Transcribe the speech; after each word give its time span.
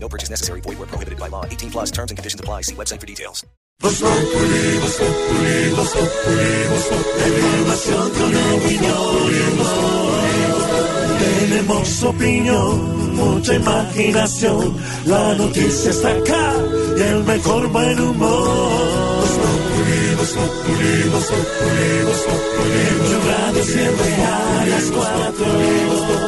No 0.00 0.08
purchase 0.08 0.30
necessary. 0.30 0.60
Void 0.62 0.78
where 0.78 0.86
prohibited 0.86 1.18
by 1.18 1.28
law. 1.28 1.44
18 1.44 1.70
plus 1.70 1.90
terms 1.90 2.10
and 2.10 2.16
conditions 2.16 2.40
apply. 2.40 2.62
See 2.62 2.74
website 2.74 3.00
for 3.00 3.06
details. 3.06 3.44
Tenemos 11.18 12.02
opinión, 12.02 13.16
mucha 13.16 13.54
imaginación. 13.54 14.76
La 15.06 15.34
noticia 15.34 15.90
está 15.90 16.10
acá 16.10 16.54
y 16.96 17.00
el 17.00 17.24
mejor 17.24 17.68
buen 17.68 18.00
humor. 18.00 18.88
Tu 23.08 23.20
radio 23.28 23.64
siempre 23.64 24.14
a 24.24 24.66
las 24.66 24.84
cuatro. 24.90 26.27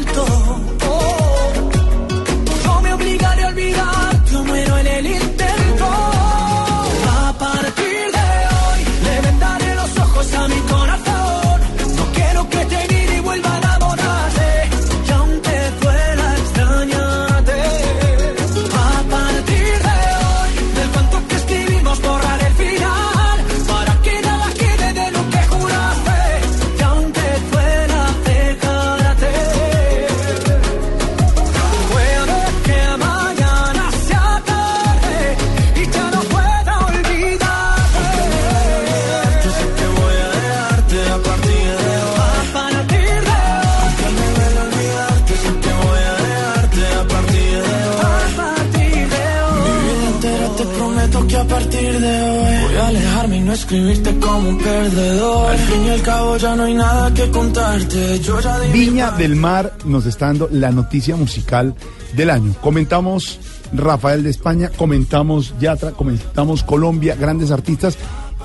No 53.51 53.55
escribirte 53.55 54.17
como 54.19 54.49
un 54.49 54.57
perdedor. 54.57 55.51
Al 55.51 55.57
fin 55.57 55.85
y 55.85 55.89
al 55.89 56.01
cabo 56.01 56.37
ya 56.37 56.55
no 56.55 56.63
hay 56.63 56.73
nada 56.73 57.13
que 57.13 57.29
contarte. 57.31 58.19
Yo 58.19 58.39
ya 58.39 58.57
Viña 58.71 59.11
del 59.11 59.35
Mar 59.35 59.73
nos 59.83 60.05
está 60.05 60.27
dando 60.27 60.47
la 60.51 60.71
noticia 60.71 61.17
musical 61.17 61.75
del 62.15 62.29
año. 62.29 62.55
Comentamos 62.61 63.39
Rafael 63.73 64.23
de 64.23 64.29
España, 64.29 64.69
comentamos 64.69 65.53
Yatra, 65.59 65.91
comentamos 65.91 66.63
Colombia, 66.63 67.15
grandes 67.15 67.51
artistas. 67.51 67.97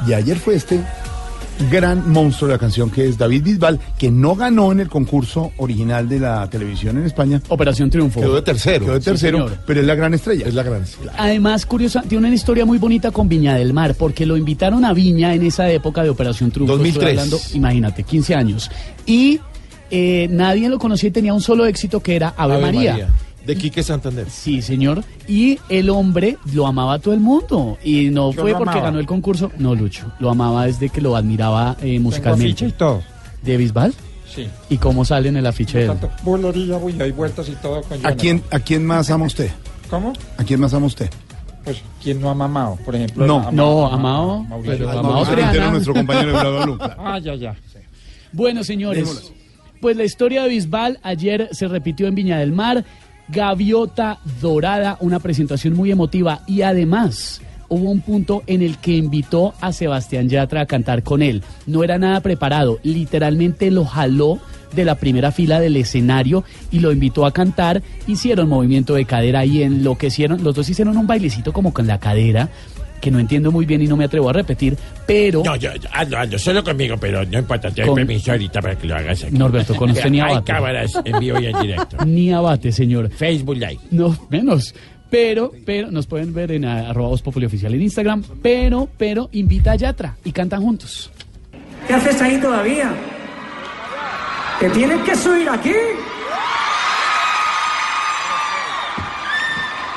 Y 0.09 0.13
ayer 0.13 0.39
fue 0.39 0.57
este 0.57 0.81
gran 1.71 2.11
monstruo 2.11 2.49
de 2.49 2.55
la 2.55 2.59
canción 2.59 2.91
que 2.91 3.09
es 3.09 3.19
David 3.19 3.43
Bisbal, 3.43 3.81
que 3.99 4.11
no 4.11 4.35
ganó 4.35 4.73
en 4.73 4.81
el 4.81 4.89
concurso 4.89 5.53
original 5.57 6.09
de 6.09 6.21
la 6.21 6.49
televisión 6.49 6.99
en 6.99 7.05
España. 7.05 7.41
Operación 7.49 7.91
Triunfo. 7.91 8.21
Quedó 8.21 8.35
de 8.35 8.43
tercero. 8.43 8.85
Quedó 8.87 8.95
de 8.95 9.01
tercero, 9.01 9.51
pero 9.67 9.81
es 9.81 9.87
la 9.87 9.95
gran 9.95 10.15
estrella. 10.15 10.47
Es 10.47 10.55
la 10.55 10.63
gran 10.63 10.83
estrella. 10.83 11.13
Además, 11.17 11.67
curiosa, 11.67 12.03
tiene 12.03 12.27
una 12.27 12.35
historia 12.35 12.65
muy 12.65 12.79
bonita 12.79 13.11
con 13.11 13.29
Viña 13.29 13.55
del 13.55 13.73
Mar, 13.73 13.95
porque 13.99 14.27
lo 14.27 14.37
invitaron 14.37 14.85
a 14.85 14.93
Viña 14.93 15.35
en 15.35 15.45
esa 15.45 15.71
época 15.71 16.03
de 16.03 16.11
Operación 16.11 16.51
Triunfo. 16.51 16.77
2003. 16.77 16.95
Estoy 16.95 17.19
hablando, 17.19 17.39
imagínate, 17.55 18.03
15 18.03 18.35
años. 18.35 18.71
Y 19.05 19.41
eh, 19.91 20.29
nadie 20.31 20.69
lo 20.69 20.79
conocía 20.79 21.09
y 21.09 21.13
tenía 21.13 21.33
un 21.33 21.41
solo 21.41 21.67
éxito 21.67 22.01
que 22.01 22.17
era 22.17 22.35
Ave, 22.37 22.59
María. 22.59 23.09
De 23.47 23.57
Quique 23.57 23.83
Santander. 23.83 24.29
Sí, 24.29 24.61
señor. 24.63 25.05
Y 25.29 25.59
el 25.69 25.89
hombre 25.91 26.37
lo 26.53 26.67
amaba 26.67 26.95
a 26.95 26.99
todo 26.99 27.15
el 27.15 27.21
mundo. 27.21 27.79
Y 27.85 28.11
no 28.11 28.33
Yo 28.33 28.43
fue 28.43 28.53
porque 28.53 28.71
amaba. 28.71 28.87
ganó 28.87 28.99
el 28.99 29.07
concurso. 29.07 29.51
No, 29.59 29.75
Lucho. 29.75 30.11
Lo 30.19 30.31
amaba 30.31 30.67
desde 30.67 30.89
que 30.89 31.01
lo 31.01 31.17
admiraba 31.17 31.77
eh, 31.81 31.99
musicalmente. 32.01 32.71
todo. 32.73 33.03
¿De 33.43 33.57
Bisbal? 33.57 33.95
Sí. 34.35 34.49
¿Y 34.69 34.77
cómo 34.79 35.05
sale 35.05 35.29
en 35.29 35.37
el 35.37 35.47
afiche 35.47 35.79
de 35.79 35.85
él? 35.85 35.91
Tanto 35.91 36.11
hay 37.01 37.13
vueltas 37.13 37.49
y 37.49 37.53
todo 37.53 37.81
con 37.83 38.05
¿A 38.05 38.13
quién, 38.17 38.43
¿A 38.51 38.59
quién 38.59 38.85
más 38.85 39.09
ama 39.11 39.25
usted? 39.27 39.51
¿Cómo? 39.89 40.13
¿A 40.37 40.45
quién 40.45 40.61
más 40.61 40.75
ama 40.75 40.87
usted? 40.87 41.09
Pues, 41.65 41.83
¿quién 42.03 42.21
no 42.21 42.31
ha 42.31 42.35
mamado? 42.35 42.77
Por 42.85 42.95
ejemplo. 42.95 43.27
No. 43.27 43.51
No, 43.51 43.87
Amado- 43.87 43.93
Amado, 43.93 44.43
Mauricio. 44.45 44.77
pero 44.89 45.17
Ah. 45.17 45.25
Triana. 45.31 45.71
Nuestro 45.71 45.95
compañero 45.95 46.77
Bla. 46.77 46.97
Ah, 46.99 47.19
ya, 47.19 47.35
ya. 47.35 47.57
Bueno, 48.33 48.63
señores, 48.65 49.33
pues 49.81 49.97
la 49.97 50.05
historia 50.05 50.43
de 50.43 50.49
Bisbal 50.51 50.99
ayer 51.03 51.49
se 51.53 51.69
repitió 51.69 52.07
en 52.07 52.15
Viña 52.15 52.39
del 52.39 52.53
Mar. 52.53 52.85
Gaviota 53.29 54.19
Dorada, 54.41 54.97
una 55.01 55.21
presentación 55.21 55.75
muy 55.75 55.91
emotiva 55.91 56.41
y 56.47 56.63
además 56.63 57.41
hubo 57.69 57.91
un 57.91 58.01
punto 58.01 58.43
en 58.47 58.63
el 58.63 58.79
que 58.79 58.93
invitó 58.93 59.55
a 59.61 59.73
Sebastián 59.73 60.29
Yatra 60.29 60.63
a 60.63 60.67
cantar 60.67 61.03
con 61.03 61.23
él. 61.23 61.43
No 61.67 61.83
era 61.83 61.99
nada 61.99 62.21
preparado, 62.21 62.79
literalmente 62.83 63.71
lo 63.71 63.85
jaló 63.85 64.39
de 64.75 64.85
la 64.85 64.97
primera 64.97 65.33
fila 65.33 65.61
del 65.61 65.77
escenario 65.77 66.45
y 66.71 66.81
lo 66.81 66.93
invitó 66.93 67.27
a 67.27 67.33
cantar. 67.33 67.83
Hicieron 68.07 68.49
movimiento 68.49 68.95
de 68.95 69.05
cadera 69.05 69.45
y 69.45 69.63
enloquecieron. 69.63 70.45
Los 70.45 70.55
dos 70.55 70.69
hicieron 70.69 70.97
un 70.97 71.07
bailecito 71.07 71.53
como 71.53 71.73
con 71.73 71.87
la 71.87 71.99
cadera 71.99 72.51
que 73.07 73.11
no 73.13 73.21
entiendo 73.21 73.53
muy 73.53 73.65
bien 73.67 73.81
y 73.83 73.87
no 73.87 73.97
me 73.97 74.05
atrevo 74.05 74.29
a 74.31 74.33
repetir, 74.33 74.77
pero 75.07 75.41
No, 75.45 75.55
yo, 75.55 75.73
yo, 75.77 75.89
hazlo, 75.93 76.19
hazlo, 76.19 76.39
solo 76.41 76.65
conmigo, 76.65 76.97
pero 76.99 77.25
no 77.25 77.39
importa, 77.39 77.71
te 77.71 77.83
doy 77.83 77.87
Con- 77.91 77.95
permiso 77.95 78.33
ahorita 78.33 78.61
para 78.61 78.75
que 78.77 78.89
lo 78.89 78.97
hagas 78.97 79.23
aquí. 79.23 79.39
Norberto, 79.39 79.77
con 79.77 79.91
usted 79.93 80.11
ni 80.11 80.19
Hay 80.27 80.33
abate. 80.33 80.53
cámaras 80.53 80.93
en 81.05 81.21
vivo 81.21 81.39
y 81.39 81.47
en 81.47 81.61
directo. 81.61 81.99
ni 82.05 82.33
abate, 82.33 82.73
señor. 82.73 83.09
Facebook 83.11 83.55
Live. 83.59 83.79
No, 83.93 84.19
menos. 84.29 84.75
Pero, 85.09 85.53
pero, 85.65 85.89
nos 85.93 86.09
pueden 86.09 86.35
ver 86.35 86.51
en 86.51 86.65
ah, 86.65 86.91
arroba 86.91 87.11
oficial 87.11 87.73
en 87.75 87.83
Instagram. 87.83 88.25
Pero, 88.43 88.89
pero, 88.99 89.29
invita 89.31 89.71
a 89.71 89.77
Yatra 89.77 90.17
y 90.25 90.33
cantan 90.33 90.63
juntos. 90.63 91.13
¿Qué 91.87 91.95
haces 91.95 92.21
ahí 92.21 92.41
todavía? 92.41 92.93
¿Te 94.59 94.69
tienes 94.71 95.01
que 95.03 95.15
subir 95.15 95.49
aquí? 95.49 95.71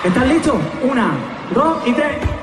¿Estás 0.05 0.27
listo? 0.27 0.61
Una, 0.83 1.17
dos 1.55 1.87
y 1.87 1.93
tres. 1.93 2.38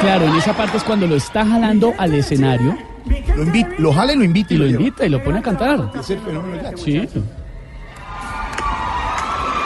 Claro, 0.00 0.26
en 0.26 0.34
esa 0.34 0.52
parte 0.52 0.76
es 0.76 0.84
cuando 0.84 1.06
lo 1.06 1.16
está 1.16 1.46
jalando 1.46 1.94
al 1.98 2.14
escenario 2.14 2.76
Lo, 3.36 3.42
invita, 3.44 3.70
lo 3.78 3.92
jala 3.92 4.12
y 4.12 4.16
lo 4.16 4.24
invita 4.24 4.54
y 4.54 4.56
lo 4.58 4.66
invita 4.66 5.06
y 5.06 5.08
lo 5.08 5.22
pone 5.22 5.38
a 5.38 5.42
cantar. 5.42 5.90
Es 5.98 6.10
el 6.10 6.18
fenómeno 6.20 6.56
Yatra. 6.56 6.76
Sí. 6.76 7.08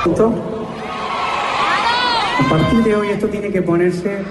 ¿Listo? 0.06 0.34
A 2.40 2.48
partir 2.48 2.84
de 2.84 2.94
hoy 2.96 3.08
esto 3.10 3.26
tiene 3.26 3.50
que 3.50 3.62
ponerse 3.62 4.22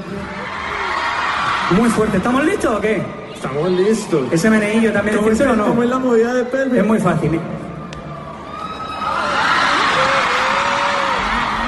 muy 1.78 1.90
fuerte. 1.90 2.18
¿Estamos 2.18 2.46
listos 2.46 2.78
o 2.78 2.82
qué? 2.82 3.02
Estamos 3.34 3.70
listos. 3.72 4.32
¿Ese 4.32 4.50
meneillo 4.50 4.94
también 4.94 5.16
es 5.18 5.22
¿Cómo, 5.22 5.36
fuerte 5.36 5.54
o 5.54 5.56
no? 5.56 5.68
cómo 5.68 5.84
es 5.84 5.90
la 5.90 6.00
movida 6.00 6.34
de 6.34 6.44
pelvis? 6.46 6.80
Es 6.80 6.86
muy 6.88 7.00
fácil. 7.00 7.36
¿eh? 7.36 7.40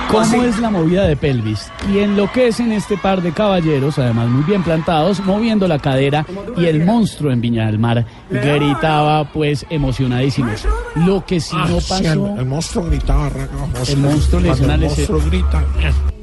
¿Cómo 0.09 0.43
es 0.43 0.59
la 0.59 0.69
movida 0.71 1.05
de 1.05 1.15
pelvis? 1.15 1.71
Y 1.93 1.99
enloquecen 1.99 2.71
este 2.71 2.97
par 2.97 3.21
de 3.21 3.31
caballeros, 3.31 3.99
además 3.99 4.27
muy 4.29 4.43
bien 4.43 4.63
plantados, 4.63 5.19
moviendo 5.23 5.67
la 5.67 5.77
cadera 5.79 6.25
y 6.57 6.65
el 6.65 6.83
monstruo 6.83 7.31
en 7.31 7.41
Viña 7.41 7.67
del 7.67 7.77
Mar 7.79 8.05
gritaba 8.29 9.25
pues 9.31 9.65
emocionadísimos. 9.69 10.65
Lo 10.95 11.23
que 11.25 11.39
si 11.39 11.55
no 11.55 11.61
Ah, 11.77 11.79
pasó... 11.87 12.35
el 12.39 12.45
monstruo 12.45 12.85
gritaba. 12.85 13.29
El 13.87 13.97
monstruo 13.97 14.41
le 14.41 14.49
El 14.49 14.79
monstruo 14.79 15.21
grita. 15.27 15.63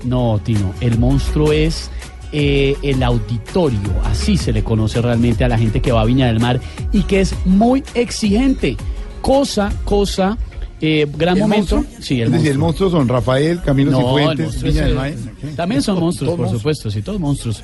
No, 0.05 0.41
Tino, 0.43 0.73
el 0.81 0.99
monstruo 0.99 1.53
es 1.53 1.91
eh, 2.33 2.77
el 2.83 3.03
auditorio, 3.03 3.79
así 4.05 4.37
se 4.37 4.53
le 4.53 4.65
conoce 4.65 5.01
realmente 5.01 5.45
a 5.45 5.49
la 5.49 5.59
gente 5.59 5.81
que 5.81 5.93
va 5.93 6.01
a 6.03 6.05
Viña 6.05 6.27
del 6.27 6.41
Mar 6.41 6.61
y 6.93 7.03
que 7.05 7.21
es 7.21 7.35
muy 7.47 7.85
exigente. 7.95 8.77
Cosa, 9.21 9.73
cosa, 9.85 10.37
eh, 10.81 11.07
gran 11.17 11.37
¿El 11.37 11.43
momento. 11.43 11.77
monstruo? 11.77 12.03
Sí, 12.03 12.21
el 12.21 12.27
es 12.29 12.33
decir, 12.33 12.51
el 12.53 12.59
monstruo. 12.59 12.91
son 12.91 13.09
Rafael, 13.09 13.61
Camilo 13.63 13.91
No, 13.93 13.99
Cifuentes, 13.99 14.63
Viña 14.63 14.83
del 14.83 14.91
el- 14.91 14.95
Mar. 14.97 15.13
También 15.57 15.83
son 15.83 16.01
monstruos, 16.01 16.31
por 16.33 16.39
monstruos. 16.41 16.61
supuesto, 16.61 16.91
sí, 16.91 17.03
todos 17.03 17.21
monstruos. 17.21 17.63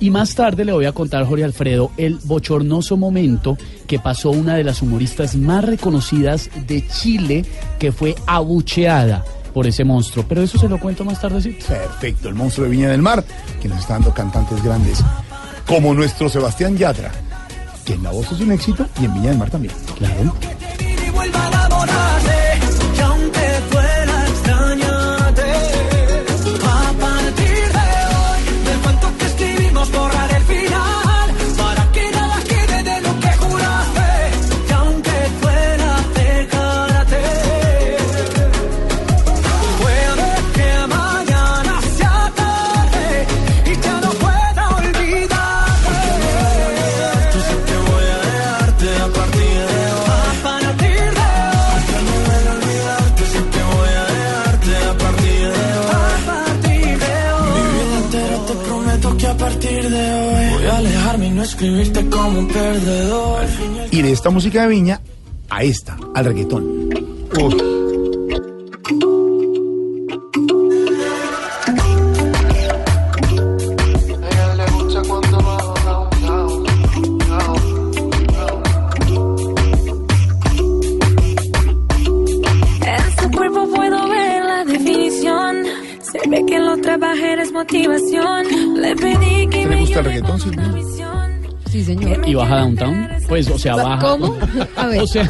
Y 0.00 0.10
más 0.10 0.34
tarde 0.36 0.64
le 0.64 0.70
voy 0.72 0.84
a 0.86 0.92
contar, 0.92 1.24
Jorge 1.26 1.42
Alfredo, 1.44 1.90
el 1.96 2.18
bochornoso 2.22 2.96
momento 2.96 3.58
que 3.88 3.98
pasó 3.98 4.30
una 4.30 4.54
de 4.54 4.62
las 4.62 4.80
humoristas 4.80 5.34
más 5.34 5.64
reconocidas 5.64 6.48
de 6.68 6.86
Chile, 6.86 7.44
que 7.80 7.90
fue 7.90 8.14
abucheada 8.26 9.24
por 9.52 9.66
ese 9.66 9.82
monstruo. 9.84 10.24
Pero 10.28 10.42
eso 10.42 10.56
se 10.56 10.68
lo 10.68 10.78
cuento 10.78 11.04
más 11.04 11.20
tardecito. 11.20 11.66
Perfecto, 11.66 12.28
el 12.28 12.36
monstruo 12.36 12.66
de 12.66 12.70
Viña 12.70 12.90
del 12.90 13.02
Mar, 13.02 13.24
que 13.60 13.68
nos 13.68 13.80
está 13.80 13.94
dando 13.94 14.14
cantantes 14.14 14.62
grandes, 14.62 15.02
como 15.66 15.92
nuestro 15.94 16.28
Sebastián 16.28 16.76
Yatra, 16.76 17.10
que 17.84 17.94
en 17.94 18.02
la 18.04 18.12
voz 18.12 18.30
es 18.30 18.40
un 18.40 18.52
éxito 18.52 18.86
y 19.02 19.04
en 19.06 19.14
Viña 19.14 19.30
del 19.30 19.38
Mar 19.38 19.50
también. 19.50 19.74
Claro. 19.98 20.32
Escribirte 61.58 62.08
como 62.08 62.38
un 62.38 62.46
perdedor. 62.46 63.44
Y 63.90 64.02
de 64.02 64.12
esta 64.12 64.30
música 64.30 64.62
de 64.62 64.68
Viña 64.68 65.00
a 65.50 65.64
esta, 65.64 65.96
al 66.14 66.24
reggaetón. 66.24 66.88
Que 89.50 89.62
¿Te 89.62 89.66
me 89.66 89.80
gusta 89.80 89.98
el 90.00 90.04
reggaetón, 90.04 90.40
Silvia? 90.40 90.68
Sí, 91.70 91.84
señor. 91.84 92.26
¿Y 92.26 92.34
baja 92.34 92.56
downtown? 92.60 93.08
Pues, 93.28 93.48
o 93.50 93.58
sea, 93.58 93.76
baja. 93.76 93.98
¿Cómo? 93.98 94.36
A 94.76 94.86
ver, 94.86 95.00
O 95.02 95.06
sea, 95.06 95.24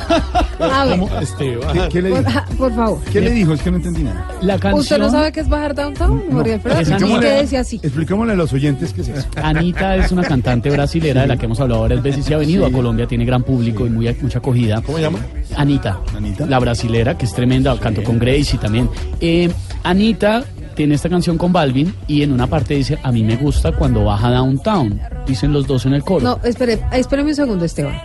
a 0.61 0.85
ver, 0.85 0.99
¿Cómo? 1.01 1.19
este, 1.21 1.59
¿Qué, 1.73 1.89
qué 1.91 2.03
le 2.03 2.11
por, 2.11 2.25
dijo? 2.27 2.41
por 2.57 2.75
favor. 2.77 3.01
¿Qué 3.13 3.21
le 3.21 3.31
dijo? 3.31 3.53
Es 3.55 3.63
que 3.63 3.71
no 3.71 3.77
entendí 3.79 4.03
nada. 4.03 4.29
la 4.41 4.55
canción. 4.59 4.81
¿Usted 4.81 4.99
no 4.99 5.11
sabe 5.11 5.33
qué 5.33 5.41
es 5.41 5.49
bajar 5.49 5.75
downtown? 5.75 6.23
Jorge 6.31 6.55
Alfredo? 6.55 6.81
esa 6.81 6.97
¿Y 6.99 7.03
niña- 7.03 7.21
qué 7.21 7.27
decía 7.27 7.61
así? 7.61 7.81
Expliquémosle 7.83 8.33
a 8.35 8.37
los 8.37 8.53
oyentes 8.53 8.93
qué 8.93 9.01
es 9.01 9.09
eso. 9.09 9.27
Anita 9.43 9.97
es 9.97 10.13
una 10.13 10.23
cantante 10.23 10.71
brasilera 10.71 11.23
de 11.23 11.27
la 11.29 11.37
que 11.37 11.47
hemos 11.47 11.59
hablado 11.61 11.83
varias 11.83 12.03
veces 12.03 12.29
y 12.31 12.35
ha 12.35 12.39
venido 12.39 12.67
a 12.67 12.71
Colombia, 12.73 13.07
tiene 13.07 13.25
gran 13.25 13.43
público 13.43 13.87
y 13.87 13.91
muy, 13.91 14.15
mucha 14.23 14.39
acogida. 14.39 14.81
¿Cómo 14.83 14.99
se 14.99 15.05
llama? 15.05 15.19
Anita, 15.57 15.99
Anita. 16.17 16.47
la 16.47 16.59
brasilera, 16.61 17.17
que 17.19 17.25
es 17.27 17.35
tremenda, 17.35 17.77
cantó 17.79 18.03
con 18.05 18.19
Gracie 18.19 18.59
también. 18.59 18.89
Eh, 19.21 19.51
Anita 19.83 20.45
tiene 20.79 20.95
esta 20.95 21.09
canción 21.09 21.37
con 21.37 21.53
Balvin 21.53 21.93
y 22.07 22.23
en 22.23 22.31
una 22.33 22.47
parte 22.47 22.75
dice, 22.75 23.01
a 23.03 23.11
mí 23.11 23.25
me 23.25 23.35
gusta 23.37 23.73
cuando 23.73 24.05
baja 24.05 24.31
downtown. 24.31 25.01
Dicen 25.27 25.53
los 25.53 25.67
dos 25.67 25.85
en 25.87 25.95
el 25.95 26.05
coro. 26.05 26.25
No, 26.25 26.41
espere, 26.45 26.79
espéreme 26.93 27.31
un 27.31 27.35
segundo, 27.35 27.65
Esteban. 27.65 27.97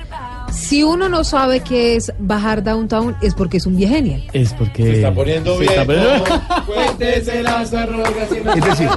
Si 0.51 0.81
uno 0.81 1.07
no 1.07 1.23
sabe 1.23 1.59
qué 1.59 1.95
es 1.95 2.11
bajar 2.17 2.63
downtown, 2.63 3.15
es 3.21 3.35
porque 3.35 3.57
es 3.57 3.67
un 3.67 3.75
viegenial. 3.77 4.23
Es 4.33 4.53
porque... 4.55 4.83
Se 4.85 4.93
está 4.95 5.13
poniendo 5.13 5.55
se 5.59 5.65
está 5.65 5.83
bien. 5.83 5.99
poniendo- 6.25 6.33
Es 8.55 8.65
decir, 8.65 8.89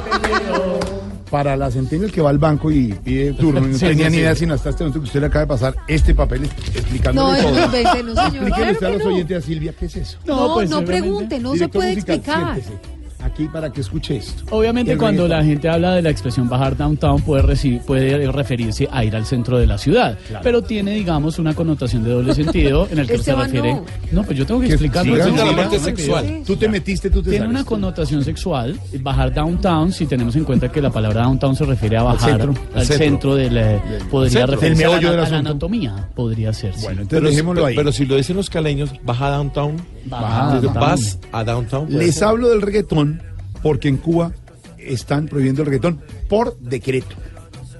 para 1.31 1.55
la 1.56 1.70
centennial 1.70 2.11
que 2.11 2.23
va 2.23 2.31
al 2.31 2.38
banco 2.38 2.70
y 2.70 2.94
pide 2.94 3.32
turno, 3.34 3.61
y 3.67 3.73
no 3.73 3.75
Sí, 3.78 3.87
tenía 3.87 4.06
sí, 4.06 4.11
ni 4.11 4.17
sí. 4.17 4.20
idea 4.23 4.34
sino 4.34 4.55
hasta 4.55 4.70
este 4.70 4.84
momento 4.84 5.00
que 5.00 5.06
usted 5.06 5.20
le 5.20 5.26
acaba 5.26 5.40
de 5.40 5.46
pasar 5.49 5.75
este 5.88 6.14
papel 6.14 6.44
explicándole 6.75 7.28
No, 7.28 7.34
es 7.37 7.43
todo. 7.43 7.52
no, 7.67 7.70
señor. 7.73 8.49
Explíquele 8.49 8.50
Claro 8.55 8.73
usted 8.73 8.87
a 8.87 8.90
los 8.90 9.02
no. 9.05 9.08
oyentes 9.11 9.37
a 9.44 9.46
Silvia 9.46 9.75
qué 9.78 9.84
es 9.87 9.96
eso. 9.96 10.19
No, 10.25 10.55
pues, 10.55 10.70
no 10.70 10.78
obviamente. 10.78 10.87
pregunte, 11.02 11.38
no 11.40 11.56
se 11.56 11.69
puede 11.69 11.94
musical, 11.94 12.14
explicar. 12.17 12.55
siéntese 12.55 12.96
Aquí 13.36 13.48
para 13.48 13.70
que 13.70 13.82
escuche 13.82 14.16
esto. 14.16 14.44
Obviamente 14.50 14.96
cuando 14.96 15.28
la 15.28 15.44
gente 15.44 15.68
habla 15.68 15.94
de 15.94 16.00
la 16.00 16.08
expresión 16.08 16.48
bajar 16.48 16.74
downtown 16.74 17.20
puede, 17.20 17.42
reci- 17.42 17.82
puede 17.82 18.32
referirse 18.32 18.88
a 18.90 19.04
ir 19.04 19.14
al 19.14 19.26
centro 19.26 19.58
de 19.58 19.66
la 19.66 19.76
ciudad, 19.76 20.16
pero 20.42 20.62
tiene 20.62 20.92
digamos 20.92 21.38
una 21.38 21.52
connotación 21.54 22.02
de 22.02 22.12
doble 22.12 22.34
sentido 22.34 22.88
en 22.90 22.98
el 23.00 23.06
que 23.06 23.12
se 23.18 23.18
Esteban, 23.32 23.44
refiere... 23.52 23.74
no. 23.74 23.84
No, 24.12 24.22
pues 24.22 24.38
yo 24.38 24.46
tengo 24.46 24.60
que 24.62 24.68
explicarlo. 24.68 25.14
sí, 25.22 25.32
la 25.36 25.54
parte 25.54 25.78
sexual. 25.78 26.42
Tú 26.46 26.56
te 26.56 26.66
metiste, 26.66 27.10
tú 27.10 27.22
te 27.22 27.28
Tiene 27.30 27.46
una 27.46 27.62
connotación 27.62 28.24
sexual, 28.24 28.80
bajar 29.00 29.34
downtown, 29.34 29.92
si 29.92 30.06
tenemos 30.06 30.34
en 30.36 30.44
cuenta 30.44 30.72
que 30.72 30.80
la 30.80 30.88
palabra 30.90 31.22
downtown 31.24 31.54
se 31.56 31.66
refiere 31.66 31.98
a 31.98 32.04
bajar 32.04 32.40
al 32.74 32.86
centro, 32.86 33.34
del... 33.34 33.54
eh, 33.58 33.80
podría 34.10 34.30
centro. 34.46 34.54
referirse 34.54 34.84
El 34.84 34.90
a 34.92 35.00
la, 35.12 35.26
a 35.26 35.28
la 35.28 35.38
anatomía, 35.40 36.08
podría 36.14 36.54
ser, 36.54 36.72
sí. 36.74 36.84
Bueno, 36.84 37.02
entonces 37.02 37.18
Pero, 37.20 37.28
dejémoslo 37.30 37.66
ahí. 37.66 37.76
pero 37.76 37.92
si 37.92 38.06
lo 38.06 38.16
dicen 38.16 38.36
los 38.36 38.48
caleños, 38.48 38.90
baja 39.04 39.28
downtown. 39.28 39.76
Baja 40.06 40.54
Entonces 40.54 40.62
downtown. 40.62 40.80
vas 40.90 41.18
a 41.32 41.44
downtown. 41.44 41.86
Les 41.98 42.14
ser. 42.14 42.24
hablo 42.24 42.48
del 42.48 42.62
reggaetón 42.62 43.20
porque 43.66 43.88
en 43.88 43.96
Cuba 43.96 44.30
están 44.78 45.26
prohibiendo 45.26 45.62
el 45.62 45.66
reggaetón 45.66 46.00
por 46.28 46.56
decreto. 46.60 47.16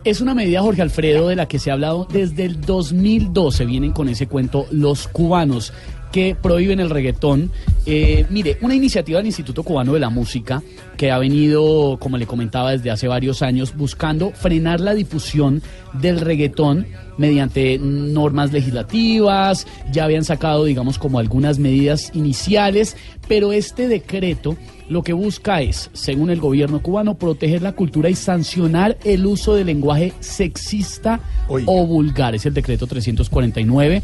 Es 0.03 0.21
una 0.21 0.35
medida, 0.35 0.61
Jorge 0.61 0.83
Alfredo, 0.83 1.29
de 1.29 1.37
la 1.37 1.47
que 1.47 1.61
se 1.61 1.71
ha 1.71 1.75
hablado 1.75 2.09
desde 2.11 2.45
el 2.45 2.61
2012. 2.61 3.65
Vienen 3.67 3.93
con 3.93 4.09
ese 4.09 4.27
cuento 4.27 4.67
los 4.73 5.07
cubanos 5.07 5.73
que 6.11 6.35
prohíben 6.35 6.81
el 6.81 6.91
reggaetón. 6.91 7.53
Eh, 7.85 8.27
mire, 8.31 8.59
una 8.63 8.75
iniciativa 8.75 9.19
del 9.19 9.27
Instituto 9.27 9.63
Cubano 9.63 9.93
de 9.93 10.01
la 10.01 10.11
Música 10.11 10.61
que 10.97 11.13
ha 11.13 11.19
venido, 11.19 11.99
como 12.01 12.19
le 12.19 12.27
comentaba, 12.27 12.73
desde 12.73 12.91
hace 12.91 13.07
varios 13.07 13.41
años 13.43 13.77
buscando 13.77 14.33
frenar 14.33 14.81
la 14.81 14.93
difusión 14.93 15.63
del 15.93 16.19
reggaetón 16.21 16.89
mediante 17.17 17.79
normas 17.79 18.53
legislativas, 18.53 19.69
ya 19.93 20.03
habían 20.03 20.25
sacado, 20.25 20.65
digamos, 20.65 20.99
como 20.99 21.21
algunas 21.21 21.61
medidas 21.61 22.11
iniciales, 22.13 22.97
pero 23.29 23.53
este 23.53 23.87
decreto 23.87 24.57
lo 24.89 25.03
que 25.03 25.13
busca 25.13 25.61
es, 25.63 25.91
según 25.93 26.31
el 26.31 26.41
gobierno 26.41 26.81
cubano, 26.81 27.15
proteger 27.15 27.63
la 27.63 27.73
cultura 27.73 28.09
y 28.11 28.15
sancionar 28.15 28.97
el 29.05 29.27
uso 29.27 29.55
del 29.55 29.67
lenguaje 29.67 30.13
sexista 30.21 31.21
Oiga. 31.49 31.67
o 31.71 31.87
vulgar. 31.87 32.35
Es 32.35 32.47
el 32.47 32.55
decreto 32.55 32.87
349 32.87 34.03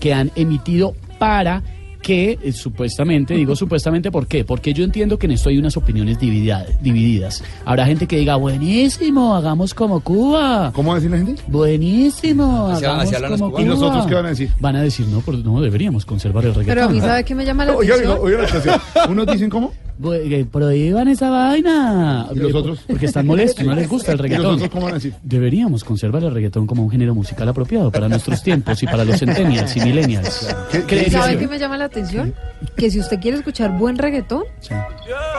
que 0.00 0.14
han 0.14 0.30
emitido 0.36 0.94
para 1.18 1.62
que 2.02 2.38
eh, 2.42 2.52
supuestamente, 2.52 3.32
digo 3.34 3.56
supuestamente, 3.56 4.10
¿por 4.10 4.26
qué? 4.26 4.44
Porque 4.44 4.74
yo 4.74 4.84
entiendo 4.84 5.18
que 5.18 5.24
en 5.24 5.32
esto 5.32 5.48
hay 5.48 5.56
unas 5.56 5.74
opiniones 5.78 6.18
dividida- 6.18 6.66
divididas. 6.82 7.42
Habrá 7.64 7.86
gente 7.86 8.06
que 8.06 8.18
diga, 8.18 8.36
buenísimo, 8.36 9.34
hagamos 9.34 9.72
como 9.72 10.00
Cuba. 10.00 10.70
¿Cómo 10.74 10.90
va 10.90 10.96
a 10.96 11.00
decir 11.00 11.10
la 11.10 11.16
gente? 11.24 11.40
Buenísimo, 11.46 12.66
Así- 12.68 12.84
hagamos 12.84 13.10
como 13.10 13.50
cubanos. 13.52 13.60
¿Y 13.60 13.64
Cuba. 13.64 13.64
nosotros 13.74 14.06
qué 14.06 14.14
van 14.14 14.26
a 14.26 14.28
decir? 14.28 14.50
Van 14.60 14.76
a 14.76 14.82
decir, 14.82 15.06
no, 15.08 15.20
por- 15.20 15.38
no 15.38 15.62
deberíamos 15.62 16.04
conservar 16.04 16.44
el 16.44 16.54
reggaetón. 16.54 16.74
Pero 16.74 16.84
a 16.86 16.88
mí, 16.90 17.00
¿sabe 17.00 17.24
qué 17.24 17.34
me 17.34 17.46
llama 17.46 17.64
la 17.64 17.72
Oiga, 17.74 17.94
atención? 17.94 18.18
oiga, 18.20 18.38
oiga 18.52 18.80
la. 18.96 19.06
Unos 19.08 19.26
dicen 19.28 19.48
cómo. 19.48 19.72
Que 20.02 20.44
prohíban 20.50 21.06
esa 21.08 21.30
vaina. 21.30 22.26
¿Y 22.34 22.38
los 22.38 22.54
otros? 22.54 22.80
Porque 22.86 23.06
están 23.06 23.26
molestos, 23.26 23.64
no 23.64 23.74
les 23.74 23.88
gusta 23.88 24.12
el 24.12 24.18
¿Y 24.18 24.22
los 24.22 24.22
reggaetón. 24.30 24.54
otros 24.54 24.70
cómo 24.70 24.82
van 24.84 24.92
a 24.92 24.94
decir? 24.96 25.14
Deberíamos 25.22 25.84
conservar 25.84 26.24
el 26.24 26.34
reggaetón 26.34 26.66
como 26.66 26.82
un 26.82 26.90
género 26.90 27.14
musical 27.14 27.48
apropiado 27.48 27.90
para 27.92 28.08
nuestros 28.08 28.42
tiempos 28.42 28.82
y 28.82 28.86
para 28.86 29.04
los 29.04 29.18
centennials 29.18 29.76
y 29.76 29.80
millennials. 29.80 30.54
¿Qué- 30.72 30.82
qué 30.84 31.10
¿Sabe 31.10 31.38
qué 31.38 31.46
me 31.46 31.58
llama 31.58 31.76
la 31.78 31.84
atención? 31.84 32.34
Que 32.76 32.90
si 32.90 32.98
usted 32.98 33.20
quiere 33.20 33.36
escuchar 33.38 33.78
buen 33.78 33.96
reggaetón, 33.96 34.42
Sí. 34.60 34.74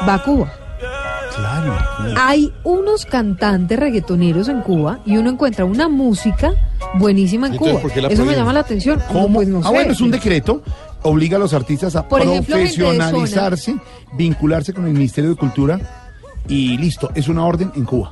va 0.07 0.13
a 0.15 0.23
Cuba. 0.23 0.51
Claro. 1.35 1.75
Hay 2.17 2.53
unos 2.63 3.05
cantantes 3.05 3.77
reggaetoneros 3.77 4.47
en 4.47 4.61
Cuba 4.61 4.99
y 5.05 5.17
uno 5.17 5.31
encuentra 5.31 5.65
una 5.65 5.89
música 5.89 6.53
buenísima 6.97 7.47
en 7.47 7.53
Entonces, 7.53 7.73
Cuba. 7.73 7.81
¿por 7.81 7.91
qué 7.91 8.01
la 8.01 8.07
Eso 8.07 8.23
me 8.23 8.35
llama 8.35 8.53
la 8.53 8.61
atención. 8.61 9.01
¿Cómo? 9.11 9.33
pues 9.39 9.47
no 9.49 9.59
ah, 9.59 9.63
sé. 9.63 9.69
bueno, 9.69 9.91
es 9.91 9.99
un 10.01 10.11
decreto 10.11 10.61
obliga 11.05 11.37
a 11.37 11.39
los 11.39 11.53
artistas 11.53 11.95
a 11.95 12.07
Por 12.07 12.21
ejemplo, 12.21 12.55
profesionalizarse, 12.55 13.75
vincularse 14.13 14.73
con 14.73 14.85
el 14.87 14.93
Ministerio 14.93 15.29
de 15.31 15.35
Cultura 15.35 15.79
y 16.47 16.77
listo, 16.77 17.09
es 17.15 17.27
una 17.27 17.45
orden 17.45 17.71
en 17.75 17.85
Cuba. 17.85 18.11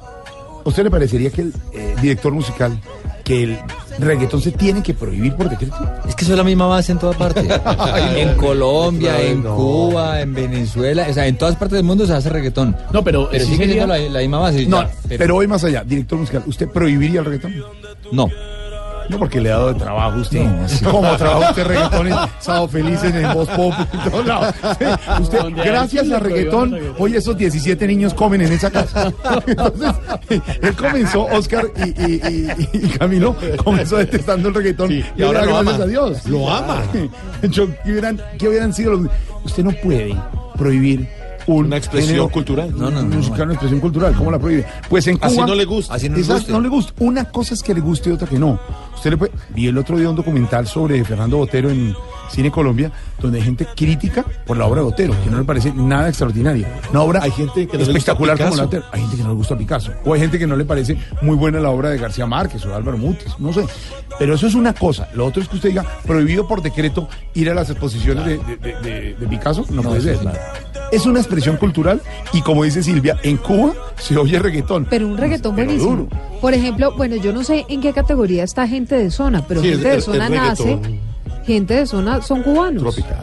¿A 0.65 0.69
usted 0.69 0.83
le 0.83 0.91
parecería 0.91 1.29
que 1.29 1.41
el 1.41 1.53
eh, 1.73 1.93
director 2.01 2.31
musical, 2.31 2.79
que 3.25 3.43
el 3.43 3.59
reggaetón 3.99 4.41
se 4.41 4.51
tiene 4.51 4.81
que 4.81 4.93
prohibir 4.93 5.35
por 5.35 5.49
decreto? 5.49 5.75
Es 6.07 6.15
que 6.15 6.23
eso 6.23 6.33
es 6.33 6.37
la 6.37 6.43
misma 6.43 6.67
base 6.67 6.93
en 6.93 6.99
toda 6.99 7.13
parte. 7.13 7.41
en 8.15 8.35
Colombia, 8.37 9.21
en 9.21 9.43
no. 9.43 9.55
Cuba, 9.55 10.21
en 10.21 10.33
Venezuela, 10.33 11.05
o 11.09 11.13
sea, 11.13 11.27
en 11.27 11.37
todas 11.37 11.55
partes 11.57 11.75
del 11.77 11.83
mundo 11.83 12.07
se 12.07 12.13
hace 12.13 12.29
reggaetón. 12.29 12.77
No, 12.93 13.03
pero, 13.03 13.27
pero 13.29 13.43
sí 13.43 13.51
sigue 13.51 13.65
sería- 13.65 13.85
siendo 13.85 13.93
la, 13.93 14.09
la 14.09 14.19
misma 14.19 14.39
base. 14.39 14.65
No, 14.65 14.83
ya, 14.83 14.91
pero... 15.17 15.35
hoy 15.35 15.47
más 15.47 15.63
allá, 15.65 15.83
director 15.83 16.17
musical, 16.17 16.43
¿usted 16.47 16.69
prohibiría 16.69 17.19
el 17.19 17.25
reggaetón? 17.25 17.55
No. 18.13 18.29
No, 19.13 19.19
porque 19.19 19.39
le 19.39 19.51
ha 19.51 19.55
dado 19.57 19.73
de 19.73 19.79
trabajo 19.79 20.17
a 20.17 20.21
usted. 20.21 20.43
No, 20.43 20.67
sí. 20.67 20.83
¿Cómo 20.85 21.15
trabaja 21.17 21.49
usted 21.51 21.63
reggaetón 21.67 22.09
Sábado 22.39 22.67
Felices 22.67 23.13
en 23.15 23.33
Voz 23.33 23.47
Pop? 23.49 23.73
Usted, 25.21 25.39
gracias 25.63 26.11
a 26.11 26.19
reggaetón, 26.19 26.73
el 26.73 26.91
hoy 26.97 27.15
esos 27.15 27.37
17 27.37 27.87
niños 27.87 28.13
comen 28.13 28.41
en 28.41 28.51
esa 28.53 28.69
casa. 28.71 29.13
Entonces, 29.47 29.91
él 30.61 30.75
comenzó, 30.75 31.25
Oscar 31.25 31.65
y, 31.77 31.89
y- 32.01 32.21
y- 32.27 32.77
y 32.77 32.87
Camilo, 32.97 33.35
comenzó 33.63 33.97
detestando 33.97 34.49
el 34.49 34.55
reggaetón. 34.55 34.89
Sí, 34.89 35.03
y 35.17 35.23
ahora 35.23 35.45
gracias 35.45 35.75
ama. 35.75 35.83
a 35.83 35.87
Dios. 35.87 36.25
Lo 36.27 36.49
ama. 36.51 36.81
Yo, 37.43 37.67
¿qué, 37.83 37.91
hubieran, 37.91 38.21
qué 38.37 38.47
hubieran 38.49 38.73
sido 38.73 38.91
los.? 38.93 39.07
Usted 39.45 39.63
no 39.63 39.71
puede 39.71 40.15
prohibir 40.57 41.07
un 41.45 41.65
Una 41.65 41.75
expresión 41.77 42.07
género 42.11 42.29
cultural. 42.29 42.71
No, 42.77 42.89
no, 42.89 43.01
no, 43.03 43.17
musical, 43.17 43.41
una 43.43 43.53
expresión 43.53 43.81
cultural. 43.81 44.13
¿Cómo 44.15 44.31
la 44.31 44.39
prohíbe? 44.39 44.65
Pues 44.89 45.05
en 45.07 45.17
Cuba. 45.17 45.27
Así 45.27 45.37
no 45.41 45.55
le 45.55 45.65
gusta. 45.65 45.93
Así 45.93 46.07
no 46.09 46.15
le 46.15 46.23
guste. 46.23 46.51
no 46.53 46.61
le 46.61 46.69
gusta. 46.69 46.93
Una 46.99 47.25
cosa 47.25 47.53
es 47.53 47.61
que 47.61 47.73
le 47.73 47.81
guste 47.81 48.09
y 48.09 48.13
otra 48.13 48.27
que 48.27 48.39
no. 48.39 48.57
Usted 49.03 49.11
le 49.11 49.17
puede... 49.17 49.33
Vi 49.49 49.67
el 49.67 49.77
otro 49.77 49.97
día 49.97 50.09
un 50.09 50.15
documental 50.15 50.65
sobre 50.65 51.03
Fernando 51.03 51.35
Botero 51.35 51.69
en 51.69 51.93
Cine 52.31 52.49
Colombia, 52.49 52.89
donde 53.19 53.39
hay 53.39 53.43
gente 53.43 53.67
crítica 53.75 54.23
por 54.45 54.55
la 54.55 54.65
obra 54.65 54.79
de 54.79 54.85
Botero, 54.85 55.13
que 55.25 55.29
no 55.29 55.39
le 55.39 55.43
parece 55.43 55.73
nada 55.73 56.07
extraordinaria. 56.07 56.79
Una 56.89 57.01
obra 57.01 57.19
Hay 57.21 57.31
gente 57.31 57.67
que 57.67 57.77
no 57.77 57.83
le 57.83 57.89
espectacular 57.91 58.37
gusta 58.37 58.49
como 58.65 58.71
la. 58.71 58.87
Hay 58.93 59.01
gente 59.01 59.17
que 59.17 59.23
no 59.23 59.29
le 59.29 59.35
gusta 59.35 59.57
Picasso. 59.57 59.91
O 60.05 60.13
hay 60.13 60.21
gente 60.21 60.39
que 60.39 60.47
no 60.47 60.55
le 60.55 60.63
parece 60.63 60.97
muy 61.21 61.35
buena 61.35 61.59
la 61.59 61.69
obra 61.69 61.89
de 61.89 61.97
García 61.97 62.25
Márquez 62.25 62.63
o 62.65 62.69
de 62.69 62.75
Álvaro 62.75 62.97
Mutis. 62.97 63.37
No 63.39 63.51
sé. 63.51 63.65
Pero 64.17 64.35
eso 64.35 64.47
es 64.47 64.55
una 64.55 64.71
cosa. 64.73 65.09
Lo 65.13 65.25
otro 65.25 65.43
es 65.43 65.49
que 65.49 65.57
usted 65.57 65.69
diga, 65.69 65.83
prohibido 66.07 66.47
por 66.47 66.61
decreto 66.61 67.09
ir 67.33 67.49
a 67.49 67.53
las 67.53 67.69
exposiciones 67.69 68.25
de, 68.25 68.37
de- 68.37 68.55
de- 68.57 68.79
de- 68.81 69.13
de 69.15 69.27
Picasso. 69.27 69.65
No, 69.69 69.81
puede 69.83 69.99
ser. 69.99 70.17
Es 70.93 71.05
una 71.05 71.19
expresión 71.19 71.57
cultural 71.57 72.01
y 72.31 72.41
como 72.41 72.63
dice 72.63 72.81
Silvia, 72.83 73.17
en 73.23 73.35
Cuba 73.35 73.73
se 74.03 74.17
oye 74.17 74.37
reggaetón. 74.39 74.85
Pero 74.89 75.07
un 75.07 75.17
reggaetón 75.17 75.55
Pero 75.55 75.67
buenísimo. 75.67 75.95
duro. 75.95 76.07
Por 76.41 76.53
ejemplo, 76.53 76.93
bueno, 76.97 77.15
yo 77.15 77.31
no 77.33 77.43
sé 77.43 77.65
en 77.69 77.81
qué 77.81 77.93
categoría 77.93 78.43
está 78.43 78.67
gente 78.67 78.95
de 78.97 79.09
zona, 79.11 79.45
pero 79.47 79.61
Sí, 79.61 79.67
es- 79.69 79.73
gente 79.75 79.89
de 79.89 79.97
es- 79.97 80.03
zona 80.05 80.25
es 80.25 80.31
nace, 80.31 80.79
gente 81.45 81.73
de 81.75 81.85
zona 81.87 82.21
son 82.21 82.43
cubanos. 82.43 82.83
Tropical. 82.83 83.17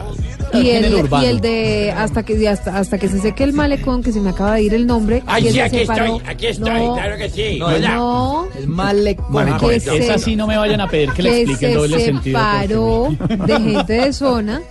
Y 0.53 0.69
el, 0.71 0.93
y 1.21 1.25
el 1.27 1.39
de 1.39 1.93
hasta 1.95 2.23
que 2.23 2.49
hasta, 2.49 2.77
hasta 2.77 2.97
que 2.97 3.07
se 3.07 3.19
seque 3.19 3.45
el 3.45 3.53
malecón, 3.53 4.03
que 4.03 4.11
se 4.11 4.19
me 4.19 4.31
acaba 4.31 4.55
de 4.55 4.63
ir 4.63 4.73
el 4.73 4.85
nombre. 4.85 5.23
Ay, 5.25 5.47
el 5.47 5.53
sí, 5.53 5.59
aquí 5.61 5.77
separó- 5.77 6.17
estoy, 6.17 6.29
aquí 6.29 6.47
estoy, 6.47 6.69
no, 6.87 6.93
claro 6.95 7.17
que 7.17 7.29
sí. 7.29 7.57
No, 7.59 8.47
Es 8.59 8.67
malecón. 8.67 9.33
Malecón. 9.33 9.69
que 9.69 9.75
Esa 9.77 10.17
se- 10.17 10.25
sí 10.25 10.35
no 10.35 10.47
me 10.47 10.57
vayan 10.57 10.81
a 10.81 10.89
pedir 10.89 11.11
que 11.11 11.23
le 11.23 11.29
que 11.29 11.37
expliquen 11.43 11.69
se 11.71 11.75
doble 11.77 11.99
sentido. 12.03 12.37
separó 12.39 13.15
de 13.45 13.59
gente 13.61 13.93
de 13.93 14.11
zona 14.13 14.61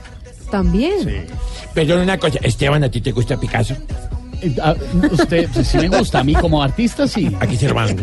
también. 0.51 1.27
Perdón 1.73 2.01
una 2.01 2.19
cosa, 2.19 2.39
Esteban, 2.43 2.85
¿a 2.85 2.91
ti 2.91 3.01
te 3.01 3.13
gusta 3.13 3.39
Picasso? 3.41 3.75
Ah, 4.63 4.75
Usted, 5.11 5.49
pues, 5.53 5.67
sí 5.69 5.79
me 5.79 5.89
gusta. 5.89 6.21
A 6.21 6.25
mí 6.25 6.35
como 6.35 6.63
artista, 6.63 7.07
sí. 7.07 7.31
Aquí 7.41 7.57
se 7.57 7.67
hermano. 7.67 7.95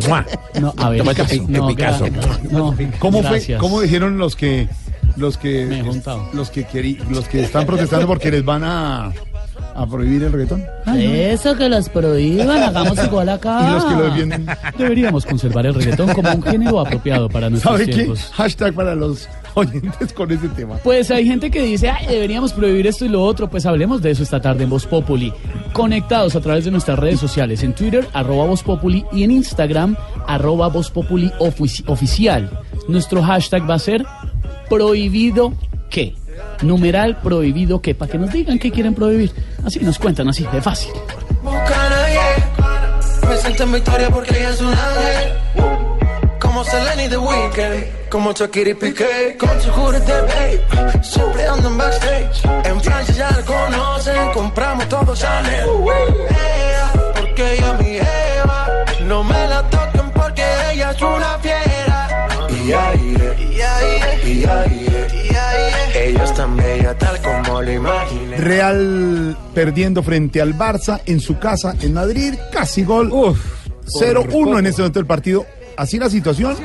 No, 0.59 0.73
a 0.77 0.89
ver. 0.89 1.03
No, 1.49 1.67
Picasso. 1.67 2.05
no, 2.51 2.75
¿Cómo 2.99 3.23
fue? 3.23 3.57
¿Cómo 3.59 3.81
dijeron 3.81 4.17
los 4.17 4.35
que 4.35 4.67
los 5.15 5.37
que 5.37 5.83
los 6.33 6.49
que 6.51 6.67
queri- 6.67 6.99
los 7.09 7.27
que 7.27 7.43
están 7.43 7.65
protestando 7.65 8.05
porque 8.07 8.29
les 8.31 8.45
van 8.45 8.63
a, 8.63 9.11
a 9.75 9.85
prohibir 9.87 10.23
el 10.23 10.31
reggaetón? 10.31 10.63
Eso 10.95 11.55
que 11.55 11.69
los 11.69 11.89
prohíban, 11.89 12.61
hagamos 12.63 12.97
igual 13.03 13.29
acá. 13.29 13.67
Y 13.67 13.73
los 13.73 13.85
que 13.85 13.95
lo 13.95 14.03
defienden. 14.05 14.45
Deberíamos 14.77 15.25
conservar 15.25 15.65
el 15.65 15.73
reggaetón 15.73 16.13
como 16.13 16.31
un 16.31 16.43
género 16.43 16.79
apropiado 16.79 17.29
para 17.29 17.49
nuestros 17.49 17.73
¿Sabe 17.73 17.85
qué? 17.87 17.93
tiempos. 17.93 18.31
Hashtag 18.35 18.73
para 18.73 18.93
los 18.95 19.27
oyentes 19.57 20.13
con 20.13 20.31
ese 20.31 20.47
tema. 20.49 20.77
Pues 20.83 21.09
hay 21.11 21.25
gente 21.25 21.49
que 21.51 21.61
dice, 21.61 21.89
ay, 21.89 22.05
deberíamos 22.07 22.53
prohibir 22.53 22.87
esto 22.87 23.05
y 23.05 23.09
lo 23.09 23.23
otro. 23.23 23.49
Pues 23.49 23.65
hablemos 23.65 24.01
de 24.01 24.11
eso 24.11 24.23
esta 24.23 24.39
tarde 24.41 24.63
en 24.63 24.69
Voz 24.69 24.85
Populi. 24.85 25.33
Conectados 25.73 26.35
a 26.35 26.41
través 26.41 26.65
de 26.65 26.71
nuestras 26.71 26.97
redes 26.99 27.19
sociales, 27.19 27.63
en 27.63 27.73
Twitter, 27.73 28.07
arroba 28.13 28.45
Voz 28.45 28.63
Populi, 28.63 29.05
y 29.11 29.23
en 29.23 29.31
Instagram, 29.31 29.95
arroba 30.27 30.67
Voz 30.69 30.89
Populi 30.91 31.31
ofici- 31.39 31.83
oficial. 31.87 32.59
Nuestro 32.87 33.21
hashtag 33.23 33.69
va 33.69 33.75
a 33.75 33.79
ser 33.79 34.05
prohibido 34.69 35.53
qué. 35.89 36.15
Numeral 36.61 37.17
prohibido 37.21 37.81
qué, 37.81 37.95
para 37.95 38.11
que 38.11 38.17
nos 38.17 38.31
digan 38.31 38.59
qué 38.59 38.71
quieren 38.71 38.93
prohibir. 38.93 39.31
Así 39.65 39.79
nos 39.79 39.97
cuentan, 39.99 40.27
así 40.29 40.45
de 40.51 40.61
fácil. 40.61 40.91
Me 43.27 43.37
siento 43.37 43.63
en 43.63 43.71
victoria 43.73 44.09
porque 44.09 44.37
ella 44.39 44.49
es 44.51 44.61
un 44.61 44.67
ángel. 44.69 45.76
Como 46.39 46.63
Selena 46.63 47.03
y 47.05 47.09
The 47.09 47.17
Weeknd. 47.17 48.09
Como 48.09 48.31
Shakira 48.31 48.69
y 48.71 48.73
Piqué. 48.73 49.37
Con 49.39 49.61
su 49.61 49.71
jury 49.71 49.99
de 49.99 50.21
babe. 50.21 51.03
Siempre 51.03 51.47
ando 51.47 51.67
en 51.67 51.77
backstage. 51.77 52.45
En 52.65 52.81
Francia 52.81 53.15
ya 53.15 53.31
la 53.31 53.43
conocen. 53.43 54.31
Compramos 54.33 54.89
todo 54.89 55.15
Chanel. 55.15 55.69
Ella, 55.69 56.91
porque 57.19 57.53
ella 57.53 57.73
mi 57.73 57.97
Eva. 57.97 58.67
No 59.05 59.23
me 59.23 59.47
la 59.47 59.63
toquen 59.69 60.11
porque 60.11 60.43
ella 60.71 60.91
es 60.91 61.01
una 61.01 61.37
fiera. 61.39 62.27
Y 62.49 62.71
ahí, 62.73 63.17
y 63.39 63.61
ahí, 63.61 64.41
y 64.41 64.45
ahí. 64.45 64.87
Ella 65.95 66.23
es 66.23 66.33
tan 66.33 66.55
bella 66.55 66.97
tal 66.97 67.21
como 67.21 67.61
lo 67.61 67.71
imaginé. 67.71 68.37
Real 68.37 69.37
perdiendo 69.53 70.03
frente 70.03 70.41
al 70.41 70.53
Barça 70.53 71.01
en 71.05 71.19
su 71.19 71.39
casa 71.39 71.75
en 71.81 71.93
Madrid, 71.93 72.35
casi 72.51 72.83
gol. 72.83 73.09
0-1 73.09 74.59
en 74.59 74.65
este 74.65 74.81
momento 74.81 74.99
del 74.99 75.07
partido. 75.07 75.45
Así 75.77 75.99
la 75.99 76.09
situación. 76.09 76.55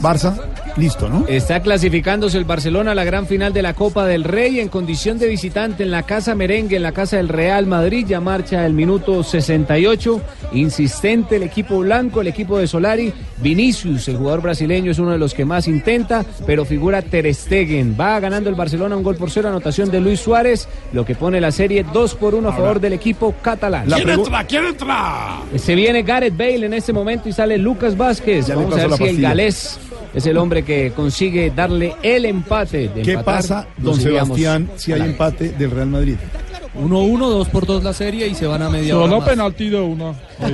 Barça, 0.00 0.34
listo, 0.76 1.08
¿no? 1.08 1.24
Está 1.28 1.60
clasificándose 1.60 2.38
el 2.38 2.44
Barcelona 2.44 2.92
a 2.92 2.94
la 2.94 3.04
gran 3.04 3.26
final 3.26 3.52
de 3.52 3.62
la 3.62 3.74
Copa 3.74 4.06
del 4.06 4.24
Rey 4.24 4.60
en 4.60 4.68
condición 4.68 5.18
de 5.18 5.28
visitante 5.28 5.82
en 5.82 5.90
la 5.90 6.02
Casa 6.04 6.34
Merengue, 6.34 6.76
en 6.76 6.82
la 6.82 6.92
Casa 6.92 7.16
del 7.16 7.28
Real 7.28 7.66
Madrid. 7.66 8.06
Ya 8.08 8.20
marcha 8.20 8.64
el 8.66 8.72
minuto 8.72 9.22
68. 9.22 10.20
Insistente 10.52 11.36
el 11.36 11.42
equipo 11.42 11.78
blanco, 11.80 12.20
el 12.20 12.28
equipo 12.28 12.58
de 12.58 12.66
Solari. 12.66 13.12
Vinicius, 13.38 14.08
el 14.08 14.16
jugador 14.16 14.42
brasileño, 14.42 14.90
es 14.90 14.98
uno 14.98 15.12
de 15.12 15.18
los 15.18 15.34
que 15.34 15.44
más 15.44 15.66
intenta, 15.68 16.24
pero 16.46 16.64
figura 16.64 17.02
Ter 17.02 17.32
Stegen. 17.34 17.96
Va 17.98 18.20
ganando 18.20 18.50
el 18.50 18.56
Barcelona 18.56 18.96
un 18.96 19.02
gol 19.02 19.16
por 19.16 19.30
cero, 19.30 19.48
anotación 19.48 19.90
de 19.90 20.00
Luis 20.00 20.20
Suárez, 20.20 20.68
lo 20.92 21.04
que 21.04 21.14
pone 21.14 21.40
la 21.40 21.52
serie 21.52 21.84
2 21.92 22.14
por 22.16 22.34
1 22.34 22.48
a 22.48 22.52
favor 22.52 22.80
del 22.80 22.92
equipo 22.92 23.34
catalán. 23.40 23.88
La 23.88 23.96
¿Quién 23.96 24.10
entra? 24.10 24.44
¿Quién 24.44 24.64
entra? 24.66 25.42
Se 25.56 25.74
viene 25.74 26.02
Gareth 26.02 26.36
Bale 26.36 26.66
en 26.66 26.74
este 26.74 26.92
momento 26.92 27.28
y 27.28 27.32
sale 27.32 27.58
Lucas 27.58 27.96
Vázquez. 27.96 28.46
Ya 28.46 28.56
Vamos 28.56 28.74
a 28.74 28.86
ver 28.86 28.92
si 28.96 29.04
el 29.04 29.20
galés 29.20 29.78
es 30.14 30.26
el 30.26 30.36
hombre 30.36 30.62
que 30.64 30.69
consigue 30.94 31.50
darle 31.54 31.94
el 32.02 32.24
empate. 32.24 32.88
De 32.88 33.02
¿Qué 33.02 33.12
empatar, 33.12 33.36
pasa, 33.36 33.66
don 33.76 33.94
Sebastián, 33.96 34.70
si 34.76 34.92
hay 34.92 35.00
empate 35.02 35.50
del 35.50 35.70
Real 35.70 35.88
Madrid? 35.88 36.16
1-1, 36.72 37.18
2 37.18 37.48
por 37.48 37.66
2 37.66 37.82
la 37.82 37.92
serie 37.92 38.28
y 38.28 38.34
se 38.34 38.46
van 38.46 38.62
a 38.62 38.70
media 38.70 38.96
hora 38.96 39.06
Solo 39.06 39.20
más. 39.20 39.28
penalti 39.28 39.68
de 39.68 39.80
uno. 39.80 40.14
Y 40.40 40.52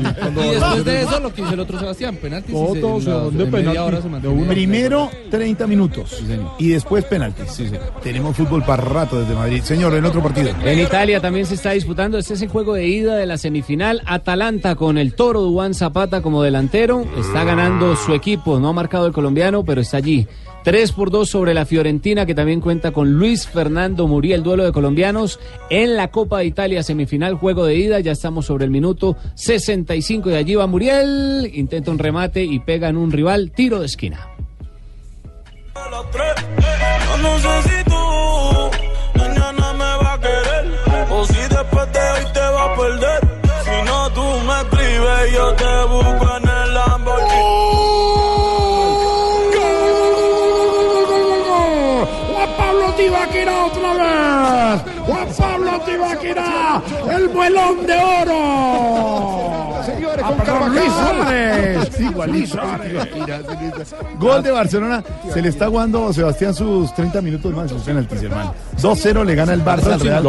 después 0.48 0.84
de 0.84 1.02
eso, 1.02 1.20
lo 1.20 1.32
que 1.32 1.42
dice 1.42 1.54
el 1.54 1.60
otro 1.60 1.78
Sebastián, 1.78 2.16
penaltis. 2.20 2.52
se- 2.56 2.58
en 2.58 2.64
la- 2.64 2.80
¿de 2.80 3.04
dónde 3.20 3.44
en 3.44 3.50
penalti? 3.50 3.78
hora 3.78 4.02
se 4.02 4.08
De 4.08 4.28
uno. 4.28 4.46
Primero 4.48 5.10
30 5.30 5.66
minutos 5.66 6.22
y 6.58 6.68
después 6.68 7.04
penaltis. 7.04 7.62
Tenemos 8.02 8.34
fútbol 8.34 8.64
para 8.64 8.82
rato 8.82 9.20
desde 9.20 9.34
Madrid. 9.34 9.60
Señor, 9.62 9.94
el 9.94 10.04
otro 10.06 10.22
partido. 10.22 10.48
En 10.64 10.80
Italia 10.80 11.20
también 11.20 11.44
se 11.46 11.54
está 11.54 11.72
disputando. 11.72 12.16
Este 12.18 12.32
es 12.34 12.42
el 12.42 12.48
juego 12.48 12.74
de 12.74 12.88
ida 12.88 13.14
de 13.16 13.26
la 13.26 13.36
semifinal. 13.36 14.02
Atalanta 14.06 14.74
con 14.74 14.96
el 14.98 15.14
toro 15.14 15.42
Duan 15.42 15.74
Zapata 15.74 16.22
como 16.22 16.42
delantero. 16.42 17.04
Está 17.18 17.44
ganando 17.44 17.94
su 17.94 18.14
equipo. 18.14 18.58
No 18.58 18.68
ha 18.70 18.72
marcado 18.72 19.06
el 19.06 19.12
colombiano, 19.12 19.64
pero 19.64 19.82
está 19.82 19.95
allí. 19.96 20.26
3 20.66 20.92
por 20.92 21.10
2 21.10 21.28
sobre 21.28 21.54
la 21.54 21.64
Fiorentina, 21.64 22.26
que 22.26 22.34
también 22.34 22.60
cuenta 22.60 22.90
con 22.90 23.12
Luis 23.12 23.46
Fernando 23.46 24.08
Muriel, 24.08 24.42
duelo 24.42 24.64
de 24.64 24.72
colombianos 24.72 25.38
en 25.70 25.94
la 25.94 26.10
Copa 26.10 26.40
de 26.40 26.46
Italia 26.46 26.82
semifinal, 26.82 27.34
juego 27.34 27.64
de 27.66 27.76
ida. 27.76 28.00
Ya 28.00 28.10
estamos 28.10 28.46
sobre 28.46 28.64
el 28.64 28.72
minuto 28.72 29.16
65 29.36 30.30
y 30.30 30.34
allí 30.34 30.56
va 30.56 30.66
Muriel. 30.66 31.48
Intenta 31.54 31.92
un 31.92 32.00
remate 32.00 32.42
y 32.42 32.58
pega 32.58 32.88
en 32.88 32.96
un 32.96 33.12
rival. 33.12 33.52
Tiro 33.52 33.78
de 33.78 33.86
esquina. 33.86 34.26
Muelón 57.46 57.86
de 57.86 57.94
oro. 57.94 59.82
Señores, 59.84 60.24
con 60.24 60.36
perdón, 60.36 60.70
Luis 60.70 60.82
Carvajal. 60.84 61.16
Suárez. 61.16 62.00
Igualito. 62.00 62.58
Gol 64.18 64.42
de 64.42 64.50
Barcelona. 64.50 65.04
Se 65.32 65.40
le 65.42 65.48
está 65.50 65.68
jugando 65.68 66.12
Sebastián 66.12 66.54
sus 66.54 66.92
30 66.94 67.22
minutos 67.22 67.54
más 67.54 67.70
sus 67.70 67.82
penaltis, 67.82 68.20
hermano. 68.24 68.52
2-0 68.80 69.24
le 69.24 69.34
gana 69.36 69.52
el 69.52 69.64
Barça 69.64 69.92
al 69.92 70.00
Real. 70.00 70.26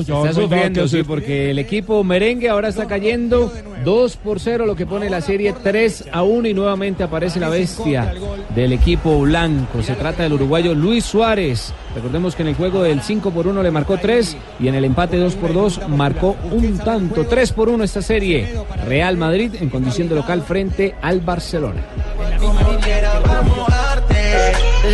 Está 0.00 0.32
sufriendo, 0.32 0.86
sí, 0.86 1.02
porque 1.02 1.50
el 1.50 1.58
equipo 1.58 2.04
merengue 2.04 2.48
ahora 2.48 2.68
está 2.68 2.86
cayendo 2.86 3.52
2 3.84 4.16
por 4.16 4.40
0, 4.40 4.66
lo 4.66 4.76
que 4.76 4.86
pone 4.86 5.10
la 5.10 5.20
serie 5.20 5.52
3 5.52 6.06
a 6.12 6.22
1 6.22 6.48
y 6.48 6.54
nuevamente 6.54 7.02
aparece 7.02 7.40
la 7.40 7.48
bestia 7.48 8.14
del 8.54 8.72
equipo 8.72 9.20
blanco. 9.20 9.82
Se 9.82 9.94
trata 9.94 10.22
del 10.22 10.34
uruguayo 10.34 10.74
Luis 10.74 11.04
Suárez. 11.04 11.72
Recordemos 11.94 12.34
que 12.34 12.42
en 12.42 12.48
el 12.48 12.54
juego 12.54 12.82
del 12.82 13.02
5 13.02 13.30
por 13.30 13.46
1 13.46 13.62
le 13.62 13.70
marcó 13.70 13.98
3 13.98 14.36
y 14.60 14.68
en 14.68 14.74
el 14.74 14.84
empate 14.84 15.16
2 15.16 15.34
por 15.34 15.52
2 15.52 15.88
marcó 15.88 16.36
un 16.50 16.78
tanto. 16.78 17.26
3 17.26 17.52
por 17.52 17.68
1 17.68 17.84
esta 17.84 18.02
serie. 18.02 18.54
Real 18.86 19.16
Madrid 19.16 19.54
en 19.60 19.70
condición 19.70 20.08
de 20.08 20.14
local 20.14 20.42
frente 20.42 20.94
al 21.02 21.20
Barcelona. 21.20 21.82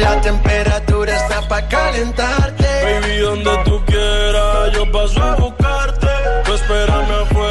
La 0.01 0.21
temperatura 0.21 1.17
está 1.17 1.49
para 1.49 1.69
calentarte. 1.69 2.65
Baby, 2.65 3.19
donde 3.19 3.51
tú 3.65 3.81
quieras, 3.87 4.73
yo 4.75 4.93
paso 4.93 5.23
a 5.23 5.37
buscarte. 5.37 6.07
Tú 6.45 6.53
espérame 6.55 7.11
afuera, 7.23 7.46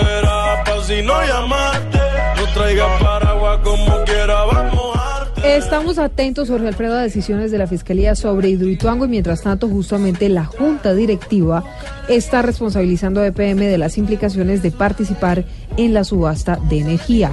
si 0.95 1.01
no 1.01 1.13
llamarte. 1.25 1.99
No 2.37 2.53
traigas 2.53 3.01
paraguas 3.01 3.59
como 3.63 4.03
quiera, 4.05 4.45
vamos 4.45 4.95
a 4.95 5.27
Estamos 5.43 5.99
atentos, 5.99 6.49
Jorge 6.49 6.67
Alfredo, 6.67 6.95
a 6.95 7.01
decisiones 7.01 7.51
de 7.51 7.59
la 7.59 7.67
Fiscalía 7.67 8.15
sobre 8.15 8.49
Hidroituango 8.49 9.05
y 9.05 9.09
mientras 9.09 9.43
tanto 9.43 9.67
justamente 9.67 10.27
la 10.27 10.45
Junta 10.45 10.95
Directiva 10.95 11.63
está 12.07 12.41
responsabilizando 12.41 13.21
a 13.21 13.27
EPM 13.27 13.59
de 13.59 13.77
las 13.77 13.97
implicaciones 13.99 14.63
de 14.63 14.71
participar 14.71 15.45
en 15.77 15.93
la 15.93 16.03
subasta 16.03 16.57
de 16.67 16.79
energía. 16.79 17.31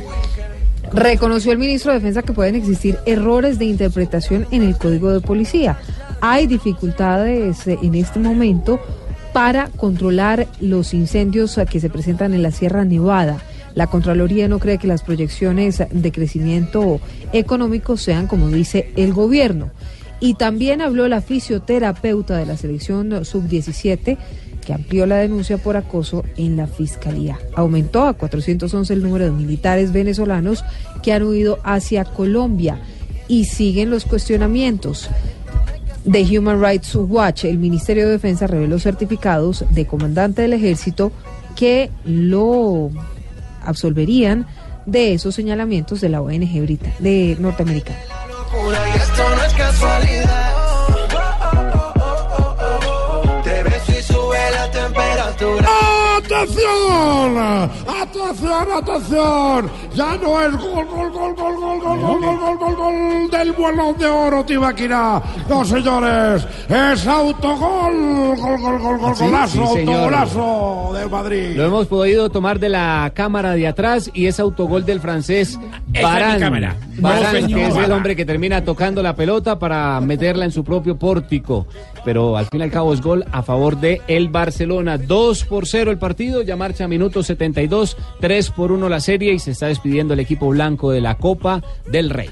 Reconoció 0.92 1.52
el 1.52 1.58
ministro 1.58 1.92
de 1.92 2.00
Defensa 2.00 2.22
que 2.22 2.34
pueden 2.34 2.54
existir 2.54 2.98
errores 3.06 3.58
de 3.58 3.64
interpretación 3.64 4.46
en 4.50 4.62
el 4.62 4.76
Código 4.76 5.10
de 5.10 5.20
Policía. 5.20 5.78
Hay 6.20 6.46
dificultades 6.46 7.66
eh, 7.66 7.78
en 7.82 7.94
este 7.94 8.18
momento 8.18 8.78
para 9.32 9.68
controlar 9.68 10.46
los 10.60 10.92
incendios 10.92 11.56
eh, 11.56 11.66
que 11.66 11.80
se 11.80 11.88
presentan 11.88 12.34
en 12.34 12.42
la 12.42 12.50
Sierra 12.50 12.84
Nevada. 12.84 13.38
La 13.74 13.86
Contraloría 13.86 14.48
no 14.48 14.58
cree 14.58 14.78
que 14.78 14.86
las 14.86 15.02
proyecciones 15.02 15.82
de 15.90 16.12
crecimiento 16.12 17.00
económico 17.32 17.96
sean 17.96 18.26
como 18.26 18.48
dice 18.48 18.92
el 18.96 19.12
gobierno. 19.12 19.70
Y 20.20 20.34
también 20.34 20.80
habló 20.80 21.08
la 21.08 21.20
fisioterapeuta 21.20 22.36
de 22.36 22.46
la 22.46 22.56
selección 22.56 23.24
sub-17 23.24 24.18
que 24.64 24.72
amplió 24.72 25.06
la 25.06 25.16
denuncia 25.16 25.58
por 25.58 25.76
acoso 25.76 26.24
en 26.36 26.56
la 26.56 26.66
fiscalía. 26.66 27.38
Aumentó 27.54 28.04
a 28.04 28.14
411 28.14 28.92
el 28.92 29.02
número 29.02 29.24
de 29.24 29.32
militares 29.32 29.92
venezolanos 29.92 30.64
que 31.02 31.12
han 31.12 31.24
huido 31.24 31.58
hacia 31.64 32.04
Colombia 32.04 32.80
y 33.28 33.44
siguen 33.46 33.90
los 33.90 34.04
cuestionamientos. 34.04 35.10
De 36.04 36.22
Human 36.36 36.60
Rights 36.60 36.94
Watch, 36.96 37.44
el 37.44 37.58
Ministerio 37.58 38.06
de 38.06 38.12
Defensa 38.12 38.46
reveló 38.46 38.78
certificados 38.78 39.64
de 39.70 39.86
comandante 39.86 40.42
del 40.42 40.52
ejército 40.52 41.12
que 41.54 41.90
lo 42.04 42.90
absolverían 43.66 44.46
de 44.86 45.14
esos 45.14 45.34
señalamientos 45.34 46.00
de 46.00 46.08
la 46.08 46.20
ONG 46.22 46.60
brita- 46.62 46.92
de 46.98 47.36
norteamericana. 47.38 47.98
¡Atención! 56.42 57.38
¡Atención, 57.38 58.66
atención! 58.76 59.70
Ya 59.94 60.16
no 60.16 60.40
es 60.40 60.52
gol, 60.56 60.86
gol, 60.86 61.10
gol, 61.12 61.34
gol, 61.36 61.56
gol, 61.56 61.80
gol, 61.80 62.00
gol, 62.00 62.20
gol, 62.20 62.38
gol, 62.38 62.58
gol, 62.58 62.76
gol 62.76 63.30
del 63.30 63.52
vuelo 63.52 63.94
de 63.94 64.06
oro, 64.06 64.44
Tibaquira. 64.44 65.22
No, 65.48 65.64
señores, 65.64 66.44
es 66.68 67.06
autogol, 67.06 68.36
gol, 68.36 68.60
gol, 68.60 68.78
gol, 68.80 68.98
gol, 68.98 69.16
¿Sí? 69.16 69.24
golazo, 69.24 69.52
Sí, 69.52 69.80
autogolazo 69.80 70.90
del 70.94 71.10
Madrid. 71.10 71.56
Lo 71.56 71.64
hemos 71.66 71.86
podido 71.86 72.28
tomar 72.28 72.58
de 72.58 72.70
la 72.70 73.12
cámara 73.14 73.52
de 73.52 73.68
atrás 73.68 74.10
y 74.12 74.26
es 74.26 74.40
autogol 74.40 74.84
del 74.84 75.00
francés 75.00 75.60
Barán. 76.02 76.76
Barán, 76.98 77.46
que 77.46 77.66
es 77.68 77.76
el 77.76 77.92
hombre 77.92 78.16
que 78.16 78.24
termina 78.24 78.64
tocando 78.64 79.00
la 79.02 79.14
pelota 79.14 79.58
para 79.60 80.00
meterla 80.00 80.44
en 80.44 80.50
su 80.50 80.64
propio 80.64 80.98
pórtico. 80.98 81.66
Pero 82.04 82.36
al 82.36 82.46
fin 82.46 82.60
y 82.60 82.64
al 82.64 82.70
cabo 82.70 82.92
es 82.92 83.00
gol 83.00 83.24
a 83.30 83.42
favor 83.42 83.76
de 83.76 84.00
el 84.08 84.28
Barcelona. 84.28 84.98
2 84.98 85.44
por 85.44 85.66
0 85.66 85.90
el 85.90 85.98
partido, 85.98 86.31
ya 86.40 86.56
marcha 86.56 86.88
minuto 86.88 87.22
72, 87.22 87.98
3 88.20 88.50
por 88.50 88.72
1 88.72 88.88
la 88.88 89.00
serie 89.00 89.34
y 89.34 89.38
se 89.38 89.50
está 89.50 89.66
despidiendo 89.66 90.14
el 90.14 90.20
equipo 90.20 90.48
blanco 90.48 90.90
de 90.90 91.02
la 91.02 91.18
Copa 91.18 91.62
del 91.86 92.08
Rey. 92.08 92.30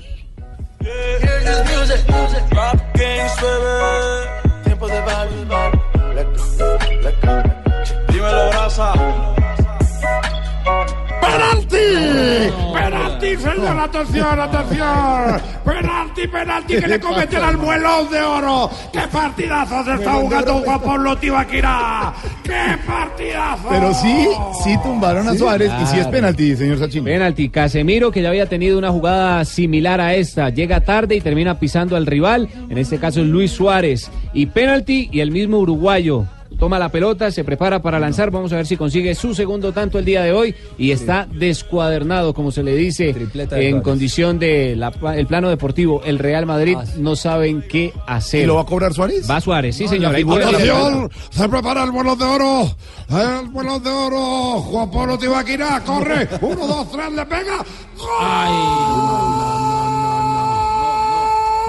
¡Penalti! 11.51 12.53
¡Penalti, 12.73 13.37
señor! 13.37 13.79
¡Atención, 13.81 14.41
atención! 14.41 15.41
¡Penalti, 15.65 16.29
penalti 16.29 16.75
que 16.77 16.89
le 16.89 17.01
cometen 17.01 17.43
al 17.43 17.57
vuelo 17.57 18.05
de 18.07 18.21
oro! 18.21 18.71
¡Qué 18.93 19.01
partidazo 19.13 19.85
se 19.85 19.95
está 19.95 20.13
jugando 20.15 20.55
Juan 20.61 20.81
Pablo 20.81 21.17
Tibaquira! 21.17 22.13
¡Qué 22.43 22.79
partidazo! 22.87 23.69
Pero 23.69 23.95
sí, 23.95 24.29
sí 24.65 24.77
tumbaron 24.83 25.29
a 25.29 25.33
Sí, 25.33 25.39
Suárez 25.39 25.73
y 25.83 25.87
sí 25.87 25.99
es 25.99 26.07
penalti, 26.07 26.57
señor 26.57 26.79
Sachin. 26.79 27.05
Penalti, 27.05 27.49
Casemiro 27.49 28.11
que 28.11 28.23
ya 28.23 28.29
había 28.29 28.47
tenido 28.47 28.79
una 28.79 28.91
jugada 28.91 29.45
similar 29.45 30.01
a 30.01 30.15
esta, 30.15 30.51
llega 30.51 30.81
tarde 30.81 31.17
y 31.17 31.21
termina 31.21 31.59
pisando 31.59 31.97
al 31.97 32.07
rival, 32.07 32.49
en 32.69 32.79
este 32.79 32.99
caso 32.99 33.21
es 33.21 33.27
Luis 33.27 33.51
Suárez. 33.51 34.11
Y 34.33 34.47
penalti 34.47 35.09
y 35.13 35.21
el 35.21 35.31
mismo 35.31 35.59
uruguayo. 35.59 36.27
Toma 36.59 36.79
la 36.79 36.91
pelota, 36.91 37.31
se 37.31 37.43
prepara 37.43 37.81
para 37.81 37.99
lanzar. 37.99 38.31
Vamos 38.31 38.53
a 38.53 38.57
ver 38.57 38.67
si 38.67 38.77
consigue 38.77 39.15
su 39.15 39.35
segundo 39.35 39.73
tanto 39.73 39.99
el 39.99 40.05
día 40.05 40.23
de 40.23 40.33
hoy. 40.33 40.55
Y 40.77 40.91
está 40.91 41.27
descuadernado, 41.33 42.35
como 42.35 42.51
se 42.51 42.63
le 42.63 42.75
dice, 42.77 43.15
de 43.15 43.69
en 43.69 43.81
condición 43.81 44.39
de 44.39 44.77
la- 44.77 44.93
el 45.17 45.27
plano 45.27 45.49
deportivo. 45.49 46.03
El 46.05 46.19
Real 46.19 46.45
Madrid 46.47 46.77
no 46.99 47.17
saben 47.17 47.65
qué 47.69 47.93
hacer. 48.07 48.43
¿Y 48.43 48.47
lo 48.47 48.57
va 48.57 48.63
a 48.63 48.67
cobrar 48.67 48.93
Suárez? 48.93 49.31
Va 49.31 49.41
Suárez, 49.41 49.77
sí, 49.77 49.85
No, 49.85 49.91
señor. 49.91 50.15
¡Atención! 50.17 51.11
Se 51.31 51.49
prepara 51.49 51.85
el 51.85 51.91
vuelo 51.93 52.15
de 52.17 52.25
oro. 52.25 52.77
El 53.11 53.49
vuelo 53.49 53.79
de 53.81 53.91
oro. 53.91 54.61
Juan 54.61 54.91
Pablo 54.91 55.19
Tibaquira 55.19 55.83
corre. 55.87 56.29
Uno, 56.43 56.67
dos, 56.67 56.93
tres, 56.93 57.13
le 57.13 57.25
pega. 57.27 57.65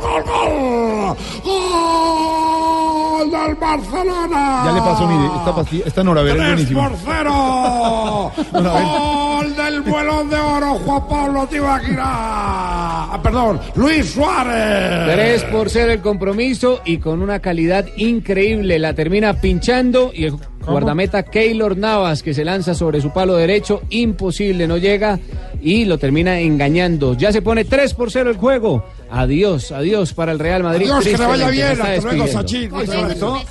gol, 0.01 0.23
gol! 0.23 1.17
¡Gol 1.43 3.31
del 3.31 3.55
Barcelona! 3.55 4.63
Ya 4.65 4.71
le 4.71 4.79
pasó, 4.81 5.07
mire, 5.07 5.25
esta 5.37 5.55
pastilla, 5.55 5.83
esta 5.85 6.03
Noravera 6.03 6.35
es 6.35 6.67
3 6.67 6.73
buenísima. 6.73 6.89
por 6.89 6.97
0. 7.05 8.31
Gol 8.53 9.55
del 9.55 9.81
vuelo 9.81 10.23
de 10.25 10.39
oro, 10.39 10.73
Juan 10.85 11.07
Pablo 11.07 11.47
Tibaquira. 11.47 12.03
Ah, 12.05 13.19
perdón, 13.21 13.59
Luis 13.75 14.11
Suárez. 14.13 15.13
3 15.13 15.43
por 15.45 15.69
0 15.69 15.91
el 15.91 16.01
compromiso 16.01 16.81
y 16.85 16.97
con 16.97 17.21
una 17.21 17.39
calidad 17.39 17.85
increíble. 17.97 18.79
La 18.79 18.93
termina 18.93 19.33
pinchando 19.35 20.11
y 20.13 20.25
el 20.25 20.33
guardameta 20.65 21.23
Keylor 21.23 21.77
Navas 21.77 22.23
que 22.23 22.33
se 22.33 22.45
lanza 22.45 22.73
sobre 22.73 23.01
su 23.01 23.11
palo 23.11 23.35
derecho. 23.35 23.81
Imposible, 23.89 24.67
no 24.67 24.77
llega 24.77 25.19
y 25.61 25.85
lo 25.85 25.97
termina 25.97 26.39
engañando. 26.39 27.15
Ya 27.15 27.31
se 27.31 27.41
pone 27.41 27.65
3 27.65 27.93
por 27.93 28.11
0 28.11 28.31
el 28.31 28.37
juego. 28.37 28.85
Adiós, 29.15 29.71
adiós 29.71 30.11
para 30.13 30.31
el 30.31 30.39
Real 30.39 30.63
Madrid. 30.63 30.89
Adiós, 30.89 31.03
que 31.05 31.17
le 31.17 31.25
vaya 31.27 31.47
bien. 31.49 31.79
Hasta 31.79 31.97
luego. 32.01 32.27
Sachin. 32.27 32.71
Sobre 32.71 33.13
todo, 33.15 33.41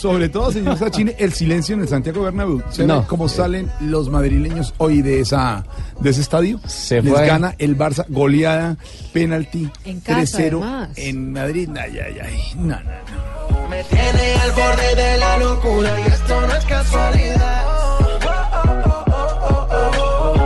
sobre 0.00 0.28
todo, 0.28 0.52
señor 0.52 0.78
Sachin, 0.78 1.12
el 1.18 1.32
silencio 1.32 1.74
en 1.74 1.80
el 1.80 1.88
Santiago 1.88 2.22
Bernabéu. 2.22 2.62
¿Se 2.70 2.86
No. 2.86 3.00
ve 3.00 3.06
cómo 3.08 3.28
salen 3.28 3.68
los 3.80 4.08
madrileños 4.10 4.74
hoy 4.78 5.02
de 5.02 5.18
esa 5.20 5.64
de 5.98 6.10
ese 6.10 6.20
estadio? 6.20 6.60
Se 6.68 7.02
Les 7.02 7.12
fue. 7.12 7.26
gana 7.26 7.56
el 7.58 7.76
Barça, 7.76 8.04
goleada, 8.08 8.76
penalti, 9.12 9.68
En 9.84 9.98
casa, 10.00 10.38
3-0 10.38 10.62
además. 10.62 10.90
en 10.96 11.32
Madrid. 11.32 11.68
Ay, 11.76 11.98
ay, 11.98 12.16
ay. 12.24 12.40
No, 12.54 12.62
no, 12.62 12.76
no. 12.76 13.68
Me 13.68 13.82
tiene 13.84 14.34
al 14.40 14.52
borde 14.52 14.94
de 15.02 15.18
la 15.18 15.38
locura 15.38 16.00
y 16.00 16.02
esto 16.12 16.40
no 16.46 16.54
es 16.54 16.64
casualidad. 16.64 17.62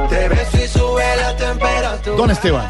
Te 0.08 0.28
beso 0.30 0.56
y 0.64 0.68
sube 0.68 1.02
la 1.20 1.36
temperatura. 1.36 2.16
Don 2.16 2.30
Esteban. 2.30 2.66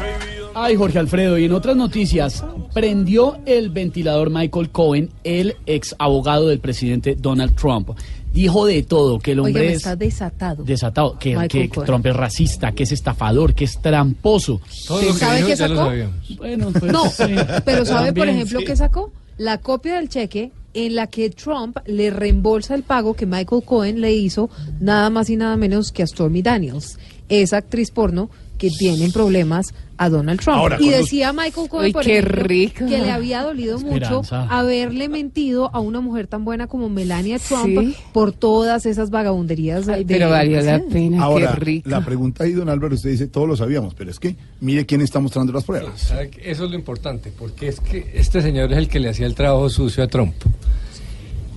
Ay, 0.59 0.75
Jorge 0.75 0.97
Alfredo, 0.97 1.37
y 1.37 1.45
en 1.45 1.51
otras 1.53 1.75
noticias, 1.75 2.43
prendió 2.73 3.37
el 3.45 3.69
ventilador 3.69 4.31
Michael 4.31 4.71
Cohen, 4.71 5.11
el 5.23 5.55
ex 5.67 5.95
abogado 5.99 6.47
del 6.47 6.57
presidente 6.57 7.15
Donald 7.15 7.53
Trump. 7.55 7.91
Dijo 8.33 8.65
de 8.65 8.81
todo, 8.81 9.19
que 9.19 9.33
el 9.33 9.39
hombre 9.41 9.67
es 9.67 9.75
está 9.77 9.95
desatado. 9.95 10.63
desatado, 10.63 11.19
que. 11.19 11.69
Trump 11.85 12.07
es 12.07 12.15
racista, 12.15 12.71
que 12.71 12.83
es 12.83 12.91
estafador, 12.91 13.53
que 13.53 13.65
es 13.65 13.79
tramposo. 13.79 14.59
¿Sabe 14.67 15.45
qué 15.45 15.55
sacó? 15.55 15.91
Bueno, 16.37 16.71
pues, 16.79 16.91
No, 16.91 17.07
sí. 17.07 17.35
pero 17.63 17.85
¿sabe, 17.85 18.11
por 18.11 18.27
ejemplo, 18.27 18.59
sí. 18.61 18.65
qué 18.65 18.75
sacó? 18.75 19.11
La 19.37 19.59
copia 19.59 19.97
del 19.97 20.09
cheque 20.09 20.51
en 20.73 20.95
la 20.95 21.05
que 21.05 21.29
Trump 21.29 21.77
le 21.85 22.09
reembolsa 22.09 22.73
el 22.73 22.81
pago 22.81 23.13
que 23.13 23.27
Michael 23.27 23.61
Cohen 23.63 24.01
le 24.01 24.15
hizo 24.15 24.49
nada 24.79 25.11
más 25.11 25.29
y 25.29 25.35
nada 25.35 25.55
menos 25.55 25.91
que 25.91 26.01
a 26.01 26.07
Stormy 26.07 26.41
Daniels, 26.41 26.97
esa 27.29 27.57
actriz 27.57 27.91
porno 27.91 28.31
que 28.57 28.69
tiene 28.69 29.09
problemas 29.11 29.73
a 29.99 30.09
Donald 30.09 30.39
Trump. 30.39 30.57
Ahora, 30.59 30.77
y 30.79 30.89
decía 30.89 31.33
Michael 31.33 31.69
Cohen, 31.69 31.85
Uy, 31.87 31.91
por 31.93 32.03
qué 32.03 32.19
ejemplo, 32.19 32.43
rico. 32.43 32.85
que 32.85 32.99
le 32.99 33.09
había 33.11 33.41
dolido 33.41 33.79
mucho 33.79 34.21
haberle 34.31 35.09
mentido 35.09 35.69
a 35.73 35.79
una 35.79 36.01
mujer 36.01 36.27
tan 36.27 36.45
buena 36.45 36.67
como 36.67 36.87
Melania 36.89 37.39
Trump 37.39 37.79
Sí. 37.79 37.95
por 38.13 38.31
todas 38.31 38.85
esas 38.85 39.09
vagabunderías 39.09 39.85
de 39.87 40.05
pero 40.07 40.29
valió 40.29 40.61
la 40.61 40.79
pena, 40.91 41.23
Ahora, 41.23 41.53
qué 41.53 41.59
rico. 41.59 41.89
la 41.89 42.05
pregunta 42.05 42.43
ahí, 42.43 42.51
don 42.53 42.69
Álvaro, 42.69 42.93
usted 42.93 43.09
dice, 43.09 43.27
todos 43.27 43.47
lo 43.47 43.57
sabíamos, 43.57 43.93
pero 43.95 44.11
es 44.11 44.19
que 44.19 44.35
mire 44.61 44.85
quién 44.85 45.01
está 45.01 45.19
mostrando 45.19 45.51
las 45.51 45.63
pruebas. 45.63 46.11
Eso 46.43 46.65
es 46.65 46.69
lo 46.69 46.75
importante, 46.75 47.31
porque 47.37 47.67
es 47.69 47.79
que 47.79 48.11
este 48.13 48.41
señor 48.43 48.71
es 48.71 48.77
el 48.77 48.87
que 48.89 48.99
le 48.99 49.09
hacía 49.09 49.25
el 49.25 49.33
trabajo 49.33 49.67
sucio 49.69 50.03
a 50.03 50.07
Trump. 50.07 50.35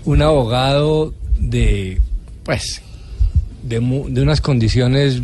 Un 0.06 0.22
abogado 0.22 1.12
de, 1.38 2.00
pues, 2.42 2.80
de, 3.62 3.80
mu- 3.80 4.08
de 4.08 4.22
unas 4.22 4.40
condiciones 4.40 5.20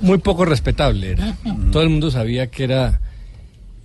muy 0.00 0.18
poco 0.18 0.44
respetables. 0.44 1.18
era. 1.18 1.36
Todo 1.72 1.82
el 1.82 1.88
mundo 1.90 2.10
sabía 2.10 2.46
que 2.48 2.64
era... 2.64 3.00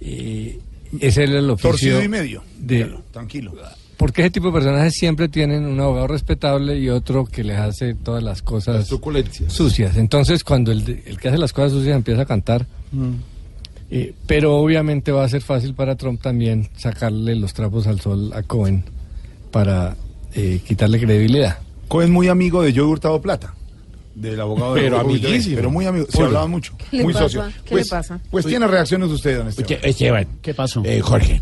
eh, 0.01 0.59
ese 0.99 1.23
era 1.23 1.39
el 1.39 1.49
oficio... 1.49 1.69
Torcido 1.71 2.03
y 2.03 2.07
medio. 2.07 2.43
De, 2.59 2.93
tranquilo. 3.11 3.53
porque 3.97 4.21
ese 4.21 4.31
tipo 4.31 4.47
de 4.47 4.53
personajes 4.53 4.93
siempre 4.93 5.27
tienen 5.29 5.65
un 5.65 5.79
abogado 5.79 6.07
respetable 6.07 6.77
y 6.77 6.89
otro 6.89 7.25
que 7.25 7.43
les 7.43 7.57
hace 7.57 7.95
todas 7.95 8.21
las 8.21 8.41
cosas 8.41 8.87
sucias. 9.51 9.97
Entonces, 9.97 10.43
cuando 10.43 10.71
el, 10.71 10.85
de- 10.85 11.03
el 11.07 11.17
que 11.19 11.29
hace 11.29 11.37
las 11.37 11.51
cosas 11.53 11.71
sucias 11.71 11.95
empieza 11.95 12.21
a 12.21 12.25
cantar, 12.25 12.65
eh, 13.89 14.13
pero 14.27 14.55
obviamente 14.57 15.11
va 15.11 15.23
a 15.23 15.29
ser 15.29 15.41
fácil 15.41 15.73
para 15.73 15.95
Trump 15.95 16.21
también 16.21 16.69
sacarle 16.77 17.35
los 17.35 17.53
trapos 17.53 17.87
al 17.87 17.99
sol 18.01 18.31
a 18.33 18.43
Cohen 18.43 18.83
para 19.51 19.95
eh, 20.35 20.59
quitarle 20.67 20.99
credibilidad. 20.99 21.57
Cohen 21.87 22.11
muy 22.11 22.27
amigo 22.27 22.61
de 22.63 22.71
Joe 22.73 22.85
Hurtado 22.85 23.21
Plata, 23.21 23.53
del 24.15 24.39
abogado 24.39 24.75
de 24.75 24.81
Pero 24.81 24.95
Hurtado, 24.97 25.09
amiguísimo. 25.11 25.55
Pero 25.55 25.71
muy 25.71 25.85
amigo, 25.85 26.05
se 26.09 26.17
Oye. 26.17 26.27
hablaban 26.27 26.51
mucho, 26.51 26.75
¿Qué 26.91 26.97
le 26.97 27.03
muy 27.03 27.13
pasa? 27.13 27.25
socio. 27.29 27.43
¿Qué 27.63 27.69
pues, 27.71 27.85
le 27.85 27.89
pasa? 27.89 28.19
Pues 28.29 28.45
tiene 28.45 28.67
reacciones 28.67 29.09
de 29.09 29.15
usted, 29.15 29.37
don 29.37 29.47
Esteban. 29.47 29.79
Esteban. 29.83 30.27
¿Qué 30.41 30.53
pasó? 30.53 30.81
Eh, 30.85 31.01
Jorge, 31.01 31.41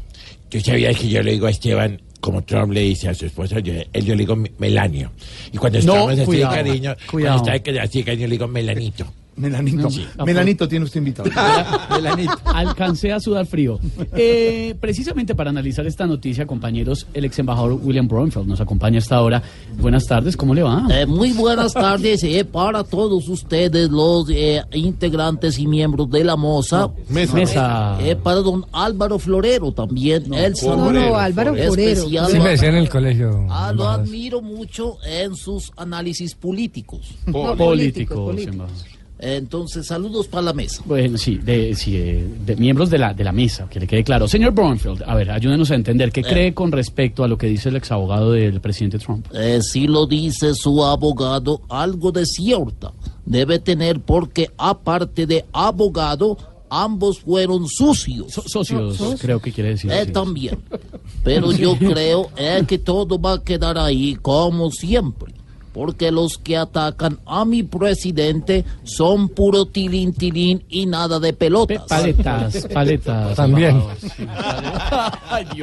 tú 0.49 0.59
sabías 0.59 0.97
que 0.97 1.09
yo 1.09 1.21
le 1.21 1.31
digo 1.31 1.47
a 1.47 1.51
Esteban, 1.51 2.01
como 2.19 2.43
Trump 2.43 2.71
le 2.73 2.81
dice 2.81 3.09
a 3.09 3.13
su 3.15 3.25
esposa, 3.25 3.59
yo, 3.59 3.73
él 3.91 4.05
yo 4.05 4.13
le 4.15 4.19
digo 4.19 4.35
me- 4.35 4.51
Melanio. 4.59 5.11
Y 5.51 5.57
cuando 5.57 5.79
No, 5.79 5.93
estamos 5.93 6.11
así 6.13 6.25
cuidado, 6.25 6.55
de 6.55 6.63
cariño, 6.63 6.95
cuidado. 7.09 7.37
cuando 7.39 7.55
está 7.57 7.71
de 7.71 7.79
así 7.79 7.97
de 7.99 8.05
cariño, 8.05 8.27
le 8.27 8.31
digo 8.33 8.47
Melanito. 8.47 9.05
Melanito. 9.35 9.89
Sí. 9.89 10.05
Melanito 10.25 10.67
tiene 10.67 10.85
usted 10.85 10.99
invitado. 10.99 11.29
Alcancé 12.45 13.11
a 13.11 13.19
sudar 13.19 13.45
frío. 13.45 13.79
Eh, 14.13 14.75
precisamente 14.79 15.35
para 15.35 15.49
analizar 15.49 15.85
esta 15.87 16.05
noticia, 16.05 16.45
compañeros, 16.45 17.07
el 17.13 17.25
ex 17.25 17.39
embajador 17.39 17.79
William 17.81 18.07
Bromfield 18.07 18.47
nos 18.47 18.61
acompaña 18.61 18.99
hasta 18.99 19.15
ahora. 19.15 19.41
Buenas 19.79 20.05
tardes, 20.05 20.35
¿cómo 20.35 20.53
le 20.53 20.63
va? 20.63 20.85
Eh, 20.91 21.05
muy 21.05 21.31
buenas 21.31 21.73
tardes 21.73 22.23
eh, 22.23 22.45
para 22.45 22.83
todos 22.83 23.27
ustedes, 23.29 23.89
los 23.89 24.29
eh, 24.29 24.61
integrantes 24.73 25.57
y 25.59 25.67
miembros 25.67 26.09
de 26.09 26.23
la 26.23 26.35
MOSA. 26.35 26.89
Mesa. 27.09 27.33
Mesa. 27.35 27.97
Eh, 28.01 28.15
para 28.15 28.41
don 28.41 28.65
Álvaro 28.71 29.17
Florero 29.17 29.71
también. 29.71 30.33
el 30.33 30.53
No, 30.63 30.91
no, 30.91 31.15
Álvaro. 31.17 31.55
Especial. 31.55 32.29
Sí 32.29 32.39
me 32.39 32.49
decían 32.49 32.75
en 32.75 32.81
el 32.83 32.89
colegio. 32.89 33.47
Ah, 33.49 33.71
lo 33.73 33.87
admiro 33.87 34.41
mucho 34.41 34.97
en 35.05 35.35
sus 35.35 35.71
análisis 35.77 36.35
políticos. 36.35 37.15
No, 37.25 37.55
políticos, 37.55 38.35
embajador. 38.37 39.00
Eh, 39.21 39.35
Entonces, 39.37 39.85
saludos 39.87 40.27
para 40.27 40.41
la 40.43 40.53
mesa. 40.53 40.81
Bueno, 40.85 41.17
sí, 41.17 41.37
de, 41.37 41.75
sí, 41.75 41.95
eh, 41.95 42.27
de 42.45 42.55
miembros 42.55 42.89
de 42.89 42.97
la, 42.97 43.13
de 43.13 43.23
la 43.23 43.31
mesa, 43.31 43.67
que 43.69 43.79
le 43.79 43.87
quede 43.87 44.03
claro. 44.03 44.27
Señor 44.27 44.51
Bromfield, 44.51 45.03
a 45.05 45.15
ver, 45.15 45.31
ayúdenos 45.31 45.69
a 45.71 45.75
entender 45.75 46.11
qué 46.11 46.23
cree 46.23 46.53
con 46.53 46.71
respecto 46.71 47.23
a 47.23 47.27
lo 47.27 47.37
que 47.37 47.47
dice 47.47 47.69
el 47.69 47.75
ex 47.75 47.91
abogado 47.91 48.31
del 48.31 48.59
presidente 48.61 48.99
Trump. 48.99 49.27
Eh, 49.33 49.61
si 49.61 49.87
lo 49.87 50.07
dice 50.07 50.53
su 50.55 50.83
abogado, 50.83 51.61
algo 51.69 52.11
de 52.11 52.25
cierta 52.25 52.91
debe 53.25 53.59
tener 53.59 54.01
porque 54.01 54.49
aparte 54.57 55.25
de 55.25 55.45
abogado, 55.53 56.37
ambos 56.69 57.19
fueron 57.19 57.67
sucios. 57.67 58.33
socios, 58.33 58.97
creo 59.19 59.39
que 59.39 59.51
quiere 59.51 59.71
decir. 59.71 59.91
Eh, 59.91 60.05
también. 60.07 60.57
Pero 61.23 61.51
yo 61.51 61.77
creo 61.77 62.29
eh, 62.35 62.63
que 62.67 62.79
todo 62.79 63.19
va 63.19 63.33
a 63.33 63.43
quedar 63.43 63.77
ahí 63.77 64.15
como 64.15 64.71
siempre. 64.71 65.33
Porque 65.73 66.11
los 66.11 66.37
que 66.37 66.57
atacan 66.57 67.19
a 67.25 67.45
mi 67.45 67.63
presidente 67.63 68.65
son 68.83 69.29
puro 69.29 69.65
tilín 69.65 70.13
tilín 70.13 70.63
y 70.69 70.85
nada 70.85 71.19
de 71.19 71.33
pelotas. 71.33 71.83
Paletas, 71.87 72.67
paletas. 72.73 73.35
También. 73.35 73.81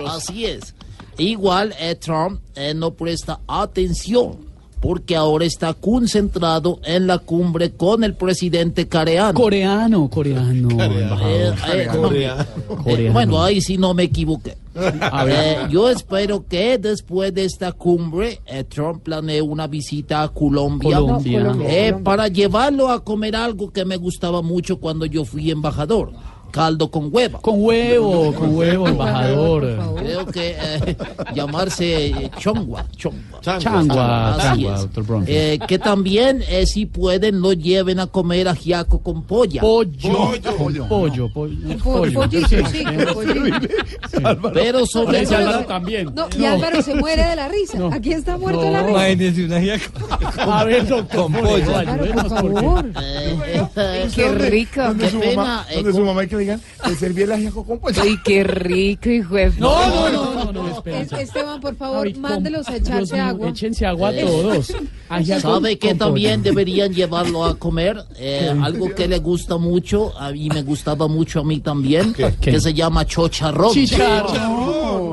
Así 0.09 0.47
es. 0.47 0.75
Igual 1.19 1.75
eh, 1.79 1.95
Trump 1.97 2.41
eh, 2.55 2.73
no 2.75 2.93
presta 2.93 3.41
atención 3.47 4.48
porque 4.81 5.17
ahora 5.17 5.45
está 5.45 5.75
concentrado 5.75 6.81
en 6.85 7.07
la 7.07 7.19
cumbre 7.19 7.71
con 7.73 8.05
el 8.05 8.15
presidente 8.15 8.89
coreano. 8.89 9.35
Coreano, 9.35 10.09
coreano. 10.09 10.69
Eh, 10.81 11.53
eh, 11.73 11.87
Coreano. 11.91 12.47
Coreano. 12.83 13.13
bueno, 13.13 13.43
ahí 13.43 13.61
sí 13.61 13.77
no 13.77 13.95
me 13.95 14.05
equivoqué. 14.05 14.57
A 15.01 15.25
ver. 15.25 15.37
Eh, 15.39 15.67
yo 15.71 15.89
espero 15.89 16.45
que 16.47 16.79
después 16.79 17.35
de 17.35 17.45
esta 17.45 17.73
cumbre 17.73 18.41
eh, 18.47 18.65
Trump 18.65 19.03
planee 19.03 19.43
una 19.43 19.67
visita 19.67 20.23
a 20.23 20.29
Colombia, 20.29 20.99
Colombia. 20.99 21.41
No, 21.41 21.47
Colombia, 21.47 21.69
eh, 21.69 21.91
Colombia. 21.91 22.05
para 22.05 22.29
llevarlo 22.29 22.89
a 22.89 23.03
comer 23.03 23.37
algo 23.37 23.73
que 23.73 23.85
me 23.85 23.97
gustaba 23.97 24.43
mucho 24.43 24.79
cuando 24.79 25.07
yo 25.07 25.25
fui 25.25 25.51
embajador, 25.51 26.13
caldo 26.51 26.91
con 26.91 27.09
hueva. 27.13 27.41
Con 27.41 27.63
huevo, 27.63 28.33
con 28.35 28.55
huevo, 28.57 28.89
embajador. 28.89 29.95
Creo 29.99 30.27
que 30.27 30.57
eh, 30.61 30.97
llamarse 31.35 32.07
eh, 32.09 32.31
chongua, 32.39 32.85
chongua. 32.97 33.41
Changua, 33.41 34.35
Así 34.35 34.43
changua, 34.43 34.75
es. 34.75 34.81
doctor 34.83 35.05
Bromfield. 35.05 35.39
Eh, 35.39 35.59
que 35.67 35.79
también, 35.79 36.43
eh, 36.49 36.67
si 36.67 36.87
pueden, 36.87 37.41
lo 37.41 37.53
lleven 37.53 38.01
a 38.01 38.07
comer 38.07 38.49
ajiaco 38.49 39.01
con 39.03 39.23
polla. 39.23 39.61
Pollo, 39.61 40.33
pollo, 40.57 40.89
pollo, 40.89 41.29
pollo. 41.33 41.79
pollito, 41.83 42.49
sí, 42.49 42.85
pollito. 43.15 43.69
Pero 44.53 44.87
sobre 44.87 45.23
Ese 45.23 45.37
Álvaro 45.37 45.59
todo... 45.59 45.67
también. 45.67 46.13
No, 46.15 46.27
y 46.39 46.45
Álvaro 46.45 46.83
se 46.83 46.95
muere 46.95 47.25
de 47.25 47.37
la 47.37 47.49
risa. 47.49 47.79
Aquí 47.93 48.13
está 48.13 48.37
muerto 48.37 48.63
de 48.63 48.71
la 48.71 48.83
risa. 48.83 48.91
Imagínese 49.11 49.45
un 49.45 49.53
ajiaco. 49.53 49.93
A 50.53 50.65
ver, 50.65 50.87
doctor. 50.87 51.23
Con 51.23 51.33
pollo. 51.33 51.77
Álvaro, 51.77 51.85
por 51.87 52.03
ayúdenos, 52.07 52.33
porque- 52.41 52.55
favor. 52.61 52.87
Eh, 53.03 53.63
eh, 53.77 54.09
Qué 54.15 54.29
rico. 54.33 54.83
¿Dónde 54.83 55.11
su 55.11 55.21
Qué 55.21 55.37
mamá? 55.37 55.65
pena, 55.69 55.73
eh, 55.73 55.83
¿Dónde 55.83 55.93
su 55.99 56.05
mamá 56.05 56.21
hay 56.23 56.29
que 56.29 56.37
digan? 56.39 56.61
Le 56.87 56.95
serví 56.95 57.23
el 57.23 57.33
ajiaco 57.33 57.65
con 57.65 57.79
pollo. 57.79 58.01
Ay, 58.03 58.17
qué 58.25 58.45
rico, 58.45 59.09
hijo 59.11 59.35
de... 59.35 59.51
No, 59.59 60.11
no, 60.11 60.11
no, 60.11 60.53
no, 60.53 60.53
no. 60.53 60.83
Esteban, 61.19 61.61
por 61.61 61.77
favor, 61.77 62.17
mándelos 62.19 62.69
a 62.69 62.77
echarse 62.77 63.19
agua. 63.21 63.49
Échense 63.51 63.85
agua 63.87 64.09
a 64.11 64.13
todos. 64.21 64.73
¿Sabe 65.41 65.79
que 65.79 65.95
también 65.95 66.41
pollo. 66.41 66.51
deberían 66.51 66.93
llevarlo 66.95 67.45
a 67.45 67.57
comer? 67.59 67.97
Eh, 68.17 68.55
algo 68.63 68.95
que 68.95 69.09
le 69.09 69.19
gusta 69.19 69.57
mucho, 69.57 70.17
a 70.19 70.31
mí 70.33 70.49
me 70.49 70.63
gustaba 70.63 71.09
mucho 71.09 71.41
a 71.41 71.45
mí 71.45 71.61
también, 71.61 72.13
¿Qué? 72.15 72.35
que 72.41 72.61
se 72.61 72.73
llama 72.75 73.05
chocharrón. 73.07 73.73
Chicharrón. 73.73 74.35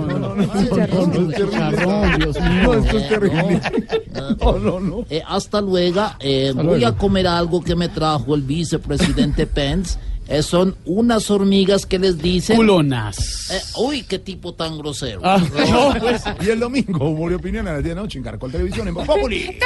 No, 0.08 0.20
no, 0.20 0.36
no, 0.36 0.44
chicharrón, 0.54 2.18
Dios 2.20 2.40
mío. 2.40 2.64
No, 2.64 2.74
esto 2.76 2.98
es 2.98 3.10
terrible. 3.10 3.62
Eh, 3.64 4.36
No, 4.42 4.60
no, 4.60 4.80
no. 4.80 5.06
eh, 5.10 5.22
hasta 5.28 5.62
luego. 5.62 6.02
eh, 6.20 6.52
voy 6.56 6.66
luego. 6.66 6.88
a 6.88 6.96
comer 6.98 7.28
algo 7.28 7.62
que 7.62 7.76
me 7.76 7.90
trajo 7.90 8.36
el 8.36 8.42
vicepresidente 8.44 9.46
Pence. 9.48 9.98
Eh, 10.28 10.42
son 10.42 10.76
unas 10.86 11.30
hormigas 11.30 11.86
que 11.86 12.00
les 12.00 12.18
dicen... 12.18 12.56
Culonas. 12.56 13.50
Eh, 13.52 13.62
uy, 13.78 14.04
qué 14.04 14.20
tipo 14.20 14.54
tan 14.54 14.78
grosero. 14.78 15.22
Ah, 15.24 15.38
no, 15.72 15.94
pues. 16.00 16.24
Y 16.42 16.50
el 16.50 16.60
domingo, 16.60 17.10
humor 17.10 17.32
y 17.32 17.36
opinión 17.36 17.68
a 17.68 17.74
las 17.74 17.84
10 17.84 17.90
de 17.90 17.96
la 17.96 18.02
noche 18.02 18.18
en 18.18 18.24
Caracol 18.24 18.52
Televisión 18.52 18.88
en 18.88 18.94
Voz 18.94 19.06
Populi. 19.06 19.58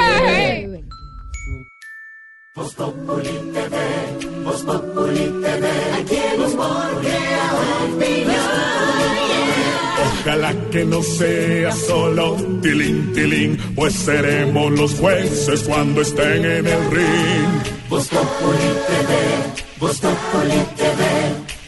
Ojalá 10.21 10.53
que 10.71 10.85
no 10.85 11.01
sea 11.01 11.71
solo 11.71 12.35
tilín, 12.61 13.13
tilín, 13.13 13.57
pues 13.75 13.93
seremos 13.93 14.71
los 14.71 14.93
jueces 14.95 15.63
cuando 15.63 16.01
estén 16.01 16.45
en 16.45 16.67
el 16.67 16.91
ring. 16.91 17.63
Voz 17.89 18.07
Populi 18.09 18.57
TV, 18.87 19.68
Voz 19.79 19.97
Populi 20.01 20.59
TV, 20.75 21.03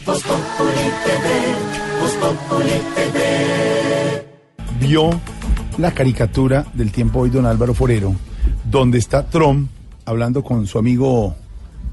Voz 0.04 0.22
Populi 0.22 0.86
TV, 1.02 1.98
Voz 1.98 2.12
Populi 2.16 2.70
TV. 2.94 4.28
Vio 4.80 5.10
la 5.78 5.92
caricatura 5.92 6.66
del 6.74 6.92
tiempo 6.92 7.20
hoy, 7.20 7.30
don 7.30 7.46
Álvaro 7.46 7.72
Forero, 7.72 8.14
donde 8.70 8.98
está 8.98 9.24
Trump 9.24 9.70
hablando 10.04 10.42
con 10.42 10.66
su 10.66 10.78
amigo 10.78 11.34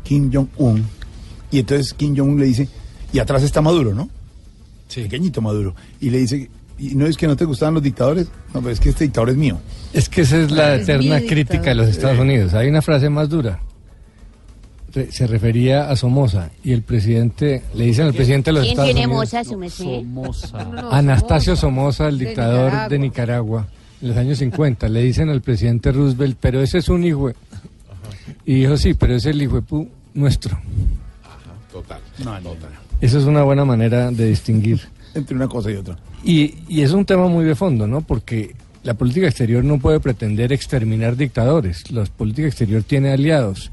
Kim 0.04 0.30
Jong-un. 0.34 0.86
Y 1.52 1.60
entonces 1.60 1.94
Kim 1.94 2.18
Jong-un 2.18 2.38
le 2.38 2.48
dice, 2.48 2.68
y 3.14 3.20
atrás 3.20 3.42
está 3.44 3.62
Maduro, 3.62 3.94
¿no? 3.94 4.10
Sí. 4.90 5.04
Pequeñito 5.04 5.42
Maduro. 5.42 5.74
Y 6.02 6.10
le 6.10 6.18
dice, 6.18 6.50
¿y 6.78 6.96
no 6.96 7.06
es 7.06 7.16
que 7.16 7.28
no 7.28 7.38
te 7.38 7.46
gustaban 7.46 7.76
los 7.76 7.84
dictadores? 7.84 8.28
No, 8.54 8.60
pero 8.60 8.72
es 8.72 8.82
que 8.82 8.90
este 8.90 9.06
dictador 9.06 9.30
es 9.30 9.38
mío. 9.38 9.58
Es 9.94 10.10
que 10.10 10.22
esa 10.24 10.38
es 10.42 10.52
la 10.52 10.76
Es 10.76 10.84
eterna 10.84 11.22
crítica 11.22 11.70
de 11.70 11.76
los 11.76 11.88
Estados 11.88 12.20
Unidos. 12.20 12.54
Hay 12.56 12.68
una 12.68 12.82
frase 12.82 13.10
más 13.10 13.30
dura. 13.30 13.62
Re- 14.94 15.12
se 15.12 15.28
refería 15.28 15.90
a 15.90 15.96
Somoza 15.96 16.50
y 16.64 16.72
el 16.74 16.82
presidente, 16.84 17.64
le 17.74 17.86
dicen 17.86 18.06
al 18.08 18.14
presidente 18.14 18.50
de 18.50 18.54
los 18.54 18.62
¿Quién 18.64 18.72
Estados 18.72 18.92
tiene 18.94 19.06
Unidos, 19.08 19.34
moza, 19.34 19.44
su 19.44 19.58
merced? 19.58 20.04
Anastasio 20.92 21.56
Somoza, 21.56 22.08
el 22.08 22.18
De 22.20 22.26
dictador 22.28 22.90
de 22.90 23.00
Nicaragua, 23.00 23.68
en 24.02 24.08
los 24.10 24.18
años 24.18 24.38
50, 24.40 24.88
le 24.90 25.02
dicen 25.04 25.30
al 25.30 25.42
presidente 25.42 25.92
Roosevelt, 25.92 26.38
pero 26.40 26.62
ese 26.62 26.78
es 26.80 26.90
un 26.90 27.04
hijo. 27.04 27.28
de-". 27.30 27.36
Y 28.46 28.54
dijo, 28.62 28.78
sí, 28.78 28.94
pero 28.94 29.16
es 29.16 29.26
el 29.26 29.42
hijo 29.42 29.56
de 29.56 29.62
pu- 29.62 29.88
nuestro. 30.14 30.58
Total. 31.72 32.00
No, 32.24 32.40
no, 32.40 32.56
Esa 33.02 33.18
es 33.20 33.24
una 33.26 33.44
buena 33.44 33.64
manera 33.66 34.12
de 34.12 34.28
distinguir. 34.28 34.82
Entre 35.14 35.36
una 35.36 35.48
cosa 35.48 35.72
y 35.72 35.76
otra. 35.76 35.98
Y, 36.24 36.56
y 36.68 36.82
es 36.82 36.92
un 36.92 37.06
tema 37.06 37.28
muy 37.28 37.46
de 37.46 37.56
fondo, 37.56 37.88
¿no? 37.88 38.02
Porque 38.02 38.56
la 38.84 38.94
política 38.94 39.28
exterior 39.28 39.64
no 39.64 39.80
puede 39.80 40.00
pretender 40.00 40.52
exterminar 40.52 41.16
dictadores. 41.16 41.90
La 41.92 42.04
política 42.06 42.48
exterior 42.48 42.84
tiene 42.84 43.12
aliados, 43.12 43.72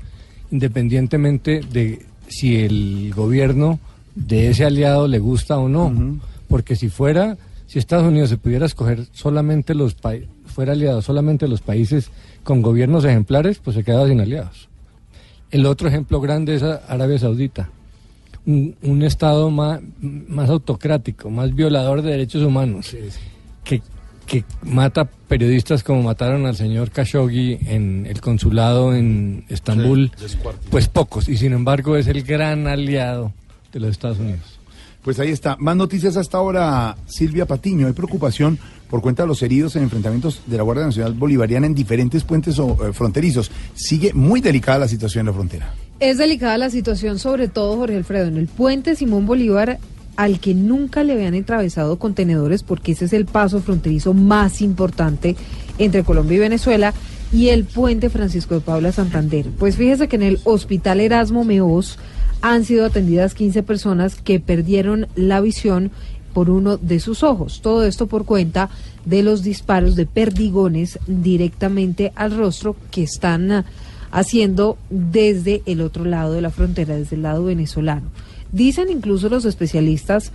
independientemente 0.51 1.61
de 1.61 2.05
si 2.29 2.57
el 2.57 3.13
gobierno 3.15 3.79
de 4.15 4.51
ese 4.51 4.65
aliado 4.65 5.09
le 5.09 5.19
gusta 5.19 5.59
o 5.59 5.69
no. 5.69 6.19
Porque 6.49 6.77
si 6.77 6.89
fuera, 6.89 7.37
si 7.67 7.79
Estados 7.79 8.07
Unidos 8.07 8.31
se 8.31 8.39
pudiera 8.39 8.67
escoger 8.67 9.07
solamente 9.13 9.75
los 9.75 9.95
países, 9.95 10.29
fuera 10.47 10.73
aliado 10.73 11.03
solamente 11.03 11.49
los 11.49 11.61
países 11.61 12.11
con 12.45 12.63
gobiernos 12.63 13.05
ejemplares, 13.05 13.59
pues 13.59 13.77
se 13.77 13.85
quedaba 13.85 14.09
sin 14.09 14.21
aliados. 14.21 14.69
El 15.51 15.67
otro 15.67 15.89
ejemplo 15.89 16.21
grande 16.21 16.55
es 16.55 16.63
Arabia 16.63 17.19
Saudita 17.19 17.71
un, 18.47 18.77
un 18.83 19.03
Estado 19.03 19.51
más, 19.51 19.81
más 20.01 20.49
autocrático, 20.49 21.29
más 21.31 21.55
violador 21.55 22.03
de 22.03 22.13
derechos 22.13 22.43
humanos, 22.43 22.97
que, 23.65 23.83
que 24.27 24.45
mata 24.63 25.05
periodistas 25.05 25.83
como 25.83 26.03
mataron 26.03 26.47
al 26.47 26.57
señor 26.57 26.91
Khashoggi 26.91 27.59
en 27.67 28.07
el 28.07 28.21
consulado 28.21 28.95
en 28.95 29.45
Estambul, 29.49 30.13
Sí, 30.17 30.37
pues 30.71 30.89
pocos, 30.89 31.29
y 31.29 31.37
sin 31.37 31.53
embargo 31.53 31.97
es 31.97 32.07
el 32.09 32.23
gran 32.23 32.67
aliado 32.67 33.33
de 33.73 33.81
los 33.81 33.91
Estados 33.91 34.19
Unidos. 34.19 34.59
Pues 35.03 35.21
ahí 35.21 35.31
está. 35.31 35.57
Más 35.61 35.77
noticias 35.77 36.17
hasta 36.17 36.37
ahora, 36.37 36.97
Silvia 37.07 37.47
Patiño. 37.47 37.87
Hay 37.87 37.93
preocupación 37.93 38.59
por 38.91 39.01
cuenta 39.01 39.23
de 39.23 39.29
los 39.29 39.41
heridos 39.41 39.77
en 39.77 39.85
enfrentamientos 39.85 40.43
de 40.47 40.57
la 40.57 40.65
Guardia 40.65 40.85
Nacional 40.85 41.15
Bolivariana 41.15 41.67
en 41.67 41.77
diferentes 41.77 42.25
puentes 42.25 42.59
o, 42.59 42.77
eh, 42.85 42.93
fronterizos. 42.93 43.53
Sigue 43.75 44.13
muy 44.15 44.41
delicada 44.41 44.81
la 44.81 44.89
situación 44.89 45.21
en 45.21 45.27
la 45.27 45.33
frontera. 45.33 45.75
Es 46.01 46.19
delicada 46.19 46.59
la 46.59 46.71
situación, 46.71 47.21
sobre 47.21 47.47
todo, 47.47 47.77
Jorge 47.77 47.97
Alfredo, 47.97 48.27
en 48.27 48.37
el 48.37 48.49
puente 48.49 48.97
Simón 48.97 49.27
Bolívar, 49.27 49.79
al 50.17 50.41
que 50.41 50.55
nunca 50.55 51.05
le 51.05 51.13
habían 51.13 51.35
atravesado 51.35 51.99
contenedores, 51.99 52.63
porque 52.63 52.93
ese 52.93 53.05
es 53.05 53.13
el 53.13 53.27
paso 53.27 53.61
fronterizo 53.61 54.15
más 54.15 54.61
importante 54.63 55.37
entre 55.79 56.05
Colombia 56.05 56.37
y 56.37 56.41
Venezuela, 56.41 56.95
y 57.33 57.49
el 57.49 57.65
puente 57.65 58.09
Francisco 58.09 58.55
de 58.55 58.61
Paula 58.61 58.93
Santander. 58.93 59.47
Pues 59.59 59.77
fíjese 59.77 60.09
que 60.09 60.17
en 60.17 60.23
el 60.23 60.41
Hospital 60.45 61.01
Erasmo 61.01 61.45
Meos 61.45 61.99
han 62.41 62.65
sido 62.65 62.87
atendidas 62.87 63.35
15 63.35 63.63
personas 63.63 64.15
que 64.17 64.41
perdieron 64.41 65.09
la 65.17 65.41
visión 65.41 65.91
por 66.33 66.51
uno 66.51 66.77
de 66.77 67.01
sus 67.01 67.23
ojos. 67.23 67.61
Todo 67.63 67.85
esto 67.85 68.07
por 68.07 68.25
cuenta 68.25 68.69
de 69.05 69.23
los 69.23 69.43
disparos 69.43 69.97
de 69.97 70.07
perdigones 70.07 70.99
directamente 71.07 72.13
al 72.15 72.37
rostro 72.37 72.77
que 72.91 73.03
están 73.03 73.65
haciendo 74.11 74.77
desde 74.91 75.63
el 75.67 75.81
otro 75.81 76.05
lado 76.05 76.33
de 76.33 76.43
la 76.43 76.51
frontera, 76.51 76.95
desde 76.95 77.17
el 77.17 77.23
lado 77.23 77.45
venezolano. 77.45 78.07
Dicen 78.53 78.91
incluso 78.91 79.29
los 79.29 79.45
especialistas 79.45 80.33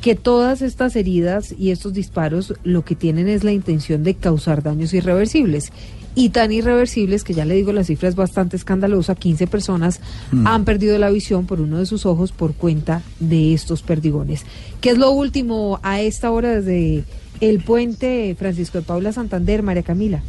que 0.00 0.14
todas 0.14 0.62
estas 0.62 0.96
heridas 0.96 1.54
y 1.58 1.70
estos 1.70 1.92
disparos 1.92 2.54
lo 2.64 2.84
que 2.84 2.94
tienen 2.94 3.28
es 3.28 3.44
la 3.44 3.52
intención 3.52 4.02
de 4.02 4.14
causar 4.14 4.62
daños 4.62 4.94
irreversibles. 4.94 5.72
Y 6.14 6.30
tan 6.30 6.50
irreversibles 6.50 7.22
que 7.22 7.34
ya 7.34 7.44
le 7.44 7.54
digo, 7.54 7.72
la 7.72 7.84
cifra 7.84 8.08
es 8.08 8.16
bastante 8.16 8.56
escandalosa. 8.56 9.14
15 9.14 9.46
personas 9.46 10.00
Mm. 10.32 10.46
han 10.46 10.64
perdido 10.64 10.98
la 10.98 11.10
visión 11.10 11.46
por 11.46 11.60
uno 11.60 11.78
de 11.78 11.86
sus 11.86 12.04
ojos 12.06 12.32
por 12.32 12.54
cuenta 12.54 13.02
de 13.20 13.54
estos 13.54 13.82
perdigones. 13.82 14.44
¿Qué 14.80 14.90
es 14.90 14.98
lo 14.98 15.10
último 15.12 15.78
a 15.82 16.00
esta 16.00 16.30
hora 16.32 16.56
desde 16.60 17.04
el 17.40 17.60
puente 17.62 18.34
Francisco 18.38 18.78
de 18.78 18.84
Paula 18.84 19.12
Santander, 19.12 19.62
María 19.62 19.82
Camila? 19.84 20.22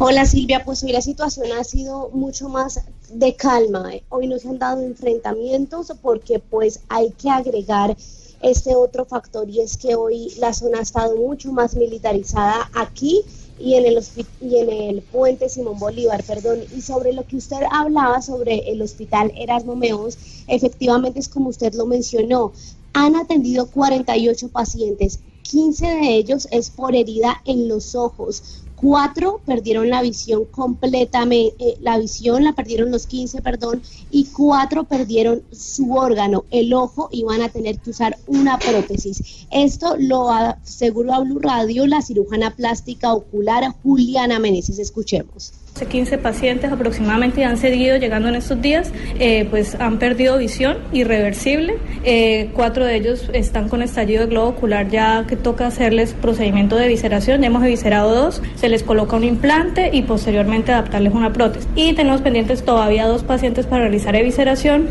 Hola 0.00 0.26
Silvia, 0.26 0.64
pues 0.64 0.82
hoy 0.82 0.90
la 0.90 1.00
situación 1.00 1.46
ha 1.52 1.62
sido 1.62 2.10
mucho 2.12 2.48
más 2.48 2.80
de 3.10 3.36
calma. 3.36 3.92
Hoy 4.08 4.26
no 4.26 4.40
se 4.40 4.48
han 4.48 4.58
dado 4.58 4.82
enfrentamientos 4.82 5.92
porque 6.02 6.40
pues 6.40 6.80
hay 6.88 7.12
que 7.12 7.30
agregar 7.30 7.96
este 8.42 8.74
otro 8.74 9.04
factor 9.04 9.48
y 9.48 9.60
es 9.60 9.76
que 9.76 9.94
hoy 9.94 10.34
la 10.38 10.52
zona 10.52 10.80
ha 10.80 10.82
estado 10.82 11.16
mucho 11.16 11.52
más 11.52 11.76
militarizada 11.76 12.68
aquí 12.74 13.22
y 13.56 13.74
en 13.74 13.86
el 13.86 14.04
y 14.40 14.56
en 14.56 14.68
el 14.68 15.00
puente 15.00 15.48
Simón 15.48 15.78
Bolívar, 15.78 16.24
perdón, 16.24 16.58
y 16.76 16.80
sobre 16.80 17.12
lo 17.12 17.24
que 17.24 17.36
usted 17.36 17.60
hablaba 17.70 18.20
sobre 18.20 18.72
el 18.72 18.82
hospital 18.82 19.32
Erasmo 19.36 19.76
Meos, 19.76 20.18
efectivamente 20.48 21.20
es 21.20 21.28
como 21.28 21.50
usted 21.50 21.72
lo 21.74 21.86
mencionó, 21.86 22.52
han 22.94 23.14
atendido 23.14 23.70
48 23.70 24.48
pacientes, 24.48 25.20
15 25.42 25.86
de 25.86 26.16
ellos 26.16 26.48
es 26.50 26.70
por 26.70 26.96
herida 26.96 27.40
en 27.44 27.68
los 27.68 27.94
ojos. 27.94 28.63
Cuatro 28.84 29.40
perdieron 29.46 29.88
la 29.88 30.02
visión 30.02 30.44
completamente, 30.44 31.54
eh, 31.58 31.78
la 31.80 31.96
visión 31.96 32.44
la 32.44 32.52
perdieron 32.52 32.90
los 32.90 33.06
15, 33.06 33.40
perdón, 33.40 33.80
y 34.10 34.26
cuatro 34.26 34.84
perdieron 34.84 35.42
su 35.52 35.94
órgano, 35.94 36.44
el 36.50 36.74
ojo, 36.74 37.08
y 37.10 37.22
van 37.22 37.40
a 37.40 37.48
tener 37.48 37.78
que 37.78 37.88
usar 37.88 38.18
una 38.26 38.58
prótesis. 38.58 39.46
Esto 39.50 39.96
lo 39.98 40.30
aseguró 40.30 41.14
a 41.14 41.20
Blue 41.20 41.38
Radio 41.38 41.86
la 41.86 42.02
cirujana 42.02 42.50
plástica 42.50 43.14
ocular 43.14 43.74
Juliana 43.82 44.38
Meneses. 44.38 44.78
Escuchemos. 44.78 45.54
15 45.74 46.18
pacientes 46.18 46.70
aproximadamente 46.70 47.44
han 47.44 47.56
seguido 47.56 47.96
llegando 47.96 48.28
en 48.28 48.36
estos 48.36 48.62
días, 48.62 48.92
eh, 49.18 49.44
pues 49.50 49.74
han 49.74 49.98
perdido 49.98 50.38
visión 50.38 50.78
irreversible. 50.92 51.78
Eh, 52.04 52.50
cuatro 52.54 52.84
de 52.84 52.94
ellos 52.94 53.28
están 53.32 53.68
con 53.68 53.82
estallido 53.82 54.20
de 54.20 54.26
globo 54.28 54.50
ocular 54.50 54.88
ya 54.88 55.26
que 55.26 55.34
toca 55.34 55.66
hacerles 55.66 56.12
procedimiento 56.12 56.76
de 56.76 56.86
viseración. 56.86 57.40
Ya 57.40 57.48
hemos 57.48 57.64
eviscerado 57.64 58.14
dos, 58.14 58.40
se 58.54 58.68
les 58.68 58.84
coloca 58.84 59.16
un 59.16 59.24
implante 59.24 59.90
y 59.92 60.02
posteriormente 60.02 60.70
adaptarles 60.70 61.12
una 61.12 61.32
prótesis. 61.32 61.68
Y 61.74 61.92
tenemos 61.94 62.20
pendientes 62.20 62.64
todavía 62.64 63.08
dos 63.08 63.24
pacientes 63.24 63.66
para 63.66 63.82
realizar 63.82 64.14
evisceración. 64.14 64.88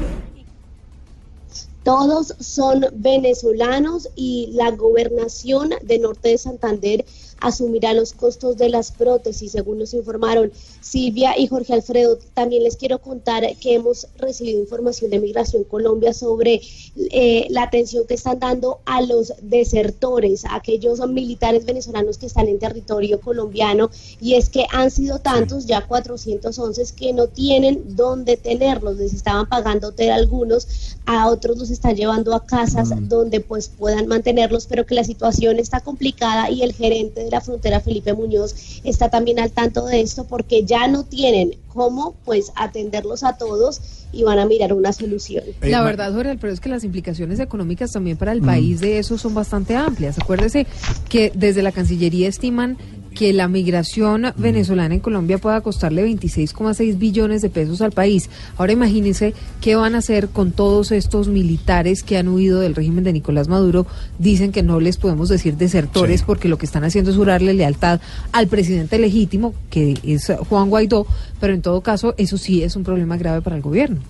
Todos 1.83 2.33
son 2.39 2.85
venezolanos 2.93 4.09
y 4.15 4.51
la 4.53 4.71
gobernación 4.71 5.71
de 5.81 5.99
Norte 5.99 6.29
de 6.29 6.37
Santander 6.37 7.05
asumirá 7.43 7.93
los 7.93 8.13
costos 8.13 8.57
de 8.57 8.69
las 8.69 8.91
prótesis, 8.91 9.51
según 9.51 9.79
nos 9.79 9.93
informaron 9.93 10.51
Silvia 10.81 11.37
y 11.37 11.47
Jorge 11.47 11.73
Alfredo. 11.73 12.17
También 12.33 12.63
les 12.63 12.77
quiero 12.77 12.99
contar 12.99 13.43
que 13.57 13.75
hemos 13.75 14.07
recibido 14.17 14.59
información 14.59 15.11
de 15.11 15.19
Migración 15.19 15.63
Colombia 15.65 16.13
sobre 16.13 16.61
eh, 16.95 17.47
la 17.49 17.63
atención 17.63 18.05
que 18.07 18.13
están 18.13 18.39
dando 18.39 18.79
a 18.85 19.01
los 19.01 19.33
desertores, 19.41 20.45
a 20.45 20.55
aquellos 20.55 20.99
militares 21.07 21.65
venezolanos 21.65 22.17
que 22.17 22.27
están 22.27 22.47
en 22.47 22.59
territorio 22.59 23.19
colombiano, 23.19 23.89
y 24.21 24.35
es 24.35 24.49
que 24.49 24.65
han 24.71 24.89
sido 24.89 25.19
tantos, 25.19 25.65
ya 25.65 25.85
411, 25.85 26.83
que 26.95 27.13
no 27.13 27.27
tienen 27.27 27.95
dónde 27.95 28.37
tenerlos, 28.37 28.97
les 28.97 29.13
estaban 29.13 29.47
pagando 29.47 29.89
hotel 29.89 30.11
a 30.11 30.15
algunos, 30.15 30.97
a 31.05 31.29
otros 31.29 31.57
los 31.57 31.69
están 31.69 31.95
llevando 31.95 32.33
a 32.33 32.45
casas 32.45 32.89
donde 33.09 33.41
pues 33.41 33.67
puedan 33.67 34.07
mantenerlos, 34.07 34.67
pero 34.67 34.85
que 34.85 34.95
la 34.95 35.03
situación 35.03 35.59
está 35.59 35.81
complicada 35.81 36.49
y 36.49 36.63
el 36.63 36.73
gerente 36.73 37.23
de 37.23 37.29
la 37.33 37.41
frontera, 37.41 37.79
Felipe 37.81 38.13
Muñoz, 38.13 38.79
está 38.83 39.09
también 39.09 39.39
al 39.39 39.51
tanto 39.51 39.85
de 39.85 40.01
esto 40.01 40.25
porque 40.25 40.63
ya 40.63 40.87
no 40.87 41.03
tienen 41.03 41.55
cómo 41.67 42.15
pues 42.25 42.51
atenderlos 42.55 43.23
a 43.23 43.37
todos 43.37 43.81
y 44.11 44.21
van 44.23 44.37
a 44.37 44.45
mirar 44.45 44.73
una 44.73 44.93
solución. 44.93 45.43
La 45.61 45.81
verdad, 45.83 46.13
Jorge 46.13 46.29
Alfredo, 46.29 46.53
es 46.53 46.59
que 46.59 46.69
las 46.69 46.83
implicaciones 46.83 47.39
económicas 47.39 47.91
también 47.91 48.15
para 48.17 48.31
el 48.31 48.41
Mm. 48.41 48.45
país 48.45 48.79
de 48.79 48.99
eso 48.99 49.17
son 49.17 49.33
bastante 49.33 49.75
amplias. 49.75 50.19
Acuérdese 50.19 50.67
que 51.09 51.31
desde 51.33 51.63
la 51.63 51.71
Cancillería 51.71 52.27
estiman 52.29 52.77
que 53.13 53.33
la 53.33 53.47
migración 53.47 54.33
venezolana 54.37 54.93
en 54.95 54.99
Colombia 54.99 55.37
pueda 55.37 55.61
costarle 55.61 56.05
26,6 56.05 56.97
billones 56.97 57.41
de 57.41 57.49
pesos 57.49 57.81
al 57.81 57.91
país. 57.91 58.29
Ahora 58.57 58.73
imagínense 58.73 59.33
qué 59.61 59.75
van 59.75 59.95
a 59.95 59.99
hacer 59.99 60.29
con 60.29 60.51
todos 60.51 60.91
estos 60.91 61.27
militares 61.27 62.03
que 62.03 62.17
han 62.17 62.27
huido 62.27 62.59
del 62.59 62.75
régimen 62.75 63.03
de 63.03 63.13
Nicolás 63.13 63.47
Maduro. 63.47 63.85
Dicen 64.19 64.51
que 64.51 64.63
no 64.63 64.79
les 64.79 64.97
podemos 64.97 65.29
decir 65.29 65.57
desertores 65.57 66.21
Sí. 66.21 66.25
porque 66.27 66.47
lo 66.49 66.57
que 66.57 66.65
están 66.65 66.83
haciendo 66.83 67.11
es 67.11 67.17
jurarle 67.17 67.53
lealtad 67.53 67.99
al 68.31 68.47
presidente 68.47 68.97
legítimo, 68.99 69.53
que 69.69 69.97
es 70.03 70.31
Juan 70.49 70.69
Guaidó, 70.69 71.05
pero 71.39 71.53
en 71.53 71.61
todo 71.61 71.81
caso 71.81 72.13
eso 72.17 72.37
sí 72.37 72.63
es 72.63 72.75
un 72.75 72.83
problema 72.83 73.17
grave 73.17 73.41
para 73.41 73.55
el 73.55 73.61
gobierno. 73.61 74.01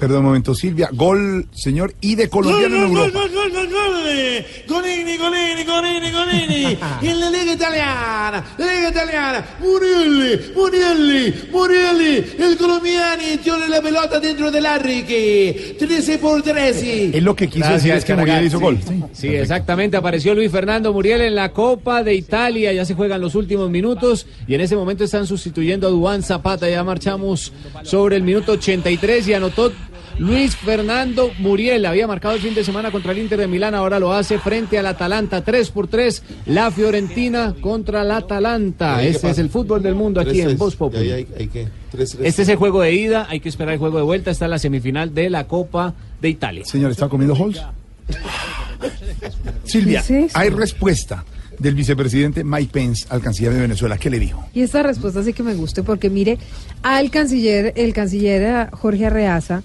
Perdón 0.00 0.20
un 0.20 0.24
momento, 0.24 0.54
Silvia. 0.54 0.88
Gol, 0.94 1.46
señor, 1.52 1.94
y 2.00 2.14
de 2.14 2.30
colombiano 2.30 2.74
en 2.74 2.82
Europa. 2.84 3.18
gol, 3.18 3.30
gol, 3.30 3.52
gol, 3.52 3.52
gol, 3.52 3.68
gol. 3.68 4.44
Golini, 4.66 5.16
Golini, 5.18 5.64
Golini, 5.64 6.10
Golini. 6.10 6.78
En 7.02 7.20
la 7.20 7.30
Liga 7.30 7.52
Italiana, 7.52 8.44
la 8.56 8.66
Liga 8.66 8.88
Italiana. 8.88 9.44
Murielli, 9.60 10.40
Murielli, 10.54 11.34
Murielli. 11.52 12.24
El 12.38 12.56
colombiano 12.56 13.22
tiene 13.42 13.68
la 13.68 13.82
pelota 13.82 14.18
dentro 14.18 14.50
del 14.50 14.64
Arrique. 14.64 15.76
13 15.78 16.18
por 16.18 16.40
13. 16.40 17.16
Es 17.16 17.22
lo 17.22 17.36
que 17.36 17.48
quiso 17.48 17.70
decir 17.70 17.92
es 17.92 18.04
que 18.04 18.14
Muriel 18.14 18.46
hizo 18.46 18.58
gol. 18.58 18.78
Sí, 19.12 19.28
exactamente. 19.28 19.98
Apareció 19.98 20.34
Luis 20.34 20.50
Fernando 20.50 20.94
Muriel 20.94 21.20
en 21.20 21.34
la 21.34 21.52
Copa 21.52 22.02
de 22.02 22.14
Italia. 22.14 22.72
Ya 22.72 22.86
se 22.86 22.94
juegan 22.94 23.20
los 23.20 23.34
últimos 23.34 23.68
minutos 23.68 24.26
y 24.46 24.54
en 24.54 24.62
ese 24.62 24.76
momento 24.76 25.04
están 25.04 25.26
sustituyendo 25.26 25.88
a 25.88 25.90
Dubán 25.90 26.22
Zapata. 26.22 26.70
Ya 26.70 26.82
marchamos 26.84 27.52
sobre 27.82 28.16
el 28.16 28.22
minuto 28.22 28.52
83 28.52 29.28
y 29.28 29.34
anotó 29.34 29.72
Luis 30.18 30.56
Fernando 30.56 31.30
Muriel. 31.38 31.86
Había 31.86 32.06
marcado 32.06 32.34
el 32.34 32.40
fin 32.40 32.54
de 32.54 32.64
semana 32.64 32.90
contra 32.90 33.12
el 33.12 33.18
Inter 33.18 33.38
de 33.40 33.46
Milán. 33.46 33.74
Ahora 33.74 33.98
lo 33.98 34.12
hace 34.12 34.38
frente 34.38 34.78
al 34.78 34.86
Atalanta. 34.86 35.42
3 35.42 35.70
por 35.70 35.88
3. 35.88 36.22
La 36.46 36.70
Fiorentina 36.70 37.54
contra 37.60 38.02
el 38.02 38.10
Atalanta. 38.10 38.96
Ahí, 38.96 39.06
¿qué 39.06 39.12
Este 39.16 39.30
es 39.30 39.38
el 39.38 39.48
fútbol 39.50 39.82
del 39.82 39.94
mundo 39.94 40.20
aquí 40.20 40.40
en 40.40 40.48
3-3. 40.50 40.58
Voz 40.58 40.76
Populi. 40.76 41.06
Y 41.06 41.10
ahí 41.10 41.12
hay- 41.12 41.26
hay 41.38 41.48
que- 41.48 41.68
3-3. 41.92 42.18
Este 42.26 42.42
es 42.42 42.48
el 42.48 42.56
juego 42.56 42.80
de 42.82 42.92
ida. 42.94 43.26
Hay 43.30 43.40
que 43.40 43.48
esperar 43.48 43.72
el 43.74 43.78
juego 43.78 43.96
de 43.98 44.04
vuelta. 44.04 44.30
Está 44.30 44.46
la 44.48 44.58
semifinal 44.58 45.14
de 45.14 45.30
la 45.30 45.44
Copa 45.46 45.94
de 46.20 46.28
Italia. 46.28 46.64
Señor, 46.64 46.90
¿está 46.90 47.08
comiendo 47.08 47.34
Halls? 47.34 47.60
Silvia, 49.64 50.02
hay 50.34 50.48
respuesta 50.50 51.24
del 51.58 51.74
vicepresidente 51.74 52.42
Mike 52.42 52.70
Pence 52.72 53.06
al 53.10 53.20
canciller 53.20 53.52
de 53.52 53.60
Venezuela. 53.60 53.98
¿Qué 53.98 54.10
le 54.10 54.18
dijo? 54.18 54.44
Y 54.54 54.62
esta 54.62 54.82
respuesta 54.82 55.22
sí 55.22 55.32
que 55.32 55.42
me 55.42 55.54
gusta 55.54 55.82
porque 55.82 56.08
mire, 56.10 56.38
al 56.82 57.10
canciller, 57.10 57.72
el 57.76 57.92
canciller 57.92 58.70
Jorge 58.70 59.06
Arreaza 59.06 59.62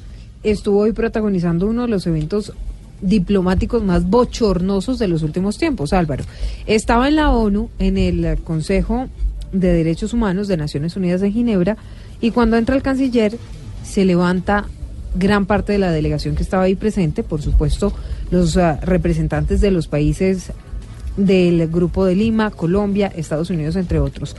estuvo 0.51 0.79
hoy 0.79 0.91
protagonizando 0.91 1.67
uno 1.67 1.84
de 1.84 1.88
los 1.88 2.08
eventos 2.08 2.53
diplomáticos 3.01 3.84
más 3.84 4.10
bochornosos 4.10 4.99
de 4.99 5.08
los 5.08 5.23
últimos 5.23 5.58
tiempos, 5.58 5.93
Álvaro. 5.93 6.23
Estaba 6.65 7.08
en 7.08 7.15
la 7.15 7.31
ONU, 7.31 7.69
en 7.79 7.97
el 7.97 8.38
Consejo 8.43 9.08
de 9.51 9.73
Derechos 9.73 10.13
Humanos 10.13 10.47
de 10.47 10.58
Naciones 10.58 10.95
Unidas 10.95 11.21
de 11.21 11.31
Ginebra, 11.31 11.77
y 12.21 12.31
cuando 12.31 12.58
entra 12.58 12.75
el 12.75 12.81
canciller 12.81 13.38
se 13.84 14.05
levanta 14.05 14.65
gran 15.15 15.45
parte 15.45 15.73
de 15.73 15.79
la 15.79 15.91
delegación 15.91 16.36
que 16.36 16.43
estaba 16.43 16.63
ahí 16.63 16.75
presente, 16.75 17.23
por 17.23 17.41
supuesto, 17.41 17.93
los 18.31 18.58
ah, 18.58 18.79
representantes 18.81 19.62
de 19.62 19.71
los 19.71 19.88
países 19.88 20.51
del 21.17 21.67
Grupo 21.69 22.05
de 22.05 22.15
Lima, 22.15 22.51
Colombia, 22.51 23.12
Estados 23.15 23.49
Unidos, 23.49 23.75
entre 23.75 23.99
otros. 23.99 24.36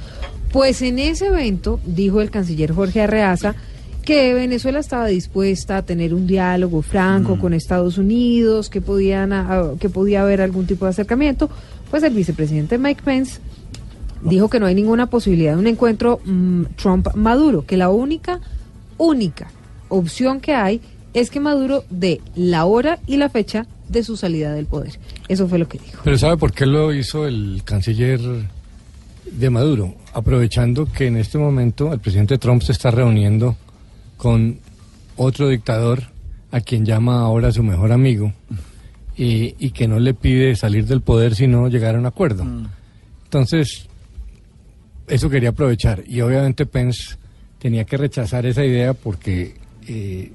Pues 0.53 0.83
en 0.83 0.99
ese 0.99 1.27
evento, 1.27 1.81
dijo 1.85 2.21
el 2.21 2.31
canciller 2.31 2.73
Jorge 2.73 3.03
Arreaza, 3.03 3.55
que 4.07 4.33
Venezuela 4.35 4.79
estaba 4.79 5.09
dispuesta 5.09 5.79
a 5.79 5.83
tener 5.83 6.15
un 6.15 6.29
diálogo 6.29 6.81
franco 6.81 7.39
con 7.41 7.53
Estados 7.53 7.99
Unidos, 7.99 8.71
que, 8.71 8.81
podían, 8.81 9.33
ah, 9.33 9.73
que 9.81 9.91
podía 9.91 10.23
haber 10.23 10.41
algún 10.41 10.65
tipo 10.65 10.85
de 10.85 10.93
acercamiento. 10.93 11.51
Pues 11.91 12.05
el 12.05 12.15
vicepresidente 12.15 12.79
Mike 12.79 13.03
Pence 13.05 13.41
dijo 14.23 14.49
que 14.49 14.61
no 14.61 14.67
hay 14.67 14.77
ninguna 14.77 15.07
posibilidad 15.07 15.55
de 15.55 15.59
un 15.59 15.67
encuentro 15.67 16.21
mm, 16.25 16.63
Trump-Maduro, 16.77 17.67
que 17.67 17.77
la 17.77 17.89
única, 17.89 18.41
única 18.97 19.49
opción 19.89 20.41
que 20.41 20.55
hay 20.55 20.81
es 21.13 21.29
que 21.29 21.41
Maduro 21.41 21.83
dé 21.91 22.21
la 22.37 22.65
hora 22.65 23.01
y 23.09 23.17
la 23.17 23.29
fecha 23.29 23.67
de 23.89 24.05
su 24.05 24.17
salida 24.17 24.53
del 24.53 24.67
poder. 24.67 25.01
Eso 25.27 25.49
fue 25.49 25.59
lo 25.59 25.67
que 25.67 25.79
dijo. 25.79 26.01
Pero 26.05 26.17
¿sabe 26.17 26.37
por 26.37 26.53
qué 26.53 26.65
lo 26.65 26.95
hizo 26.95 27.27
el 27.27 27.63
canciller 27.65 28.21
de 29.33 29.51
Maduro? 29.51 29.97
Aprovechando 30.13 30.87
que 30.87 31.09
en 31.09 31.17
este 31.17 31.39
momento 31.39 31.93
el 31.93 31.99
presidente 31.99 32.39
Trump 32.39 32.63
se 32.63 32.71
está 32.71 32.93
reuniendo 32.93 33.57
con 34.17 34.59
otro 35.17 35.49
dictador 35.49 36.05
a 36.51 36.61
quien 36.61 36.85
llama 36.85 37.21
ahora 37.21 37.53
su 37.53 37.63
mejor 37.63 37.93
amigo 37.93 38.33
y, 39.17 39.55
y 39.59 39.71
que 39.71 39.89
no 39.89 39.99
le 39.99 40.15
pide 40.15 40.57
salir 40.57 40.87
del 40.87 41.01
poder 41.01 41.35
sino 41.35 41.69
llegar 41.69 41.95
a 41.95 41.99
un 41.99 42.07
acuerdo. 42.07 42.47
Entonces, 43.25 43.89
eso 45.09 45.31
quería 45.31 45.51
aprovechar 45.51 46.03
y 46.07 46.21
obviamente 46.21 46.67
Pence 46.67 47.17
tenía 47.59 47.85
que 47.85 47.97
rechazar 47.97 48.47
esa 48.47 48.65
idea 48.65 48.95
porque 48.95 49.55
eh, 49.89 50.31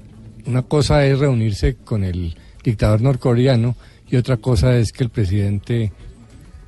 una 0.46 0.62
cosa 0.62 1.04
es 1.06 1.18
reunirse 1.18 1.76
con 1.76 2.04
el 2.04 2.36
dictador 2.62 3.00
norcoreano 3.00 3.76
y 4.10 4.16
otra 4.16 4.36
cosa 4.36 4.76
es 4.76 4.92
que 4.92 5.04
el 5.04 5.10
presidente 5.10 5.92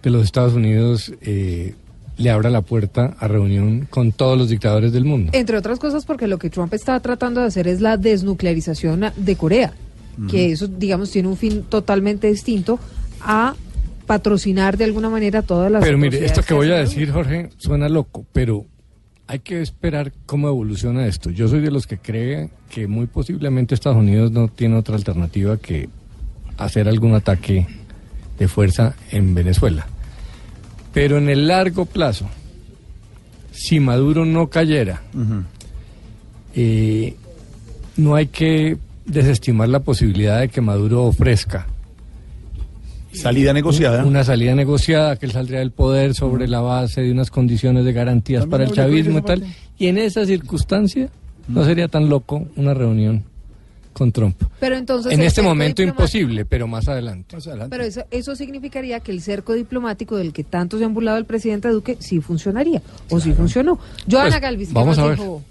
de 0.03 0.11
los 0.11 0.25
Estados 0.25 0.55
Unidos 0.55 1.13
eh, 1.21 1.75
le 2.17 2.31
abra 2.31 2.51
la 2.51 2.63
puerta 2.63 3.17
a 3.19 3.29
reunión 3.29 3.87
con 3.91 4.13
todos 4.13 4.39
los 4.39 4.49
dictadores 4.49 4.93
del 4.93 5.05
mundo. 5.05 5.33
Entre 5.35 5.57
otras 5.57 5.79
cosas 5.79 6.05
porque 6.05 6.29
lo 6.29 6.39
que 6.39 6.51
Trump 6.51 6.73
está 6.75 6.99
tratando 7.01 7.41
de 7.41 7.47
hacer 7.47 7.69
es 7.69 7.81
la 7.81 7.97
desnuclearización 7.97 9.07
de 9.17 9.37
Corea, 9.37 9.73
que 10.31 10.53
eso, 10.53 10.69
digamos, 10.69 11.11
tiene 11.11 11.29
un 11.29 11.37
fin 11.37 11.65
totalmente 11.69 12.29
distinto 12.29 12.79
a 13.21 13.55
patrocinar 14.07 14.77
de 14.77 14.85
alguna 14.85 15.09
manera 15.09 15.43
todas 15.43 15.73
las 15.73 15.83
Pero 15.83 15.99
mire, 15.99 16.25
esto 16.25 16.43
que 16.43 16.55
voy 16.55 16.71
a 16.71 16.77
decir, 16.77 17.11
Jorge, 17.11 17.51
suena 17.57 17.89
loco, 17.89 18.25
pero 18.33 18.67
hay 19.27 19.39
que 19.39 19.63
esperar 19.63 20.13
cómo 20.27 20.49
evoluciona 20.49 21.07
esto. 21.07 21.31
Yo 21.31 21.49
soy 21.49 21.61
de 21.61 21.71
los 21.71 21.87
que 21.87 21.99
cree 21.99 22.51
que 22.69 22.87
muy 22.87 23.07
posiblemente 23.07 23.75
Estados 23.75 23.99
Unidos 23.99 24.31
no 24.31 24.49
tiene 24.49 24.77
otra 24.77 24.97
alternativa 24.97 25.57
que 25.57 25.89
hacer 26.59 26.89
algún 26.89 27.15
ataque 27.15 27.67
de 28.39 28.49
fuerza 28.49 28.95
en 29.11 29.35
Venezuela. 29.35 29.87
Pero 30.95 31.19
en 31.19 31.29
el 31.29 31.49
largo 31.49 31.85
plazo, 31.85 32.27
si 33.53 33.81
Maduro 33.81 34.25
no 34.25 34.49
cayera, 34.49 35.03
eh, 36.55 37.17
no 37.97 38.15
hay 38.15 38.29
que 38.29 38.79
desestimar 39.05 39.69
la 39.69 39.81
posibilidad 39.81 40.41
de 40.41 40.49
que 40.49 40.61
Maduro 40.61 41.03
ofrezca 41.03 41.67
Salida 43.13 43.53
negociada. 43.53 44.05
Una 44.05 44.25
salida 44.25 44.55
negociada, 44.55 45.17
que 45.17 45.27
él 45.27 45.33
saldría 45.33 45.61
del 45.61 45.71
poder 45.71 46.15
sobre 46.15 46.49
la 46.49 46.61
base 46.61 47.01
de 47.01 47.13
unas 47.13 47.31
condiciones 47.31 47.85
de 47.85 47.93
garantías 47.93 48.41
También 48.41 48.51
para 48.51 48.65
el 48.65 48.73
chavismo 48.73 49.19
y 49.19 49.23
tal. 49.23 49.45
Y 49.79 49.87
en 49.87 49.99
esa 49.99 50.27
circunstancia 50.27 51.11
no 51.47 51.65
sería 51.65 51.87
tan 51.87 52.09
loco 52.09 52.49
una 52.57 52.75
reunión 52.75 53.25
con 53.95 54.13
Trump. 54.13 54.37
Pero 54.61 54.77
entonces 54.77 55.13
en 55.13 55.23
este 55.23 55.41
momento 55.41 55.83
imposible, 55.83 56.45
pero 56.45 56.67
más 56.67 56.89
adelante. 56.89 57.39
Pero 57.71 57.83
eso, 57.85 58.05
eso 58.11 58.37
significaría 58.37 59.01
que 59.01 59.13
el 59.13 59.23
cerco 59.23 59.55
diplomático 59.55 60.17
del 60.17 60.33
que 60.35 60.45
tanto 60.45 60.77
se 60.79 60.85
han 60.85 60.93
burlado 60.93 61.17
el 61.17 61.25
presidente 61.25 61.69
Duque 61.69 61.97
sí 62.01 62.21
funcionaría, 62.21 62.83
o 63.09 63.21
sí 63.21 63.33
funcionó. 63.33 63.79
Joana 64.11 64.31
Pues, 64.31 64.41
Galvis, 64.43 64.69
¿qué 64.69 64.75
vamos 64.75 64.99
más 64.99 65.07
a 65.07 65.09
ver. 65.09 65.19
dijo 65.19 65.43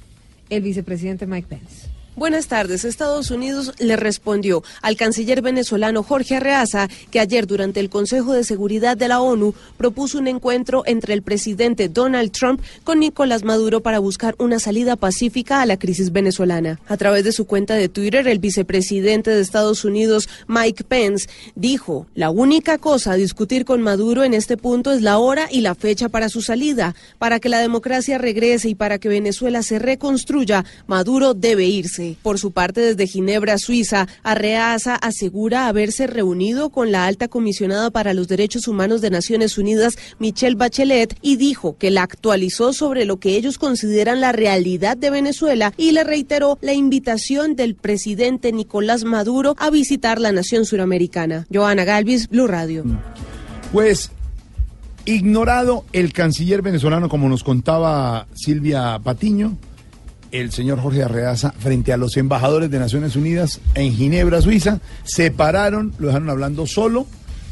el 0.50 0.62
vicepresidente 0.62 1.26
Mike 1.26 1.48
Pence? 1.48 1.88
Buenas 2.16 2.46
tardes. 2.46 2.86
Estados 2.86 3.32
Unidos 3.32 3.74
le 3.80 3.96
respondió 3.96 4.64
al 4.84 4.96
canciller 4.96 5.42
venezolano 5.42 6.04
Jorge 6.04 6.36
Arreaza 6.36 6.88
que 7.10 7.20
ayer 7.20 7.48
durante 7.48 7.80
el 7.80 7.90
Consejo 7.90 8.34
de 8.34 8.44
Seguridad 8.44 8.96
de 8.96 9.08
la 9.08 9.20
ONU 9.20 9.56
propuso 9.78 10.20
un 10.20 10.28
encuentro 10.28 10.84
entre 10.86 11.16
el 11.16 11.24
presidente 11.24 11.90
Donald 11.90 12.32
Trump 12.32 12.62
con 12.84 13.00
Nicolás 13.00 13.44
Maduro 13.44 13.82
para 13.82 13.98
buscar 13.98 14.36
una 14.38 14.60
salida 14.60 14.96
pacífica 14.96 15.64
a 15.64 15.66
la 15.66 15.78
crisis 15.78 16.12
venezolana. 16.12 16.80
A 16.88 16.98
través 16.98 17.24
de 17.24 17.32
su 17.32 17.46
cuenta 17.46 17.74
de 17.74 17.90
Twitter, 17.90 18.28
el 18.28 18.38
vicepresidente 18.38 19.32
de 19.32 19.42
Estados 19.42 19.84
Unidos, 19.84 20.30
Mike 20.48 20.84
Pence, 20.84 21.28
dijo, 21.56 22.06
la 22.14 22.30
única 22.30 22.78
cosa 22.78 23.14
a 23.14 23.16
discutir 23.16 23.66
con 23.66 23.82
Maduro 23.82 24.24
en 24.24 24.36
este 24.36 24.56
punto 24.56 24.92
es 24.92 25.02
la 25.02 25.18
hora 25.18 25.48
y 25.50 25.62
la 25.62 25.74
fecha 25.74 26.10
para 26.10 26.30
su 26.30 26.44
salida. 26.44 26.94
Para 27.18 27.40
que 27.40 27.50
la 27.50 27.60
democracia 27.60 28.20
regrese 28.20 28.70
y 28.70 28.76
para 28.76 29.00
que 29.00 29.10
Venezuela 29.10 29.64
se 29.64 29.80
reconstruya, 29.80 30.64
Maduro 30.86 31.34
debe 31.34 31.66
irse. 31.66 32.03
Por 32.22 32.40
su 32.40 32.52
parte, 32.52 32.82
desde 32.82 33.08
Ginebra, 33.08 33.58
Suiza, 33.58 34.08
Arreaza 34.24 34.96
asegura 34.96 35.68
haberse 35.68 36.08
reunido 36.08 36.70
con 36.70 36.92
la 36.92 37.06
alta 37.06 37.28
comisionada 37.28 37.92
para 37.92 38.14
los 38.14 38.28
derechos 38.28 38.68
humanos 38.68 39.02
de 39.02 39.10
Naciones 39.10 39.58
Unidas, 39.58 39.98
Michelle 40.20 40.56
Bachelet, 40.56 41.18
y 41.22 41.38
dijo 41.38 41.78
que 41.78 41.92
la 41.92 42.04
actualizó 42.04 42.74
sobre 42.74 43.06
lo 43.06 43.18
que 43.18 43.36
ellos 43.36 43.58
consideran 43.58 44.22
la 44.22 44.32
realidad 44.32 44.98
de 44.98 45.10
Venezuela 45.10 45.74
y 45.78 45.92
le 45.92 46.04
reiteró 46.04 46.58
la 46.62 46.74
invitación 46.74 47.56
del 47.56 47.76
presidente 47.76 48.52
Nicolás 48.52 49.04
Maduro 49.04 49.56
a 49.58 49.70
visitar 49.70 50.20
la 50.20 50.32
nación 50.32 50.66
suramericana. 50.66 51.48
Joana 51.52 51.84
Galvis, 51.84 52.30
Blue 52.30 52.48
Radio. 52.48 52.84
Pues 53.72 54.12
ignorado 55.06 55.86
el 55.92 56.14
canciller 56.14 56.62
venezolano, 56.62 57.10
como 57.10 57.28
nos 57.28 57.44
contaba 57.44 58.28
Silvia 58.34 59.00
Patiño, 59.04 59.58
el 60.34 60.52
señor 60.52 60.80
Jorge 60.80 61.04
Arreaza, 61.04 61.52
frente 61.52 61.94
a 61.94 61.98
los 61.98 62.18
embajadores 62.18 62.70
de 62.72 62.80
Naciones 62.80 63.16
Unidas 63.16 63.62
en 63.76 63.94
Ginebra, 63.94 64.42
Suiza, 64.42 64.80
se 65.04 65.30
pararon, 65.30 65.94
lo 66.00 66.08
dejaron 66.08 66.30
hablando 66.30 66.66
solo 66.66 67.06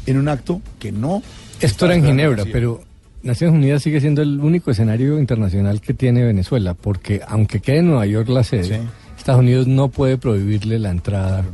en 0.04 0.18
un 0.18 0.28
acto 0.28 0.60
que 0.80 0.90
no. 0.90 1.22
Esto 1.60 1.86
era 1.86 1.94
en 1.94 2.04
Ginebra, 2.04 2.44
pero 2.50 2.82
Naciones 3.22 3.54
Unidas 3.54 3.84
sigue 3.84 4.00
siendo 4.00 4.20
el 4.20 4.40
único 4.40 4.72
escenario 4.72 5.20
internacional 5.20 5.80
que 5.80 5.94
tiene 5.94 6.24
Venezuela, 6.24 6.74
porque 6.74 7.20
aunque 7.26 7.60
quede 7.60 7.78
en 7.78 7.86
Nueva 7.86 8.04
York 8.06 8.28
la 8.28 8.42
sede, 8.42 8.80
Estados 9.16 9.40
Unidos 9.40 9.68
no 9.68 9.88
puede 9.88 10.18
prohibirle 10.18 10.80
la 10.80 10.90
entrada 10.90 11.44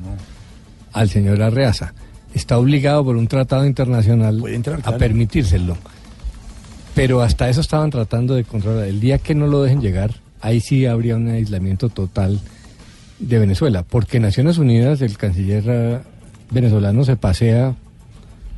al 0.94 1.10
señor 1.10 1.42
Arreaza. 1.42 1.92
Está 2.32 2.56
obligado 2.56 3.04
por 3.04 3.16
un 3.16 3.28
tratado 3.28 3.66
internacional 3.66 4.42
a 4.42 4.62
claro. 4.62 4.98
permitírselo. 4.98 5.76
Pero 6.94 7.20
hasta 7.20 7.50
eso 7.50 7.60
estaban 7.60 7.90
tratando 7.90 8.34
de 8.34 8.44
controlar. 8.44 8.86
El 8.86 8.98
día 8.98 9.18
que 9.18 9.34
no 9.34 9.46
lo 9.46 9.62
dejen 9.62 9.82
llegar, 9.82 10.14
ahí 10.40 10.60
sí 10.60 10.86
habría 10.86 11.16
un 11.16 11.28
aislamiento 11.28 11.88
total 11.88 12.40
de 13.18 13.38
Venezuela, 13.38 13.82
porque 13.82 14.20
Naciones 14.20 14.58
Unidas, 14.58 15.00
el 15.00 15.16
canciller 15.16 15.64
eh, 15.66 15.98
venezolano 16.50 17.04
se 17.04 17.16
pasea 17.16 17.74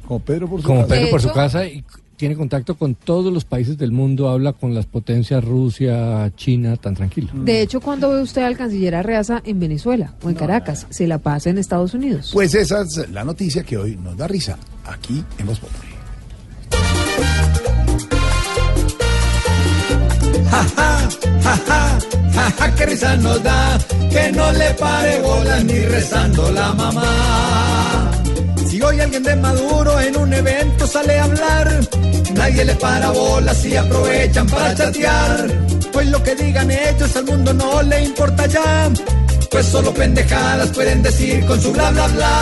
como 0.06 0.20
Pedro 0.20 0.48
por 0.48 0.60
su 0.60 0.66
como 0.66 0.80
casa. 0.82 0.88
Pedro 0.94 1.04
De 1.06 1.10
por 1.10 1.20
su 1.22 1.28
hecho- 1.28 1.34
casa 1.34 1.66
y 1.66 1.84
tiene 2.16 2.36
contacto 2.36 2.74
con 2.74 2.94
todos 2.96 3.32
los 3.32 3.46
países 3.46 3.78
del 3.78 3.92
mundo, 3.92 4.28
habla 4.28 4.52
con 4.52 4.74
las 4.74 4.84
potencias 4.84 5.42
Rusia, 5.42 6.30
China, 6.36 6.76
tan 6.76 6.94
tranquilo. 6.94 7.30
De 7.32 7.62
hecho, 7.62 7.80
cuando 7.80 8.10
ve 8.10 8.20
usted 8.20 8.42
al 8.42 8.58
canciller 8.58 8.94
Arreaza 8.94 9.40
en 9.46 9.58
Venezuela 9.58 10.12
o 10.22 10.28
en 10.28 10.34
Caracas, 10.34 10.86
se 10.90 11.06
la 11.06 11.16
pasa 11.16 11.48
en 11.48 11.56
Estados 11.56 11.94
Unidos. 11.94 12.28
Pues 12.34 12.54
esa 12.54 12.82
es 12.82 13.08
la 13.10 13.24
noticia 13.24 13.62
que 13.62 13.78
hoy 13.78 13.96
nos 13.96 14.18
da 14.18 14.28
risa 14.28 14.58
aquí 14.84 15.24
en 15.38 15.46
Voz 15.46 15.60
Populi. 15.60 15.88
Ja, 20.50 20.66
ja, 20.76 21.08
ja, 21.44 21.54
ja, 22.34 22.52
ja, 22.58 22.74
qué 22.76 22.86
risa 22.86 23.16
nos 23.16 23.42
da, 23.42 23.78
que 24.10 24.32
no 24.32 24.52
le 24.52 24.70
pare 24.74 25.20
bolas 25.20 25.64
ni 25.64 25.78
rezando 25.80 26.50
la 26.50 26.72
mamá. 26.72 28.10
Si 28.68 28.80
hoy 28.82 29.00
alguien 29.00 29.22
de 29.22 29.36
Maduro 29.36 30.00
en 30.00 30.16
un 30.16 30.32
evento 30.32 30.86
sale 30.86 31.18
a 31.18 31.24
hablar, 31.24 31.80
nadie 32.34 32.64
le 32.64 32.74
para 32.74 33.10
bolas 33.10 33.64
y 33.64 33.76
aprovechan 33.76 34.46
para 34.46 34.74
chatear. 34.74 35.46
Pues 35.92 36.06
lo 36.08 36.22
que 36.22 36.34
digan 36.34 36.70
ellos 36.70 37.16
al 37.16 37.24
mundo 37.24 37.52
no 37.52 37.82
le 37.82 38.04
importa 38.04 38.46
ya, 38.46 38.90
pues 39.50 39.66
solo 39.66 39.92
pendejadas 39.92 40.68
pueden 40.70 41.02
decir 41.02 41.44
con 41.46 41.60
su 41.60 41.72
bla 41.72 41.90
bla 41.90 42.06
bla. 42.08 42.32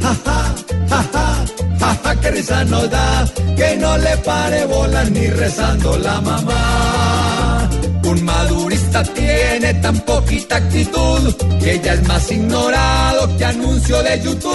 Ja, 0.08 0.14
ja, 0.24 0.54
ja, 0.88 1.04
ja, 1.12 1.37
ja, 1.80 1.98
ja, 2.04 2.20
qué 2.20 2.30
risa 2.30 2.64
nos 2.64 2.90
da, 2.90 3.26
que 3.56 3.76
no 3.76 3.96
le 3.98 4.16
pare 4.18 4.66
bolas 4.66 5.10
ni 5.10 5.26
rezando 5.28 5.96
la 5.98 6.20
mamá. 6.20 7.68
Un 8.04 8.24
madurista 8.24 9.02
tiene 9.02 9.74
tan 9.74 9.98
poquita 10.00 10.56
actitud 10.56 11.34
que 11.62 11.80
ya 11.80 11.92
es 11.92 12.08
más 12.08 12.30
ignorado 12.30 13.36
que 13.36 13.44
anuncio 13.44 14.02
de 14.02 14.20
YouTube. 14.22 14.48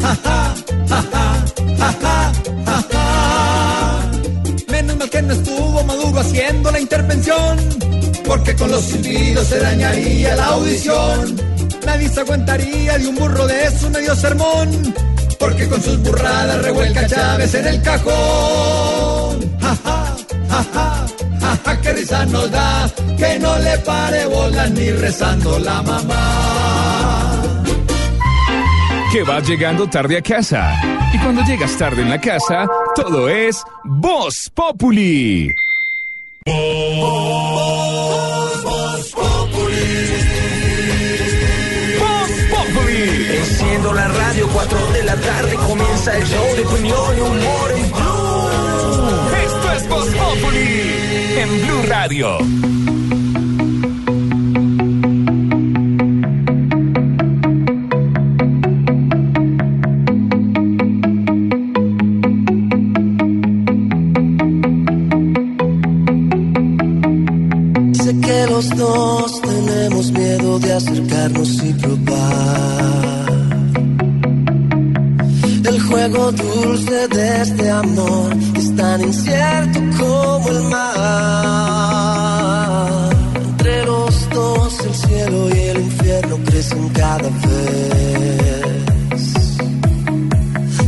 Ja, 0.00 0.16
ja, 0.24 0.54
ja, 0.88 1.02
ja, 1.12 1.44
ja, 1.78 1.92
ja, 2.02 2.32
ja, 2.66 2.84
ja. 2.90 4.00
Menos 4.68 4.96
mal 4.96 5.10
que 5.10 5.22
no 5.22 5.32
estuvo 5.34 5.84
Maduro 5.84 6.20
haciendo 6.20 6.70
la 6.72 6.80
intervención, 6.80 7.56
porque 8.24 8.56
con 8.56 8.70
los 8.70 8.82
silbidos 8.84 9.46
se 9.46 9.60
dañaría 9.60 10.34
la 10.34 10.46
audición. 10.46 11.36
Nadie 11.86 12.08
se 12.08 12.20
aguantaría 12.20 12.98
de 12.98 13.06
un 13.06 13.16
burro 13.16 13.46
de 13.46 13.64
eso 13.64 13.90
medio 13.90 14.14
sermón, 14.14 14.94
porque 15.38 15.68
con 15.68 15.82
sus 15.82 15.98
burradas 15.98 16.62
revuelca 16.62 17.06
Chávez 17.06 17.54
en 17.54 17.66
el 17.66 17.82
cajón. 17.82 19.58
Ja, 19.60 19.76
ja, 19.84 20.16
ja, 20.48 20.64
ja, 20.74 21.06
ja, 21.40 21.58
ja, 21.64 21.80
qué 21.80 21.92
risa 21.92 22.24
nos 22.26 22.50
da, 22.50 22.90
que 23.18 23.38
no 23.38 23.58
le 23.58 23.78
pare 23.78 24.26
bolas 24.26 24.70
ni 24.70 24.90
rezando 24.90 25.58
la 25.58 25.82
mamá. 25.82 27.22
que 29.12 29.22
vas 29.24 29.46
llegando 29.46 29.86
tarde 29.86 30.16
a 30.16 30.22
casa. 30.22 30.74
Y 31.12 31.18
cuando 31.18 31.42
llegas 31.42 31.76
tarde 31.76 32.00
en 32.00 32.08
la 32.08 32.18
casa, 32.18 32.66
todo 32.96 33.28
es 33.28 33.62
Voz 33.84 34.50
Populi. 34.54 35.54
Voz 36.46 37.42
La 43.94 44.08
radio, 44.08 44.48
4 44.52 44.78
de 44.92 45.02
la 45.02 45.16
tarde 45.16 45.54
comienza 45.54 46.16
el 46.16 46.24
show 46.24 46.56
de 46.56 46.64
opinión 46.64 47.16
y 47.16 47.20
humor 47.20 47.72
en 47.76 47.90
Blue. 47.92 48.42
Esto 49.44 49.72
es 49.72 49.88
Voz 49.88 50.06
Populi 50.06 51.36
en 51.36 51.66
Blue 51.66 51.82
Radio. 51.88 52.38
Sé 67.92 68.20
que 68.20 68.46
los 68.48 68.70
dos 68.70 69.42
tenemos 69.42 70.12
miedo 70.12 70.58
de 70.60 70.72
acercarnos 70.72 71.62
y 71.62 71.72
probar 71.74 73.21
el 75.74 75.80
juego 75.80 76.32
dulce 76.32 77.08
de 77.08 77.42
este 77.42 77.70
amor 77.70 78.32
es 78.56 78.76
tan 78.76 79.00
incierto 79.00 79.80
como 79.98 80.48
el 80.48 80.62
mar. 80.64 80.82
Entre 83.34 83.86
los 83.86 84.30
dos 84.30 84.80
el 84.80 84.94
cielo 84.94 85.48
y 85.48 85.58
el 85.58 85.78
infierno 85.80 86.36
crecen 86.44 86.88
cada 86.90 87.28
vez. 87.28 89.22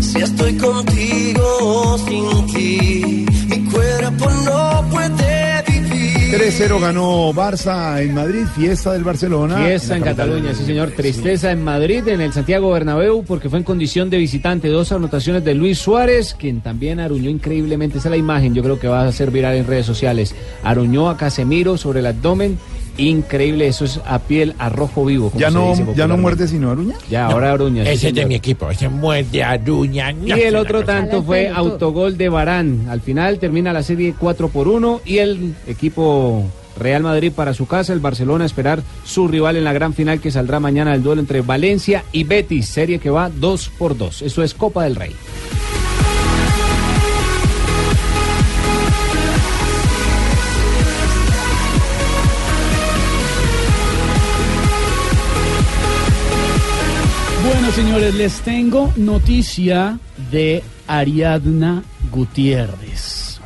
Si 0.01 0.19
estoy 0.19 0.59
contigo 0.59 1.47
o 1.63 1.99
sin 1.99 2.47
ti, 2.53 3.27
mi 3.49 3.65
cuerpo 3.71 4.31
no. 4.45 4.74
3-0 6.35 6.81
ganó 6.81 7.33
Barça 7.33 8.03
en 8.03 8.13
Madrid, 8.13 8.45
fiesta 8.57 8.93
del 8.93 9.05
Barcelona. 9.05 9.57
Fiesta 9.59 9.97
en 9.97 10.03
Cataluña, 10.03 10.53
sí 10.53 10.65
señor. 10.65 10.91
Tristeza 10.91 11.53
en 11.53 11.63
Madrid, 11.63 12.09
en 12.09 12.21
el 12.21 12.33
Santiago 12.33 12.73
Bernabéu, 12.73 13.23
porque 13.23 13.49
fue 13.49 13.61
en 13.61 13.65
condición 13.65 14.11
de 14.11 14.19
visitante. 14.19 14.67
Dos 14.67 14.91
anotaciones 14.91 15.45
de 15.45 15.55
Luis 15.55 15.79
Suárez, 15.79 16.35
quien 16.37 16.61
también 16.61 16.99
aruñó 16.99 17.31
increíblemente. 17.31 17.99
Esa 17.99 18.09
es 18.09 18.11
la 18.11 18.17
imagen, 18.17 18.53
yo 18.53 18.65
creo 18.65 18.81
que 18.81 18.89
va 18.89 19.07
a 19.07 19.13
ser 19.13 19.31
viral 19.31 19.55
en 19.55 19.65
redes 19.65 19.87
sociales. 19.87 20.35
Aruñó 20.65 21.09
a 21.09 21.17
Casemiro 21.17 21.77
sobre 21.77 22.01
el 22.01 22.07
abdomen. 22.07 22.59
Increíble, 22.97 23.67
eso 23.67 23.85
es 23.85 24.01
a 24.07 24.19
piel 24.21 24.55
a 24.59 24.69
rojo 24.69 25.05
vivo. 25.05 25.31
como 25.31 25.41
¿Ya 25.41 25.49
se 25.49 25.55
no, 25.55 25.71
dice 25.71 25.85
ya 25.97 26.07
no 26.07 26.17
muerde 26.17 26.47
sino 26.49 26.71
aruña? 26.71 26.95
Ya, 27.11 27.27
ahora 27.27 27.53
aruña. 27.53 27.85
sí, 27.85 27.91
Ese 27.91 28.09
es 28.09 28.15
de 28.15 28.27
mi 28.27 28.35
equipo, 28.37 28.71
ese 28.71 28.89
muerde 28.89 29.43
aruña. 29.43 30.13
Y 30.13 30.31
el 30.33 30.57
otro 30.57 30.85
tanto 30.85 31.23
fue 31.23 31.49
autogol 31.49 32.17
de 32.17 32.29
Barán. 32.29 32.87
Al 32.89 33.01
final 33.01 33.39
termina 33.39 33.73
la 33.73 33.83
serie 33.83 34.15
4 34.19 34.49
por 34.49 34.69
1 34.69 35.01
y 35.05 35.19
el 35.19 35.55
equipo 35.67 36.45
Real 36.79 37.03
Madrid 37.03 37.33
para 37.35 37.55
su 37.55 37.67
casa, 37.67 37.93
el 37.93 38.01
Barcelona 38.01 38.45
a 38.45 38.47
esperar 38.47 38.83
su 39.05 39.29
rival 39.29 39.57
en 39.57 39.65
la 39.65 39.73
gran 39.73 39.95
final 39.95 40.21
que 40.21 40.31
saldrá 40.31 40.59
mañana 40.61 40.95
el 40.95 41.03
duelo 41.03 41.21
entre 41.21 41.41
Valencia 41.41 42.05
y 42.13 42.25
Betis, 42.25 42.67
serie 42.69 42.99
que 42.99 43.11
va 43.11 43.31
2 43.31 43.71
por 43.79 43.97
2. 43.97 44.23
Eso 44.23 44.43
es 44.43 44.55
Copa 44.55 44.85
del 44.85 44.97
Rey. 44.97 45.13
Señores, 57.75 58.15
les 58.15 58.41
tengo 58.41 58.93
noticia 58.97 59.99
de 60.31 60.63
Ariadna 60.87 61.83
Gutiérrez, 62.13 63.41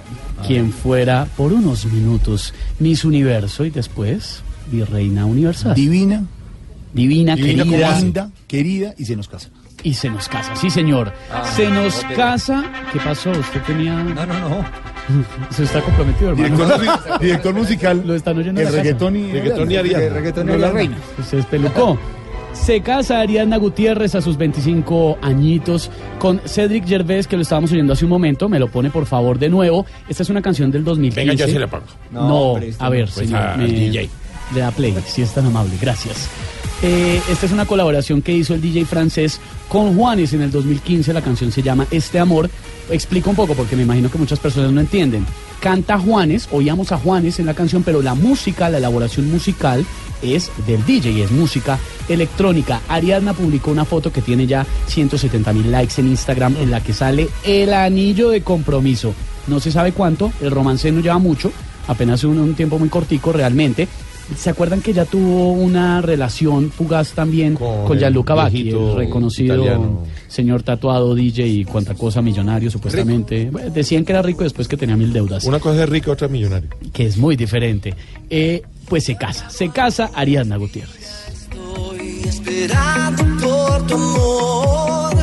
quien 0.46 0.72
fuera 0.72 1.26
por 1.36 1.52
unos 1.52 1.86
minutos 1.86 2.52
Miss 2.78 3.04
Universo 3.04 3.64
y 3.64 3.70
después 3.70 4.42
Virreina 4.70 5.24
Universal. 5.26 5.74
Divina. 5.74 6.24
Divina, 6.92 7.36
Divina 7.36 7.64
querida. 7.64 7.98
linda, 7.98 8.30
querida 8.46 8.94
y 8.98 9.04
se 9.04 9.16
nos 9.16 9.28
casa. 9.28 9.48
Y 9.84 9.94
se 9.94 10.10
nos 10.10 10.28
casa, 10.28 10.56
sí 10.56 10.70
señor. 10.70 11.12
se 11.54 11.70
nos 11.70 12.02
casa. 12.16 12.64
¿Qué 12.92 12.98
pasó? 12.98 13.30
¿Usted 13.30 13.62
tenía.? 13.62 13.94
No, 14.02 14.26
no, 14.26 14.48
no. 14.48 14.64
Se 15.50 15.62
está 15.64 15.80
comprometido, 15.80 16.30
hermano. 16.32 16.56
Director, 16.78 17.20
director 17.20 17.54
musical. 17.54 18.02
Lo 18.04 18.14
están 18.14 18.36
oyendo. 18.38 18.60
El 18.60 18.72
reggaetón 18.72 19.16
y- 19.16 19.30
Reggaetón 19.32 19.70
y 19.70 19.76
Ariadna. 19.76 20.04
El 20.06 20.14
reggaetón 20.14 20.50
y 20.50 20.56
la 20.58 20.70
reina. 20.70 20.98
Se 21.26 21.36
despelucó. 21.36 21.98
Se 22.52 22.80
casa 22.82 23.20
Ariadna 23.20 23.56
Gutiérrez 23.56 24.14
a 24.14 24.20
sus 24.20 24.36
25 24.36 25.18
añitos 25.22 25.90
con 26.18 26.40
Cedric 26.44 26.86
Gervais, 26.86 27.26
que 27.26 27.36
lo 27.36 27.42
estábamos 27.42 27.72
oyendo 27.72 27.92
hace 27.92 28.04
un 28.04 28.10
momento. 28.10 28.48
Me 28.48 28.58
lo 28.58 28.68
pone 28.68 28.90
por 28.90 29.06
favor 29.06 29.38
de 29.38 29.48
nuevo. 29.48 29.86
Esta 30.08 30.22
es 30.22 30.28
una 30.30 30.42
canción 30.42 30.70
del 30.70 30.84
2015. 30.84 31.20
Venga, 31.20 31.34
yo 31.34 31.46
se 31.52 31.58
la 31.58 31.66
pongo. 31.66 31.84
No, 32.10 32.56
a 32.78 32.88
ver, 32.90 33.04
pues, 33.14 33.26
señor, 33.28 33.56
me- 33.56 33.66
DJ. 33.66 34.10
Le 34.54 34.60
da 34.60 34.70
play, 34.70 34.94
si 35.06 35.22
es 35.22 35.32
tan 35.32 35.46
amable. 35.46 35.72
Gracias. 35.80 36.28
Eh, 36.82 37.20
esta 37.30 37.46
es 37.46 37.52
una 37.52 37.66
colaboración 37.66 38.22
que 38.22 38.32
hizo 38.32 38.54
el 38.54 38.60
DJ 38.60 38.84
francés 38.86 39.40
con 39.68 39.96
Juanes 39.96 40.32
en 40.32 40.42
el 40.42 40.50
2015. 40.50 41.12
La 41.12 41.22
canción 41.22 41.50
se 41.52 41.62
llama 41.62 41.86
Este 41.90 42.18
Amor. 42.18 42.48
Explico 42.90 43.30
un 43.30 43.36
poco 43.36 43.54
porque 43.54 43.76
me 43.76 43.82
imagino 43.82 44.10
que 44.10 44.18
muchas 44.18 44.38
personas 44.38 44.72
no 44.72 44.80
entienden. 44.80 45.26
Canta 45.60 45.98
Juanes, 45.98 46.48
oíamos 46.52 46.92
a 46.92 46.98
Juanes 46.98 47.38
en 47.38 47.46
la 47.46 47.54
canción, 47.54 47.82
pero 47.82 48.00
la 48.00 48.14
música, 48.14 48.68
la 48.68 48.78
elaboración 48.78 49.30
musical 49.30 49.84
es 50.22 50.50
del 50.66 50.84
DJ, 50.84 51.24
es 51.24 51.30
música 51.30 51.78
electrónica. 52.08 52.80
Ariadna 52.88 53.34
publicó 53.34 53.70
una 53.70 53.84
foto 53.84 54.12
que 54.12 54.22
tiene 54.22 54.46
ya 54.46 54.66
170 54.86 55.52
mil 55.52 55.70
likes 55.70 56.00
en 56.00 56.08
Instagram 56.08 56.56
en 56.56 56.70
la 56.70 56.82
que 56.82 56.92
sale 56.92 57.28
el 57.44 57.72
anillo 57.72 58.30
de 58.30 58.42
compromiso. 58.42 59.14
No 59.46 59.60
se 59.60 59.72
sabe 59.72 59.92
cuánto, 59.92 60.32
el 60.40 60.50
romance 60.50 60.90
no 60.90 61.00
lleva 61.00 61.18
mucho, 61.18 61.52
apenas 61.86 62.24
un 62.24 62.54
tiempo 62.54 62.78
muy 62.78 62.88
cortico 62.88 63.32
realmente, 63.32 63.88
¿Se 64.36 64.50
acuerdan 64.50 64.82
que 64.82 64.92
ya 64.92 65.04
tuvo 65.04 65.52
una 65.52 66.02
relación 66.02 66.70
fugaz 66.70 67.12
también 67.12 67.54
con, 67.54 67.92
el 67.92 67.98
Gianluca 67.98 68.34
Vacchi, 68.34 68.70
el 68.70 68.94
reconocido 68.94 69.54
italiano. 69.56 70.04
señor 70.28 70.62
tatuado, 70.62 71.14
DJ 71.14 71.46
y 71.46 71.64
cuanta 71.64 71.94
cosa 71.94 72.20
millonario 72.20 72.70
supuestamente? 72.70 73.50
Bueno, 73.50 73.70
Decían 73.70 74.04
que 74.04 74.12
era 74.12 74.22
rico 74.22 74.44
después 74.44 74.68
que 74.68 74.76
tenía 74.76 74.96
mil 74.96 75.12
deudas. 75.12 75.44
Una 75.44 75.60
cosa 75.60 75.82
es 75.84 75.88
rica, 75.88 76.10
otra 76.10 76.26
es 76.26 76.32
millonaria. 76.32 76.68
Que 76.92 77.06
es 77.06 77.16
muy 77.16 77.36
diferente. 77.36 77.94
Eh, 78.28 78.62
pues 78.88 79.04
se 79.04 79.16
casa, 79.16 79.48
se 79.50 79.70
casa 79.70 80.10
Ariadna 80.14 80.56
Gutiérrez. 80.56 81.26
esperando 82.24 83.24
por 83.40 83.86
tu 83.86 83.94
amor. 83.94 85.16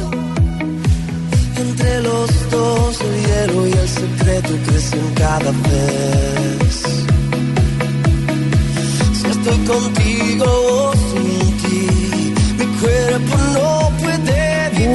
Entre 1.58 2.01
los 2.01 2.51
dos 2.51 3.01
el 3.01 3.26
hielo 3.26 3.68
y 3.68 3.72
el 3.72 3.88
secreto 3.88 4.49
crecen 4.66 5.14
cada 5.16 5.51
vez. 5.51 7.14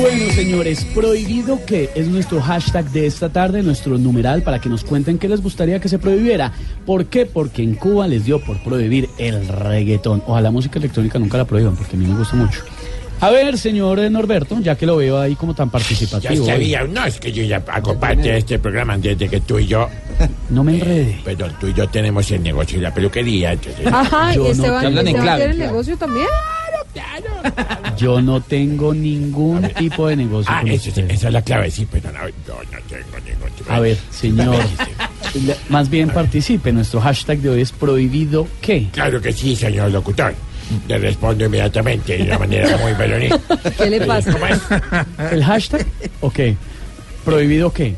Bueno, 0.00 0.32
señores, 0.32 0.84
prohibido 0.86 1.64
que 1.66 1.90
es 1.94 2.08
nuestro 2.08 2.40
hashtag 2.40 2.90
de 2.90 3.06
esta 3.06 3.28
tarde, 3.28 3.62
nuestro 3.62 3.96
numeral 3.98 4.42
para 4.42 4.58
que 4.60 4.68
nos 4.68 4.82
cuenten 4.82 5.18
qué 5.18 5.28
les 5.28 5.40
gustaría 5.40 5.80
que 5.80 5.88
se 5.88 5.98
prohibiera. 5.98 6.52
¿Por 6.84 7.06
qué? 7.06 7.26
Porque 7.26 7.62
en 7.62 7.74
Cuba 7.74 8.08
les 8.08 8.24
dio 8.24 8.40
por 8.40 8.60
prohibir 8.62 9.08
el 9.18 9.46
reggaetón. 9.46 10.22
Ojalá 10.26 10.50
música 10.50 10.78
electrónica 10.78 11.18
nunca 11.18 11.38
la 11.38 11.44
prohíban, 11.44 11.76
porque 11.76 11.96
a 11.96 11.98
mí 11.98 12.06
me 12.06 12.16
gusta 12.16 12.36
mucho. 12.36 12.62
A 13.20 13.30
ver, 13.30 13.58
señor 13.58 13.98
eh, 13.98 14.08
Norberto, 14.08 14.58
ya 14.60 14.76
que 14.76 14.86
lo 14.86 14.96
veo 14.96 15.20
ahí 15.20 15.34
como 15.36 15.54
tan 15.54 15.68
Ya 15.68 15.72
participativo. 15.72 16.46
sabía, 16.46 16.84
no, 16.84 17.04
es 17.04 17.18
que 17.20 17.30
yo 17.32 17.42
ya 17.42 17.62
hago 17.70 17.98
parte 18.00 18.22
de 18.32 18.38
este 18.38 18.58
programa 18.58 18.96
desde 18.96 19.28
que 19.28 19.40
tú 19.40 19.58
y 19.58 19.66
yo. 19.66 19.88
No 20.48 20.64
me 20.64 20.74
enrede. 20.76 21.20
Pero 21.24 21.48
tú 21.60 21.66
y 21.68 21.74
yo 21.74 21.86
tenemos 21.88 22.30
el 22.30 22.42
negocio 22.42 22.78
de 22.78 22.84
la 22.84 22.94
peluquería, 22.94 23.52
entonces. 23.52 23.86
Ajá, 23.86 24.32
y 24.32 24.36
Yo 24.36 24.42
no 24.44 24.48
Esteban, 24.50 24.80
tengo- 24.82 25.00
Esteban 25.00 25.36
tiene 25.36 25.52
el 25.52 25.58
negocio 25.58 25.96
también. 25.98 26.26
Yo 27.96 28.20
no 28.22 28.40
tengo 28.40 28.94
ningún 28.94 29.62
tipo 29.78 30.08
de 30.08 30.16
negocio. 30.16 30.50
Ah, 30.52 30.62
eso, 30.66 30.88
esa 30.88 31.26
es 31.28 31.32
la 31.32 31.42
clave, 31.42 31.70
sí, 31.70 31.86
pero 31.90 32.10
no, 32.10 32.18
yo 32.28 32.54
no 32.72 32.78
tengo 32.88 33.18
ningún 33.24 33.50
tipo 33.50 33.68
de- 33.70 33.76
A 33.76 33.80
ver, 33.80 33.98
señor, 34.10 34.56
más 35.68 35.90
bien 35.90 36.08
participe. 36.08 36.72
Nuestro 36.72 37.00
hashtag 37.00 37.38
de 37.38 37.50
hoy 37.50 37.60
es 37.60 37.72
prohibido 37.72 38.48
qué. 38.62 38.88
Claro 38.92 39.20
que 39.20 39.32
sí, 39.32 39.54
señor 39.54 39.90
locutor. 39.92 40.34
Le 40.88 40.98
respondo 40.98 41.44
inmediatamente 41.44 42.16
de 42.16 42.24
una 42.24 42.38
manera 42.38 42.76
muy 42.82 42.92
veronil. 42.92 43.34
¿Qué 43.76 43.90
le 43.90 44.00
pasa? 44.06 44.32
¿Cómo 44.32 44.46
es? 44.46 44.60
¿El 45.32 45.44
hashtag? 45.44 45.86
Ok. 46.20 46.38
¿Prohibido 47.24 47.72
qué? 47.72 47.94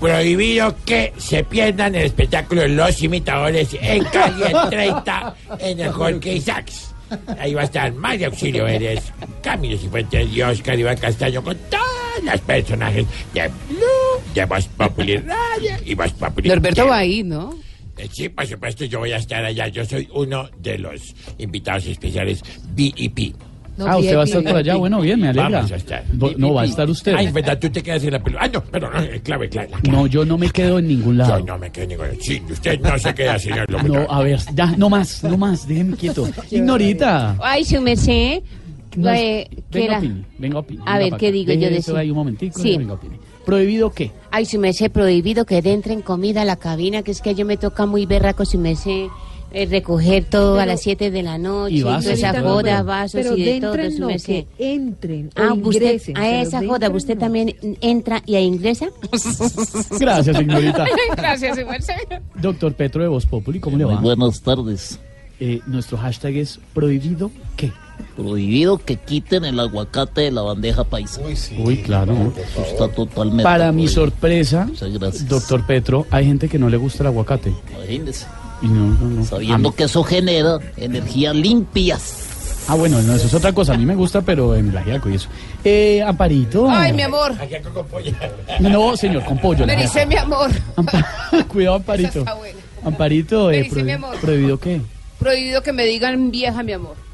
Prohibido 0.00 0.76
que 0.84 1.12
se 1.16 1.42
pierdan 1.44 1.94
el 1.94 2.04
espectáculo 2.06 2.62
de 2.62 2.68
los 2.68 3.02
imitadores 3.02 3.68
en 3.80 4.04
calle 4.04 4.52
30 4.68 5.34
en 5.58 5.80
el 5.80 5.90
Jorge 5.90 6.34
Isaacs. 6.34 6.94
Ahí 7.38 7.54
va 7.54 7.62
a 7.62 7.64
estar 7.64 7.92
María 7.94 8.26
Auxilio 8.26 8.64
Vélez, 8.64 9.00
Camilo 9.42 9.78
Cifuentes 9.78 10.28
y 10.30 10.42
Oscar 10.42 10.78
Iván 10.78 10.98
Castaño 10.98 11.42
con 11.42 11.56
todos 11.70 12.24
los 12.24 12.40
personajes 12.42 13.06
de 13.32 13.48
Blue, 13.68 14.22
de 14.34 14.44
Voz 14.44 14.66
Populi 14.68 15.16
Radio 15.18 15.76
y 15.84 15.94
Voz 15.94 16.12
Populi. 16.12 16.48
Norberto 16.48 16.86
va 16.86 16.98
ahí, 16.98 17.22
¿no? 17.22 17.54
Eh, 17.98 18.08
Sí, 18.12 18.28
por 18.28 18.46
supuesto, 18.46 18.84
yo 18.84 18.98
voy 19.00 19.12
a 19.12 19.16
estar 19.16 19.44
allá. 19.44 19.68
Yo 19.68 19.84
soy 19.84 20.08
uno 20.14 20.48
de 20.60 20.78
los 20.78 21.00
invitados 21.38 21.86
especiales 21.86 22.42
VIP. 22.74 23.34
ah, 23.78 23.96
usted 23.98 24.16
va 24.16 24.20
a 24.22 24.24
estar 24.24 24.42
por 24.42 24.56
allá. 24.56 24.76
Bueno, 24.76 25.00
bien, 25.00 25.20
me 25.20 25.28
alegra. 25.28 25.48
Vamos 25.50 25.72
a 25.72 25.76
estar. 25.76 26.04
Bo- 26.12 26.32
No, 26.36 26.54
va 26.54 26.62
a 26.62 26.64
estar 26.66 26.88
usted. 26.88 27.14
Ay, 27.14 27.30
verdad, 27.32 27.58
tú 27.58 27.68
te 27.70 27.82
quedas 27.82 28.04
en 28.04 28.12
la 28.12 28.22
pelota. 28.22 28.44
Ah, 28.44 28.48
no, 28.52 28.62
pero 28.64 28.90
no, 28.90 29.00
eh, 29.00 29.20
clave, 29.22 29.48
clave. 29.48 29.68
la 29.70 29.78
clave. 29.80 29.96
No, 29.96 30.06
yo 30.06 30.24
no 30.24 30.36
me 30.38 30.50
quedo 30.50 30.78
en 30.78 30.88
ningún 30.88 31.18
lado. 31.18 31.38
Yo 31.38 31.44
no 31.46 31.58
me 31.58 31.70
quedo 31.70 31.84
en 31.84 31.88
ningún 31.90 32.06
Sí, 32.20 32.42
usted 32.50 32.80
no 32.80 32.98
se 32.98 33.14
queda, 33.14 33.38
señor 33.38 33.64
locutor. 33.70 34.06
No, 34.08 34.12
a 34.12 34.22
ver, 34.22 34.40
ya, 34.54 34.66
no 34.76 34.88
más, 34.90 35.22
no 35.24 35.36
más, 35.36 35.66
déjeme 35.68 35.96
quieto. 35.96 36.28
Ignorita. 36.50 37.36
Ay, 37.42 37.64
su 37.64 37.80
merced. 37.80 38.42
No, 38.96 39.10
eh, 39.12 39.46
venga, 39.70 39.98
opine, 39.98 40.24
venga, 40.38 40.58
opine, 40.60 40.82
A 40.86 40.96
venga 40.98 41.10
ver, 41.16 41.20
¿qué 41.20 41.32
digo 41.32 41.52
yo 41.52 41.60
de 41.68 41.76
eso 41.76 41.90
eso? 41.90 41.96
ahí 41.98 42.10
un 42.10 42.16
momentico, 42.16 42.58
Sí. 42.58 42.78
venga, 42.78 42.94
opine. 42.94 43.18
¿Prohibido 43.46 43.90
qué? 43.92 44.10
Ay, 44.30 44.44
su 44.44 44.58
merced, 44.58 44.90
prohibido 44.90 45.46
que 45.46 45.58
entren 45.58 46.02
comida 46.02 46.42
a 46.42 46.44
la 46.44 46.56
cabina, 46.56 47.02
que 47.02 47.12
es 47.12 47.22
que 47.22 47.34
yo 47.34 47.46
me 47.46 47.56
toca 47.56 47.86
muy 47.86 48.04
berraco, 48.04 48.44
su 48.44 48.58
merced, 48.58 49.06
eh, 49.52 49.64
recoger 49.66 50.24
todo 50.24 50.58
a 50.58 50.66
las 50.66 50.82
7 50.82 51.10
de 51.12 51.22
la 51.22 51.38
noche, 51.38 51.76
Y 51.76 51.78
y 51.78 51.82
toda 51.82 51.94
vasos, 51.94 52.12
esa 52.12 52.32
pero- 52.32 52.44
joda, 52.50 52.62
pero- 52.62 52.84
vasos 52.84 53.12
Pero 53.22 53.36
y 53.36 53.44
de 53.44 53.52
de 53.54 53.60
todo, 53.60 53.90
su 53.92 54.00
no, 54.00 54.06
merced. 54.08 54.26
que 54.58 54.74
entren 54.74 55.30
Ah, 55.36 55.52
o 55.54 55.68
usted 55.68 56.00
a 56.16 56.40
esa 56.42 56.60
de 56.60 56.66
joda, 56.66 56.90
¿usted 56.90 57.14
no. 57.14 57.20
también 57.20 57.54
entra 57.80 58.20
y 58.26 58.34
a 58.34 58.40
ingresa? 58.40 58.88
Gracias, 60.00 60.36
señorita. 60.36 60.84
Gracias, 61.16 61.56
merced. 61.56 61.94
Doctor 62.34 62.74
Petro 62.74 63.02
de 63.02 63.08
Voz 63.08 63.24
Populi, 63.26 63.60
¿cómo 63.60 63.76
le 63.78 63.84
va? 63.84 64.00
Buenas 64.00 64.42
tardes. 64.42 64.98
Eh, 65.38 65.60
nuestro 65.66 65.98
hashtag 65.98 66.34
es 66.36 66.58
prohibido 66.74 67.30
qué. 67.56 67.70
Prohibido 68.16 68.78
que 68.78 68.96
quiten 68.96 69.44
el 69.44 69.60
aguacate 69.60 70.22
de 70.22 70.30
la 70.30 70.42
bandeja 70.42 70.84
paisa. 70.84 71.20
Uy, 71.58 71.82
claro. 71.82 72.32
Está 72.56 72.88
totalmente. 72.88 73.42
Para 73.42 73.72
mi 73.72 73.88
sorpresa, 73.88 74.68
doctor 75.28 75.66
Petro, 75.66 76.06
hay 76.10 76.24
gente 76.26 76.48
que 76.48 76.58
no 76.58 76.68
le 76.68 76.76
gusta 76.76 77.02
el 77.02 77.08
aguacate. 77.08 77.52
Imagínese. 77.74 78.26
Y 78.62 78.68
no, 78.68 78.86
no, 78.86 79.06
no. 79.08 79.24
Sabiendo 79.24 79.72
que 79.72 79.84
eso 79.84 80.02
genera 80.02 80.58
energía 80.76 81.34
limpias. 81.34 82.26
Ah, 82.68 82.74
bueno, 82.74 83.00
no, 83.02 83.14
eso 83.14 83.26
es 83.26 83.34
otra 83.34 83.52
cosa. 83.52 83.74
A 83.74 83.76
mí 83.76 83.86
me 83.86 83.94
gusta, 83.94 84.22
pero 84.22 84.56
en 84.56 84.70
el 84.70 84.76
ajiaco 84.76 85.08
y 85.08 85.14
eso. 85.14 85.28
Eh, 85.62 86.02
Amparito. 86.02 86.68
Ay, 86.68 86.92
mi 86.92 87.02
amor. 87.02 87.34
No, 88.60 88.96
señor, 88.96 89.24
con 89.24 89.38
pollo. 89.38 89.66
Me 89.66 89.76
dice 89.76 90.04
mi 90.06 90.16
amor. 90.16 90.50
Cuidado, 91.48 91.76
Amparito. 91.76 92.24
Amparito, 92.84 93.48
Me 93.48 93.58
eh, 93.58 93.62
dice 93.64 93.84
mi 93.84 93.92
amor. 93.92 94.16
¿prohibido 94.20 94.58
qué? 94.58 94.80
Prohibido 95.18 95.62
que 95.62 95.72
me 95.72 95.84
digan 95.84 96.30
vieja, 96.30 96.62
mi 96.62 96.72
amor. 96.72 97.05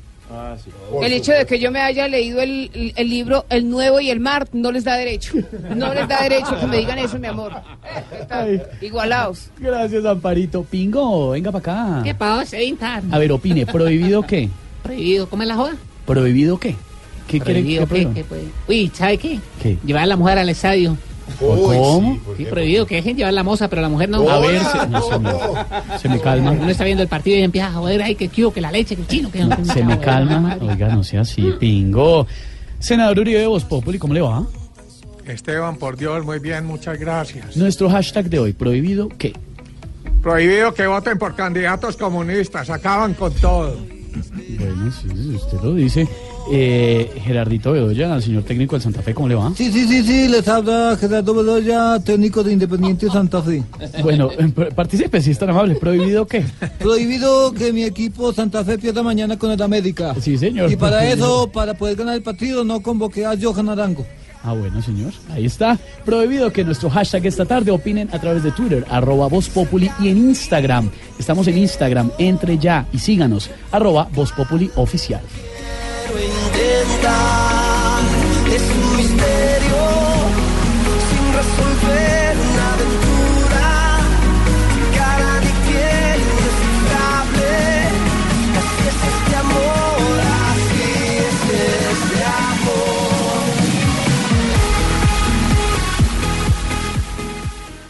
El 1.03 1.13
hecho 1.13 1.33
de 1.33 1.47
que 1.47 1.59
yo 1.59 1.71
me 1.71 1.81
haya 1.81 2.09
leído 2.09 2.41
el, 2.41 2.93
el- 2.97 3.09
libro 3.11 3.45
El 3.51 3.69
Nuevo 3.69 4.01
y 4.01 4.11
el 4.11 4.21
Mar 4.21 4.49
no 4.53 4.73
les 4.73 4.85
da 4.85 4.97
derecho. 4.97 5.35
No 5.75 5.93
les 5.95 6.09
da 6.09 6.23
derecho 6.23 6.59
que 6.59 6.67
me 6.67 6.79
digan 6.79 6.99
eso, 6.99 7.19
mi 7.19 7.27
amor. 7.27 7.53
Eh. 8.47 8.63
Igualaos. 8.81 9.51
Gracias, 9.59 10.05
Amparito. 10.05 10.63
Pingo, 10.65 11.31
venga 11.31 11.51
para 11.53 11.93
acá. 11.93 12.03
¿Qué 12.05 12.15
pasa, 12.15 12.61
Intar? 12.61 13.03
A 13.11 13.19
ver, 13.19 13.33
opine, 13.33 13.67
¿prohibido 13.67 14.23
qué? 14.23 14.49
Prohibido, 14.83 15.29
¿cómo 15.29 15.43
es 15.43 15.49
la 15.49 15.57
joda? 15.57 15.77
¿Prohibido 16.07 16.59
qué? 16.59 16.75
¿Qué 17.29 17.41
quiere 17.41 17.61
Prohibido, 17.87 17.87
que. 17.87 18.25
Uy, 18.69 18.91
¿sabe 18.95 19.17
qué? 19.19 19.39
¿Qué? 19.63 19.79
Llevar 19.85 20.03
a 20.03 20.07
la 20.07 20.17
mujer 20.17 20.39
al 20.39 20.49
estadio. 20.49 20.97
¿Cómo? 21.39 22.19
Sí, 22.37 22.45
prohibido 22.45 22.87
que 22.87 22.97
dejen 22.97 23.17
llevar 23.17 23.33
la 23.33 23.43
moza, 23.43 23.69
pero 23.69 23.83
la 23.83 23.89
mujer 23.89 24.09
no. 24.09 24.29
A 24.29 24.41
ver, 24.41 24.61
se, 24.61 24.87
no, 24.89 25.03
se, 25.03 25.19
me, 25.19 25.31
se 25.99 26.09
me 26.09 26.21
calma. 26.21 26.53
Uno 26.53 26.69
está 26.69 26.85
viendo 26.85 27.03
el 27.03 27.09
partido 27.09 27.37
y 27.39 27.43
empieza 27.43 27.69
a 27.69 27.73
joder, 27.73 28.03
ay, 28.03 28.15
que 28.15 28.29
kiu, 28.29 28.53
que 28.53 28.61
la 28.61 28.73
leche, 28.73 28.97
que 28.97 29.03
el 29.03 29.09
chino, 29.09 29.31
que 29.31 29.45
Se 29.73 29.85
me 29.85 29.99
calma. 29.99 30.59
Oiga, 30.61 30.89
no 30.89 31.03
sea 31.05 31.23
así, 31.23 31.53
pingo. 31.59 32.27
Senador 32.79 33.21
Uribe 33.21 33.41
de 33.41 33.47
Voz 33.47 33.65
Populi, 33.65 33.99
¿cómo 33.99 34.15
le 34.15 34.21
va? 34.21 34.45
Esteban, 35.27 35.77
por 35.77 35.97
Dios, 35.97 36.25
muy 36.25 36.41
bien, 36.41 36.67
muchas 36.67 36.99
gracias. 36.99 37.57
Nuestro 37.57 37.89
hashtag 37.89 38.29
de 38.29 38.39
hoy, 38.41 38.53
prohibido 38.53 39.09
qué. 39.09 39.33
Prohibido 40.21 40.75
que 40.75 40.87
voten 40.87 41.19
por 41.19 41.35
candidatos 41.35 41.97
comunistas, 41.97 42.71
acaban 42.71 43.15
con 43.15 43.33
todo. 43.35 43.77
Bueno, 44.59 44.91
sí, 44.93 45.09
si 45.09 45.35
usted 45.35 45.61
lo 45.63 45.75
dice. 45.75 46.09
Eh, 46.51 47.11
Gerardito 47.25 47.73
Bedoya, 47.73 48.15
al 48.15 48.23
señor 48.23 48.43
técnico 48.43 48.75
del 48.75 48.83
Santa 48.83 49.03
Fe, 49.03 49.15
¿cómo 49.15 49.29
le 49.29 49.35
va? 49.35 49.53
Sí, 49.57 49.71
sí, 49.73 49.87
sí, 49.87 50.03
sí, 50.03 50.29
les 50.29 50.47
habla 50.49 50.97
Gerardo 50.99 51.35
Bedoya, 51.35 52.01
técnico 52.01 52.43
de 52.43 52.53
Independiente 52.53 53.09
Santa 53.09 53.41
Fe. 53.43 53.63
Bueno, 54.03 54.31
eh, 54.37 54.49
participe, 54.75 55.21
si 55.21 55.31
es 55.31 55.39
tan 55.39 55.51
amable. 55.51 55.77
¿Prohibido 55.77 56.27
qué? 56.27 56.45
Prohibido 56.79 57.53
que 57.53 57.73
mi 57.73 57.85
equipo 57.85 58.33
Santa 58.33 58.65
Fe 58.65 58.79
pierda 58.79 59.03
mañana 59.03 59.39
con 59.39 59.51
el 59.51 59.63
América. 59.63 60.15
Sí, 60.21 60.37
señor. 60.37 60.71
Y 60.71 60.77
para 60.77 61.07
eso, 61.07 61.51
para 61.53 61.75
poder 61.75 61.97
ganar 61.97 62.17
el 62.17 62.23
partido, 62.23 62.65
no 62.65 62.83
convoqué 62.83 63.25
a 63.25 63.35
Johan 63.41 63.69
Arango. 63.69 64.05
Ah, 64.45 64.55
bueno, 64.55 64.83
señor. 64.83 65.13
Ahí 65.31 65.47
está. 65.47 65.79
Prohibido 66.05 66.53
que 66.53 66.65
nuestro 66.65 66.91
hashtag 66.91 67.27
esta 67.27 67.45
tarde 67.45 67.71
opinen 67.71 68.09
a 68.13 68.19
través 68.19 68.43
de 68.43 68.51
Twitter, 68.51 68.85
arroba 68.91 69.29
Voz 69.29 69.49
Populi 69.49 69.91
y 70.01 70.09
en 70.09 70.19
Instagram. 70.19 70.91
Estamos 71.19 71.47
en 71.47 71.59
Instagram. 71.59 72.11
Entre 72.19 72.59
ya 72.59 72.87
y 72.93 72.99
síganos, 72.99 73.51
arroba 73.71 74.09
Voz 74.13 74.33
Populi 74.33 74.71
Oficial. 74.75 75.21
Intentar. 76.11 78.01
Es 78.57 78.63
un 78.63 78.97
misterio 78.97 79.83
sin 81.09 81.25
resolver 81.39 82.31
una 82.51 82.65
aventura. 82.75 83.71
Cara 84.99 85.33
de 85.45 85.53
piel 85.67 86.19
indescifrable. 86.29 87.55
Así 88.61 88.83
es 88.91 88.99
este 89.13 89.35
amor, 89.45 90.17
así 90.51 90.87
es 91.27 91.39
este 91.93 92.19
amor. 92.51 93.43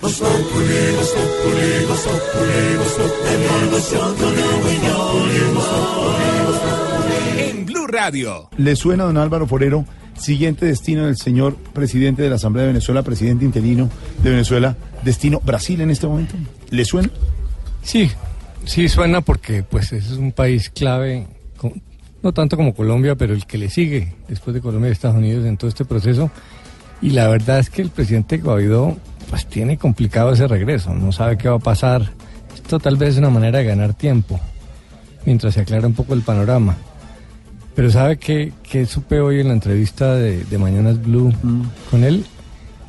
Voz 0.01 0.17
Populi, 0.21 0.83
Voz 0.99 1.11
Populi, 1.17 1.71
Voz 1.89 2.03
Populi, 2.07 2.61
Voz 2.81 2.95
Populi, 2.99 3.35
Voz 3.73 3.87
Populi, 3.93 4.39
Voz 6.45 6.59
Populi. 6.59 6.91
Blue 7.83 7.87
Radio. 7.87 8.49
¿Le 8.57 8.76
suena, 8.76 9.05
don 9.05 9.16
Álvaro 9.16 9.47
Forero, 9.47 9.85
siguiente 10.16 10.66
destino 10.66 11.07
del 11.07 11.16
señor 11.16 11.57
presidente 11.57 12.22
de 12.22 12.30
la 12.30 12.37
Asamblea 12.37 12.66
de 12.66 12.72
Venezuela, 12.72 13.03
presidente 13.03 13.45
interino 13.45 13.91
de 14.22 14.30
Venezuela, 14.30 14.76
destino 15.03 15.41
Brasil 15.41 15.80
en 15.80 15.91
este 15.91 16.07
momento? 16.07 16.35
¿Le 16.70 16.85
suena? 16.85 17.11
Sí, 17.83 18.11
Sí, 18.64 18.89
suena 18.89 19.22
porque 19.22 19.64
pues 19.64 19.93
es 19.93 20.12
un 20.12 20.30
país 20.30 20.70
clave, 20.70 21.26
no 22.22 22.33
tanto 22.33 22.57
como 22.57 22.74
Colombia, 22.74 23.16
pero 23.16 23.35
el 23.35 23.45
que 23.45 23.59
le 23.59 23.68
sigue 23.68 24.14
después 24.28 24.55
de 24.55 24.61
Colombia 24.61 24.89
y 24.89 24.93
Estados 24.93 25.16
Unidos 25.16 25.45
en 25.45 25.57
todo 25.57 25.68
este 25.68 25.85
proceso. 25.85 26.30
Y 27.01 27.11
la 27.11 27.26
verdad 27.26 27.59
es 27.59 27.70
que 27.70 27.83
el 27.83 27.91
presidente 27.91 28.39
Guaidó 28.39 28.97
pues 29.28 29.47
tiene 29.47 29.78
complicado 29.78 30.33
ese 30.33 30.47
regreso, 30.47 30.95
no 30.95 31.11
sabe 31.11 31.37
qué 31.37 31.49
va 31.49 31.57
a 31.57 31.59
pasar. 31.59 32.12
Esto 32.55 32.78
tal 32.78 32.97
vez 32.97 33.14
es 33.14 33.18
una 33.18 33.30
manera 33.30 33.59
de 33.59 33.64
ganar 33.64 33.95
tiempo, 33.95 34.39
mientras 35.26 35.55
se 35.55 35.61
aclara 35.61 35.89
un 35.89 35.95
poco 35.95 36.14
el 36.14 36.22
panorama. 36.22 36.76
Pero 37.75 37.91
sabe 37.91 38.18
que, 38.18 38.53
que 38.68 38.85
supe 38.87 39.20
hoy 39.20 39.41
en 39.41 39.49
la 39.49 39.55
entrevista 39.55 40.14
de, 40.14 40.45
de 40.45 40.59
Mañanas 40.59 41.03
Blue 41.03 41.33
con 41.91 42.05
él, 42.05 42.25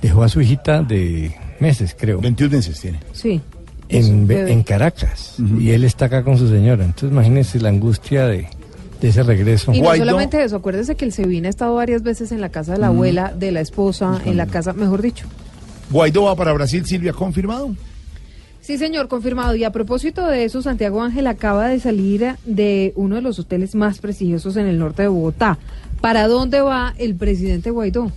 dejó 0.02 0.24
a 0.24 0.30
su 0.30 0.42
hijita 0.42 0.84
de 0.84 1.34
meses, 1.60 1.96
creo. 1.98 2.20
21 2.20 2.52
meses 2.58 2.80
tiene. 2.82 3.00
Sí. 3.14 3.42
En, 3.90 4.30
en 4.30 4.64
Caracas. 4.64 5.36
Y 5.60 5.72
él 5.72 5.84
está 5.84 6.06
acá 6.06 6.24
con 6.24 6.38
su 6.38 6.50
señora. 6.50 6.84
Entonces 6.84 7.12
imagínense 7.12 7.60
la 7.62 7.70
angustia 7.70 8.26
de, 8.28 8.48
de 9.00 9.08
ese 9.10 9.24
regreso. 9.24 9.72
Y 9.74 9.82
no 9.82 9.96
solamente 9.96 10.44
eso, 10.44 10.58
acuérdese 10.58 10.96
que 10.96 11.06
el 11.06 11.14
Sevilla 11.14 11.48
ha 11.48 11.50
estado 11.50 11.76
varias 11.76 12.02
veces 12.04 12.32
en 12.32 12.42
la 12.42 12.50
casa 12.50 12.74
de 12.74 12.80
la 12.80 12.88
Mm. 12.90 12.94
abuela, 12.96 13.34
de 13.38 13.52
la 13.52 13.62
esposa, 13.62 14.20
en 14.26 14.36
la 14.36 14.48
casa, 14.48 14.74
mejor 14.74 15.02
dicho. 15.02 15.28
Guaidó 15.92 16.24
va 16.24 16.36
para 16.36 16.52
Brasil, 16.54 16.86
Silvia, 16.86 17.14
confirmado. 17.14 17.74
Sí, 18.64 18.78
señor, 18.78 19.10
confirmado. 19.10 19.58
Y 19.58 19.66
a 19.66 19.74
propósito 19.74 20.26
de 20.26 20.46
eso, 20.46 20.62
Santiago 20.62 21.02
Ángel 21.02 21.28
acaba 21.28 21.68
de 21.68 21.82
salir 21.82 22.38
de 22.46 22.94
uno 22.96 23.16
de 23.18 23.22
los 23.22 23.38
hoteles 23.38 23.76
más 23.76 24.00
prestigiosos 24.00 24.56
en 24.56 24.68
el 24.68 24.80
norte 24.80 25.02
de 25.02 25.10
Bogotá. 25.10 25.58
¿Para 26.00 26.30
dónde 26.30 26.62
va 26.62 26.94
el 26.98 27.14
presidente 27.14 27.72
Guaidó? 27.72 28.10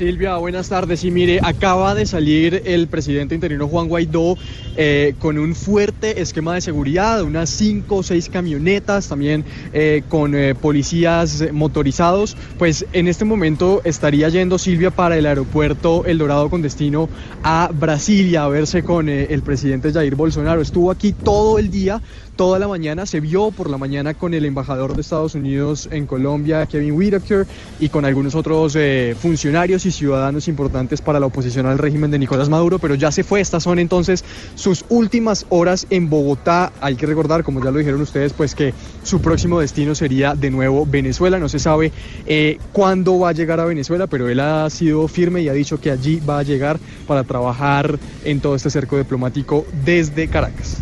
Silvia, 0.00 0.38
buenas 0.38 0.70
tardes. 0.70 1.04
Y 1.04 1.10
mire, 1.10 1.40
acaba 1.42 1.94
de 1.94 2.06
salir 2.06 2.62
el 2.64 2.88
presidente 2.88 3.34
interino 3.34 3.68
Juan 3.68 3.86
Guaidó 3.86 4.38
eh, 4.78 5.14
con 5.18 5.36
un 5.36 5.54
fuerte 5.54 6.22
esquema 6.22 6.54
de 6.54 6.62
seguridad, 6.62 7.22
unas 7.22 7.50
cinco 7.50 7.96
o 7.96 8.02
seis 8.02 8.30
camionetas, 8.30 9.08
también 9.08 9.44
eh, 9.74 10.02
con 10.08 10.34
eh, 10.34 10.54
policías 10.54 11.52
motorizados. 11.52 12.34
Pues 12.58 12.86
en 12.94 13.08
este 13.08 13.26
momento 13.26 13.82
estaría 13.84 14.30
yendo 14.30 14.56
Silvia 14.56 14.90
para 14.90 15.18
el 15.18 15.26
aeropuerto 15.26 16.06
El 16.06 16.16
Dorado 16.16 16.48
con 16.48 16.62
destino 16.62 17.10
a 17.42 17.70
Brasilia 17.70 18.44
a 18.44 18.48
verse 18.48 18.82
con 18.82 19.10
el 19.10 19.42
presidente 19.42 19.92
Jair 19.92 20.14
Bolsonaro. 20.14 20.62
Estuvo 20.62 20.90
aquí 20.90 21.12
todo 21.12 21.58
el 21.58 21.70
día 21.70 22.00
toda 22.40 22.58
la 22.58 22.68
mañana. 22.68 23.04
Se 23.04 23.20
vio 23.20 23.50
por 23.50 23.68
la 23.68 23.76
mañana 23.76 24.14
con 24.14 24.32
el 24.32 24.46
embajador 24.46 24.94
de 24.94 25.02
Estados 25.02 25.34
Unidos 25.34 25.90
en 25.92 26.06
Colombia, 26.06 26.64
Kevin 26.64 26.92
Whitaker, 26.92 27.46
y 27.78 27.90
con 27.90 28.06
algunos 28.06 28.34
otros 28.34 28.74
eh, 28.78 29.14
funcionarios 29.20 29.84
y 29.84 29.90
ciudadanos 29.92 30.48
importantes 30.48 31.02
para 31.02 31.20
la 31.20 31.26
oposición 31.26 31.66
al 31.66 31.76
régimen 31.76 32.10
de 32.10 32.18
Nicolás 32.18 32.48
Maduro, 32.48 32.78
pero 32.78 32.94
ya 32.94 33.12
se 33.12 33.24
fue. 33.24 33.42
Estas 33.42 33.64
son 33.64 33.78
entonces 33.78 34.24
sus 34.54 34.86
últimas 34.88 35.44
horas 35.50 35.86
en 35.90 36.08
Bogotá. 36.08 36.72
Hay 36.80 36.94
que 36.94 37.04
recordar, 37.04 37.44
como 37.44 37.62
ya 37.62 37.70
lo 37.72 37.76
dijeron 37.76 38.00
ustedes, 38.00 38.32
pues 38.32 38.54
que 38.54 38.72
su 39.02 39.20
próximo 39.20 39.60
destino 39.60 39.94
sería 39.94 40.34
de 40.34 40.50
nuevo 40.50 40.86
Venezuela. 40.86 41.38
No 41.38 41.50
se 41.50 41.58
sabe 41.58 41.92
eh, 42.24 42.56
cuándo 42.72 43.18
va 43.18 43.28
a 43.28 43.32
llegar 43.32 43.60
a 43.60 43.66
Venezuela, 43.66 44.06
pero 44.06 44.30
él 44.30 44.40
ha 44.40 44.70
sido 44.70 45.08
firme 45.08 45.42
y 45.42 45.50
ha 45.50 45.52
dicho 45.52 45.78
que 45.78 45.90
allí 45.90 46.20
va 46.26 46.38
a 46.38 46.42
llegar 46.42 46.80
para 47.06 47.22
trabajar 47.22 47.98
en 48.24 48.40
todo 48.40 48.54
este 48.54 48.70
cerco 48.70 48.96
diplomático 48.96 49.66
desde 49.84 50.26
Caracas. 50.28 50.78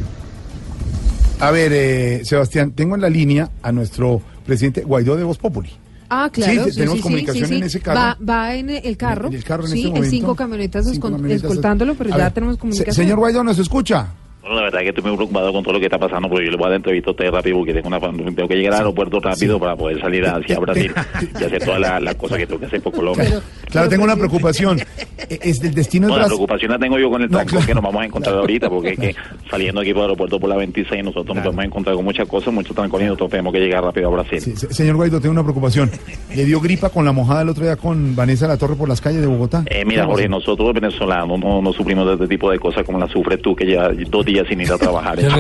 A 1.40 1.50
ver, 1.52 1.72
eh, 1.72 2.24
Sebastián, 2.24 2.72
tengo 2.72 2.96
en 2.96 3.00
la 3.00 3.08
línea 3.08 3.48
a 3.62 3.70
nuestro 3.70 4.20
presidente 4.44 4.82
Guaidó 4.82 5.16
de 5.16 5.22
Voz 5.24 5.38
Populi. 5.38 5.70
Ah, 6.10 6.28
claro. 6.32 6.64
Sí, 6.64 6.74
tenemos 6.74 6.96
sí, 6.96 7.02
comunicación 7.02 7.44
sí, 7.48 7.52
sí. 7.54 7.58
en 7.60 7.64
ese 7.64 7.80
carro. 7.80 8.00
Va, 8.00 8.18
va 8.28 8.54
en 8.54 8.70
el 8.70 8.96
carro. 8.96 9.28
En 9.28 9.34
el 9.34 9.44
carro 9.44 9.64
en 9.64 9.70
sí, 9.70 9.76
este 9.78 9.88
en 9.88 9.94
momento. 9.94 10.10
cinco 10.16 10.34
camionetas, 10.34 10.86
Cinco 10.90 11.10
camionetas. 11.10 11.42
escoltándolo, 11.44 11.94
pero 11.94 12.14
A 12.14 12.18
ya 12.18 12.24
ver, 12.24 12.32
tenemos 12.32 12.56
se- 12.56 12.60
comunicación. 12.60 12.94
señor 12.94 13.18
Guaidó, 13.18 13.44
¿nos 13.44 13.58
escucha? 13.58 14.08
La 14.50 14.62
verdad 14.62 14.80
que 14.80 14.88
estoy 14.88 15.04
muy 15.04 15.16
preocupado 15.16 15.52
con 15.52 15.62
todo 15.62 15.74
lo 15.74 15.78
que 15.80 15.86
está 15.86 15.98
pasando, 15.98 16.28
porque 16.28 16.44
yo 16.46 16.50
le 16.52 16.56
voy 16.56 16.66
a 16.66 16.70
dar 16.70 16.76
entrevista 16.76 17.10
a 17.10 17.12
usted 17.12 17.30
rápido 17.30 17.56
porque 17.58 17.74
tengo, 17.74 17.88
una, 17.88 18.00
tengo 18.00 18.48
que 18.48 18.56
llegar 18.56 18.72
al 18.74 18.78
aeropuerto 18.80 19.20
rápido 19.20 19.58
para 19.58 19.76
poder 19.76 20.00
salir 20.00 20.24
hacia 20.26 20.58
Brasil 20.60 20.92
y 21.40 21.44
hacer 21.44 21.64
todas 21.64 22.02
las 22.02 22.14
cosas 22.14 22.38
que 22.38 22.46
tengo 22.46 22.60
que 22.60 22.66
hacer 22.66 22.80
por 22.80 22.92
Colombia. 22.92 23.40
Claro, 23.70 23.88
tengo 23.88 24.04
una 24.04 24.16
preocupación. 24.16 24.78
Eh, 25.30 25.38
Es 25.42 25.60
del 25.60 25.74
destino 25.74 26.06
es 26.06 26.10
Bueno, 26.10 26.22
la 26.22 26.28
Brasil. 26.28 26.36
preocupación 26.46 26.70
la 26.70 26.78
tengo 26.78 26.98
yo 26.98 27.10
con 27.10 27.20
el 27.20 27.28
tranco 27.28 27.58
que 27.66 27.74
nos 27.74 27.82
vamos 27.82 28.00
a 28.00 28.04
encontrar 28.06 28.36
ahorita, 28.36 28.70
porque 28.70 28.90
es 28.90 28.98
que 28.98 29.14
saliendo 29.50 29.80
aquí 29.80 29.90
por 29.92 29.98
el 30.04 30.10
aeropuerto 30.10 30.38
por 30.40 30.48
la 30.48 30.56
26 30.56 31.04
nosotros 31.04 31.34
nos 31.36 31.44
podemos 31.44 31.64
encontrar 31.66 31.96
con 31.96 32.04
muchas 32.04 32.26
cosas, 32.28 32.54
mucho 32.54 32.72
trancón 32.72 33.02
y 33.02 33.04
nosotros 33.06 33.30
tenemos 33.30 33.52
que 33.52 33.58
llegar 33.58 33.82
rápido 33.84 34.08
a 34.08 34.10
Brasil. 34.12 34.40
Se- 34.40 34.72
Señor 34.72 34.96
Guaidó, 34.96 35.20
tengo 35.20 35.32
una 35.32 35.42
preocupación. 35.42 35.90
¿Le 36.34 36.44
dio 36.46 36.60
gripa 36.60 36.88
con 36.88 37.04
la 37.04 37.12
mojada 37.12 37.42
el 37.42 37.48
otro 37.50 37.64
día 37.64 37.76
con 37.76 38.16
Vanessa 38.16 38.46
La 38.48 38.56
Torre 38.56 38.76
por 38.76 38.88
las 38.88 39.00
calles 39.02 39.20
de 39.20 39.26
Bogotá? 39.26 39.64
Eh, 39.66 39.84
mira, 39.84 40.04
¿Qué 40.04 40.08
Jorge, 40.08 40.28
nosotros 40.30 40.68
los 40.68 40.74
venezolanos 40.74 41.38
no, 41.38 41.60
no 41.60 41.72
sufrimos 41.74 42.06
de 42.06 42.14
este 42.14 42.28
tipo 42.28 42.50
de 42.50 42.58
cosas 42.58 42.84
como 42.86 42.98
la 42.98 43.08
sufres 43.08 43.42
tú, 43.42 43.54
que 43.54 43.66
llevas 43.66 43.96
dos 44.08 44.24
días 44.24 44.37
sin 44.46 44.60
ir 44.60 44.72
a 44.72 44.78
trabajar. 44.78 45.18
Yo 45.20 45.28
no, 45.30 45.36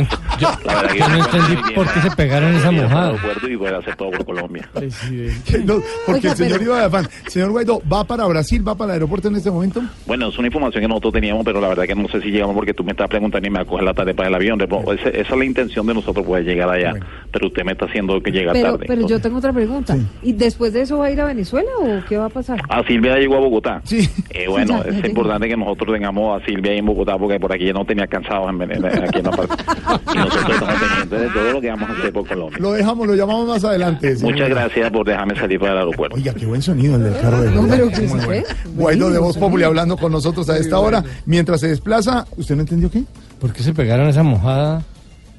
La 0.64 0.74
verdad 0.74 0.90
que 0.92 0.98
yo 0.98 1.08
no 1.08 1.16
entendí 1.16 1.54
bien 1.62 1.74
por 1.74 1.92
qué 1.92 2.00
se 2.00 2.10
pegaron 2.16 2.54
esa 2.54 2.70
mojada. 2.70 3.14
y 3.48 3.56
poder 3.56 3.74
hacer 3.76 3.96
todo 3.96 4.10
por 4.10 4.24
Colombia. 4.24 4.68
No, 5.64 5.80
porque 6.06 6.28
Oiga, 6.28 6.30
el 6.32 6.36
señor 6.36 6.58
pero- 6.58 6.64
iba 6.70 6.78
de 6.80 6.84
afán. 6.86 7.08
Señor 7.26 7.50
Guaidó, 7.50 7.82
¿va 7.90 8.04
para 8.04 8.24
Brasil? 8.26 8.66
¿Va 8.66 8.74
para 8.74 8.92
el 8.92 8.94
aeropuerto 8.94 9.28
en 9.28 9.36
este 9.36 9.50
momento? 9.50 9.82
Bueno, 10.06 10.28
es 10.28 10.38
una 10.38 10.46
información 10.48 10.82
que 10.82 10.88
nosotros 10.88 11.12
teníamos, 11.14 11.44
pero 11.44 11.60
la 11.60 11.68
verdad 11.68 11.84
que 11.84 11.94
no 11.94 12.08
sé 12.08 12.20
si 12.20 12.30
llegamos 12.30 12.54
porque 12.54 12.74
tú 12.74 12.84
me 12.84 12.92
estás 12.92 13.08
preguntando 13.08 13.46
y 13.46 13.50
me 13.50 13.58
va 13.58 13.62
a 13.62 13.66
coger 13.66 13.84
la 13.84 13.94
tarde 13.94 14.14
para 14.14 14.28
el 14.28 14.34
avión. 14.34 14.60
Esa, 14.60 15.08
esa 15.10 15.20
es 15.20 15.30
la 15.38 15.44
intención 15.44 15.86
de 15.86 15.94
nosotros 15.94 16.24
poder 16.24 16.44
llegar 16.44 16.68
allá, 16.70 16.94
pero 17.32 17.48
usted 17.48 17.64
me 17.64 17.72
está 17.72 17.84
haciendo 17.86 18.20
que 18.22 18.30
llega 18.30 18.52
Pero, 18.52 18.72
tarde. 18.72 18.84
pero 18.88 19.06
yo 19.06 19.20
tengo 19.20 19.38
otra 19.38 19.52
pregunta. 19.52 19.96
¿Y 20.22 20.32
después 20.32 20.72
de 20.72 20.82
eso 20.82 20.98
va 20.98 21.06
a 21.06 21.10
ir 21.10 21.20
a 21.20 21.24
Venezuela 21.26 21.70
o 21.80 22.00
qué 22.08 22.16
va 22.16 22.26
a 22.26 22.30
pasar? 22.30 22.60
Ah, 22.68 22.82
Silvia 22.86 23.16
llegó 23.18 23.36
a 23.36 23.40
Bogotá. 23.40 23.80
Sí. 23.84 24.08
Eh, 24.30 24.46
bueno, 24.48 24.78
Ya, 24.78 24.84
ya 24.84 24.90
es 24.90 24.94
tengo. 24.96 25.08
importante 25.08 25.48
que 25.48 25.56
nosotros 25.56 25.92
tengamos 25.94 26.40
a 26.42 26.44
Silvia 26.46 26.72
ahí 26.72 26.78
en 26.78 26.86
Bogotá 26.86 27.16
porque 27.18 27.38
por 27.40 27.52
aquí 27.52 27.66
ya 27.66 27.72
no 27.72 27.84
tenía 27.84 28.06
cansados 28.06 28.48
en, 28.50 28.62
en- 28.62 28.84
aquí 29.08 29.18
en 29.18 29.24
la 29.24 29.30
parte. 29.30 29.64
Y 30.12 30.16
nosotros 30.18 30.50
estamos 30.50 30.74
pendientes 30.80 31.20
de 31.20 31.28
todo 31.28 31.52
lo 31.52 31.60
que 31.60 31.68
vamos 31.68 31.90
a 31.90 31.92
hacer 31.92 32.12
por 32.12 32.28
Colombia. 32.28 32.58
Lo 32.60 32.72
dejamos, 32.72 33.06
lo 33.06 33.14
llamamos 33.14 33.48
más 33.48 33.64
adelante. 33.64 34.16
Muchas 34.20 34.48
gracias 34.48 34.90
por 34.90 35.06
dejarme 35.06 35.34
salir 35.36 35.58
para 35.60 35.72
el 35.72 35.78
aeropuerto. 35.78 36.16
Oiga, 36.16 36.34
qué 36.34 36.46
buen 36.46 36.62
sonido 36.62 36.96
el 36.96 37.04
del 37.04 37.20
carro 37.20 37.40
de 37.42 37.50
No, 37.50 37.66
Guaidó. 37.66 37.76
pero 37.76 37.88
¿qué 37.90 37.96
Muy 38.00 38.08
se 38.08 38.14
bueno. 38.14 38.24
fue? 38.24 38.44
Guaidó 38.74 39.10
de 39.10 39.18
Voz 39.18 39.36
Populi 39.38 39.64
hablando 39.64 39.96
con 39.96 40.12
nosotros 40.12 40.48
a 40.50 40.56
esta 40.58 40.78
hora. 40.78 41.02
Mientras 41.26 41.60
se 41.60 41.68
desplaza, 41.68 42.26
¿usted 42.36 42.54
no 42.56 42.62
entendió 42.62 42.90
qué? 42.90 43.02
¿Por 43.40 43.52
qué 43.52 43.62
se 43.62 43.72
pegaron 43.72 44.08
esa 44.08 44.22
mojada 44.22 44.82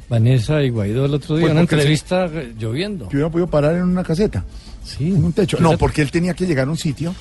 Vanessa 0.09 0.61
y 0.63 0.69
Guaidó 0.69 1.05
el 1.05 1.13
otro 1.13 1.35
día? 1.35 1.43
Pues 1.45 1.51
una 1.51 1.61
entrevista 1.61 2.25
eh, 2.25 2.53
lloviendo. 2.57 3.07
Que 3.09 3.17
hubiera 3.17 3.29
podido 3.29 3.47
parar 3.47 3.75
en 3.75 3.83
una 3.83 4.03
caseta. 4.03 4.43
Sí. 4.83 5.09
En 5.09 5.23
un 5.23 5.33
techo. 5.33 5.57
No, 5.59 5.77
porque 5.77 6.01
él 6.01 6.09
tenía 6.11 6.33
que 6.33 6.45
llegar 6.47 6.67
a 6.67 6.71
un 6.71 6.77
sitio 6.77 7.13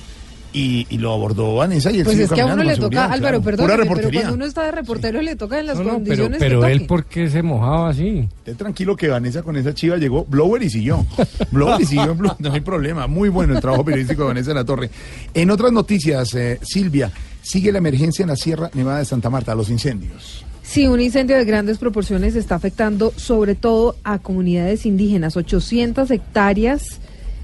y, 0.51 0.87
y 0.89 0.97
lo 0.97 1.13
abordó 1.13 1.55
Vanessa 1.55 1.91
y 1.91 1.97
él 1.99 2.03
Pues 2.03 2.15
siguió 2.17 2.25
es 2.25 2.31
que 2.33 2.41
a 2.41 2.45
uno 2.53 2.63
le 2.63 2.75
toca, 2.75 3.05
Álvaro, 3.05 3.19
claro. 3.19 3.41
perdón, 3.43 3.65
Pura 3.65 3.75
pero 3.75 3.83
reportería. 3.83 4.21
cuando 4.21 4.35
uno 4.37 4.45
está 4.45 4.63
de 4.63 4.71
reportero 4.71 5.21
le 5.21 5.35
toca 5.35 5.59
en 5.59 5.67
las 5.67 5.77
No, 5.77 5.83
no, 5.83 5.89
pero, 5.89 5.95
condiciones 5.99 6.39
pero 6.39 6.61
que 6.61 6.71
él. 6.71 6.85
¿por 6.85 7.05
qué 7.05 7.29
se 7.29 7.43
mojaba 7.43 7.89
así? 7.89 8.27
Esté 8.39 8.55
tranquilo 8.55 8.95
que 8.95 9.07
Vanessa 9.09 9.43
con 9.43 9.55
esa 9.57 9.73
chiva 9.73 9.97
llegó 9.97 10.25
blower 10.25 10.63
y 10.63 10.69
siguió. 10.69 11.05
Blower 11.51 11.81
y 11.81 11.85
siguió, 11.85 12.15
no 12.39 12.51
hay 12.53 12.61
problema. 12.61 13.07
Muy 13.07 13.29
bueno 13.29 13.53
el 13.53 13.61
trabajo 13.61 13.83
periodístico 13.85 14.23
de 14.23 14.27
Vanessa 14.29 14.49
de 14.49 14.55
la 14.55 14.65
Torre. 14.65 14.89
En 15.33 15.51
otras 15.51 15.71
noticias, 15.71 16.33
eh, 16.35 16.59
Silvia, 16.61 17.11
sigue 17.41 17.71
la 17.71 17.77
emergencia 17.77 18.23
en 18.23 18.29
la 18.29 18.35
Sierra 18.35 18.69
Nevada 18.73 18.99
de 18.99 19.05
Santa 19.05 19.29
Marta, 19.29 19.53
los 19.55 19.69
incendios. 19.69 20.43
Sí, 20.63 20.85
un 20.87 20.99
incendio 20.99 21.35
de 21.37 21.45
grandes 21.45 21.79
proporciones 21.79 22.35
está 22.35 22.53
afectando 22.55 23.11
sobre 23.15 23.55
todo 23.55 23.95
a 24.03 24.19
comunidades 24.19 24.85
indígenas. 24.85 25.35
800 25.35 26.11
hectáreas 26.11 26.99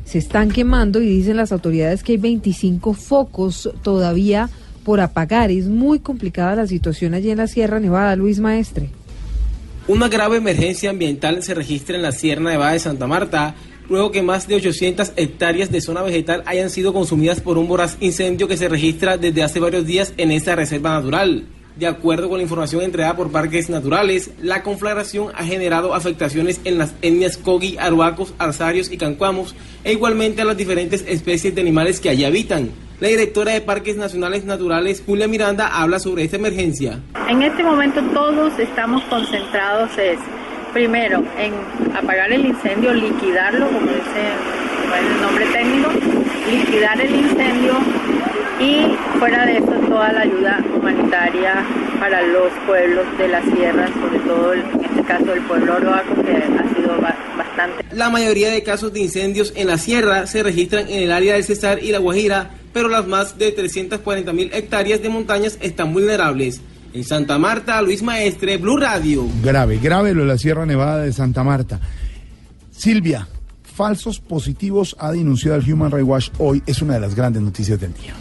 se 0.06 0.20
están 0.20 0.50
quemando 0.50 1.02
y 1.02 1.08
dicen 1.08 1.38
las 1.38 1.52
autoridades 1.52 2.04
que 2.04 2.14
hay 2.14 2.18
25 2.18 2.94
focos 2.94 3.70
todavía 3.84 4.50
por 4.84 5.02
apagar. 5.02 5.52
Es 5.52 5.68
muy 5.68 6.00
complicada 6.00 6.56
la 6.56 6.68
situación 6.68 7.14
allí 7.14 7.32
en 7.32 7.40
la 7.40 7.48
Sierra 7.48 7.80
Nevada, 7.80 8.16
Luis 8.16 8.40
Maestre. 8.40 8.90
Una 9.88 10.08
grave 10.08 10.38
emergencia 10.38 10.92
ambiental 10.92 11.44
se 11.44 11.54
registra 11.54 11.96
en 11.96 12.04
la 12.04 12.12
Sierra 12.12 12.42
Nevada 12.42 12.72
de 12.72 12.80
Santa 12.80 13.08
Marta, 13.08 13.56
luego 13.90 14.12
que 14.12 14.22
más 14.22 14.48
de 14.48 14.56
800 14.56 15.14
hectáreas 15.16 15.72
de 15.72 15.82
zona 15.82 16.02
vegetal 16.02 16.44
hayan 16.46 16.70
sido 16.70 16.94
consumidas 16.94 17.42
por 17.42 17.58
un 17.58 17.68
voraz 17.68 17.98
incendio 18.00 18.48
que 18.48 18.58
se 18.58 18.70
registra 18.70 19.18
desde 19.18 19.44
hace 19.44 19.60
varios 19.60 19.86
días 19.86 20.14
en 20.18 20.32
esta 20.32 20.56
reserva 20.56 20.92
natural. 20.92 21.46
De 21.76 21.88
acuerdo 21.88 22.30
con 22.30 22.38
la 22.38 22.44
información 22.44 22.84
entregada 22.84 23.18
por 23.18 23.32
Parques 23.32 23.70
Naturales, 23.70 24.32
la 24.42 24.64
conflagración 24.64 25.34
ha 25.36 25.44
generado 25.44 25.94
afectaciones 25.94 26.62
en 26.64 26.78
las 26.78 26.94
etnias 27.02 27.36
Kogi, 27.36 27.78
Aruacos, 27.78 28.34
Arsarios 28.38 28.90
y 28.90 28.98
Cancuamos, 28.98 29.56
e 29.84 29.92
igualmente 29.92 30.42
a 30.42 30.46
las 30.46 30.56
diferentes 30.56 31.04
especies 31.06 31.54
de 31.54 31.60
animales 31.60 32.00
que 32.00 32.10
allí 32.10 32.24
habitan. 32.24 32.70
La 33.02 33.10
directora 33.10 33.52
de 33.52 33.60
Parques 33.60 33.98
Nacionales 33.98 34.46
Naturales, 34.46 35.04
Julia 35.06 35.28
Miranda, 35.28 35.68
habla 35.68 36.00
sobre 36.00 36.24
esta 36.24 36.38
emergencia. 36.38 37.02
En 37.28 37.42
este 37.42 37.62
momento 37.62 38.02
todos 38.14 38.58
estamos 38.58 39.04
concentrados 39.10 39.90
es, 39.98 40.18
primero, 40.72 41.26
en 41.38 41.54
apagar 41.94 42.32
el 42.32 42.46
incendio, 42.46 42.94
liquidarlo, 42.94 43.68
como 43.68 43.82
dice 43.82 44.32
el 44.98 45.22
nombre 45.22 45.46
técnico, 45.48 45.90
liquidar 46.50 47.02
el 47.02 47.16
incendio 47.16 47.74
y 48.60 48.96
fuera 49.20 49.46
de 49.46 49.58
eso 49.58 49.72
toda 49.88 50.12
la 50.14 50.22
ayuda 50.22 50.64
humanitaria 50.76 51.66
para 52.00 52.22
los 52.22 52.52
pueblos 52.66 53.06
de 53.18 53.28
la 53.28 53.42
sierra, 53.44 53.88
sobre 53.94 54.20
todo 54.20 54.54
en 54.54 54.62
este 54.86 55.04
caso 55.04 55.34
el 55.34 55.42
pueblo 55.44 55.76
oroaco 55.76 56.22
que 56.24 56.32
ha 56.32 56.76
sido 56.76 57.02
ba- 57.02 57.16
bastante 57.38 57.86
La 57.96 58.10
mayoría 58.10 58.50
de 58.50 58.64
casos 58.64 58.92
de 58.94 59.00
incendios 59.02 59.54
en 59.56 59.68
la 59.68 59.78
sierra 59.78 60.28
se 60.28 60.44
registran 60.44 60.88
en 60.90 61.04
el 61.04 61.12
área 61.12 61.34
del 61.36 61.44
Cesar 61.44 61.84
y 61.84 61.92
la 61.92 62.00
Guajira, 62.00 62.52
pero 62.74 62.88
las 62.90 63.08
más 63.08 63.38
de 63.38 63.52
340 63.52 64.34
mil 64.34 64.50
hectáreas 64.54 65.02
de 65.02 65.10
montañas 65.10 65.58
están 65.62 65.94
vulnerables. 65.94 66.62
En 66.94 67.04
Santa 67.04 67.38
Marta, 67.38 67.82
Luis 67.82 68.02
Maestre, 68.04 68.56
Blue 68.58 68.78
Radio. 68.78 69.26
Grave, 69.44 69.80
grave 69.84 70.14
lo 70.14 70.22
de 70.22 70.28
la 70.28 70.38
Sierra 70.38 70.66
Nevada 70.66 71.00
de 71.04 71.12
Santa 71.12 71.44
Marta. 71.44 71.80
Silvia, 72.72 73.28
falsos 73.64 74.20
positivos 74.22 74.96
ha 75.00 75.12
denunciado 75.12 75.58
el 75.58 75.74
Human 75.74 75.92
Rights 75.92 76.08
Watch 76.08 76.30
hoy. 76.38 76.64
Es 76.66 76.82
una 76.82 76.94
de 76.94 77.02
las 77.02 77.14
grandes 77.16 77.42
noticias 77.42 77.80
del 77.80 77.94
día. 77.94 78.14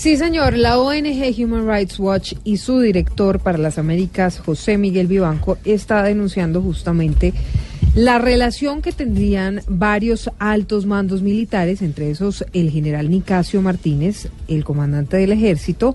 Sí, 0.00 0.16
señor. 0.16 0.56
La 0.56 0.78
ONG 0.78 1.44
Human 1.44 1.68
Rights 1.68 1.98
Watch 1.98 2.32
y 2.42 2.56
su 2.56 2.80
director 2.80 3.38
para 3.38 3.58
las 3.58 3.76
Américas, 3.76 4.38
José 4.38 4.78
Miguel 4.78 5.08
Vivanco, 5.08 5.58
está 5.66 6.02
denunciando 6.02 6.62
justamente 6.62 7.34
la 7.94 8.18
relación 8.18 8.80
que 8.80 8.92
tendrían 8.92 9.60
varios 9.68 10.30
altos 10.38 10.86
mandos 10.86 11.20
militares, 11.20 11.82
entre 11.82 12.10
esos 12.10 12.46
el 12.54 12.70
general 12.70 13.10
Nicasio 13.10 13.60
Martínez, 13.60 14.28
el 14.48 14.64
comandante 14.64 15.18
del 15.18 15.32
ejército, 15.32 15.94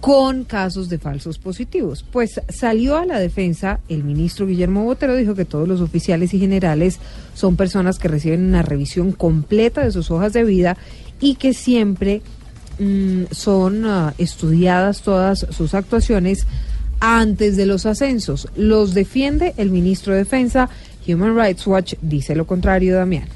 con 0.00 0.44
casos 0.44 0.90
de 0.90 0.98
falsos 0.98 1.38
positivos. 1.38 2.04
Pues 2.12 2.42
salió 2.50 2.98
a 2.98 3.06
la 3.06 3.18
defensa 3.18 3.80
el 3.88 4.04
ministro 4.04 4.46
Guillermo 4.46 4.84
Botero, 4.84 5.16
dijo 5.16 5.34
que 5.34 5.46
todos 5.46 5.66
los 5.66 5.80
oficiales 5.80 6.34
y 6.34 6.40
generales 6.40 6.98
son 7.32 7.56
personas 7.56 7.98
que 7.98 8.08
reciben 8.08 8.44
una 8.44 8.60
revisión 8.60 9.12
completa 9.12 9.82
de 9.82 9.92
sus 9.92 10.10
hojas 10.10 10.34
de 10.34 10.44
vida 10.44 10.76
y 11.22 11.36
que 11.36 11.54
siempre 11.54 12.20
mm, 12.80 13.26
son 13.30 13.84
ah, 13.86 14.14
estudiadas 14.18 15.02
todas 15.02 15.46
sus 15.50 15.74
actuaciones 15.74 16.46
antes 16.98 17.56
de 17.56 17.66
los 17.66 17.86
ascensos. 17.86 18.48
Los 18.56 18.94
defiende 18.94 19.54
el 19.56 19.70
ministro 19.70 20.12
de 20.12 20.20
Defensa. 20.20 20.68
Human 21.06 21.36
Rights 21.36 21.66
Watch 21.66 21.94
dice 22.02 22.34
lo 22.34 22.46
contrario, 22.46 22.96
Damián. 22.96 23.28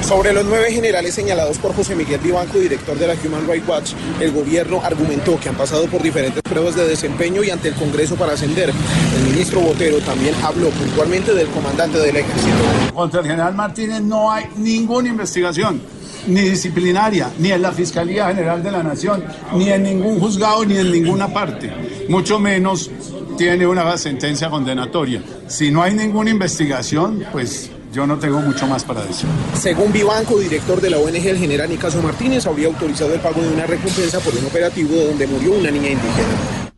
Sobre 0.00 0.32
los 0.32 0.44
nueve 0.44 0.72
generales 0.72 1.14
señalados 1.14 1.58
por 1.58 1.74
José 1.74 1.94
Miguel 1.94 2.20
Vivanco, 2.20 2.58
director 2.58 2.98
de 2.98 3.06
la 3.06 3.14
Human 3.14 3.46
Rights 3.46 3.68
Watch, 3.68 3.92
el 4.20 4.32
gobierno 4.32 4.80
argumentó 4.82 5.38
que 5.38 5.48
han 5.48 5.54
pasado 5.54 5.86
por 5.86 6.02
diferentes 6.02 6.42
pruebas 6.42 6.74
de 6.74 6.88
desempeño 6.88 7.42
y 7.44 7.50
ante 7.50 7.68
el 7.68 7.74
Congreso 7.74 8.16
para 8.16 8.32
ascender. 8.32 8.70
El 8.70 9.22
ministro 9.30 9.60
Botero 9.60 9.98
también 9.98 10.34
habló 10.42 10.70
puntualmente 10.70 11.32
del 11.34 11.46
comandante 11.48 11.98
del 11.98 12.16
ejército. 12.16 12.56
Contra 12.94 13.20
el 13.20 13.26
general 13.26 13.54
Martínez 13.54 14.00
no 14.00 14.30
hay 14.30 14.46
ninguna 14.56 15.08
investigación, 15.08 15.80
ni 16.26 16.40
disciplinaria, 16.40 17.30
ni 17.38 17.50
en 17.52 17.62
la 17.62 17.72
Fiscalía 17.72 18.28
General 18.28 18.62
de 18.62 18.70
la 18.70 18.82
Nación, 18.82 19.24
ni 19.54 19.70
en 19.70 19.82
ningún 19.82 20.20
juzgado, 20.20 20.64
ni 20.64 20.76
en 20.76 20.90
ninguna 20.90 21.28
parte. 21.28 21.72
Mucho 22.08 22.38
menos 22.38 22.90
tiene 23.36 23.66
una 23.66 23.96
sentencia 23.96 24.50
condenatoria. 24.50 25.22
Si 25.48 25.70
no 25.70 25.82
hay 25.82 25.94
ninguna 25.94 26.30
investigación, 26.30 27.24
pues 27.32 27.70
yo 27.92 28.06
no 28.06 28.18
tengo 28.18 28.40
mucho 28.40 28.66
más 28.66 28.84
para 28.84 29.04
decir. 29.04 29.28
Según 29.54 29.92
Vivanco, 29.92 30.38
director 30.38 30.80
de 30.80 30.90
la 30.90 30.98
ONG, 30.98 31.26
el 31.26 31.38
general 31.38 31.68
Nicaso 31.68 32.00
Martínez 32.02 32.46
habría 32.46 32.68
autorizado 32.68 33.12
el 33.14 33.20
pago 33.20 33.42
de 33.42 33.48
una 33.48 33.66
recompensa 33.66 34.18
por 34.20 34.34
un 34.34 34.46
operativo 34.46 34.96
donde 34.96 35.26
murió 35.26 35.52
una 35.52 35.70
niña 35.70 35.90
indígena. 35.90 36.72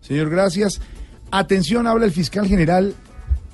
Señor, 0.00 0.28
gracias. 0.28 0.80
Atención, 1.30 1.86
habla 1.86 2.04
el 2.04 2.12
fiscal 2.12 2.46
general 2.46 2.94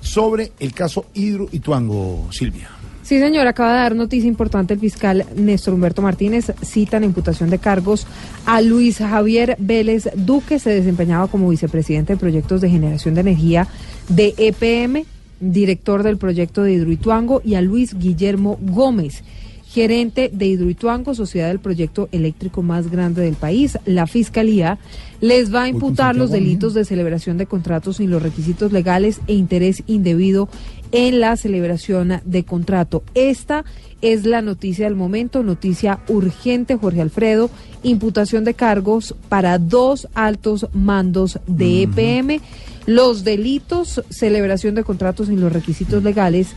sobre 0.01 0.51
el 0.59 0.73
caso 0.73 1.05
Hidro 1.13 1.47
Ituango, 1.51 2.27
Silvia. 2.31 2.80
Sí, 3.11 3.19
señor, 3.19 3.45
acaba 3.45 3.73
de 3.73 3.79
dar 3.79 3.93
noticia 3.93 4.29
importante 4.29 4.73
el 4.73 4.79
fiscal 4.79 5.25
Néstor 5.35 5.73
Humberto 5.73 6.01
Martínez. 6.01 6.53
Citan 6.63 7.03
imputación 7.03 7.49
de 7.49 7.59
cargos 7.59 8.07
a 8.45 8.61
Luis 8.61 8.99
Javier 8.99 9.57
Vélez 9.59 10.07
Duque, 10.15 10.59
se 10.59 10.69
desempeñaba 10.69 11.27
como 11.27 11.49
vicepresidente 11.49 12.13
de 12.13 12.17
proyectos 12.17 12.61
de 12.61 12.69
generación 12.69 13.13
de 13.13 13.19
energía 13.19 13.67
de 14.07 14.33
EPM, 14.37 15.03
director 15.41 16.03
del 16.03 16.15
proyecto 16.15 16.63
de 16.63 16.71
Hidroituango, 16.71 17.41
y 17.43 17.55
a 17.55 17.61
Luis 17.61 17.99
Guillermo 17.99 18.57
Gómez, 18.61 19.25
gerente 19.71 20.29
de 20.33 20.47
Hidroituango, 20.47 21.15
sociedad 21.15 21.47
del 21.47 21.59
proyecto 21.59 22.09
eléctrico 22.11 22.61
más 22.61 22.91
grande 22.91 23.21
del 23.21 23.35
país. 23.35 23.77
La 23.85 24.05
fiscalía 24.05 24.77
les 25.21 25.53
va 25.53 25.63
a 25.63 25.69
imputar 25.69 26.15
los 26.15 26.29
delitos 26.29 26.73
de 26.73 26.83
celebración 26.83 27.37
de 27.37 27.45
contratos 27.45 27.97
sin 27.97 28.09
los 28.11 28.21
requisitos 28.21 28.73
legales 28.73 29.21
e 29.27 29.33
interés 29.33 29.83
indebido 29.87 30.49
en 30.91 31.21
la 31.21 31.37
celebración 31.37 32.19
de 32.25 32.43
contrato. 32.43 33.01
Esta 33.13 33.63
es 34.01 34.25
la 34.25 34.41
noticia 34.41 34.85
del 34.85 34.95
momento, 34.95 35.41
noticia 35.41 35.99
urgente, 36.09 36.75
Jorge 36.75 36.99
Alfredo, 36.99 37.49
imputación 37.81 38.43
de 38.43 38.55
cargos 38.55 39.15
para 39.29 39.57
dos 39.57 40.09
altos 40.15 40.67
mandos 40.73 41.39
de 41.47 41.83
EPM, 41.83 42.41
los 42.87 43.23
delitos, 43.23 44.03
celebración 44.09 44.75
de 44.75 44.83
contratos 44.83 45.27
sin 45.27 45.39
los 45.39 45.53
requisitos 45.53 46.03
legales 46.03 46.55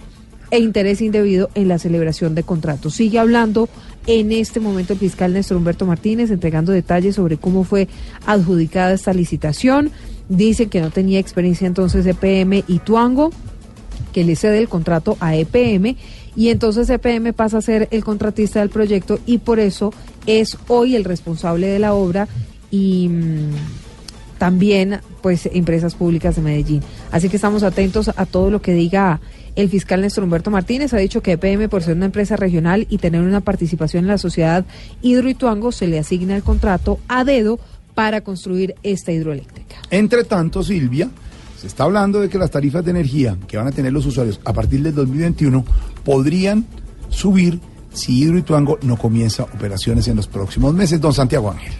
e 0.50 0.58
interés 0.58 1.00
indebido 1.00 1.50
en 1.54 1.68
la 1.68 1.78
celebración 1.78 2.34
de 2.34 2.42
contratos. 2.42 2.94
Sigue 2.94 3.18
hablando 3.18 3.68
en 4.06 4.32
este 4.32 4.60
momento 4.60 4.92
el 4.92 4.98
fiscal 4.98 5.32
Néstor 5.32 5.56
Humberto 5.56 5.86
Martínez, 5.86 6.30
entregando 6.30 6.72
detalles 6.72 7.16
sobre 7.16 7.36
cómo 7.36 7.64
fue 7.64 7.88
adjudicada 8.26 8.92
esta 8.92 9.12
licitación. 9.12 9.90
Dicen 10.28 10.70
que 10.70 10.80
no 10.80 10.90
tenía 10.90 11.18
experiencia 11.18 11.66
entonces 11.66 12.06
EPM 12.06 12.64
y 12.66 12.78
Tuango 12.78 13.30
que 14.14 14.24
le 14.24 14.36
cede 14.36 14.58
el 14.58 14.68
contrato 14.68 15.16
a 15.20 15.34
EPM 15.36 15.96
y 16.36 16.48
entonces 16.48 16.88
EPM 16.88 17.32
pasa 17.34 17.58
a 17.58 17.62
ser 17.62 17.88
el 17.90 18.04
contratista 18.04 18.60
del 18.60 18.70
proyecto 18.70 19.18
y 19.26 19.38
por 19.38 19.58
eso 19.58 19.92
es 20.26 20.56
hoy 20.68 20.94
el 20.94 21.04
responsable 21.04 21.66
de 21.66 21.80
la 21.80 21.94
obra 21.94 22.28
y 22.70 23.08
mm, 23.08 23.50
también 24.38 25.00
pues 25.20 25.48
empresas 25.52 25.94
públicas 25.94 26.36
de 26.36 26.42
Medellín. 26.42 26.82
Así 27.10 27.28
que 27.28 27.36
estamos 27.36 27.62
atentos 27.62 28.10
a 28.14 28.24
todo 28.24 28.50
lo 28.50 28.62
que 28.62 28.72
diga 28.72 29.20
el 29.56 29.68
fiscal 29.68 30.00
Néstor 30.00 30.24
Humberto 30.24 30.50
Martínez. 30.50 30.92
Ha 30.94 30.98
dicho 30.98 31.22
que 31.22 31.32
EPM 31.32 31.68
por 31.68 31.82
ser 31.82 31.96
una 31.96 32.06
empresa 32.06 32.36
regional 32.36 32.86
y 32.90 32.98
tener 32.98 33.22
una 33.22 33.40
participación 33.40 34.04
en 34.04 34.08
la 34.08 34.18
sociedad 34.18 34.64
Hidroituango 35.02 35.72
se 35.72 35.86
le 35.86 35.98
asigna 35.98 36.36
el 36.36 36.42
contrato 36.42 36.98
a 37.08 37.24
dedo 37.24 37.58
para 37.94 38.22
construir 38.22 38.74
esta 38.82 39.12
hidroeléctrica. 39.12 39.76
Entre 39.90 40.24
tanto, 40.24 40.62
Silvia, 40.62 41.08
se 41.60 41.68
está 41.68 41.84
hablando 41.84 42.20
de 42.20 42.28
que 42.28 42.38
las 42.38 42.50
tarifas 42.50 42.84
de 42.84 42.90
energía 42.90 43.36
que 43.46 43.56
van 43.56 43.68
a 43.68 43.72
tener 43.72 43.92
los 43.92 44.04
usuarios 44.06 44.40
a 44.44 44.52
partir 44.52 44.82
del 44.82 44.94
2021 44.94 45.64
podrían 46.04 46.66
subir 47.08 47.60
si 47.92 48.22
Hidroituango 48.22 48.78
no 48.82 48.96
comienza 48.96 49.44
operaciones 49.44 50.08
en 50.08 50.16
los 50.16 50.26
próximos 50.26 50.74
meses. 50.74 51.00
Don 51.00 51.14
Santiago 51.14 51.50
Ángel. 51.50 51.72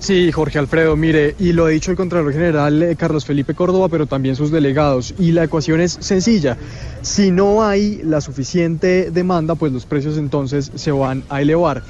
Sí, 0.00 0.32
Jorge 0.32 0.58
Alfredo, 0.58 0.96
mire, 0.96 1.34
y 1.38 1.52
lo 1.52 1.66
ha 1.66 1.68
dicho 1.68 1.90
el 1.90 1.96
Contralor 1.98 2.32
General 2.32 2.82
eh, 2.82 2.96
Carlos 2.96 3.26
Felipe 3.26 3.52
Córdoba, 3.52 3.90
pero 3.90 4.06
también 4.06 4.34
sus 4.34 4.50
delegados, 4.50 5.14
y 5.18 5.32
la 5.32 5.44
ecuación 5.44 5.78
es 5.82 5.98
sencilla. 6.00 6.56
Si 7.02 7.30
no 7.30 7.62
hay 7.62 8.00
la 8.02 8.22
suficiente 8.22 9.10
demanda, 9.10 9.56
pues 9.56 9.72
los 9.72 9.84
precios 9.84 10.16
entonces 10.16 10.72
se 10.74 10.90
van 10.90 11.22
a 11.28 11.42
elevar. 11.42 11.82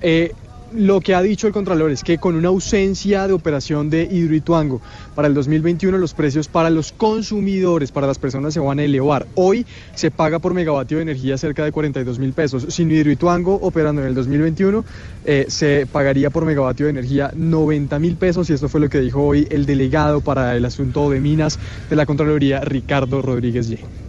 Eh, 0.00 0.32
lo 0.72 1.00
que 1.00 1.14
ha 1.14 1.22
dicho 1.22 1.46
el 1.46 1.52
Contralor 1.52 1.90
es 1.90 2.02
que 2.02 2.18
con 2.18 2.34
una 2.34 2.48
ausencia 2.48 3.26
de 3.26 3.32
operación 3.32 3.90
de 3.90 4.02
Hidroituango 4.10 4.80
para 5.14 5.28
el 5.28 5.34
2021 5.34 5.96
los 5.98 6.14
precios 6.14 6.48
para 6.48 6.70
los 6.70 6.92
consumidores, 6.92 7.92
para 7.92 8.06
las 8.06 8.18
personas 8.18 8.54
se 8.54 8.60
van 8.60 8.78
a 8.78 8.84
elevar. 8.84 9.26
Hoy 9.34 9.66
se 9.94 10.10
paga 10.10 10.38
por 10.38 10.54
megavatio 10.54 10.98
de 10.98 11.02
energía 11.02 11.38
cerca 11.38 11.64
de 11.64 11.72
42 11.72 12.18
mil 12.18 12.32
pesos. 12.32 12.66
Sin 12.68 12.90
Hidroituango 12.90 13.54
operando 13.54 14.02
en 14.02 14.08
el 14.08 14.14
2021 14.14 14.84
eh, 15.24 15.46
se 15.48 15.86
pagaría 15.86 16.30
por 16.30 16.44
megavatio 16.44 16.86
de 16.86 16.90
energía 16.90 17.32
90 17.34 17.98
mil 17.98 18.16
pesos 18.16 18.50
y 18.50 18.52
esto 18.52 18.68
fue 18.68 18.80
lo 18.80 18.88
que 18.88 19.00
dijo 19.00 19.22
hoy 19.22 19.46
el 19.50 19.66
delegado 19.66 20.20
para 20.20 20.56
el 20.56 20.64
asunto 20.64 21.10
de 21.10 21.20
minas 21.20 21.58
de 21.88 21.96
la 21.96 22.06
Contraloría, 22.06 22.60
Ricardo 22.60 23.22
Rodríguez 23.22 23.68
Ye. 23.68 24.07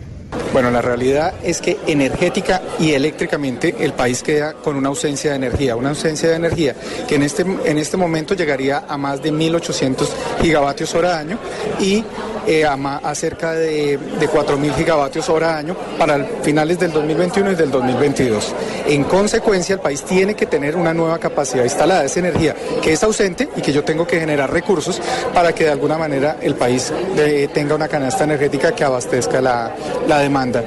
Bueno, 0.52 0.72
la 0.72 0.82
realidad 0.82 1.34
es 1.44 1.62
que 1.62 1.78
energética 1.86 2.62
y 2.80 2.94
eléctricamente 2.94 3.76
el 3.80 3.94
país 3.94 4.24
queda 4.24 4.54
con 4.54 4.76
una 4.76 4.90
ausencia 4.90 5.32
de 5.32 5.36
energía, 5.36 5.76
una 5.76 5.90
ausencia 5.90 6.30
de 6.30 6.36
energía 6.36 6.76
que 7.08 7.16
en 7.16 7.24
este, 7.24 7.44
en 7.44 7.78
este 7.78 7.98
momento 7.98 8.34
llegaría 8.34 8.84
a 8.88 8.98
más 8.98 9.22
de 9.22 9.32
1.800 9.32 10.08
gigavatios 10.42 10.94
hora 10.96 11.20
año 11.20 11.38
y 11.80 12.04
eh, 12.48 12.66
a, 12.66 13.16
cerca 13.16 13.52
de, 13.52 13.98
de 13.98 14.30
4.000 14.30 14.74
gigavatios 14.74 15.30
hora 15.30 15.58
año 15.58 15.76
para 16.00 16.26
finales 16.42 16.80
del 16.80 16.92
2021 16.92 17.52
y 17.52 17.56
del 17.56 17.70
2022. 17.70 18.56
En 18.88 19.04
consecuencia, 19.04 19.76
el 19.76 19.82
país 19.82 20.02
tiene 20.02 20.34
que 20.34 20.48
tener 20.48 20.76
una 20.76 20.94
nueva 20.94 21.20
capacidad 21.20 21.64
instalada, 21.64 22.06
esa 22.06 22.20
energía 22.20 22.56
que 22.82 22.94
es 22.94 23.04
ausente 23.04 23.50
y 23.56 23.62
que 23.62 23.72
yo 23.72 23.84
tengo 23.84 24.08
que 24.08 24.20
generar 24.20 24.52
recursos 24.52 25.00
para 25.32 25.54
que 25.54 25.66
de 25.66 25.72
alguna 25.72 25.98
manera 25.98 26.38
el 26.42 26.56
país 26.56 26.92
eh, 27.18 27.50
tenga 27.54 27.76
una 27.76 27.88
canasta 27.88 28.24
energética 28.24 28.72
que 28.72 28.84
abastezca 28.84 29.42
la, 29.42 29.76
la 30.08 30.19
demanda. 30.20 30.66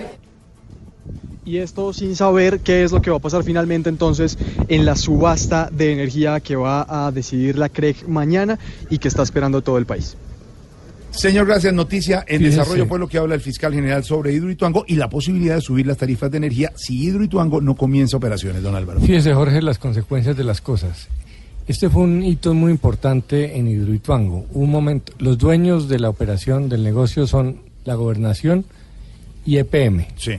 Y 1.44 1.56
esto 1.58 1.92
sin 1.92 2.14
saber 2.14 2.60
qué 2.60 2.84
es 2.84 2.92
lo 2.92 3.02
que 3.02 3.10
va 3.10 3.16
a 3.16 3.20
pasar 3.20 3.42
finalmente 3.42 3.88
entonces 3.88 4.38
en 4.68 4.84
la 4.84 4.94
subasta 4.94 5.68
de 5.72 5.92
energía 5.92 6.38
que 6.38 6.54
va 6.54 6.86
a 6.88 7.10
decidir 7.10 7.58
la 7.58 7.68
CREG 7.68 8.08
mañana 8.08 8.58
y 8.90 8.98
que 8.98 9.08
está 9.08 9.22
esperando 9.22 9.60
todo 9.60 9.76
el 9.78 9.86
país. 9.86 10.16
Señor, 11.10 11.46
gracias. 11.46 11.74
Noticia 11.74 12.24
en 12.26 12.38
Fíjese. 12.38 12.58
desarrollo 12.58 12.86
fue 12.86 12.98
lo 12.98 13.06
que 13.08 13.18
habla 13.18 13.34
el 13.34 13.40
fiscal 13.40 13.74
general 13.74 14.02
sobre 14.04 14.32
Hidroituango 14.32 14.84
y 14.86 14.94
la 14.94 15.10
posibilidad 15.10 15.56
de 15.56 15.60
subir 15.60 15.86
las 15.86 15.98
tarifas 15.98 16.30
de 16.30 16.38
energía 16.38 16.72
si 16.74 17.02
Hidroituango 17.04 17.60
no 17.60 17.74
comienza 17.74 18.16
operaciones, 18.16 18.62
don 18.62 18.74
Álvaro. 18.74 19.00
Fíjese, 19.00 19.34
Jorge, 19.34 19.60
las 19.60 19.78
consecuencias 19.78 20.36
de 20.36 20.44
las 20.44 20.60
cosas. 20.60 21.08
Este 21.66 21.90
fue 21.90 22.02
un 22.02 22.22
hito 22.22 22.54
muy 22.54 22.72
importante 22.72 23.56
en 23.56 23.68
Hidroituango. 23.68 24.46
Un 24.52 24.70
momento, 24.70 25.12
los 25.18 25.38
dueños 25.38 25.88
de 25.88 25.98
la 25.98 26.08
operación 26.08 26.68
del 26.68 26.82
negocio 26.82 27.26
son 27.26 27.58
la 27.84 27.94
gobernación 27.94 28.64
y 29.44 29.58
EPM. 29.58 30.06
Sí. 30.16 30.34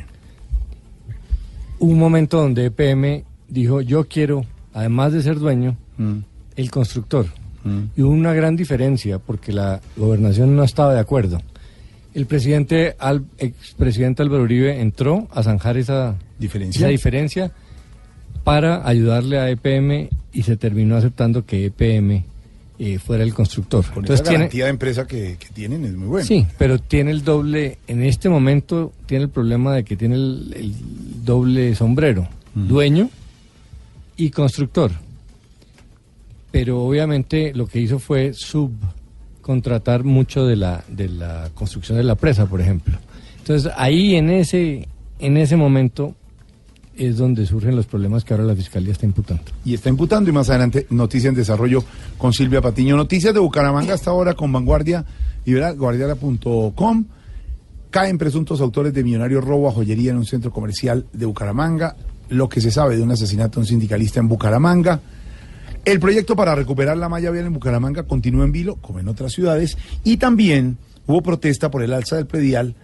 Hubo 1.80 1.92
un 1.92 2.00
momento 2.00 2.38
donde 2.38 2.66
EPM 2.66 3.24
dijo, 3.48 3.82
yo 3.82 4.06
quiero, 4.08 4.46
además 4.74 5.14
de 5.14 5.22
ser 5.22 5.40
dueño, 5.40 5.78
el 6.56 6.72
constructor. 6.72 7.28
Y 7.96 8.02
hubo 8.02 8.12
una 8.12 8.34
gran 8.34 8.56
diferencia 8.58 9.20
porque 9.20 9.54
la 9.54 9.80
gobernación 9.96 10.56
no 10.56 10.64
estaba 10.64 10.94
de 10.94 11.00
acuerdo. 11.00 11.42
El 12.14 12.26
presidente, 12.26 12.96
al, 13.00 13.26
expresidente 13.38 14.22
Álvaro 14.22 14.44
Uribe 14.44 14.82
entró 14.82 15.28
a 15.32 15.44
zanjar 15.44 15.78
esa 15.78 16.16
diferencia, 16.38 16.80
esa 16.80 16.90
diferencia 16.90 17.52
para 18.44 18.88
ayudarle 18.88 19.40
a 19.40 19.50
EPM 19.50 20.10
y 20.34 20.44
se 20.44 20.58
terminó 20.58 20.96
aceptando 20.96 21.46
que 21.46 21.66
EPM 21.66 22.26
eh, 22.86 23.00
fuera 23.00 23.24
el 23.24 23.34
constructor. 23.34 23.86
Con 23.86 24.04
Entonces 24.04 24.16
esa 24.16 24.24
tiene, 24.24 24.38
garantía 24.40 24.66
de 24.66 24.70
empresa 24.72 25.08
que, 25.08 25.38
que 25.40 25.48
tienen 25.54 25.86
es 25.86 25.94
muy 25.94 26.10
buena. 26.10 26.28
Sí, 26.28 26.46
pero 26.58 26.80
tiene 26.80 27.12
el 27.12 27.24
doble, 27.24 27.78
en 27.88 28.04
este 28.04 28.28
momento 28.28 28.92
tiene 29.06 29.24
el 29.24 29.30
problema 29.30 29.74
de 29.74 29.86
que 29.86 29.96
tiene 29.96 30.16
el, 30.16 30.54
el 30.54 30.74
doble 31.24 31.76
sombrero, 31.76 32.28
dueño 32.54 33.10
y 34.18 34.32
constructor. 34.32 34.92
Pero 36.52 36.84
obviamente 36.84 37.54
lo 37.54 37.68
que 37.68 37.80
hizo 37.80 38.00
fue 38.00 38.34
subcontratar 38.34 40.04
mucho 40.04 40.46
de 40.46 40.58
la, 40.58 40.84
de 40.90 41.08
la 41.08 41.52
construcción 41.54 41.98
de 41.98 42.04
la 42.04 42.16
presa, 42.16 42.48
por 42.48 42.60
ejemplo. 42.60 42.98
Entonces 43.38 43.72
ahí 43.78 44.16
en 44.16 44.30
ese, 44.30 44.90
en 45.20 45.38
ese 45.38 45.56
momento 45.56 46.16
es 46.98 47.18
donde 47.18 47.46
surgen 47.46 47.76
los 47.76 47.86
problemas 47.86 48.24
que 48.24 48.34
ahora 48.34 48.46
la 48.46 48.56
Fiscalía 48.56 48.92
está 48.92 49.06
imputando. 49.06 49.44
Y 49.66 49.74
está 49.74 49.90
imputando 49.90 50.30
y 50.30 50.34
más 50.34 50.50
adelante 50.50 50.88
noticias 50.90 51.30
en 51.30 51.36
desarrollo 51.36 51.84
con 52.18 52.34
Silvia 52.34 52.62
Patiño. 52.62 52.96
Noticias 52.96 53.34
de 53.34 53.40
Bucaramanga 53.40 53.94
hasta 53.94 54.12
ahora 54.12 54.34
con 54.34 54.52
Vanguardia 54.52 55.06
y. 55.46 55.54
Caen 57.90 58.18
presuntos 58.18 58.60
autores 58.60 58.92
de 58.92 59.04
millonario 59.04 59.40
robo 59.40 59.70
a 59.70 59.72
joyería 59.72 60.10
en 60.10 60.18
un 60.18 60.26
centro 60.26 60.52
comercial 60.52 61.06
de 61.14 61.28
Bucaramanga. 61.28 61.96
Lo 62.30 62.50
que 62.50 62.60
se 62.60 62.72
sabe 62.72 62.98
de 62.98 63.04
un 63.04 63.12
asesinato 63.12 63.56
de 63.56 63.60
un 63.62 63.68
sindicalista 63.68 64.20
en 64.20 64.28
Bucaramanga. 64.28 65.00
El 65.86 66.00
proyecto 66.00 66.36
para 66.36 66.56
recuperar 66.56 66.98
la 66.98 67.10
malla 67.10 67.30
vial 67.30 67.46
en 67.46 67.54
Bucaramanga 67.54 68.04
continúa 68.04 68.46
en 68.46 68.52
vilo, 68.52 68.78
como 68.78 69.00
en 69.00 69.10
otras 69.10 69.34
ciudades. 69.34 69.78
Y 70.04 70.18
también 70.18 70.78
hubo 71.06 71.22
protesta 71.22 71.70
por 71.70 71.84
el 71.84 71.94
alza 71.94 72.16
del 72.16 72.26
predial 72.26 72.76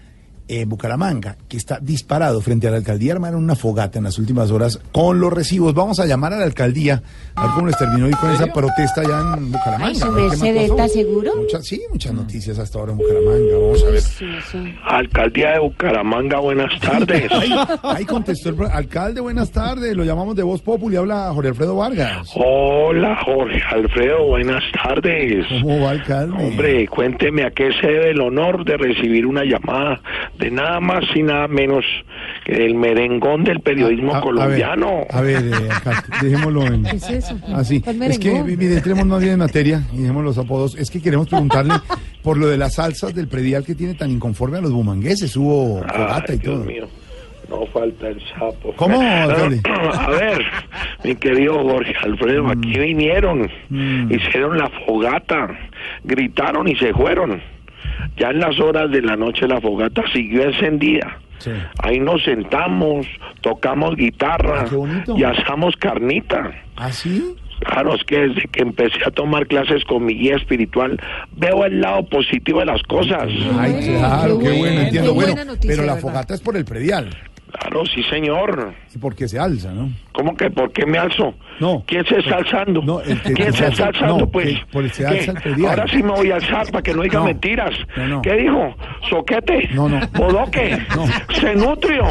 en 0.49 0.67
Bucaramanga, 0.67 1.37
que 1.47 1.57
está 1.57 1.79
disparado 1.79 2.41
frente 2.41 2.67
a 2.67 2.71
la 2.71 2.77
alcaldía. 2.77 3.13
Armaron 3.13 3.43
una 3.43 3.55
fogata 3.55 3.99
en 3.99 4.05
las 4.05 4.17
últimas 4.17 4.51
horas 4.51 4.79
con 4.91 5.19
los 5.19 5.31
recibos. 5.31 5.73
Vamos 5.73 5.99
a 5.99 6.05
llamar 6.05 6.33
a 6.33 6.37
la 6.37 6.45
alcaldía 6.45 7.01
a 7.35 7.43
ver 7.43 7.51
cómo 7.53 7.67
les 7.67 7.77
terminó 7.77 8.07
hoy 8.07 8.13
con 8.13 8.31
esa 8.31 8.47
protesta 8.47 9.01
allá 9.01 9.37
en 9.37 9.51
Bucaramanga. 9.51 9.87
Ay, 9.87 9.95
su 9.95 10.11
merced. 10.11 10.55
¿está 10.55 10.87
seguro? 10.87 11.31
Muchas, 11.37 11.65
sí, 11.65 11.81
muchas 11.91 12.13
noticias 12.13 12.57
hasta 12.57 12.79
ahora 12.79 12.93
en 12.93 12.97
Bucaramanga. 12.97 13.53
Vamos 13.53 13.83
a 13.83 13.89
ver. 13.91 14.75
Alcaldía 14.85 15.51
de 15.51 15.59
Bucaramanga, 15.59 16.39
buenas 16.39 16.79
tardes. 16.79 17.31
Ahí, 17.31 17.53
ahí 17.83 18.05
contestó 18.05 18.49
el 18.49 18.61
alcalde, 18.71 19.21
buenas 19.21 19.51
tardes. 19.51 19.95
Lo 19.95 20.03
llamamos 20.03 20.35
de 20.35 20.43
Voz 20.43 20.61
Populi, 20.61 20.95
habla 20.95 21.31
Jorge 21.33 21.49
Alfredo 21.49 21.75
Vargas. 21.75 22.31
Hola, 22.35 23.17
Jorge 23.23 23.61
Alfredo, 23.69 24.25
buenas 24.25 24.63
tardes. 24.83 25.45
¿Cómo 25.61 25.81
va, 25.81 25.91
alcalde? 25.91 26.43
Hombre, 26.43 26.87
cuénteme 26.87 27.43
a 27.43 27.51
qué 27.51 27.69
se 27.79 27.87
debe 27.87 28.11
el 28.11 28.21
honor 28.21 28.65
de 28.65 28.77
recibir 28.77 29.25
una 29.25 29.43
llamada 29.43 30.01
de 30.39 30.49
nada 30.51 30.79
más 30.79 31.03
y 31.13 31.21
nada 31.21 31.47
menos 31.47 31.85
que 32.45 32.53
del 32.55 32.73
merengón 32.73 33.43
del 33.43 33.59
periodismo 33.59 34.15
A- 34.15 34.19
a 34.19 34.21
colombiano. 34.21 35.05
A 35.11 35.21
ver, 35.21 35.43
eh, 35.43 35.69
dejémoslo 36.21 36.65
en. 36.65 36.83
¿Qué 36.83 36.95
es 36.95 37.09
eso? 37.09 37.37
Así. 37.53 37.81
¿Cuál 37.81 38.01
Es 38.03 38.17
que, 38.19 38.41
mire, 38.43 38.75
entremos 38.77 39.05
más 39.05 39.19
bien 39.19 39.33
en 39.33 39.39
materia 39.39 39.83
y 39.93 39.97
dejemos 39.97 40.23
los 40.23 40.37
apodos. 40.37 40.75
Es 40.75 40.89
que 40.89 41.01
queremos 41.01 41.27
preguntarle 41.27 41.73
por 42.23 42.37
lo 42.37 42.47
de 42.47 42.57
las 42.57 42.75
salsas 42.75 43.13
del 43.13 43.27
predial 43.27 43.65
que 43.65 43.75
tiene 43.75 43.93
tan 43.95 44.09
inconforme 44.11 44.57
a 44.57 44.61
los 44.61 44.71
bumangueses. 44.71 45.35
Hubo 45.35 45.79
fogata 45.81 46.33
y 46.33 46.37
Dios 46.37 46.55
todo. 46.55 46.63
mío, 46.65 46.87
no 47.49 47.65
falta 47.67 48.07
el 48.07 48.21
sapo. 48.29 48.73
¿Cómo? 48.77 49.01
A 49.01 50.09
ver, 50.11 50.41
mi 51.03 51.15
querido 51.15 51.61
Jorge 51.63 51.93
Alfredo, 52.01 52.43
Mm. 52.45 52.49
aquí 52.51 52.79
vinieron, 52.79 53.49
hicieron 54.09 54.57
la 54.57 54.69
fogata, 54.85 55.49
gritaron 56.05 56.67
y 56.69 56.75
se 56.77 56.93
fueron. 56.93 57.41
Ya 58.17 58.29
en 58.31 58.39
las 58.39 58.59
horas 58.59 58.91
de 58.91 59.01
la 59.01 59.15
noche 59.15 59.47
la 59.47 59.61
fogata 59.61 60.03
siguió 60.13 60.43
encendida. 60.43 61.19
Ahí 61.81 61.99
nos 61.99 62.21
sentamos, 62.23 63.05
tocamos 63.41 63.95
guitarra 63.95 64.65
y 65.15 65.23
asamos 65.23 65.75
carnita. 65.77 66.51
¿Ah, 66.75 66.91
sí? 66.91 67.35
Claro, 67.61 67.95
es 67.95 68.03
que 68.05 68.19
desde 68.27 68.41
que 68.51 68.61
empecé 68.61 68.99
a 69.05 69.11
tomar 69.11 69.45
clases 69.47 69.83
con 69.85 70.05
mi 70.05 70.13
guía 70.15 70.35
espiritual, 70.37 70.97
veo 71.35 71.65
el 71.65 71.81
lado 71.81 72.05
positivo 72.07 72.59
de 72.59 72.65
las 72.65 72.81
cosas. 72.83 73.27
Ay, 73.57 73.95
claro, 73.97 74.39
qué 74.39 74.51
bueno, 74.57 74.81
entiendo. 74.81 75.09
Qué 75.11 75.15
Bueno, 75.15 75.45
noticia, 75.45 75.69
pero 75.69 75.83
la 75.85 75.93
¿verdad? 75.95 76.01
fogata 76.09 76.33
es 76.35 76.41
por 76.41 76.55
el 76.57 76.65
predial. 76.65 77.09
Claro, 77.51 77.83
sí, 77.85 78.03
señor. 78.03 78.73
¿Y 78.93 78.97
por 78.99 79.15
qué 79.15 79.27
se 79.27 79.39
alza, 79.39 79.71
no? 79.71 79.89
¿Cómo 80.11 80.35
que 80.35 80.49
por 80.51 80.71
qué 80.71 80.85
me 80.85 80.97
alzo? 80.97 81.33
No. 81.59 81.83
¿Quién 81.87 82.05
se 82.05 82.19
está 82.19 82.37
alzando? 82.37 82.81
No, 82.81 83.01
el 83.01 83.19
que- 83.21 83.33
¿Quién 83.33 83.53
se 83.53 83.67
está 83.67 83.85
no, 83.85 83.89
alzando, 83.89 84.29
pues? 84.29 84.59
que 84.59 84.65
por 84.71 84.83
el 84.83 84.91
se 84.91 85.05
alza 85.07 85.33
el. 85.43 85.65
Ahora 85.65 85.85
sí 85.87 86.03
me 86.03 86.11
voy 86.11 86.31
a 86.31 86.35
alzar 86.35 86.67
para 86.71 86.83
que 86.83 86.93
no 86.93 87.01
diga 87.01 87.19
No. 87.19 87.25
mentiras. 87.25 87.73
No, 87.97 88.07
no. 88.07 88.21
¿Qué 88.21 88.33
dijo? 88.33 88.75
¿Soquete? 89.09 89.69
No, 89.73 89.89
no. 89.89 89.99
¿Bodoque? 90.13 90.77
¿Cenutrio? 91.39 92.03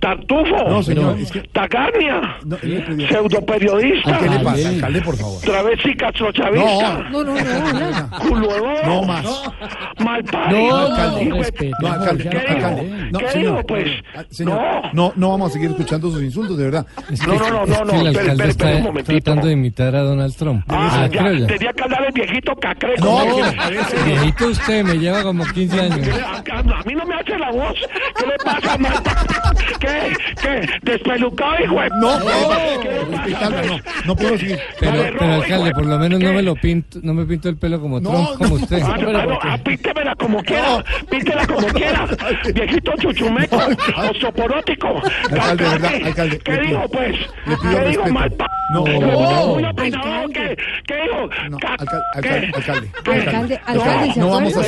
¿Tartufo? 0.00 0.68
No, 0.68 0.82
señor, 0.82 1.18
es 1.18 1.30
que- 1.30 1.40
¿Tagarnia? 1.52 2.36
No. 2.44 2.56
¿Pseudoperiodista? 3.08 4.18
¿Qué 4.18 4.28
le 4.28 4.38
pasa, 4.40 4.68
alcalde, 4.68 5.00
por 5.02 5.16
favor? 5.16 5.40
¿Travesti 5.42 5.94
castrochavista? 5.96 6.98
No, 7.10 7.24
no, 7.24 7.34
no, 7.34 7.72
no. 7.72 8.10
¿Culuedor? 8.18 8.86
No 8.86 9.02
más. 9.04 9.26
¿Malparido? 9.98 10.68
No, 10.68 10.76
alcalde. 10.94 11.24
No, 11.80 11.88
alcalde, 11.92 12.22
¿Qué 12.24 12.38
dijo? 12.38 12.52
alcalde. 12.54 13.08
No, 13.10 13.18
¿Qué 13.18 13.28
señor. 13.30 13.52
dijo, 13.54 13.66
pues? 13.66 13.88
Ah, 14.14 14.24
Señor, 14.30 14.60
no, 14.92 15.12
no 15.16 15.30
vamos 15.30 15.50
a 15.50 15.52
seguir 15.54 15.70
escuchando 15.70 16.10
sus 16.10 16.22
insultos, 16.22 16.58
de 16.58 16.64
verdad. 16.64 16.86
No, 17.26 17.34
no, 17.34 17.50
no, 17.50 17.62
Es 17.64 17.68
no, 17.68 18.20
que 18.20 18.34
no, 18.34 18.44
espere 18.44 18.76
un 18.76 18.82
momentito. 18.82 19.20
tratando 19.22 19.46
de 19.46 19.52
imitar 19.54 19.96
a 19.96 20.02
Donald 20.02 20.34
Trump. 20.36 20.64
Ah, 20.68 20.84
Ah, 20.96 21.06
ya, 21.08 21.46
tenía 21.46 21.72
que 21.72 21.82
hablar 21.82 22.04
el 22.06 22.12
viejito 22.12 22.54
cacreco. 22.56 23.04
No, 23.04 23.18
¿Qué 23.18 23.70
le 23.70 23.76
no, 24.00 24.04
viejito 24.04 24.46
usted, 24.48 24.84
me 24.84 24.94
lleva 24.98 25.22
como 25.22 25.44
15 25.44 25.80
años. 25.80 26.08
A, 26.08 26.58
a 26.58 26.82
mí 26.84 26.94
no 26.94 27.04
me 27.06 27.14
hace 27.14 27.38
la 27.38 27.50
voz. 27.50 27.74
¿Qué 28.18 28.26
le 28.26 28.36
pasa, 28.44 28.78
Marta? 28.78 29.26
¿Qué? 29.86 30.16
¿Qué? 30.42 30.68
¿Despelucado, 30.82 31.54
hijo 31.64 31.80
de... 31.80 31.88
No, 32.00 32.18
¿Qué 32.18 32.24
pasa? 33.30 33.50
no, 33.66 33.78
no 34.06 34.16
puedo 34.16 34.38
seguir. 34.38 34.58
Pero, 34.80 34.92
pero 35.18 35.32
alcalde, 35.34 35.70
por 35.72 35.86
lo 35.86 35.98
menos 35.98 36.20
no 36.20 36.32
me 36.32 36.42
lo 36.42 36.54
pinto, 36.56 36.98
no 37.02 37.14
me 37.14 37.24
pinto 37.24 37.48
el 37.48 37.56
pelo 37.56 37.80
como 37.80 38.00
Trump, 38.00 38.28
como 38.38 38.54
usted. 38.56 38.82
Ah, 38.84 38.96
no, 38.98 39.10
ah, 39.18 39.56
no, 39.56 39.64
píntemela 39.64 40.14
como 40.16 40.42
quiera, 40.44 40.84
píntela 41.10 41.46
como 41.46 41.66
quiera, 41.68 42.06
viejito 42.54 42.92
chuchumeco, 42.98 43.58
osoporótico, 44.10 45.00
Alcalde, 45.30 45.64
de 45.64 45.70
verdad, 45.70 45.92
alcalde, 46.04 46.38
¿Qué 46.38 46.52
le 46.52 46.58
pido- 46.58 46.68
dijo, 46.76 46.88
pues? 46.90 47.16
le 47.46 47.56
pido 47.56 47.78
¿Qué 47.82 47.88
dijo, 47.88 48.06
mal 48.08 48.30
pa- 48.32 48.50
No, 48.72 48.84
¿Qué 48.84 48.98
no, 48.98 49.60
no. 49.60 50.28
¿Qué? 50.32 50.56
¿Qué 50.86 50.94
dijo? 51.02 51.58
Ca- 51.60 51.76
Alcalde, 51.78 52.02
¿Qué? 52.12 52.18
alcalde, 52.18 52.50
alcalde. 52.56 52.90
Alcalde, 53.06 53.60
alcalde, 53.66 54.12
¿se 54.14 54.20
No 54.20 54.28
vamos 54.30 54.56
a. 54.56 54.62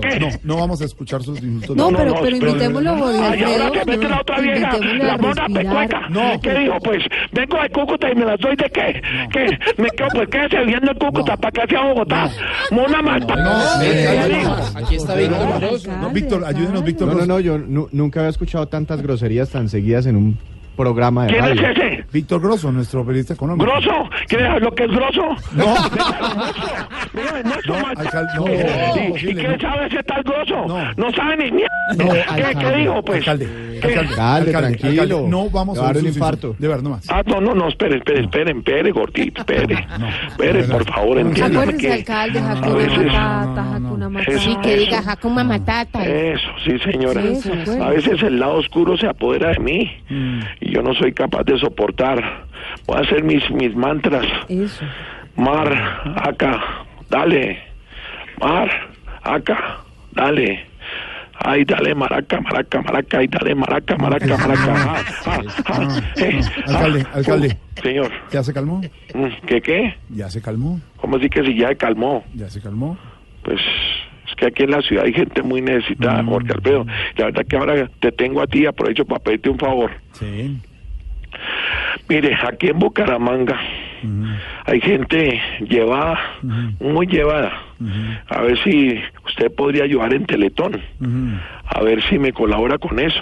¿Qué? 0.00 0.20
No, 0.20 0.28
no 0.42 0.56
vamos 0.56 0.80
a 0.80 0.84
escuchar 0.84 1.22
sus 1.22 1.40
insultos. 1.42 1.76
No, 1.76 1.96
pero, 1.96 2.14
pero 2.20 2.36
invitémoslo 2.36 2.90
a 2.90 2.98
Jorge 2.98 3.20
Ay, 3.22 3.42
ahora 3.44 3.70
que 3.70 3.84
mete 3.90 4.08
la 4.08 4.20
otra 4.20 4.40
vieja, 4.40 4.55
la 4.60 5.16
mona 5.18 5.46
pecueca. 5.48 6.08
¿Qué 6.42 6.54
dijo, 6.58 6.78
pues? 6.82 7.02
Vengo 7.32 7.62
de 7.62 7.68
Cúcuta 7.70 8.10
y 8.10 8.14
me 8.14 8.24
las 8.24 8.38
doy 8.40 8.56
de 8.56 8.70
qué? 8.70 9.02
¿Qué? 9.32 9.58
Me 9.76 9.88
quedo, 9.90 10.08
pues, 10.14 10.28
quédese 10.28 10.64
viendo 10.64 10.90
en 10.92 10.98
Cúcuta 10.98 11.36
para 11.36 11.50
que 11.52 11.62
hacia 11.62 11.80
Bogotá. 11.82 12.30
Mona 12.70 13.02
mal 13.02 13.26
pa- 13.26 13.78
¿Qué 13.80 14.34
dijo? 14.38 14.56
Aquí 14.74 14.96
está 14.96 15.14
Víctor 15.14 15.98
No, 16.00 16.10
Víctor, 16.10 16.44
ayúdenos, 16.44 16.84
Víctor 16.84 17.08
No, 17.08 17.12
no, 17.14 17.18
Grosso. 17.18 17.32
no, 17.32 17.40
yo 17.40 17.58
nu- 17.58 17.88
nunca 17.92 18.20
había 18.20 18.30
escuchado 18.30 18.66
tantas 18.66 19.02
groserías 19.02 19.50
tan 19.50 19.68
seguidas 19.68 20.06
en 20.06 20.16
un 20.16 20.38
programa 20.76 21.24
de 21.26 21.32
¿Quién 21.32 21.44
es 21.44 21.60
radio. 21.62 21.68
ese? 21.84 22.04
Víctor 22.12 22.40
Grosso, 22.40 22.70
nuestro 22.72 23.04
periodista 23.04 23.34
económico. 23.34 23.64
¿Grosso? 23.70 24.08
¿Quieres 24.28 24.46
saber 24.46 24.62
lo 24.62 24.74
que 24.74 24.84
es 24.84 24.90
grosso? 24.90 25.22
No. 25.52 25.74
No 27.16 27.22
es 27.22 27.44
no, 27.66 27.74
¿Y- 28.46 29.08
no, 29.08 29.16
¿Y, 29.16 29.34
qué 29.34 29.48
no. 29.48 29.58
sabe 29.58 29.86
ese 29.86 30.02
tal 30.02 30.22
grosso? 30.22 30.66
No, 30.96 31.12
sabe 31.12 31.36
ni 31.38 31.50
mierda. 31.50 31.74
No, 31.96 32.12
¿Qué, 32.12 32.20
alcalde, 32.22 32.70
¿Qué 32.72 32.76
dijo, 32.78 33.02
pues? 33.04 33.18
Alcalde, 33.20 33.78
¿Qué? 33.80 33.86
alcalde, 33.98 34.54
alcalde, 34.56 34.88
alcalde, 34.88 35.28
no 35.28 35.50
vamos 35.50 35.78
a 35.78 35.82
dar 35.82 35.94
ver 35.94 36.02
un 36.02 36.08
infarto. 36.08 36.56
De 36.58 36.68
verdad, 36.68 36.82
no 36.82 36.90
más. 36.90 37.06
Ah, 37.10 37.22
no, 37.26 37.40
no, 37.40 37.54
no, 37.54 37.68
espere, 37.68 37.96
espere, 37.98 38.20
espere, 38.24 38.50
espere, 38.50 38.90
gordito, 38.90 39.40
espere. 39.40 39.86
Espere, 40.28 40.64
por 40.64 40.84
favor, 40.92 41.18
entiéndame 41.18 41.56
Acuérdense, 41.58 41.86
que... 41.86 41.92
alcalde, 41.92 42.38
Hakuna 42.38 44.08
Matata, 44.08 44.08
Matata. 44.10 44.38
Sí, 44.38 44.56
que 44.62 44.76
diga 44.76 45.02
Hakuna 45.06 45.44
Matata. 45.44 46.04
Eso, 46.06 46.48
sí, 46.64 46.78
señora. 46.80 47.22
A 47.82 47.90
veces 47.90 48.22
el 48.22 48.38
lado 48.40 48.54
oscuro 48.56 48.96
se 48.98 49.06
apodera 49.06 49.50
de 49.50 49.58
mí 49.60 49.90
Mm. 50.08 50.40
Y 50.66 50.72
yo 50.74 50.82
no 50.82 50.94
soy 50.94 51.12
capaz 51.12 51.44
de 51.44 51.58
soportar. 51.58 52.44
Voy 52.86 52.96
a 52.98 53.00
hacer 53.00 53.22
mis, 53.22 53.48
mis 53.50 53.74
mantras. 53.74 54.26
Eso. 54.48 54.84
Mar, 55.36 55.72
acá, 56.16 56.60
dale. 57.08 57.58
Mar, 58.40 58.68
acá, 59.22 59.78
dale. 60.12 60.66
Ay, 61.38 61.64
dale, 61.64 61.94
maraca, 61.94 62.40
maraca, 62.40 62.80
maraca, 62.80 63.18
ay, 63.18 63.26
dale, 63.28 63.54
maraca, 63.54 63.96
maraca, 63.96 64.36
maraca. 64.38 64.74
Ah, 64.74 65.02
ah, 65.26 65.40
ah, 65.66 66.00
eh, 66.16 66.40
Alcalde, 66.66 67.06
ah, 67.06 67.16
alcalde. 67.16 67.58
Señor, 67.82 68.10
¿Ya 68.32 68.42
se 68.42 68.52
calmó? 68.54 68.80
mm, 69.14 69.46
¿qué 69.46 69.60
qué? 69.60 69.94
¿Ya 70.08 70.30
se 70.30 70.40
calmó? 70.40 70.80
¿Cómo 70.96 71.16
así 71.16 71.28
que 71.28 71.44
si 71.44 71.54
ya 71.56 71.68
se 71.68 71.76
calmó? 71.76 72.24
¿Ya 72.34 72.48
se 72.48 72.60
calmó? 72.62 72.96
Pues 73.42 73.60
es 74.28 74.34
que 74.36 74.46
aquí 74.46 74.62
en 74.64 74.70
la 74.72 74.82
ciudad 74.82 75.04
hay 75.04 75.12
gente 75.12 75.42
muy 75.42 75.60
necesitada, 75.62 76.22
Mm. 76.22 76.28
Jorge 76.28 76.52
Alfredo. 76.52 76.86
La 77.16 77.24
verdad 77.26 77.46
que 77.46 77.56
ahora 77.56 77.90
te 78.00 78.12
tengo 78.12 78.40
a 78.42 78.46
ti, 78.46 78.66
aprovecho 78.66 79.04
para 79.04 79.22
pedirte 79.22 79.50
un 79.50 79.58
favor. 79.58 79.90
Sí. 80.12 80.58
Mire, 82.08 82.34
aquí 82.46 82.68
en 82.68 82.78
Bucaramanga 82.78 83.58
hay 84.64 84.80
gente 84.80 85.40
llevada, 85.68 86.18
muy 86.80 87.06
llevada. 87.06 87.52
A 88.28 88.40
ver 88.42 88.58
si 88.62 88.98
usted 89.26 89.52
podría 89.54 89.84
ayudar 89.84 90.14
en 90.14 90.24
Teletón. 90.24 90.80
A 91.66 91.82
ver 91.82 92.02
si 92.04 92.18
me 92.18 92.32
colabora 92.32 92.78
con 92.78 92.98
eso. 92.98 93.20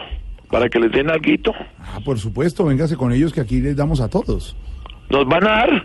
Para 0.51 0.69
que 0.69 0.79
les 0.79 0.93
den 0.93 1.11
algo. 1.11 1.55
Ah, 1.81 1.99
por 2.05 2.19
supuesto, 2.19 2.65
véngase 2.67 2.97
con 2.97 3.13
ellos 3.13 3.33
que 3.33 3.41
aquí 3.41 3.61
les 3.61 3.75
damos 3.75 4.01
a 4.01 4.09
todos. 4.09 4.57
¿Nos 5.11 5.27
van 5.27 5.45
a 5.45 5.51
dar? 5.51 5.85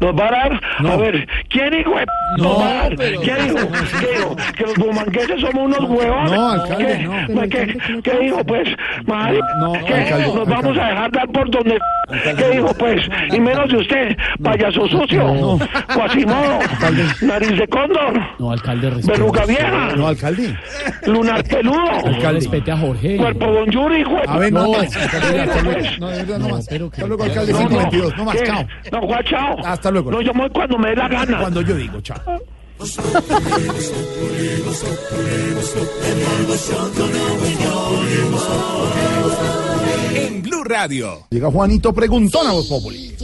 ¿Nos 0.00 0.14
va 0.14 0.26
a 0.28 0.30
dar? 0.30 0.60
A 0.92 0.96
ver, 0.96 1.26
¿quién 1.48 1.72
hijo 1.74 1.92
p- 1.94 2.04
nos 2.42 2.58
va 2.60 2.68
a 2.70 2.74
dar? 2.74 2.96
¿Quién 2.96 3.18
dijo? 3.54 3.68
¿Qué 4.00 4.06
dijo? 4.16 4.36
¿Que 4.56 4.64
los 4.64 4.74
bumangueses 4.76 5.40
somos 5.40 5.64
unos 5.64 5.80
huevones? 5.90 6.32
No, 6.32 6.50
alcalde, 6.50 6.86
¿Qué? 6.86 7.02
no. 7.04 7.34
Ma- 7.34 7.48
¿Qué, 7.48 7.78
¿Qué 8.04 8.18
dijo, 8.20 8.44
pues? 8.44 8.68
Madre, 9.06 9.40
No, 9.58 9.72
¿qué? 9.72 9.94
alcalde, 9.94 10.26
¿Nos 10.34 10.46
vamos 10.48 10.78
a 10.78 10.88
dejar 10.88 11.12
dar 11.12 11.28
por 11.28 11.50
donde... 11.50 11.78
¿Qué 12.36 12.50
dijo, 12.50 12.72
pues? 12.78 13.02
Y 13.32 13.40
menos 13.40 13.68
de 13.70 13.76
usted, 13.78 14.16
payaso 14.42 14.86
sucio, 14.88 15.58
Quasimodo, 15.94 16.58
nariz 17.22 17.58
de 17.58 17.66
cóndor, 17.68 18.20
No, 18.38 18.52
alcalde, 18.52 18.90
verruga 19.04 19.44
vieja, 19.46 19.88
No, 19.96 20.06
alcalde. 20.08 20.56
lunar 21.06 21.42
peludo, 21.44 21.90
Alcalde, 22.04 22.40
respete 22.40 22.70
a 22.70 22.76
Jorge. 22.76 23.16
cuerpo 23.16 23.46
bonjour, 23.46 23.96
hijo 23.96 24.16
A 24.28 24.38
ver, 24.38 24.52
no, 24.52 24.62
No, 24.66 24.72
más. 24.72 24.96
Alcalde, 24.96 25.40
hasta 25.40 25.62
luego. 25.62 25.80
No, 25.98 26.08
de 26.08 26.16
verdad, 26.18 26.38
no 26.38 26.48
más. 26.50 26.58
Hasta 26.68 27.06
luego, 27.06 27.24
alcalde, 27.24 27.52
522. 27.52 28.16
No 28.16 28.24
más, 28.24 28.36
¿Qué? 28.36 28.44
chao. 28.46 28.64
No, 28.92 29.00
Juan, 29.00 29.24
chao. 29.24 29.56
Hasta 29.64 29.64
luego. 29.64 29.85
No, 29.85 29.85
yo 29.90 30.34
me 30.34 30.40
voy 30.42 30.50
cuando 30.50 30.78
me 30.78 30.90
dé 30.90 30.96
la 30.96 31.08
gana. 31.08 31.38
Cuando 31.40 31.60
yo 31.62 31.74
digo, 31.76 32.00
chao. 32.00 32.20
En 40.14 40.42
Blue 40.42 40.64
Radio. 40.64 41.26
Llega 41.30 41.50
Juanito 41.50 41.92
Preguntón 41.92 42.46
a 42.46 42.52
Voz 42.52 42.66
Populi. 42.66 43.16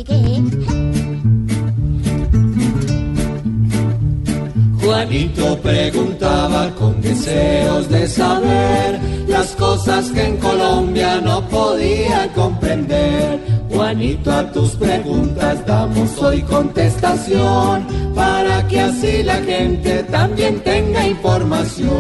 Juanito 4.83 5.57
preguntaba 5.59 6.75
con 6.75 7.01
deseos 7.01 7.89
de 7.89 8.09
saber 8.09 9.01
las 9.29 9.53
cosas 9.53 10.11
que 10.11 10.25
en 10.27 10.37
Colombia 10.39 11.21
no 11.21 11.49
podía 11.49 12.33
comprender. 12.35 13.39
Juanito, 13.71 14.33
a 14.33 14.51
tus 14.51 14.71
preguntas 14.71 15.65
damos 15.67 16.19
hoy 16.19 16.43
contestación 16.43 17.87
para 18.15 18.67
que 18.67 18.81
así 18.81 19.23
la 19.23 19.37
gente 19.37 20.03
también 20.05 20.61
tenga 20.61 21.07
información. 21.07 21.91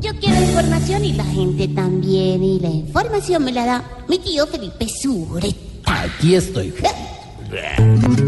Yo 0.00 0.12
quiero 0.20 0.40
información 0.42 1.04
y 1.06 1.14
la 1.14 1.24
gente 1.24 1.68
también. 1.68 2.44
Y 2.44 2.60
la 2.60 2.68
información 2.68 3.44
me 3.44 3.52
la 3.52 3.64
da 3.64 3.84
mi 4.08 4.18
tío 4.18 4.46
Felipe 4.46 4.86
Sureta. 4.88 5.56
Aquí 5.86 6.34
estoy. 6.34 6.74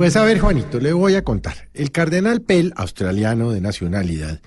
Pues 0.00 0.16
a 0.16 0.24
ver, 0.24 0.38
Juanito, 0.38 0.80
le 0.80 0.94
voy 0.94 1.14
a 1.14 1.24
contar. 1.24 1.68
El 1.74 1.90
cardenal 1.90 2.40
Pell, 2.40 2.72
australiano 2.74 3.50
de 3.50 3.60
nacionalidad, 3.60 4.40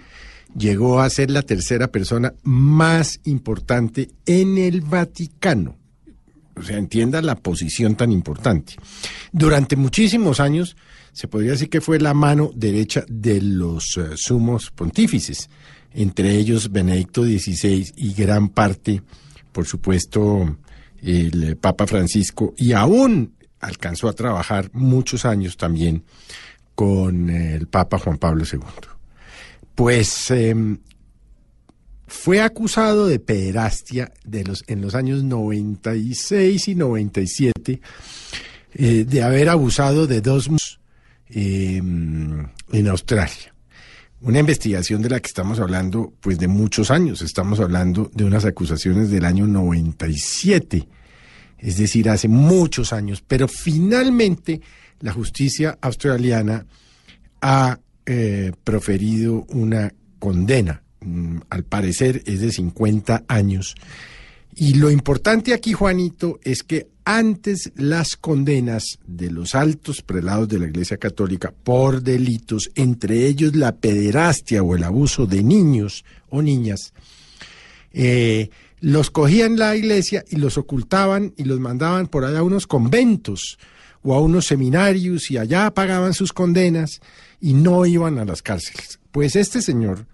llegó 0.58 1.00
a 1.00 1.08
ser 1.12 1.30
la 1.30 1.44
tercera 1.44 1.90
persona 1.90 2.34
más 2.42 3.20
importante 3.26 4.10
en 4.26 4.58
el 4.58 4.82
Vaticano. 4.82 5.78
O 6.56 6.64
sea, 6.64 6.80
entienda 6.80 7.22
la 7.22 7.36
posición 7.36 7.94
tan 7.94 8.12
importante. 8.12 8.78
Durante 9.32 9.76
muchísimos 9.76 10.40
años 10.40 10.76
se 11.12 11.28
podría 11.28 11.52
decir 11.52 11.70
que 11.70 11.82
fue 11.82 12.00
la 12.00 12.16
mano 12.16 12.50
derecha 12.56 13.06
de 13.08 13.40
los 13.40 13.96
eh, 13.98 14.16
sumos 14.16 14.72
pontífices, 14.72 15.52
entre 15.94 16.32
ellos 16.32 16.72
Benedicto 16.72 17.26
XVI 17.26 17.94
y 17.96 18.14
gran 18.16 18.50
parte, 18.50 19.04
por 19.52 19.68
supuesto, 19.68 20.58
el 21.04 21.58
Papa 21.58 21.86
Francisco, 21.86 22.56
y 22.58 22.72
aún 22.72 23.36
alcanzó 23.64 24.10
a 24.10 24.14
trabajar 24.14 24.70
muchos 24.74 25.26
años 25.26 25.58
también 25.58 26.04
con 26.76 27.30
eh, 27.30 27.56
el 27.56 27.68
Papa 27.68 27.98
Juan 27.98 28.18
Pablo 28.18 28.44
II. 28.52 28.60
Pues 29.76 30.32
em, 30.32 30.78
fue 32.08 32.42
acusado 32.42 33.08
de 33.08 33.20
pederastia 33.20 34.12
en 34.32 34.82
los 34.82 34.96
años 34.96 35.24
96 35.24 36.68
y 36.68 36.76
97 36.76 37.82
eh, 38.76 39.06
de 39.08 39.24
haber 39.24 39.50
abusado 39.50 40.08
de 40.08 40.22
dos 40.22 40.50
em, 41.30 42.48
en 42.72 42.88
Australia. 42.88 43.54
Una 44.22 44.40
investigación 44.40 45.02
de 45.02 45.10
la 45.10 45.20
que 45.20 45.28
estamos 45.28 45.60
hablando, 45.60 46.14
pues 46.22 46.40
de 46.40 46.48
muchos 46.48 46.92
años. 46.92 47.22
Estamos 47.22 47.60
hablando 47.60 48.10
de 48.14 48.24
unas 48.24 48.46
acusaciones 48.46 49.12
del 49.12 49.26
año 49.26 49.46
97, 49.48 50.88
es 51.64 51.78
decir, 51.78 52.10
hace 52.10 52.28
muchos 52.28 52.92
años. 52.92 53.24
Pero 53.26 53.48
finalmente 53.48 54.62
la 55.00 55.14
justicia 55.14 55.78
australiana 55.82 56.66
ha 57.42 57.80
eh, 58.06 58.52
proferido 58.64 59.46
una 59.50 59.94
condena. 60.20 60.84
Mm, 61.00 61.38
al 61.50 61.64
parecer 61.64 62.22
es 62.26 62.42
de 62.42 62.52
50 62.52 63.24
años. 63.30 63.76
Y 64.56 64.76
lo 64.76 64.92
importante 64.92 65.54
aquí, 65.54 65.72
Juanito, 65.74 66.40
es 66.44 66.64
que 66.64 66.90
antes 67.06 67.72
las 67.76 68.18
condenas 68.18 69.00
de 69.08 69.32
los 69.32 69.56
altos 69.56 70.02
prelados 70.02 70.50
de 70.50 70.60
la 70.60 70.68
Iglesia 70.68 70.98
Católica 70.98 71.54
por 71.64 72.02
delitos, 72.02 72.72
entre 72.76 73.26
ellos 73.26 73.56
la 73.56 73.76
pederastia 73.76 74.62
o 74.64 74.76
el 74.76 74.84
abuso 74.84 75.26
de 75.26 75.44
niños 75.44 76.04
o 76.30 76.42
niñas, 76.42 76.94
eh, 77.94 78.50
los 78.84 79.12
cogían 79.12 79.56
la 79.56 79.78
iglesia 79.78 80.26
y 80.30 80.36
los 80.36 80.58
ocultaban 80.58 81.34
y 81.38 81.46
los 81.46 81.62
mandaban 81.62 82.08
por 82.08 82.26
allá 82.26 82.40
a 82.40 82.44
unos 82.44 82.68
conventos 82.68 83.58
o 84.02 84.14
a 84.14 84.20
unos 84.20 84.46
seminarios 84.46 85.32
y 85.32 85.38
allá 85.38 85.74
pagaban 85.74 86.14
sus 86.14 86.34
condenas 86.34 87.00
y 87.40 87.54
no 87.54 87.86
iban 87.86 88.20
a 88.20 88.26
las 88.26 88.42
cárceles. 88.42 89.00
Pues 89.14 89.38
este 89.38 89.62
señor, 89.62 90.06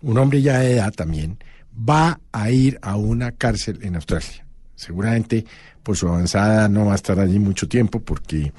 un 0.00 0.16
hombre 0.16 0.42
ya 0.42 0.60
de 0.60 0.74
edad 0.74 0.92
también, 0.92 1.38
va 1.76 2.20
a 2.30 2.52
ir 2.52 2.78
a 2.82 2.94
una 2.94 3.32
cárcel 3.32 3.80
en 3.82 3.96
Australia. 3.96 4.46
Seguramente 4.76 5.44
por 5.82 5.96
su 5.96 6.06
avanzada 6.06 6.68
no 6.68 6.86
va 6.86 6.92
a 6.92 6.96
estar 6.96 7.18
allí 7.18 7.40
mucho 7.40 7.66
tiempo 7.66 7.98
porque 7.98 8.52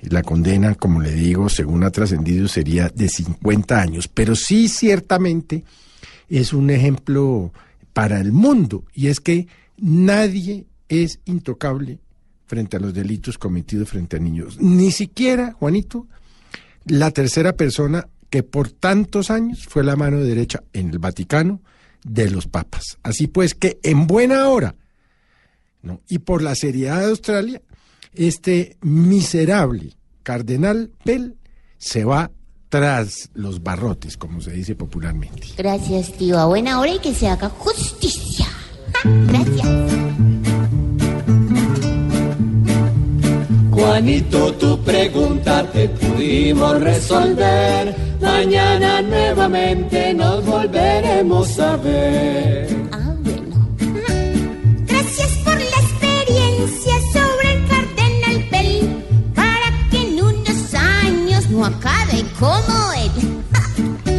la 0.00 0.22
condena, 0.22 0.74
como 0.74 1.02
le 1.02 1.12
digo, 1.12 1.50
según 1.50 1.84
ha 1.84 1.90
trascendido, 1.90 2.48
sería 2.48 2.88
de 2.88 3.10
50 3.10 3.78
años. 3.78 4.08
Pero 4.08 4.34
sí 4.34 4.68
ciertamente 4.68 5.64
es 6.30 6.54
un 6.54 6.70
ejemplo 6.70 7.52
para 7.92 8.20
el 8.20 8.32
mundo 8.32 8.84
y 8.94 9.08
es 9.08 9.20
que 9.20 9.46
nadie 9.76 10.66
es 10.88 11.20
intocable 11.24 12.00
frente 12.46 12.76
a 12.76 12.80
los 12.80 12.92
delitos 12.92 13.38
cometidos 13.38 13.88
frente 13.88 14.16
a 14.16 14.20
niños. 14.20 14.60
Ni 14.60 14.90
siquiera, 14.92 15.52
Juanito, 15.52 16.06
la 16.84 17.10
tercera 17.10 17.54
persona 17.54 18.06
que 18.28 18.42
por 18.42 18.70
tantos 18.70 19.30
años 19.30 19.66
fue 19.66 19.84
la 19.84 19.96
mano 19.96 20.20
derecha 20.20 20.62
en 20.72 20.90
el 20.90 20.98
Vaticano 20.98 21.60
de 22.04 22.30
los 22.30 22.46
papas. 22.46 22.98
Así 23.02 23.26
pues 23.26 23.54
que 23.54 23.78
en 23.82 24.06
buena 24.06 24.48
hora, 24.48 24.74
¿no? 25.82 26.00
y 26.08 26.18
por 26.18 26.42
la 26.42 26.54
seriedad 26.54 27.00
de 27.00 27.06
Australia, 27.06 27.62
este 28.14 28.76
miserable 28.82 29.96
cardenal 30.22 30.90
Pell 31.04 31.36
se 31.78 32.04
va 32.04 32.30
tras 32.72 33.28
los 33.34 33.62
barrotes, 33.62 34.16
como 34.16 34.40
se 34.40 34.50
dice 34.52 34.74
popularmente. 34.74 35.48
Gracias, 35.58 36.10
tío. 36.12 36.38
A 36.38 36.46
buena 36.46 36.80
hora 36.80 36.94
y 36.94 36.98
que 37.00 37.12
se 37.12 37.28
haga 37.28 37.50
justicia. 37.50 38.46
Ja, 38.94 39.10
Gracias. 39.26 39.68
Juanito, 43.72 44.54
tu 44.54 44.82
pregunta 44.82 45.70
te 45.70 45.86
pudimos 45.90 46.80
resolver. 46.80 47.94
Mañana 48.22 49.02
nuevamente 49.02 50.14
nos 50.14 50.42
volveremos 50.46 51.58
a 51.58 51.76
ver. 51.76 52.42
Gracias 52.90 53.01
acabe 61.74 62.24
como 62.38 62.92
él. 62.92 63.10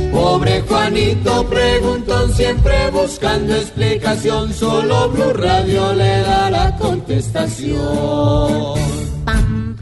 Pobre 0.12 0.62
Juanito 0.62 1.48
preguntón, 1.50 2.34
siempre 2.34 2.90
buscando 2.92 3.56
explicación. 3.56 4.54
Solo 4.54 5.10
Blue 5.10 5.34
Radio 5.34 5.94
le 5.94 6.22
dará 6.22 6.76
contestación. 6.78 7.74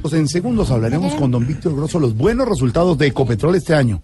Pues 0.02 0.14
en 0.16 0.28
segundos 0.28 0.72
hablaremos 0.72 1.14
con 1.14 1.32
don 1.32 1.46
Víctor 1.46 1.76
Grosso 1.76 2.00
los 2.00 2.16
buenos 2.16 2.48
resultados 2.48 2.98
de 2.98 3.08
Ecopetrol 3.08 3.56
este 3.56 3.76
año. 3.76 4.02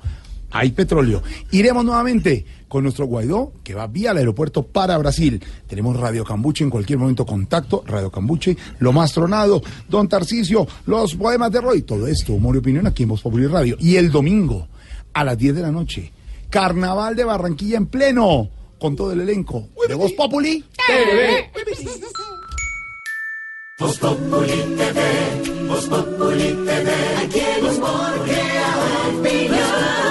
Hay 0.52 0.72
petróleo. 0.72 1.22
Iremos 1.52 1.84
nuevamente 1.84 2.46
con 2.68 2.84
nuestro 2.84 3.06
Guaidó, 3.06 3.54
que 3.64 3.74
va 3.74 3.88
vía 3.88 4.12
el 4.12 4.18
aeropuerto 4.18 4.64
para 4.64 4.98
Brasil. 4.98 5.44
Tenemos 5.68 5.98
Radio 5.98 6.24
Cambuche 6.24 6.64
en 6.64 6.70
cualquier 6.70 7.00
momento 7.00 7.26
contacto, 7.26 7.84
Radio 7.86 8.12
Cambuche, 8.12 8.58
lo 8.80 8.92
más 8.94 9.14
tronado, 9.14 9.62
Don 9.90 10.08
Tarcisio, 10.08 10.68
los 10.86 11.16
poemas 11.16 11.52
de 11.52 11.62
Roy, 11.62 11.82
todo 11.82 12.08
esto, 12.08 12.34
humor 12.34 12.56
y 12.56 12.60
opinión 12.60 12.88
aquí 12.88 13.04
en 13.04 13.10
Voz 13.10 13.22
Popular 13.22 13.52
Radio. 13.52 13.78
Y 13.80 13.96
el 13.96 14.12
domingo, 14.12 14.68
a 15.14 15.24
las 15.24 15.38
10 15.38 15.56
de 15.56 15.62
la 15.62 15.72
noche, 15.72 16.12
Carnaval 16.50 17.16
de 17.16 17.24
Barranquilla 17.24 17.78
en 17.78 17.88
pleno, 17.88 18.50
con 18.80 18.96
todo 18.96 19.12
el 19.12 19.22
elenco 19.22 19.70
de 19.88 19.96
Voz 19.96 20.14
Populi 20.14 20.64
TV. 20.88 21.52
Voz 23.80 23.98
Populi 24.00 24.76
TV, 24.76 25.68
Voz 25.68 25.86
Populi 25.88 26.54
TV, 26.66 26.92
aquí 27.24 27.42
opinión. 29.20 30.07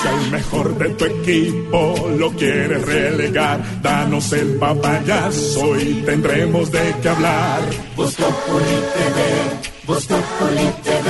Si 0.00 0.08
al 0.08 0.30
mejor 0.30 0.78
de 0.78 0.88
tu 0.90 1.04
equipo 1.04 2.08
lo 2.18 2.30
quieres 2.30 2.82
relegar, 2.86 3.60
danos 3.82 4.32
el 4.32 4.56
papayazo 4.56 5.78
y 5.78 6.02
tendremos 6.06 6.70
de 6.70 6.94
qué 7.02 7.08
hablar. 7.08 7.60
Voz 7.96 8.14
Populi 8.14 8.76
TV, 8.94 9.18
Voz 9.86 10.06
Populi 10.06 10.70
TV, 10.84 11.08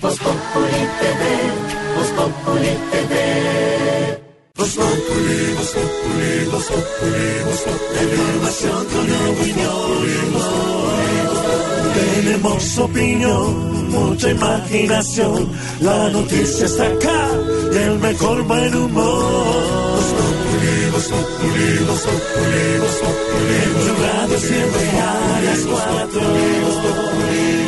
Voz 0.00 0.18
Populi 0.18 0.82
TV, 1.00 1.22
Voz 1.96 2.10
Populi 2.10 2.72
TV. 2.92 3.42
Voz 4.54 4.74
Populi, 4.76 5.54
Voz 5.56 5.70
Populi, 5.72 6.44
Voz 6.52 6.66
Populi, 6.66 7.26
Voz 7.44 7.60
Populi, 7.62 8.02
la 8.06 8.14
información 8.14 8.86
con 8.92 9.06
opinión. 9.32 9.72
Tenemos 11.94 12.78
opinión, 12.78 13.71
mucha 13.92 14.30
imaginación, 14.30 15.48
la 15.80 16.08
noticia 16.10 16.66
está 16.66 16.86
acá 16.86 17.28
y 17.72 17.76
el 17.76 17.98
mejor 17.98 18.42
buen 18.42 18.74
humor. 18.74 19.92
Voz 19.94 20.10
Populi, 20.18 20.76
Voz 20.92 21.06
Populi, 21.12 21.78
Voz 21.88 22.02
Populi, 22.08 22.78
Voz 22.82 22.96
Populi, 23.04 23.56
en 23.66 23.74
tu 23.84 23.92
radio 24.02 24.38
siempre 24.38 24.84
a 25.00 25.40
las 25.44 25.60
cuatro. 25.70 27.61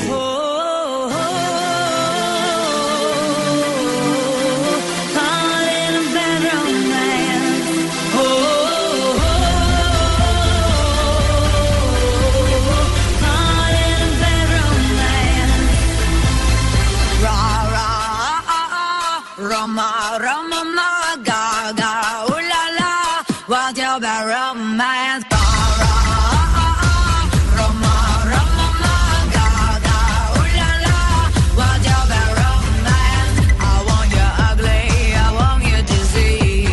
Want 33.86 34.10
you 34.10 34.26
ugly, 34.50 35.14
I 35.14 35.32
want 35.32 35.64
you 35.64 35.82
disease. 35.82 36.68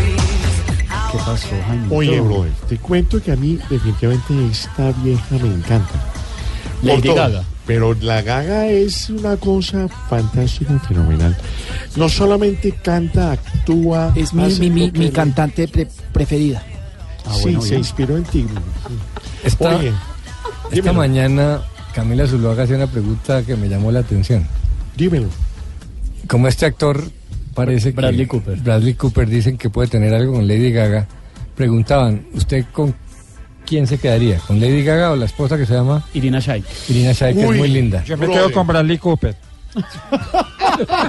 ¿Qué 1.11 1.17
pasó, 1.25 1.55
Jaime? 1.67 1.95
Oye, 1.95 2.19
brother, 2.19 2.51
te 2.67 2.77
cuento 2.77 3.21
que 3.21 3.31
a 3.31 3.35
mí 3.37 3.57
definitivamente 3.69 4.33
esta 4.51 4.91
vieja 5.01 5.35
me 5.41 5.47
encanta. 5.47 5.93
Lady. 6.81 7.13
Gaga. 7.13 7.51
Pero 7.68 7.93
la 7.93 8.22
Gaga 8.22 8.68
es 8.68 9.09
una 9.09 9.38
cosa 9.38 9.88
fantástica, 10.09 10.80
fenomenal. 10.80 11.38
No 11.95 12.09
solamente 12.09 12.72
canta, 12.72 13.34
actúa. 13.34 14.12
Es 14.16 14.34
mi, 14.34 14.43
mi, 14.59 14.70
mi, 14.70 14.91
que 14.91 14.99
mi 14.99 15.09
cantante 15.12 15.68
pre- 15.68 15.88
preferida. 16.12 16.64
sí, 17.32 17.55
se 17.62 17.76
inspiró 17.76 18.18
en 18.18 18.24
ti. 18.24 18.45
Esta, 19.43 19.78
Oye, 19.78 19.89
esta 19.89 20.70
dímelo. 20.76 20.93
mañana 20.95 21.62
Camila 21.93 22.26
Zuluaga 22.28 22.64
hacía 22.64 22.78
una 22.78 22.88
pregunta 22.88 23.43
que 23.43 23.55
me 23.55 23.70
llamó 23.70 23.91
la 23.91 23.99
atención. 23.99 24.45
Dímelo. 24.97 25.28
Como 26.28 26.47
este 26.47 26.66
actor 26.66 27.03
parece 27.53 27.91
que 27.91 27.97
Bradley 27.97 28.26
Cooper. 28.26 28.57
Bradley 28.59 28.95
Cooper 28.95 29.30
dicen 29.30 29.57
que 29.57 29.70
puede 29.70 29.88
tener 29.88 30.14
algo 30.16 30.34
con 30.34 30.47
Lady 30.47 30.72
Gaga, 30.72 31.07
preguntaban, 31.55 32.26
¿usted 32.34 32.66
con 32.72 32.95
quién 33.66 33.88
se 33.88 33.97
quedaría? 33.97 34.38
¿Con 34.39 34.59
Lady 34.59 34.84
Gaga 34.84 35.12
o 35.12 35.16
la 35.16 35.26
esposa 35.26 35.57
que 35.57 35.66
se 35.66 35.74
llama? 35.74 36.03
Irina 36.14 36.39
Shayk. 36.39 36.66
Irina 36.89 37.12
Shayk, 37.14 37.36
que 37.36 37.43
es 37.43 37.49
Uy, 37.49 37.57
muy 37.57 37.68
linda. 37.70 38.03
yo 38.03 38.18
me 38.18 38.28
quedo 38.28 38.51
con 38.51 38.68
Bradley 38.68 38.97
Cooper. 38.97 39.36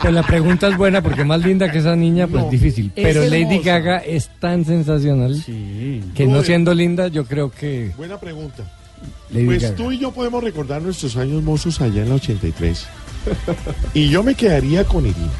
Pues 0.00 0.12
la 0.12 0.24
pregunta 0.24 0.66
es 0.66 0.76
buena 0.76 1.00
porque 1.00 1.24
más 1.24 1.40
linda 1.44 1.70
que 1.70 1.78
esa 1.78 1.94
niña, 1.94 2.26
pues 2.26 2.42
No, 2.42 2.50
difícil. 2.50 2.90
Pero 2.92 3.20
Lady 3.22 3.42
hermosa. 3.42 3.62
Gaga 3.64 3.98
es 3.98 4.28
tan 4.40 4.64
sensacional 4.64 5.40
que 6.14 6.26
no 6.26 6.42
siendo 6.42 6.74
linda, 6.74 7.06
yo 7.06 7.24
creo 7.24 7.52
que 7.52 7.92
Buena 7.96 8.18
pregunta. 8.18 8.64
Lady 9.30 9.44
pues 9.46 9.62
Gaga. 9.62 9.76
tú 9.76 9.92
y 9.92 9.98
yo 9.98 10.10
podemos 10.10 10.42
recordar 10.42 10.82
nuestros 10.82 11.16
años 11.16 11.40
mozos 11.44 11.80
allá 11.80 12.02
en 12.02 12.08
la 12.08 12.16
83. 12.16 12.84
y 13.94 14.08
yo 14.08 14.24
me 14.24 14.34
quedaría 14.34 14.82
con 14.84 15.06
Irina. 15.06 15.30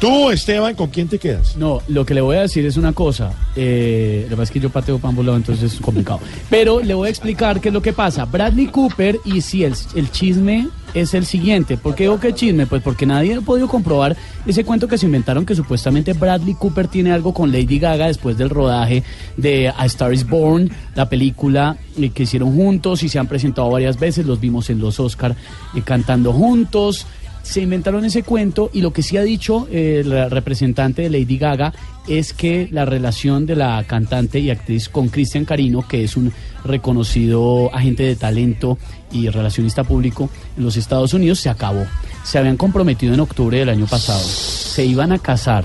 Tú, 0.00 0.30
Esteban, 0.30 0.74
¿con 0.74 0.88
quién 0.88 1.08
te 1.08 1.18
quedas? 1.18 1.58
No, 1.58 1.82
lo 1.88 2.06
que 2.06 2.14
le 2.14 2.22
voy 2.22 2.38
a 2.38 2.40
decir 2.40 2.64
es 2.64 2.78
una 2.78 2.94
cosa. 2.94 3.34
Eh, 3.54 4.24
que 4.30 4.34
pasa 4.34 4.44
es 4.44 4.50
que 4.50 4.58
yo 4.58 4.70
pateo 4.70 4.98
para 4.98 5.10
ambos 5.10 5.26
lados, 5.26 5.40
entonces 5.40 5.74
es 5.74 5.78
complicado. 5.78 6.20
Pero 6.48 6.80
le 6.80 6.94
voy 6.94 7.08
a 7.08 7.10
explicar 7.10 7.60
qué 7.60 7.68
es 7.68 7.74
lo 7.74 7.82
que 7.82 7.92
pasa. 7.92 8.24
Bradley 8.24 8.68
Cooper, 8.68 9.20
y 9.26 9.42
sí, 9.42 9.62
el, 9.62 9.74
el 9.94 10.10
chisme 10.10 10.68
es 10.94 11.12
el 11.12 11.26
siguiente. 11.26 11.76
¿Por 11.76 11.94
qué 11.94 12.04
digo 12.04 12.18
que 12.18 12.32
chisme? 12.32 12.66
Pues 12.66 12.82
porque 12.82 13.04
nadie 13.04 13.34
ha 13.34 13.40
podido 13.42 13.68
comprobar 13.68 14.16
ese 14.46 14.64
cuento 14.64 14.88
que 14.88 14.96
se 14.96 15.04
inventaron 15.04 15.44
que 15.44 15.54
supuestamente 15.54 16.14
Bradley 16.14 16.54
Cooper 16.54 16.88
tiene 16.88 17.12
algo 17.12 17.34
con 17.34 17.52
Lady 17.52 17.78
Gaga 17.78 18.06
después 18.06 18.38
del 18.38 18.48
rodaje 18.48 19.02
de 19.36 19.68
A 19.68 19.84
Star 19.84 20.14
is 20.14 20.26
Born, 20.26 20.70
la 20.94 21.10
película 21.10 21.76
eh, 21.98 22.08
que 22.08 22.22
hicieron 22.22 22.54
juntos 22.54 23.02
y 23.02 23.10
se 23.10 23.18
han 23.18 23.26
presentado 23.26 23.68
varias 23.68 24.00
veces. 24.00 24.24
Los 24.24 24.40
vimos 24.40 24.70
en 24.70 24.80
los 24.80 24.98
Oscar 24.98 25.36
eh, 25.74 25.82
cantando 25.84 26.32
juntos 26.32 27.06
se 27.42 27.60
inventaron 27.60 28.04
ese 28.04 28.22
cuento 28.22 28.70
y 28.72 28.80
lo 28.80 28.92
que 28.92 29.02
sí 29.02 29.16
ha 29.16 29.22
dicho 29.22 29.66
eh, 29.70 30.02
la 30.04 30.28
representante 30.28 31.02
de 31.02 31.10
Lady 31.10 31.38
Gaga 31.38 31.72
es 32.08 32.32
que 32.32 32.68
la 32.70 32.84
relación 32.84 33.46
de 33.46 33.56
la 33.56 33.82
cantante 33.84 34.40
y 34.40 34.50
actriz 34.50 34.88
con 34.88 35.08
Cristian 35.08 35.44
Carino, 35.44 35.86
que 35.86 36.04
es 36.04 36.16
un 36.16 36.32
reconocido 36.64 37.74
agente 37.74 38.02
de 38.02 38.16
talento 38.16 38.78
y 39.12 39.28
relacionista 39.28 39.84
público 39.84 40.28
en 40.56 40.64
los 40.64 40.76
Estados 40.76 41.14
Unidos, 41.14 41.40
se 41.40 41.50
acabó. 41.50 41.86
Se 42.24 42.38
habían 42.38 42.56
comprometido 42.56 43.14
en 43.14 43.20
octubre 43.20 43.58
del 43.58 43.68
año 43.68 43.86
pasado. 43.86 44.20
Se 44.20 44.84
iban 44.84 45.12
a 45.12 45.18
casar 45.18 45.64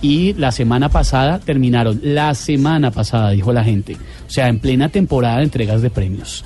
y 0.00 0.34
la 0.34 0.52
semana 0.52 0.88
pasada 0.88 1.38
terminaron. 1.38 2.00
La 2.02 2.34
semana 2.34 2.90
pasada, 2.90 3.30
dijo 3.30 3.52
la 3.52 3.64
gente. 3.64 3.96
O 4.26 4.30
sea, 4.30 4.48
en 4.48 4.58
plena 4.58 4.88
temporada 4.88 5.38
de 5.38 5.44
entregas 5.44 5.82
de 5.82 5.90
premios. 5.90 6.44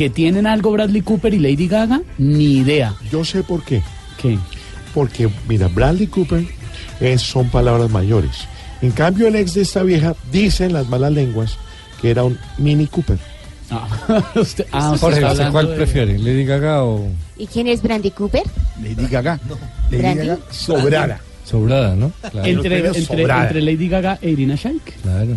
¿Que 0.00 0.08
tienen 0.08 0.46
algo 0.46 0.72
Bradley 0.72 1.02
Cooper 1.02 1.34
y 1.34 1.38
Lady 1.38 1.68
Gaga? 1.68 2.00
Ni 2.16 2.56
idea. 2.56 2.94
Yo 3.12 3.22
sé 3.22 3.42
por 3.42 3.62
qué. 3.62 3.82
¿Qué? 4.16 4.38
Porque, 4.94 5.28
mira, 5.46 5.68
Bradley 5.68 6.06
Cooper 6.06 6.42
es, 7.00 7.20
son 7.20 7.50
palabras 7.50 7.90
mayores. 7.90 8.30
En 8.80 8.92
cambio, 8.92 9.28
el 9.28 9.36
ex 9.36 9.52
de 9.52 9.60
esta 9.60 9.82
vieja 9.82 10.16
dice 10.32 10.64
en 10.64 10.72
las 10.72 10.88
malas 10.88 11.12
lenguas 11.12 11.58
que 12.00 12.10
era 12.12 12.24
un 12.24 12.38
Mini 12.56 12.86
Cooper. 12.86 13.18
Ah, 13.70 13.86
usted, 14.36 14.64
ah, 14.72 14.92
usted 14.92 15.00
Jorge, 15.00 15.16
está 15.18 15.32
¿usted 15.32 15.44
hablando 15.44 15.52
¿cuál 15.52 15.66
de- 15.68 15.76
prefiere? 15.76 16.18
¿Lady 16.18 16.44
Gaga 16.46 16.82
o 16.82 17.06
¿Y 17.36 17.46
quién 17.46 17.66
es 17.66 17.82
Brandy 17.82 18.10
Cooper? 18.10 18.44
Lady 18.82 19.06
Gaga. 19.06 19.38
Lady 19.90 19.98
Brandy. 20.02 20.26
Gaga 20.28 20.40
sobrada. 20.50 21.20
Sobrada, 21.50 21.94
no? 21.96 22.12
Claro. 22.30 22.46
Entre, 22.48 22.70
premios 22.70 22.96
entre, 22.96 23.18
sobrada. 23.22 23.42
entre 23.42 23.60
Lady 23.62 23.88
Gaga 23.88 24.18
e 24.22 24.30
Irina 24.30 24.54
Shayk. 24.56 25.00
Claro. 25.02 25.36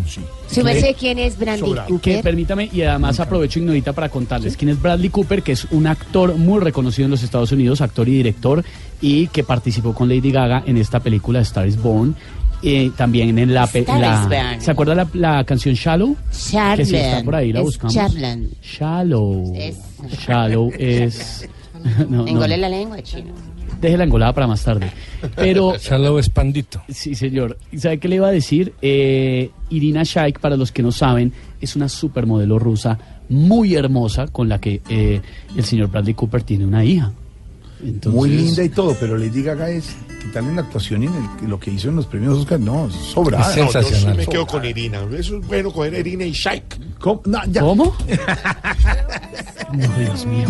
¿Su 0.50 0.62
merced 0.62 0.94
quién 0.98 1.18
es 1.18 1.38
Brandy 1.38 1.72
Que 1.72 1.80
Cooper? 1.88 2.22
permítame, 2.22 2.68
y 2.72 2.82
además 2.82 3.18
aprovecho 3.20 3.58
Ignorita 3.58 3.92
para 3.92 4.08
contarles 4.08 4.56
quién 4.56 4.68
es 4.70 4.80
Bradley 4.80 5.10
Cooper, 5.10 5.42
que 5.42 5.52
es 5.52 5.64
un 5.72 5.86
actor 5.86 6.36
muy 6.36 6.60
reconocido 6.60 7.06
en 7.06 7.10
los 7.10 7.22
Estados 7.22 7.50
Unidos, 7.52 7.80
actor 7.80 8.08
y 8.08 8.12
director, 8.12 8.64
y 9.00 9.26
que 9.28 9.42
participó 9.44 9.92
con 9.94 10.08
Lady 10.08 10.30
Gaga 10.30 10.62
en 10.66 10.76
esta 10.76 11.00
película 11.00 11.40
Star 11.40 11.66
is 11.66 11.76
Born. 11.80 12.14
eh, 12.62 12.90
también 12.96 13.38
en 13.38 13.52
la, 13.52 13.68
la- 13.74 14.22
is 14.22 14.28
Born. 14.28 14.60
¿Se 14.60 14.70
acuerda 14.70 14.94
la, 14.94 15.06
la 15.12 15.44
canción 15.44 15.74
Shallow? 15.74 16.16
Que 16.76 16.84
si 16.86 16.96
está 16.96 17.22
por 17.22 17.34
ahí, 17.34 17.52
la 17.52 17.58
Es 17.60 17.64
buscamos. 17.66 17.92
Charlan. 17.94 18.48
Shallow. 18.62 19.52
Es- 19.54 19.76
Shallow 20.26 20.70
es. 20.78 21.48
no, 22.08 22.24
la 22.46 22.68
lengua, 22.68 23.02
chino. 23.02 23.34
Deje 23.80 23.96
la 23.96 24.04
engolada 24.04 24.32
para 24.32 24.46
más 24.46 24.62
tarde. 24.64 24.90
Pero. 25.36 25.76
Shallow 25.80 26.18
es 26.18 26.28
pandito. 26.30 26.82
Sí, 26.88 27.14
señor. 27.14 27.58
¿Y 27.72 27.78
sabe 27.78 27.98
qué 27.98 28.08
le 28.08 28.16
iba 28.16 28.28
a 28.28 28.32
decir? 28.32 28.72
Eh, 28.82 29.50
Irina 29.70 30.02
Shayk, 30.04 30.38
para 30.40 30.56
los 30.56 30.72
que 30.72 30.82
no 30.82 30.92
saben, 30.92 31.32
es 31.60 31.76
una 31.76 31.88
supermodelo 31.88 32.58
rusa 32.58 32.98
muy 33.28 33.74
hermosa 33.74 34.26
con 34.28 34.48
la 34.48 34.60
que 34.60 34.82
eh, 34.88 35.20
el 35.56 35.64
señor 35.64 35.88
Bradley 35.90 36.14
Cooper 36.14 36.42
tiene 36.42 36.66
una 36.66 36.84
hija. 36.84 37.12
Entonces- 37.82 38.12
Muy 38.18 38.30
linda 38.30 38.62
y 38.64 38.68
todo, 38.70 38.96
pero 38.98 39.16
Lady 39.18 39.42
Gaga 39.42 39.68
es 39.68 39.94
quitarle 40.22 40.50
una 40.50 40.62
actuación 40.62 41.02
y 41.02 41.06
en 41.06 41.12
el- 41.42 41.48
lo 41.50 41.58
que 41.60 41.70
hizo 41.70 41.88
en 41.90 41.96
los 41.96 42.06
premios 42.06 42.38
Oscar, 42.38 42.58
no, 42.60 42.88
sobrada. 42.90 43.54
No, 43.56 43.70
yo 43.70 43.82
sí 43.82 44.06
me 44.16 44.26
quedo 44.26 44.46
con 44.46 44.64
Irina. 44.64 45.00
Eso 45.18 45.36
es 45.38 45.46
bueno 45.46 45.70
coger 45.70 45.94
Irina 45.94 46.24
y 46.24 46.32
Shayk. 46.32 46.98
¿Cómo? 46.98 47.20
No, 47.26 47.40
ya. 47.50 47.60
¿Cómo? 47.60 47.94
no, 49.74 49.88
Dios 49.98 50.24
mío. 50.26 50.48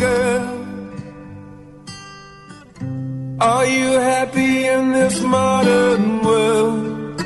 Are 3.40 3.66
you 3.66 3.98
happy 3.98 4.66
in 4.66 4.92
this 4.92 5.20
modern 5.20 6.22
world? 6.22 7.20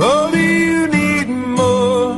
Or 0.00 0.30
do 0.30 0.38
you 0.38 0.86
need 0.86 1.28
more? 1.28 2.14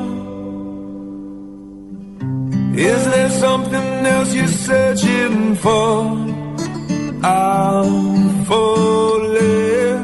Is 2.77 3.05
there 3.07 3.31
something 3.31 4.07
else 4.07 4.35
you're 4.35 4.48
searching 4.48 5.55
for? 5.55 6.03
I'm 7.24 8.44
falling. 8.44 9.95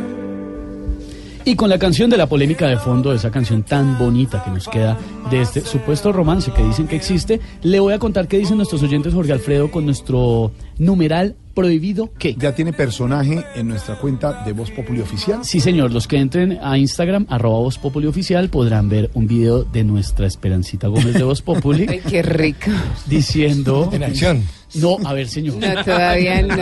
Y 1.45 1.57
con 1.57 1.69
la 1.69 1.79
canción 1.79 2.09
de 2.09 2.17
la 2.17 2.29
polémica 2.29 2.69
de 2.69 2.77
fondo, 2.77 3.13
esa 3.13 3.31
canción 3.31 3.65
tan 3.65 3.99
bonita 3.99 4.45
que 4.45 4.51
nos 4.51 4.69
queda 4.69 4.97
de 5.31 5.41
este 5.41 5.61
supuesto 5.63 6.13
romance 6.13 6.53
que 6.53 6.63
dicen 6.63 6.87
que 6.87 6.95
existe, 6.95 7.41
le 7.63 7.81
voy 7.81 7.93
a 7.95 7.99
contar 7.99 8.29
qué 8.29 8.39
dicen 8.39 8.59
nuestros 8.59 8.83
oyentes 8.83 9.13
Jorge 9.13 9.33
Alfredo 9.33 9.71
con 9.71 9.85
nuestro 9.85 10.53
numeral 10.79 11.35
prohibido 11.55 12.11
que. 12.17 12.35
Ya 12.35 12.55
tiene 12.55 12.73
personaje 12.73 13.45
en 13.57 13.69
nuestra 13.69 13.97
cuenta 13.97 14.45
de 14.45 14.53
Voz 14.53 14.71
Populi 14.71 15.01
Oficial. 15.01 15.45
Sí, 15.45 15.61
señor, 15.61 15.93
los 15.93 16.07
que 16.07 16.19
entren 16.19 16.59
a 16.63 16.79
Instagram, 16.79 17.27
arroba 17.29 17.59
Voz 17.59 17.79
Populi 17.79 18.07
Oficial, 18.07 18.49
podrán 18.49 18.89
ver 18.89 19.11
un 19.15 19.27
video 19.27 19.65
de 19.65 19.83
nuestra 19.83 20.29
Esperancita 20.29 20.87
Gómez 20.87 21.15
de 21.15 21.25
Voz 21.25 21.43
Populi. 21.43 21.87
Ay, 21.89 22.03
qué 22.09 22.23
rico. 22.23 22.71
Diciendo. 23.07 23.91
En 23.93 24.05
acción. 24.05 24.43
No, 24.75 24.97
a 25.05 25.13
ver, 25.13 25.29
señor. 25.29 25.57
No, 25.57 25.85
todavía 25.85 26.41
no. 26.43 26.57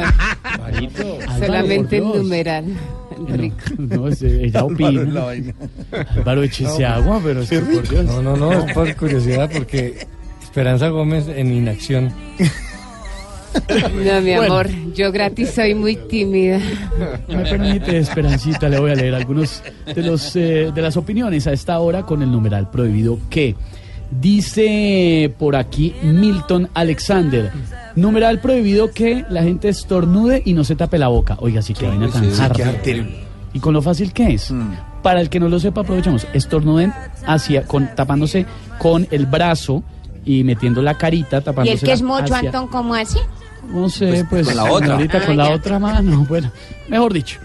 Marito, 0.58 1.18
Solamente 1.38 1.98
en 1.98 2.04
por 2.04 2.24
Numeral. 3.20 3.38
Rico. 3.40 3.56
No, 3.78 4.08
ella 4.08 4.64
opina. 4.64 5.00
Álvaro, 6.16 6.42
échese 6.42 6.84
agua, 6.84 7.20
pero 7.22 7.42
es 7.42 7.50
que, 7.50 7.60
por 7.60 7.88
Dios. 7.88 8.04
No, 8.06 8.22
no, 8.22 8.36
no, 8.36 8.52
es 8.52 8.72
por 8.72 8.94
curiosidad 8.96 9.50
porque 9.52 10.06
Esperanza 10.42 10.88
Gómez 10.88 11.28
en 11.28 11.52
inacción. 11.52 12.12
No, 13.68 14.20
mi 14.20 14.34
Bueno. 14.34 14.42
amor, 14.54 14.68
yo 14.94 15.10
gratis 15.10 15.50
soy 15.50 15.74
muy 15.74 15.96
tímida. 15.96 16.60
Me 17.28 17.42
permite, 17.42 17.98
Esperancita, 17.98 18.68
le 18.68 18.78
voy 18.78 18.92
a 18.92 18.94
leer 18.94 19.14
algunos 19.14 19.62
de 19.92 20.02
los 20.02 20.36
eh, 20.36 20.70
de 20.72 20.82
las 20.82 20.96
opiniones 20.96 21.46
a 21.48 21.52
esta 21.52 21.78
hora 21.80 22.04
con 22.04 22.22
el 22.22 22.30
numeral 22.30 22.70
prohibido 22.70 23.18
que 23.28 23.56
dice 24.10 25.32
por 25.38 25.56
aquí 25.56 25.94
Milton 26.02 26.68
Alexander. 26.74 27.50
Numeral 27.96 28.40
prohibido 28.40 28.90
que 28.92 29.24
la 29.30 29.42
gente 29.42 29.68
estornude 29.68 30.42
y 30.44 30.52
no 30.54 30.64
se 30.64 30.76
tape 30.76 30.98
la 30.98 31.08
boca. 31.08 31.36
Oiga, 31.40 31.62
sí 31.62 31.74
que 31.74 31.86
vaina 31.86 32.08
tan 32.08 32.24
harta. 32.40 32.72
Y 33.52 33.58
con 33.58 33.74
lo 33.74 33.82
fácil 33.82 34.12
que 34.12 34.34
es. 34.34 34.52
Para 35.02 35.20
el 35.20 35.28
que 35.28 35.40
no 35.40 35.48
lo 35.48 35.58
sepa, 35.58 35.80
aprovechamos. 35.80 36.26
Estornuden 36.32 36.92
hacia, 37.26 37.62
con, 37.64 37.88
tapándose 37.96 38.46
con 38.78 39.08
el 39.10 39.26
brazo 39.26 39.82
y 40.24 40.44
metiendo 40.44 40.82
la 40.82 40.96
carita, 40.96 41.38
¿Y 41.38 41.42
tapándose 41.42 41.74
el 41.78 41.80
que 41.82 41.92
es 41.92 42.02
mocho, 42.02 42.34
hacia- 42.34 42.50
Antón, 42.50 42.68
cómo 42.68 42.94
así? 42.94 43.18
no 43.72 43.88
sé, 43.88 44.24
pues, 44.28 44.46
con 44.46 44.56
la 44.56 44.64
otra. 44.72 44.86
señorita, 44.88 45.18
Ah, 45.22 45.26
con 45.26 45.36
la 45.36 45.48
ya. 45.48 45.54
otra 45.54 45.78
mano. 45.78 46.24
Bueno, 46.28 46.50
mejor 46.88 47.12
dicho. 47.12 47.40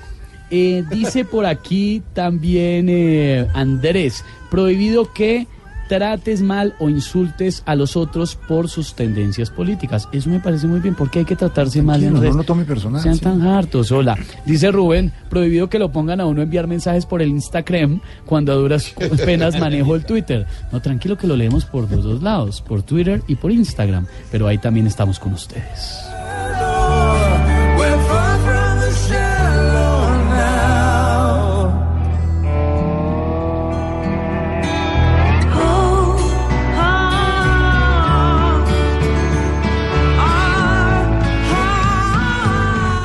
Eh, 0.51 0.83
dice 0.91 1.25
por 1.25 1.45
aquí 1.47 2.03
también 2.13 2.85
eh, 2.87 3.47
Andrés, 3.53 4.23
prohibido 4.51 5.11
que 5.11 5.47
trates 5.87 6.41
mal 6.41 6.75
o 6.79 6.89
insultes 6.89 7.63
a 7.65 7.75
los 7.75 7.95
otros 7.95 8.35
por 8.35 8.69
sus 8.69 8.95
tendencias 8.95 9.49
políticas. 9.49 10.07
Eso 10.11 10.29
me 10.29 10.39
parece 10.39 10.67
muy 10.67 10.79
bien, 10.79 10.95
porque 10.95 11.19
hay 11.19 11.25
que 11.25 11.35
tratarse 11.35 11.81
mal 11.81 12.03
en 12.03 12.15
redes. 12.15 12.31
no 12.31 12.37
lo 12.39 12.43
tome 12.43 12.65
personal, 12.65 13.01
Sean 13.01 13.15
sí. 13.15 13.21
tan 13.21 13.41
hartos, 13.41 13.91
hola. 13.91 14.17
Dice 14.45 14.71
Rubén, 14.71 15.11
prohibido 15.29 15.69
que 15.69 15.79
lo 15.79 15.91
pongan 15.91 16.21
a 16.21 16.25
uno 16.25 16.41
enviar 16.41 16.67
mensajes 16.67 17.05
por 17.05 17.21
el 17.21 17.29
Instagram 17.29 18.01
cuando 18.25 18.51
a 18.51 18.55
duras 18.55 18.93
penas 19.25 19.59
manejo 19.59 19.95
el 19.95 20.05
Twitter. 20.05 20.45
No, 20.71 20.81
tranquilo 20.81 21.17
que 21.17 21.27
lo 21.27 21.35
leemos 21.35 21.65
por 21.65 21.89
los 21.89 22.03
dos 22.03 22.21
lados, 22.21 22.61
por 22.61 22.83
Twitter 22.83 23.21
y 23.27 23.35
por 23.35 23.51
Instagram, 23.51 24.07
pero 24.31 24.47
ahí 24.47 24.57
también 24.57 24.87
estamos 24.87 25.19
con 25.19 25.33
ustedes. 25.33 26.04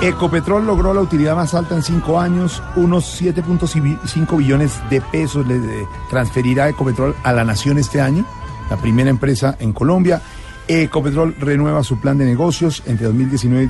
Ecopetrol 0.02 0.64
logró 0.64 0.94
la 0.94 1.02
utilidad 1.02 1.36
más 1.36 1.52
alta 1.52 1.74
en 1.74 1.82
cinco 1.82 2.18
años, 2.18 2.62
unos 2.74 3.20
7.5 3.20 4.38
billones 4.38 4.80
de 4.88 5.02
pesos 5.02 5.46
le 5.46 5.60
transferirá 6.08 6.70
Ecopetrol 6.70 7.14
a 7.22 7.34
la 7.34 7.44
nación 7.44 7.76
este 7.76 8.00
año, 8.00 8.24
la 8.70 8.78
primera 8.78 9.10
empresa 9.10 9.56
en 9.60 9.74
Colombia. 9.74 10.22
Ecopetrol 10.68 11.36
renueva 11.38 11.84
su 11.84 12.00
plan 12.00 12.16
de 12.16 12.24
negocios 12.24 12.82
entre 12.86 13.08
2019 13.08 13.64
y 13.64 13.66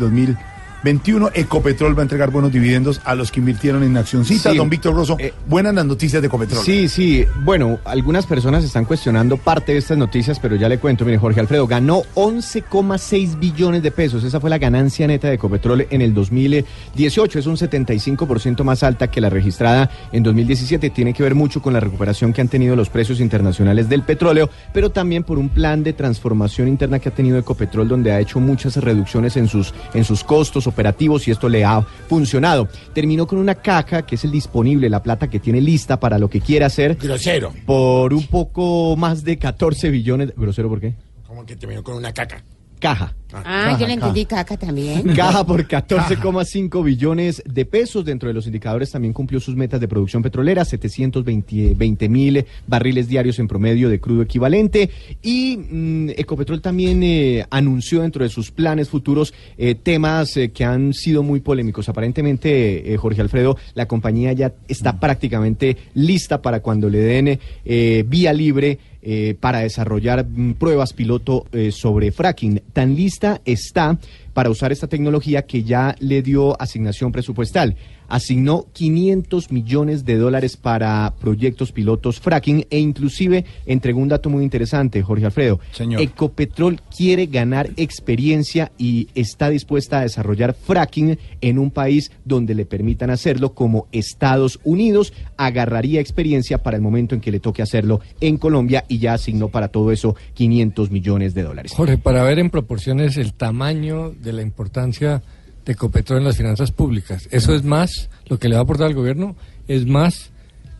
2021. 0.82 1.30
Ecopetrol 1.34 1.96
va 1.96 2.00
a 2.00 2.02
entregar 2.02 2.30
buenos 2.30 2.52
dividendos 2.52 3.00
a 3.04 3.14
los 3.14 3.30
que 3.30 3.40
invirtieron 3.40 3.82
en 3.82 3.96
Accioncita. 3.96 4.50
Sí. 4.50 4.56
Don 4.56 4.70
Víctor 4.70 4.94
Grosso, 4.94 5.16
buenas 5.46 5.74
las 5.74 5.84
noticias 5.84 6.22
de 6.22 6.28
Ecopetrol. 6.28 6.64
Sí, 6.64 6.88
sí. 6.88 7.26
Bueno, 7.44 7.78
algunas 7.84 8.26
personas 8.26 8.64
están 8.64 8.84
cuestionando 8.84 9.36
parte 9.36 9.72
de 9.72 9.78
estas 9.78 9.98
noticias, 9.98 10.38
pero 10.40 10.56
ya 10.56 10.68
le 10.68 10.78
cuento. 10.78 11.04
Mire, 11.04 11.18
Jorge 11.18 11.40
Alfredo 11.40 11.66
ganó 11.66 12.02
11,6 12.14 13.38
billones 13.38 13.82
de 13.82 13.90
pesos. 13.90 14.24
Esa 14.24 14.40
fue 14.40 14.48
la 14.48 14.58
ganancia 14.58 15.06
neta 15.06 15.28
de 15.28 15.34
Ecopetrol 15.34 15.86
en 15.90 16.00
el 16.00 16.14
2018. 16.14 17.38
Es 17.38 17.46
un 17.46 17.56
75% 17.56 18.64
más 18.64 18.82
alta 18.82 19.10
que 19.10 19.20
la 19.20 19.28
registrada 19.28 19.90
en 20.12 20.22
2017. 20.22 20.90
Tiene 20.90 21.12
que 21.12 21.22
ver 21.22 21.34
mucho 21.34 21.60
con 21.60 21.74
la 21.74 21.80
recuperación 21.80 22.32
que 22.32 22.40
han 22.40 22.48
tenido 22.48 22.74
los 22.74 22.88
precios 22.88 23.20
internacionales 23.20 23.88
del 23.88 24.02
petróleo, 24.02 24.48
pero 24.72 24.90
también 24.90 25.24
por 25.24 25.38
un 25.38 25.50
plan 25.50 25.82
de 25.82 25.92
transformación 25.92 26.68
interna 26.68 26.98
que 26.98 27.10
ha 27.10 27.14
tenido 27.14 27.38
Ecopetrol, 27.38 27.86
donde 27.86 28.12
ha 28.12 28.20
hecho 28.20 28.40
muchas 28.40 28.76
reducciones 28.76 29.36
en 29.36 29.46
sus, 29.46 29.74
en 29.92 30.04
sus 30.04 30.24
costos 30.24 30.66
operativos 30.70 31.28
y 31.28 31.30
esto 31.30 31.48
le 31.48 31.64
ha 31.64 31.82
funcionado. 31.82 32.68
Terminó 32.94 33.26
con 33.26 33.38
una 33.38 33.56
caja 33.56 34.02
que 34.02 34.14
es 34.14 34.24
el 34.24 34.30
disponible, 34.30 34.88
la 34.88 35.02
plata 35.02 35.28
que 35.28 35.38
tiene 35.38 35.60
lista 35.60 36.00
para 36.00 36.18
lo 36.18 36.30
que 36.30 36.40
quiera 36.40 36.66
hacer. 36.66 36.96
Grosero. 36.96 37.52
Por 37.66 38.14
un 38.14 38.26
poco 38.26 38.96
más 38.96 39.22
de 39.24 39.38
14 39.38 39.90
billones. 39.90 40.32
¿Grosero 40.36 40.68
por 40.68 40.80
qué? 40.80 40.94
Como 41.26 41.44
que 41.44 41.56
te 41.56 41.66
vino 41.66 41.82
con 41.82 41.96
una 41.96 42.12
caca. 42.12 42.42
Caja. 42.80 43.14
Ah, 43.32 43.76
yo 43.78 43.86
le 43.86 43.94
entendí 43.94 44.24
caca 44.24 44.56
también. 44.56 45.02
Caja 45.14 45.46
por 45.46 45.66
14,5 45.66 46.82
billones 46.84 47.42
de 47.46 47.64
pesos. 47.64 48.04
Dentro 48.04 48.28
de 48.28 48.34
los 48.34 48.46
indicadores 48.46 48.90
también 48.90 49.12
cumplió 49.12 49.40
sus 49.40 49.54
metas 49.54 49.80
de 49.80 49.88
producción 49.88 50.22
petrolera, 50.22 50.64
720 50.64 52.08
mil 52.08 52.44
barriles 52.66 53.08
diarios 53.08 53.38
en 53.38 53.48
promedio 53.48 53.88
de 53.88 54.00
crudo 54.00 54.22
equivalente. 54.22 54.90
Y 55.22 55.56
mm, 55.56 56.10
Ecopetrol 56.16 56.60
también 56.60 57.02
eh, 57.02 57.46
anunció 57.50 58.02
dentro 58.02 58.24
de 58.24 58.30
sus 58.30 58.50
planes 58.50 58.88
futuros 58.88 59.32
eh, 59.56 59.74
temas 59.74 60.36
eh, 60.36 60.50
que 60.50 60.64
han 60.64 60.92
sido 60.92 61.22
muy 61.22 61.40
polémicos. 61.40 61.88
Aparentemente, 61.88 62.92
eh, 62.92 62.96
Jorge 62.96 63.20
Alfredo, 63.20 63.56
la 63.74 63.86
compañía 63.86 64.32
ya 64.32 64.52
está 64.68 64.98
prácticamente 64.98 65.76
lista 65.94 66.42
para 66.42 66.60
cuando 66.60 66.88
le 66.88 66.98
den 66.98 67.38
eh, 67.64 68.04
vía 68.06 68.32
libre 68.32 68.78
eh, 69.02 69.34
para 69.38 69.60
desarrollar 69.60 70.26
mm, 70.26 70.54
pruebas 70.54 70.92
piloto 70.92 71.46
eh, 71.52 71.70
sobre 71.72 72.12
fracking. 72.12 72.62
Tan 72.72 72.94
lista 72.94 73.40
está 73.44 73.98
para 74.32 74.50
usar 74.50 74.72
esta 74.72 74.88
tecnología 74.88 75.42
que 75.42 75.62
ya 75.62 75.94
le 76.00 76.22
dio 76.22 76.60
asignación 76.60 77.10
presupuestal. 77.10 77.76
Asignó 78.10 78.66
500 78.74 79.50
millones 79.50 80.04
de 80.04 80.16
dólares 80.16 80.58
para 80.58 81.14
proyectos 81.18 81.72
pilotos 81.72 82.20
fracking 82.20 82.66
e 82.68 82.78
inclusive 82.78 83.46
entregó 83.64 84.00
un 84.00 84.08
dato 84.08 84.28
muy 84.28 84.44
interesante, 84.44 85.02
Jorge 85.02 85.24
Alfredo. 85.24 85.60
Señor. 85.72 86.02
Ecopetrol 86.02 86.80
quiere 86.94 87.26
ganar 87.26 87.70
experiencia 87.76 88.72
y 88.76 89.08
está 89.14 89.48
dispuesta 89.48 90.00
a 90.00 90.02
desarrollar 90.02 90.54
fracking 90.54 91.18
en 91.40 91.58
un 91.58 91.70
país 91.70 92.10
donde 92.24 92.54
le 92.54 92.66
permitan 92.66 93.10
hacerlo 93.10 93.54
como 93.54 93.86
Estados 93.92 94.60
Unidos. 94.64 95.12
Agarraría 95.36 96.00
experiencia 96.00 96.58
para 96.58 96.76
el 96.76 96.82
momento 96.82 97.14
en 97.14 97.20
que 97.20 97.30
le 97.30 97.40
toque 97.40 97.62
hacerlo 97.62 98.00
en 98.20 98.36
Colombia 98.36 98.84
y 98.88 98.98
ya 98.98 99.14
asignó 99.14 99.48
para 99.48 99.68
todo 99.68 99.92
eso 99.92 100.16
500 100.34 100.90
millones 100.90 101.34
de 101.34 101.42
dólares. 101.42 101.72
Jorge, 101.74 101.98
para 101.98 102.22
ver 102.22 102.38
en 102.38 102.50
proporciones 102.50 103.16
el 103.16 103.34
tamaño 103.34 104.10
de 104.10 104.32
la 104.32 104.42
importancia 104.42 105.22
de 105.64 105.72
Ecopetrol 105.72 106.18
en 106.18 106.24
las 106.24 106.36
finanzas 106.36 106.72
públicas, 106.72 107.28
eso 107.30 107.54
es 107.54 107.64
más, 107.64 108.08
lo 108.26 108.38
que 108.38 108.48
le 108.48 108.54
va 108.54 108.60
a 108.60 108.64
aportar 108.64 108.86
al 108.88 108.94
gobierno 108.94 109.36
es 109.68 109.86
más 109.86 110.30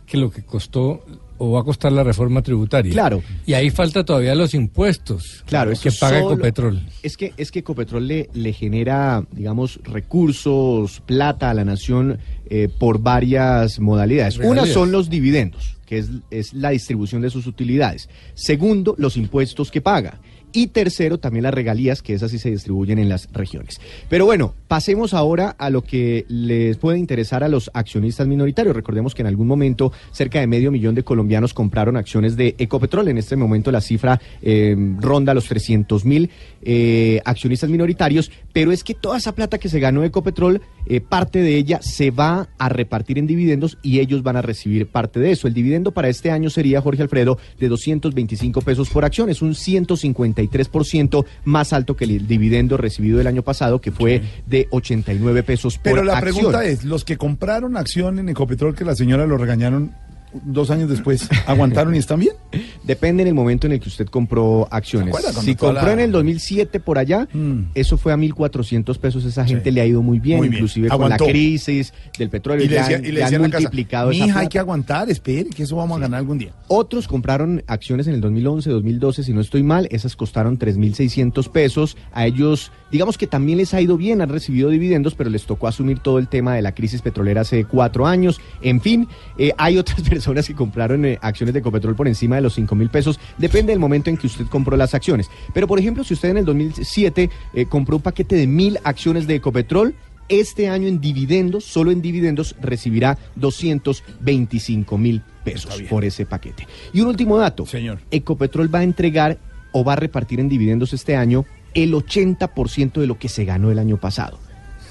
que 0.07 0.17
lo 0.17 0.29
que 0.31 0.43
costó 0.43 1.05
o 1.37 1.51
va 1.53 1.61
a 1.61 1.63
costar 1.63 1.91
la 1.91 2.03
reforma 2.03 2.41
tributaria. 2.43 2.91
Claro. 2.91 3.23
Y 3.47 3.53
ahí 3.53 3.71
falta 3.71 4.03
todavía 4.03 4.35
los 4.35 4.53
impuestos 4.53 5.43
Claro, 5.47 5.71
es 5.71 5.79
que 5.79 5.91
paga 5.91 6.19
solo- 6.19 6.33
Ecopetrol. 6.35 6.81
Es 7.01 7.17
que, 7.17 7.33
es 7.37 7.49
que 7.51 7.59
Ecopetrol 7.59 8.07
le, 8.07 8.29
le 8.33 8.53
genera, 8.53 9.23
digamos, 9.31 9.79
recursos, 9.83 11.01
plata 11.05 11.49
a 11.49 11.53
la 11.53 11.65
nación 11.65 12.19
eh, 12.49 12.69
por 12.77 12.99
varias 13.01 13.79
modalidades. 13.79 14.37
Una 14.37 14.65
son 14.65 14.91
los 14.91 15.09
dividendos, 15.09 15.77
que 15.85 15.99
es, 15.99 16.09
es 16.29 16.53
la 16.53 16.69
distribución 16.71 17.21
de 17.21 17.29
sus 17.29 17.47
utilidades. 17.47 18.07
Segundo, 18.35 18.93
los 18.97 19.17
impuestos 19.17 19.71
que 19.71 19.81
paga. 19.81 20.19
Y 20.53 20.67
tercero, 20.67 21.19
también 21.19 21.43
las 21.43 21.53
regalías, 21.53 22.01
que 22.01 22.13
esas 22.13 22.31
sí 22.31 22.39
se 22.39 22.51
distribuyen 22.51 22.99
en 22.99 23.09
las 23.09 23.29
regiones. 23.31 23.79
Pero 24.09 24.25
bueno, 24.25 24.53
pasemos 24.67 25.13
ahora 25.13 25.55
a 25.57 25.69
lo 25.69 25.83
que 25.83 26.25
les 26.27 26.77
puede 26.77 26.97
interesar 26.99 27.43
a 27.43 27.47
los 27.47 27.71
accionistas 27.73 28.27
minoritarios. 28.27 28.75
Recordemos 28.75 29.15
que 29.15 29.21
en 29.21 29.27
algún 29.27 29.47
momento 29.47 29.91
cerca 30.11 30.39
de 30.39 30.47
medio 30.47 30.71
millón 30.71 30.95
de 30.95 31.03
colombianos 31.03 31.53
compraron 31.53 31.97
acciones 31.97 32.35
de 32.35 32.55
Ecopetrol. 32.57 33.07
En 33.07 33.17
este 33.17 33.35
momento 33.35 33.71
la 33.71 33.81
cifra 33.81 34.19
eh, 34.41 34.75
ronda 34.99 35.33
los 35.33 35.45
300 35.45 36.05
mil 36.05 36.29
eh, 36.61 37.21
accionistas 37.25 37.69
minoritarios. 37.69 38.31
Pero 38.53 38.71
es 38.71 38.83
que 38.83 38.93
toda 38.93 39.17
esa 39.17 39.33
plata 39.33 39.57
que 39.57 39.69
se 39.69 39.79
ganó 39.79 40.03
Ecopetrol 40.03 40.61
eh, 40.85 41.01
parte 41.01 41.39
de 41.39 41.55
ella 41.55 41.79
se 41.81 42.11
va 42.11 42.49
a 42.57 42.69
repartir 42.69 43.17
en 43.17 43.27
dividendos 43.27 43.77
y 43.81 43.99
ellos 43.99 44.23
van 44.23 44.37
a 44.37 44.41
recibir 44.41 44.87
parte 44.87 45.19
de 45.19 45.31
eso. 45.31 45.47
El 45.47 45.53
dividendo 45.53 45.91
para 45.91 46.09
este 46.09 46.31
año 46.31 46.49
sería, 46.49 46.81
Jorge 46.81 47.03
Alfredo, 47.03 47.37
de 47.59 47.67
225 47.67 48.61
pesos 48.61 48.89
por 48.89 49.05
acción. 49.05 49.29
Es 49.29 49.41
un 49.41 49.53
153% 49.53 51.25
más 51.45 51.73
alto 51.73 51.95
que 51.95 52.05
el 52.05 52.27
dividendo 52.27 52.77
recibido 52.77 53.21
el 53.21 53.27
año 53.27 53.43
pasado, 53.43 53.79
que 53.79 53.91
fue 53.91 54.21
de 54.45 54.67
89 54.71 55.43
pesos 55.43 55.77
por 55.77 55.83
Pero 55.83 56.03
la 56.03 56.17
acción. 56.17 56.35
pregunta 56.35 56.65
es, 56.65 56.83
los 56.83 57.05
que 57.05 57.17
compraron 57.17 57.77
acción 57.77 58.19
en 58.19 58.29
Ecopetrol 58.29 58.75
que 58.75 58.85
la 58.85 58.95
señora 58.95 59.25
lo 59.25 59.37
regañaron 59.37 59.91
dos 60.33 60.71
años 60.71 60.89
después, 60.89 61.27
¿aguantaron 61.45 61.95
y 61.95 61.97
están 61.97 62.19
bien? 62.19 62.35
Depende 62.83 63.21
en 63.21 63.27
el 63.27 63.33
momento 63.35 63.67
en 63.67 63.73
el 63.73 63.79
que 63.79 63.89
usted 63.89 64.07
compró 64.07 64.67
acciones. 64.71 65.15
Si 65.41 65.55
compró 65.55 65.85
la- 65.85 65.93
en 65.93 65.99
el 65.99 66.11
2007 66.11 66.79
por 66.79 66.97
allá, 66.97 67.27
eso 67.75 67.97
fue 67.97 68.11
a 68.11 68.17
1.400 68.17 68.97
pesos. 68.97 69.23
Esa 69.25 69.45
gente 69.45 69.71
le 69.71 69.81
ha 69.81 69.85
ido 69.85 70.01
muy 70.01 70.19
bien, 70.19 70.39
Muy 70.39 70.47
bien. 70.49 70.57
inclusive 70.59 70.87
Aguantó. 70.89 71.17
con 71.19 71.27
la 71.27 71.31
crisis 71.31 71.93
del 72.17 72.29
petróleo. 72.29 72.65
Y 72.65 72.69
le 72.69 72.77
decía, 72.77 72.97
han- 72.97 73.05
y 73.05 73.11
le 73.11 73.19
ya 73.19 73.25
han 73.27 73.31
casa, 73.33 73.59
multiplicado 73.59 74.11
esa 74.11 74.23
"Mija, 74.25 74.39
hay 74.39 74.43
plata". 74.45 74.49
que 74.49 74.59
aguantar, 74.59 75.09
espere, 75.09 75.49
que 75.51 75.63
eso 75.63 75.75
vamos 75.75 75.97
a 75.97 76.01
ganar 76.01 76.17
algún 76.19 76.37
día. 76.39 76.51
Otros 76.67 77.07
compraron 77.07 77.63
acciones 77.67 78.07
en 78.07 78.15
el 78.15 78.21
2011, 78.21 78.69
2012, 78.69 79.23
si 79.23 79.33
no 79.33 79.41
estoy 79.41 79.63
mal, 79.63 79.87
esas 79.91 80.15
costaron 80.15 80.57
3.600 80.57 81.49
pesos. 81.49 81.97
A 82.13 82.25
ellos, 82.25 82.71
digamos 82.91 83.17
que 83.17 83.27
también 83.27 83.57
les 83.59 83.73
ha 83.73 83.81
ido 83.81 83.95
bien, 83.97 84.21
han 84.21 84.29
recibido 84.29 84.69
dividendos, 84.69 85.13
pero 85.15 85.29
les 85.29 85.45
tocó 85.45 85.67
asumir 85.67 85.99
todo 85.99 86.17
el 86.19 86.27
tema 86.27 86.55
de 86.55 86.61
la 86.61 86.73
crisis 86.73 87.01
petrolera 87.01 87.41
hace 87.41 87.65
cuatro 87.65 88.07
años. 88.07 88.39
En 88.61 88.81
fin, 88.81 89.07
eh, 89.37 89.51
hay 89.57 89.77
otras 89.77 90.01
personas 90.09 90.47
que 90.47 90.55
compraron 90.55 91.05
eh, 91.05 91.19
acciones 91.21 91.53
de 91.53 91.59
Ecopetrol 91.59 91.95
por 91.95 92.07
encima 92.07 92.35
de 92.37 92.41
los 92.41 92.53
5 92.53 92.75
mil 92.81 92.89
pesos. 92.89 93.19
Depende 93.37 93.71
del 93.71 93.79
momento 93.79 94.09
en 94.09 94.17
que 94.17 94.27
usted 94.27 94.47
compró 94.47 94.75
las 94.75 94.93
acciones. 94.93 95.29
Pero, 95.53 95.67
por 95.67 95.79
ejemplo, 95.79 96.03
si 96.03 96.13
usted 96.13 96.29
en 96.29 96.37
el 96.37 96.45
2007 96.45 97.29
eh, 97.53 97.65
compró 97.65 97.97
un 97.97 98.01
paquete 98.01 98.35
de 98.35 98.47
mil 98.47 98.77
acciones 98.83 99.27
de 99.27 99.35
Ecopetrol, 99.35 99.95
este 100.27 100.69
año 100.69 100.87
en 100.87 101.01
dividendos, 101.01 101.65
solo 101.65 101.91
en 101.91 102.01
dividendos, 102.01 102.55
recibirá 102.61 103.17
225 103.35 104.97
mil 104.97 105.21
pesos 105.43 105.81
por 105.89 106.05
ese 106.05 106.25
paquete. 106.25 106.67
Y 106.93 107.01
un 107.01 107.07
último 107.07 107.37
dato. 107.37 107.65
Señor. 107.65 107.99
Ecopetrol 108.11 108.73
va 108.73 108.79
a 108.79 108.83
entregar 108.83 109.37
o 109.71 109.83
va 109.83 109.93
a 109.93 109.97
repartir 109.97 110.39
en 110.39 110.49
dividendos 110.49 110.93
este 110.93 111.15
año 111.15 111.45
el 111.73 111.93
80% 111.93 112.93
de 112.93 113.07
lo 113.07 113.17
que 113.17 113.29
se 113.29 113.45
ganó 113.45 113.71
el 113.71 113.79
año 113.79 113.97
pasado. 113.97 114.39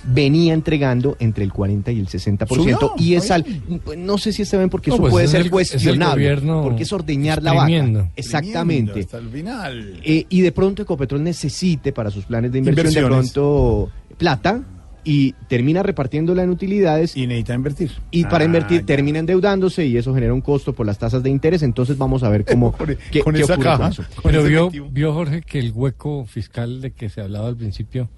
Venía 0.04 0.54
entregando 0.54 1.16
entre 1.20 1.44
el 1.44 1.52
40 1.52 1.92
y 1.92 2.00
el 2.00 2.06
60% 2.06 2.46
Subió, 2.48 2.92
y 2.96 3.14
es 3.14 3.30
al, 3.30 3.44
no 3.98 4.16
sé 4.18 4.32
si 4.32 4.42
está 4.42 4.56
bien 4.56 4.70
porque 4.70 4.88
No, 4.90 4.94
eso 4.96 5.02
pues 5.02 5.10
puede 5.12 5.24
es 5.26 5.30
ser 5.30 5.42
el- 5.42 5.50
cuestionable 5.50 6.36
porque 6.62 6.84
es 6.84 6.92
ordeñar 6.92 7.42
la 7.42 7.52
vaca 7.52 8.10
exactamente 8.16 9.00
Hasta 9.00 9.18
el 9.18 9.28
final. 9.28 10.00
eh, 10.02 10.24
y 10.28 10.40
de 10.40 10.52
pronto 10.52 10.82
Ecopetrol 10.82 11.22
necesite 11.22 11.92
para 11.92 12.10
sus 12.10 12.24
planes 12.24 12.52
de 12.52 12.58
inversión 12.60 12.92
de 12.94 13.02
pronto 13.04 13.90
plata 14.16 14.62
y 15.02 15.32
termina 15.48 15.82
repartiéndola 15.82 16.42
en 16.42 16.50
utilidades. 16.50 17.16
Y 17.16 17.26
necesita 17.26 17.54
invertir. 17.54 17.90
Y 18.10 18.24
para 18.24 18.44
Ah, 18.44 18.44
invertir 18.44 18.80
ya. 18.80 18.86
termina 18.86 19.18
endeudándose 19.18 19.86
y 19.86 19.96
eso 19.96 20.14
genera 20.14 20.34
un 20.34 20.42
costo 20.42 20.74
por 20.74 20.84
las 20.84 20.98
tasas 20.98 21.22
de 21.22 21.30
interés. 21.30 21.62
Entonces 21.62 21.96
vamos 21.96 22.22
a 22.22 22.28
ver 22.28 22.44
cómo 22.44 22.74
qué, 23.10 23.20
con 23.22 23.34
qué 23.34 23.40
esa 23.40 23.54
ocurre 23.54 23.68
caja. 23.68 23.78
con 23.84 23.92
eso. 23.92 24.04
Pero 24.22 24.42
vio, 24.44 24.70
vio 24.90 25.12
Jorge 25.14 25.40
que 25.40 25.58
el 25.58 25.72
hueco 25.72 26.26
fiscal 26.26 26.82
de 26.82 26.90
que 26.92 27.08
se 27.08 27.22
hablaba 27.22 27.48
al 27.48 27.56
principio 27.56 28.10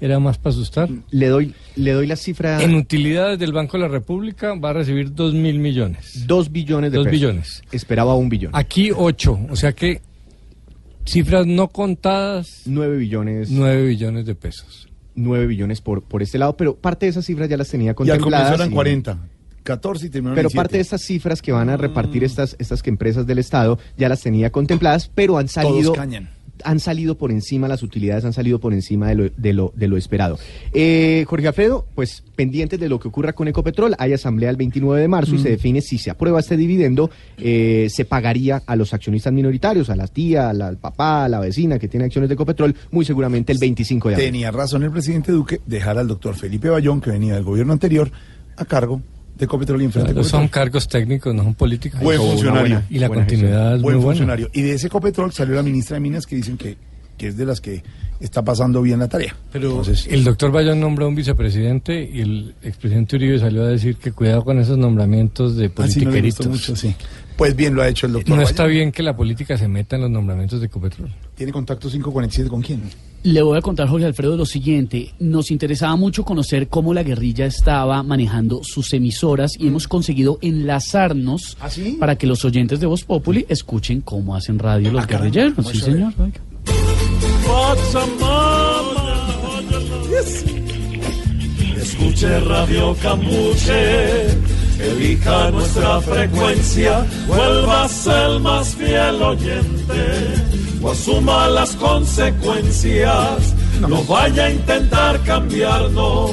era 0.00 0.18
más 0.18 0.38
para 0.38 0.50
asustar. 0.54 0.88
Le 1.10 1.28
doy, 1.28 1.54
le 1.76 1.92
doy 1.92 2.06
la 2.06 2.16
cifra. 2.16 2.62
En 2.62 2.74
utilidades 2.74 3.38
del 3.38 3.52
Banco 3.52 3.76
de 3.76 3.82
la 3.82 3.88
República 3.88 4.54
va 4.54 4.70
a 4.70 4.72
recibir 4.72 5.14
2 5.14 5.34
mil 5.34 5.58
millones. 5.58 6.26
Dos 6.26 6.50
billones 6.50 6.90
de 6.92 6.96
Dos 6.98 7.04
pesos. 7.06 7.20
billones. 7.20 7.62
Esperaba 7.72 8.14
un 8.14 8.28
billón. 8.28 8.50
Aquí 8.54 8.90
8, 8.96 9.40
o 9.50 9.56
sea 9.56 9.72
que 9.72 10.00
cifras 11.06 11.46
no 11.46 11.68
contadas. 11.68 12.62
9 12.66 12.96
billones. 12.96 13.50
9 13.50 13.86
billones 13.86 14.26
de 14.26 14.34
pesos. 14.34 14.88
9 15.14 15.46
billones 15.46 15.80
por, 15.80 16.02
por 16.02 16.22
este 16.22 16.38
lado, 16.38 16.56
pero 16.56 16.76
parte 16.76 17.06
de 17.06 17.10
esas 17.10 17.24
cifras 17.26 17.48
ya 17.48 17.56
las 17.56 17.68
tenía 17.68 17.86
Y 17.86 17.88
al 17.90 17.94
contempladas. 17.94 18.54
eran 18.54 18.70
y- 18.70 18.74
40. 18.74 19.18
14 19.62 20.06
y 20.06 20.10
terminaron 20.10 20.36
Pero 20.36 20.48
en 20.48 20.54
parte 20.56 20.76
de 20.78 20.80
estas 20.82 21.02
cifras 21.02 21.42
que 21.42 21.52
van 21.52 21.68
a 21.68 21.76
repartir 21.76 22.24
estas, 22.24 22.56
estas 22.58 22.82
que 22.82 22.88
empresas 22.88 23.26
del 23.26 23.38
Estado 23.38 23.78
ya 23.98 24.08
las 24.08 24.22
tenía 24.22 24.50
contempladas, 24.50 25.10
pero 25.14 25.36
han 25.36 25.48
salido, 25.48 25.92
cañan. 25.92 26.30
Han 26.64 26.80
salido 26.80 27.16
por 27.16 27.30
encima, 27.30 27.68
las 27.68 27.82
utilidades 27.82 28.24
han 28.24 28.32
salido 28.32 28.58
por 28.60 28.72
encima 28.72 29.08
de 29.08 29.14
lo, 29.14 29.30
de 29.36 29.52
lo, 29.52 29.72
de 29.76 29.88
lo 29.88 29.96
esperado. 29.96 30.38
Eh, 30.72 31.24
Jorge 31.26 31.48
Alfredo, 31.48 31.86
pues 31.94 32.22
pendientes 32.36 32.78
de 32.80 32.88
lo 32.88 32.98
que 33.00 33.08
ocurra 33.08 33.32
con 33.32 33.48
Ecopetrol, 33.48 33.94
hay 33.98 34.12
asamblea 34.12 34.50
el 34.50 34.56
29 34.56 35.00
de 35.00 35.08
marzo 35.08 35.34
y 35.34 35.38
Mm. 35.38 35.42
se 35.42 35.50
define 35.50 35.80
si 35.82 35.98
se 35.98 36.10
aprueba 36.10 36.40
este 36.40 36.56
dividendo, 36.56 37.10
eh, 37.38 37.88
se 37.90 38.04
pagaría 38.04 38.62
a 38.66 38.76
los 38.76 38.94
accionistas 38.94 39.32
minoritarios, 39.32 39.90
a 39.90 39.96
la 39.96 40.06
tía, 40.06 40.50
a 40.50 40.52
la- 40.52 40.68
al 40.68 40.76
papá, 40.78 41.24
a 41.24 41.28
la 41.28 41.40
vecina 41.40 41.78
que 41.78 41.88
tiene 41.88 42.06
acciones 42.06 42.28
de 42.28 42.34
Ecopetrol, 42.34 42.74
muy 42.90 43.04
seguramente 43.04 43.52
el 43.52 43.58
25 43.58 44.08
de 44.08 44.14
abril. 44.14 44.28
Tenía 44.28 44.50
razón 44.50 44.82
el 44.82 44.90
presidente 44.90 45.32
Duque 45.32 45.60
dejar 45.66 45.98
al 45.98 46.08
doctor 46.08 46.34
Felipe 46.34 46.68
Bayón, 46.68 47.00
que 47.00 47.10
venía 47.10 47.34
del 47.34 47.44
gobierno 47.44 47.72
anterior, 47.72 48.10
a 48.56 48.64
cargo 48.64 49.00
de 49.40 49.46
Ecopetrol 49.46 49.82
y 49.82 49.84
enfrente 49.86 50.12
Claro, 50.12 50.28
son 50.28 50.46
cargos 50.48 50.86
técnicos, 50.86 51.34
no 51.34 51.42
son 51.42 51.54
políticos. 51.54 52.00
Buen 52.00 52.18
funcionario. 52.20 52.60
buena- 52.76 52.86
y 52.90 52.98
la 52.98 53.08
Buena 53.08 53.22
continuidad 53.24 53.50
gestión. 53.58 53.76
es 53.76 53.82
Buen 53.82 53.96
muy 53.96 54.04
buena. 54.04 54.18
funcionario. 54.18 54.50
Y 54.52 54.62
de 54.62 54.72
ese 54.74 54.86
Ecopetrol 54.86 55.32
salió 55.32 55.54
la 55.56 55.62
ministra 55.62 55.94
de 55.94 56.00
Minas 56.00 56.26
que 56.26 56.36
dicen 56.36 56.56
que, 56.56 56.76
que 57.18 57.26
es 57.28 57.36
de 57.36 57.44
las 57.46 57.60
que 57.60 57.82
está 58.20 58.44
pasando 58.44 58.82
bien 58.82 58.98
la 58.98 59.08
tarea. 59.08 59.34
Pero 59.50 59.70
Entonces, 59.70 60.06
el 60.08 60.24
doctor 60.24 60.52
Bayón 60.52 60.78
nombró 60.78 61.08
un 61.08 61.14
vicepresidente 61.14 62.02
y 62.12 62.20
el 62.20 62.54
expresidente 62.62 63.16
Uribe 63.16 63.38
salió 63.38 63.62
a 63.62 63.68
decir 63.68 63.96
que 63.96 64.12
cuidado 64.12 64.44
con 64.44 64.58
esos 64.58 64.76
nombramientos 64.76 65.56
de 65.56 65.68
no 65.68 65.74
politiqueritos. 65.74 66.46
mucho, 66.46 66.76
sí. 66.76 66.94
Pues 67.36 67.56
bien 67.56 67.74
lo 67.74 67.80
ha 67.82 67.88
hecho 67.88 68.06
el 68.06 68.12
doctor 68.12 68.28
No 68.30 68.36
Bayón. 68.36 68.50
está 68.50 68.66
bien 68.66 68.92
que 68.92 69.02
la 69.02 69.16
política 69.16 69.56
se 69.56 69.66
meta 69.68 69.96
en 69.96 70.02
los 70.02 70.10
nombramientos 70.10 70.60
de 70.60 70.66
Ecopetrol. 70.66 71.10
¿Tiene 71.34 71.50
contacto 71.52 71.88
547 71.88 72.50
con 72.50 72.60
quién? 72.60 72.82
Le 73.22 73.42
voy 73.42 73.58
a 73.58 73.60
contar, 73.60 73.86
Jorge 73.86 74.06
Alfredo, 74.06 74.34
lo 74.36 74.46
siguiente. 74.46 75.12
Nos 75.18 75.50
interesaba 75.50 75.94
mucho 75.96 76.24
conocer 76.24 76.68
cómo 76.68 76.94
la 76.94 77.02
guerrilla 77.02 77.44
estaba 77.44 78.02
manejando 78.02 78.62
sus 78.64 78.94
emisoras 78.94 79.52
y 79.58 79.66
hemos 79.66 79.86
conseguido 79.88 80.38
enlazarnos 80.40 81.56
¿Ah, 81.60 81.68
sí? 81.68 81.96
para 82.00 82.16
que 82.16 82.26
los 82.26 82.44
oyentes 82.46 82.80
de 82.80 82.86
Voz 82.86 83.04
Populi 83.04 83.44
escuchen 83.50 84.00
cómo 84.00 84.34
hacen 84.34 84.58
radio 84.58 84.88
Ah, 84.88 84.92
los 84.94 85.06
guerrilleros. 85.06 85.66
Sí, 85.70 85.80
señor. 85.80 86.14
Escuche 91.76 92.40
Radio 92.40 92.94
Cambuche, 93.02 94.28
elija 94.82 95.50
nuestra 95.50 96.00
frecuencia, 96.00 97.06
vuélvase 97.26 98.10
el 98.10 98.40
más 98.40 98.74
fiel 98.74 99.22
oyente, 99.22 100.34
o 100.82 100.90
asuma 100.90 101.48
las 101.48 101.76
consecuencias, 101.76 103.54
no 103.80 104.02
vaya 104.04 104.46
a 104.46 104.50
intentar 104.50 105.20
cambiarnos 105.22 106.30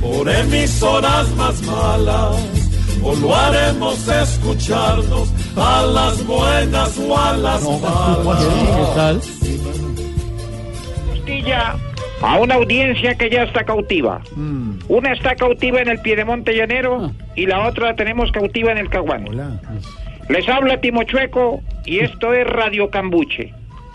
por 0.00 0.28
emisoras 0.28 1.28
más 1.36 1.60
malas, 1.62 2.36
o 3.02 3.14
lo 3.14 3.34
haremos 3.34 4.06
escucharnos 4.08 5.28
a 5.56 5.82
las 5.82 6.26
buenas 6.26 6.98
o 6.98 7.18
a 7.18 7.36
las 7.36 7.62
malas. 7.62 8.44
¿Qué 8.76 8.84
tal? 8.94 9.20
Costilla 11.08 11.89
a 12.22 12.38
una 12.38 12.54
audiencia 12.56 13.14
que 13.14 13.30
ya 13.30 13.44
está 13.44 13.64
cautiva. 13.64 14.20
Una 14.88 15.12
está 15.12 15.34
cautiva 15.34 15.80
en 15.80 15.88
el 15.88 16.00
Piedemonte 16.00 16.54
Llanero 16.54 17.12
y 17.34 17.46
la 17.46 17.66
otra 17.66 17.88
la 17.88 17.96
tenemos 17.96 18.30
cautiva 18.32 18.72
en 18.72 18.78
el 18.78 18.90
Caguán. 18.90 19.60
Les 20.28 20.48
habla 20.48 20.80
Timochueco 20.80 21.60
y 21.84 22.00
esto 22.00 22.32
es 22.32 22.46
Radio 22.46 22.90
Cambuche. 22.90 23.52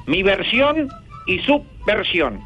Mi 0.08 0.24
versión 0.24 0.90
y 1.28 1.40
su 1.40 1.64
versión. 1.86 2.40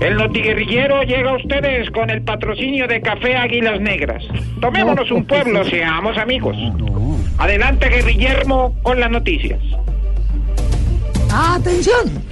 El 0.00 0.16
notiguerrillero 0.16 1.02
llega 1.02 1.30
a 1.30 1.36
ustedes 1.36 1.90
con 1.90 2.10
el 2.10 2.22
patrocinio 2.22 2.86
de 2.86 3.00
Café 3.00 3.36
Águilas 3.36 3.80
Negras. 3.80 4.24
Tomémonos 4.60 5.10
un 5.10 5.24
pueblo, 5.24 5.64
seamos 5.64 6.18
amigos. 6.18 6.56
Adelante, 7.38 7.88
guerrillermo, 7.88 8.74
con 8.82 9.00
las 9.00 9.10
noticias. 9.10 9.60
¡Atención! 11.38 12.24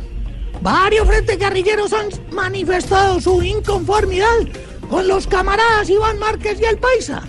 Varios 0.63 1.07
frentes 1.07 1.39
guerrilleros 1.39 1.93
han 1.93 2.09
manifestado 2.33 3.21
su 3.21 3.43
inconformidad 3.43 4.49
con 4.89 5.07
los 5.07 5.27
camaradas 5.27 5.91
Iván 5.91 6.19
Márquez 6.19 6.59
y 6.59 6.65
el 6.65 6.79
Paisa, 6.79 7.23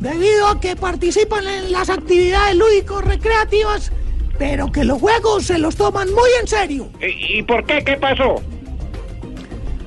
debido 0.00 0.48
a 0.48 0.58
que 0.58 0.74
participan 0.74 1.46
en 1.46 1.70
las 1.70 1.88
actividades 1.88 2.56
lúdico-recreativas, 2.56 3.92
pero 4.40 4.72
que 4.72 4.82
los 4.82 5.00
juegos 5.00 5.44
se 5.44 5.58
los 5.58 5.76
toman 5.76 6.12
muy 6.12 6.30
en 6.40 6.48
serio. 6.48 6.88
¿Y, 7.00 7.38
y 7.38 7.42
por 7.44 7.64
qué? 7.64 7.84
¿Qué 7.84 7.96
pasó? 7.96 8.42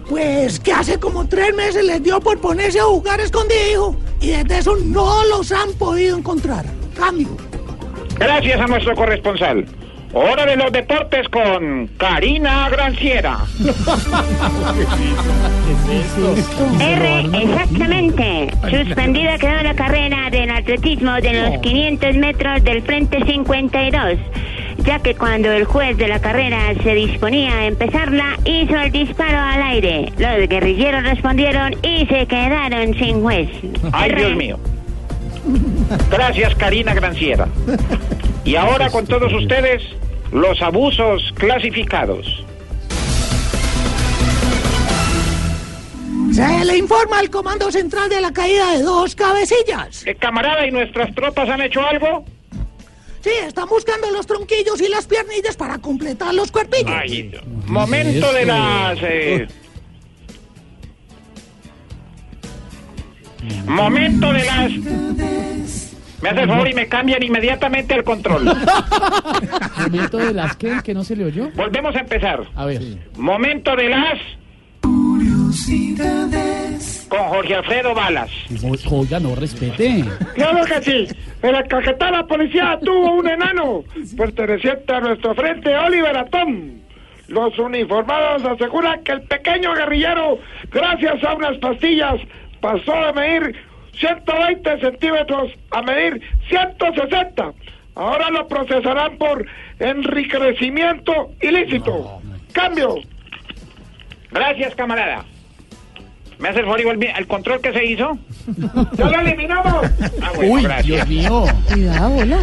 Pues 0.08 0.62
que 0.62 0.72
hace 0.72 0.98
como 0.98 1.28
tres 1.28 1.54
meses 1.54 1.84
les 1.84 2.02
dio 2.02 2.22
por 2.22 2.40
ponerse 2.40 2.80
a 2.80 2.84
jugar 2.84 3.20
escondido 3.20 3.98
y 4.22 4.28
desde 4.30 4.60
eso 4.60 4.78
no 4.78 5.26
los 5.26 5.52
han 5.52 5.74
podido 5.74 6.18
encontrar. 6.18 6.66
Cambio. 6.96 7.36
Gracias 8.18 8.62
a 8.62 8.68
nuestro 8.68 8.96
corresponsal. 8.96 9.66
Hora 10.14 10.46
de 10.46 10.58
los 10.58 10.72
deportes 10.74 11.30
con 11.30 11.88
Karina 11.98 12.68
Granciera. 12.70 13.40
R, 16.82 17.20
exactamente. 17.34 18.52
Suspendida 18.70 19.38
quedó 19.38 19.64
la 19.64 19.74
carrera 19.74 20.30
del 20.30 20.50
atletismo 20.50 21.14
de 21.16 21.34
los 21.34 21.62
500 21.62 22.16
metros 22.18 22.62
del 22.64 22.82
Frente 22.82 23.24
52. 23.24 24.18
ya 24.84 25.00
que 25.00 25.16
cuando 25.16 25.50
el 25.52 25.64
juez 25.64 25.96
de 25.98 26.10
la 26.10 26.20
carrera 26.20 26.74
se 26.84 26.94
disponía 26.94 27.60
a 27.60 27.66
empezarla, 27.68 28.38
hizo 28.44 28.76
el 28.76 28.92
disparo 28.92 29.40
al 29.40 29.62
aire. 29.62 30.12
Los 30.18 30.50
guerrilleros 30.50 31.04
respondieron 31.04 31.74
y 31.84 32.06
se 32.08 32.26
quedaron 32.26 32.94
sin 32.96 33.22
juez. 33.22 33.48
Ay, 33.94 34.10
R. 34.12 34.26
Dios 34.26 34.36
mío. 34.36 34.60
Gracias, 36.10 36.54
Karina 36.56 36.94
Granciera. 36.94 37.48
Y 38.44 38.56
ahora 38.56 38.90
con 38.90 39.06
todos 39.06 39.32
ustedes, 39.34 39.84
los 40.32 40.62
abusos 40.62 41.32
clasificados. 41.36 42.45
Se 46.32 46.66
le 46.66 46.78
informa 46.78 47.20
al 47.20 47.30
Comando 47.30 47.72
Central 47.72 48.10
de 48.10 48.22
la 48.22 48.32
caída 48.32 48.72
de 48.72 48.84
dos 48.84 49.16
cabecillas. 49.16 50.08
Eh, 50.08 50.16
camarada, 50.16 50.66
¿y 50.66 50.72
nuestras 50.72 51.14
tropas 51.14 51.49
han 51.49 51.62
hecho 51.62 51.82
algo? 51.82 52.24
Sí, 53.22 53.30
están 53.45 53.68
buscando 53.68 54.10
los 54.12 54.26
tronquillos 54.26 54.82
y 54.82 54.88
las 54.88 55.06
piernillas 55.06 55.56
para 55.58 55.78
completar 55.78 56.34
los 56.34 56.52
cuerpillos. 56.52 56.91
Ay, 56.91 57.32
momento 57.68 58.32
de 58.34 58.45
las... 58.45 58.98
eh, 59.02 59.48
Momento 63.66 64.32
de 64.34 64.45
las... 64.45 65.90
Me 66.22 66.30
hace 66.30 66.41
el 66.41 66.48
favor 66.48 66.69
y 66.69 66.73
me 66.73 66.88
cambian 66.88 67.23
inmediatamente 67.23 67.95
el 67.95 68.03
control. 68.03 68.45
Momento 69.77 70.18
de 70.18 70.34
las 70.34 70.56
que, 70.56 70.80
que 70.84 70.93
no 70.93 71.03
se 71.03 71.15
le 71.15 71.26
oyó. 71.26 71.49
Volvemos 71.56 71.95
a 71.95 71.99
empezar. 71.99 72.43
A 72.56 72.65
ver. 72.65 72.81
Momento 73.18 73.76
de 73.76 73.89
las... 73.89 74.19
Con 77.10 77.19
Jorge 77.19 77.56
Alfredo 77.56 77.93
Balas. 77.93 78.31
Oiga, 78.89 79.19
no 79.19 79.35
respete. 79.35 80.06
Claro 80.35 80.65
que 80.65 80.81
sí. 80.81 81.07
En 81.41 81.52
la 81.52 81.64
cajetada 81.64 82.26
policía 82.26 82.80
tuvo 82.81 83.15
un 83.15 83.27
enano 83.27 83.84
perteneciente 84.15 84.93
a 84.93 85.02
nuestro 85.02 85.35
frente, 85.35 85.76
Oliver 85.76 86.15
Atón. 86.18 86.81
Los 87.27 87.57
uniformados 87.60 88.43
aseguran 88.45 89.03
que 89.03 89.14
el 89.14 89.22
pequeño 89.23 89.73
guerrillero, 89.73 90.39
gracias 90.72 91.23
a 91.23 91.34
unas 91.34 91.57
pastillas, 91.57 92.15
pasó 92.60 92.93
de 93.07 93.14
medir 93.14 93.56
120 93.99 94.80
centímetros 94.80 95.51
a 95.72 95.81
medir 95.81 96.22
160. 96.49 97.53
Ahora 97.95 98.30
lo 98.30 98.47
procesarán 98.47 99.18
por 99.18 99.45
enriquecimiento 99.80 101.31
ilícito. 101.41 102.22
Cambio. 102.53 102.95
Gracias, 104.31 104.73
camarada. 104.76 105.26
¿Me 106.39 106.49
hace 106.49 106.59
el 106.59 106.65
favor 106.65 106.80
igual? 106.80 107.03
¿El 107.03 107.27
control 107.27 107.61
que 107.61 107.72
se 107.72 107.85
hizo? 107.85 108.18
¡Ya 108.97 109.05
lo 109.05 109.19
eliminamos! 109.19 109.85
Ah, 110.22 110.31
bueno, 110.35 110.53
Uy, 110.53 110.63
gracias. 110.63 111.07
Dios 111.07 111.07
mío. 111.07 111.45
Cuidado, 111.68 112.15
hola. 112.15 112.39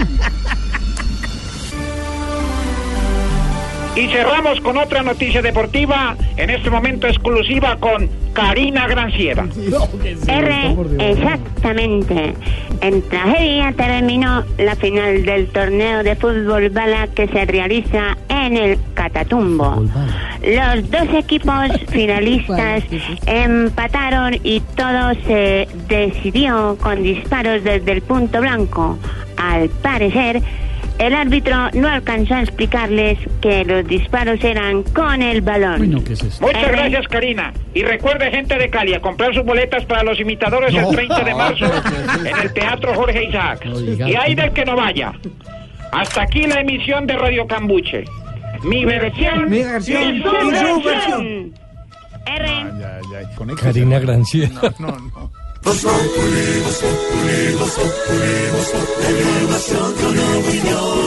Y 3.98 4.06
cerramos 4.06 4.60
con 4.60 4.76
otra 4.76 5.02
noticia 5.02 5.42
deportiva, 5.42 6.16
en 6.36 6.50
este 6.50 6.70
momento 6.70 7.08
exclusiva 7.08 7.76
con 7.80 8.08
Karina 8.32 8.86
Granciera. 8.86 9.48
R, 10.28 10.76
exactamente. 11.00 12.34
En 12.80 13.02
tragedia 13.08 13.72
terminó 13.72 14.44
la 14.56 14.76
final 14.76 15.24
del 15.24 15.48
torneo 15.48 16.04
de 16.04 16.14
fútbol 16.14 16.70
bala 16.70 17.08
que 17.08 17.26
se 17.26 17.44
realiza 17.44 18.16
en 18.28 18.56
el 18.56 18.78
Catatumbo. 18.94 19.84
Los 20.44 20.90
dos 20.92 21.08
equipos 21.14 21.68
finalistas 21.88 22.84
empataron 23.26 24.36
y 24.44 24.60
todo 24.76 25.14
se 25.26 25.66
decidió 25.88 26.78
con 26.80 27.02
disparos 27.02 27.64
desde 27.64 27.90
el 27.90 28.02
punto 28.02 28.40
blanco. 28.40 28.96
Al 29.36 29.68
parecer, 29.68 30.40
el 30.98 31.14
árbitro 31.14 31.70
no 31.74 31.88
alcanzó 31.88 32.34
a 32.34 32.42
explicarles 32.42 33.18
que 33.40 33.64
los 33.64 33.86
disparos 33.86 34.42
eran 34.42 34.82
con 34.82 35.22
el 35.22 35.40
balón. 35.40 35.90
Muchas 35.90 36.40
R. 36.40 36.72
gracias, 36.72 37.06
Karina. 37.08 37.52
Y 37.74 37.82
recuerde, 37.82 38.30
gente 38.30 38.56
de 38.58 38.68
Cali, 38.68 38.94
a 38.94 39.00
comprar 39.00 39.32
sus 39.34 39.44
boletas 39.44 39.84
para 39.86 40.02
los 40.02 40.18
imitadores 40.18 40.74
el 40.74 40.88
30 40.88 41.24
de 41.24 41.34
marzo 41.34 41.66
en 42.24 42.36
el 42.36 42.52
Teatro 42.52 42.94
Jorge 42.94 43.24
Isaac. 43.24 43.64
Y 43.64 44.14
hay 44.14 44.34
del 44.34 44.52
que 44.52 44.64
no 44.64 44.76
vaya. 44.76 45.12
Hasta 45.92 46.22
aquí 46.22 46.46
la 46.46 46.60
emisión 46.60 47.06
de 47.06 47.16
Radio 47.16 47.46
Cambuche. 47.46 48.04
Mi 48.64 48.84
versión, 48.84 49.48
Mi 49.48 49.62
versión, 49.62 50.16
y 50.16 50.22
su 50.22 50.28
y 50.28 50.32
su 50.32 50.50
versión. 50.50 50.84
versión. 50.84 51.54
R. 52.26 53.54
Karina 53.62 53.98
Granciera. 54.00 54.54
No, 54.78 54.88
no. 54.88 55.30
Voz 55.62 55.82
Populi, 55.82 56.60
Voz 56.64 56.78
Populi, 56.82 57.55
Voz 57.59 57.70
Populi, 57.70 58.35
Voz 58.52 58.68
Populi, 58.72 59.20
información 59.20 59.94
con 59.94 60.14
opinión. 60.39 60.98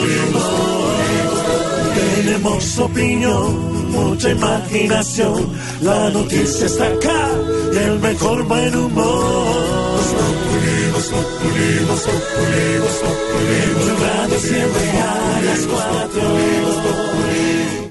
Tenemos 1.95 2.79
opinión, 2.79 3.91
mucha 3.91 4.29
imaginación. 4.29 5.49
La 5.81 6.09
noticia 6.11 6.65
está 6.65 6.87
acá 6.87 7.29
y 7.73 7.77
el 7.77 7.99
mejor 7.99 8.43
buen 8.43 8.75
humor. 8.75 9.95
Voz 9.95 10.13
Populi, 10.19 10.91
Voz 10.93 11.07
Populi, 11.09 11.85
Voz 11.87 12.01
Populi, 12.01 12.77
Voz 12.79 12.97
Populi, 13.03 13.61
Radio 14.01 14.39
siempre 14.39 14.91
a 14.91 15.41
las 15.45 15.61
cuatro. 15.67 16.21
Voz 16.65 16.75
Populi. 16.75 17.89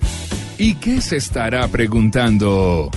¿Y 0.59 0.75
qué 0.75 1.01
se 1.01 1.17
estará 1.17 1.67
preguntando? 1.69 2.91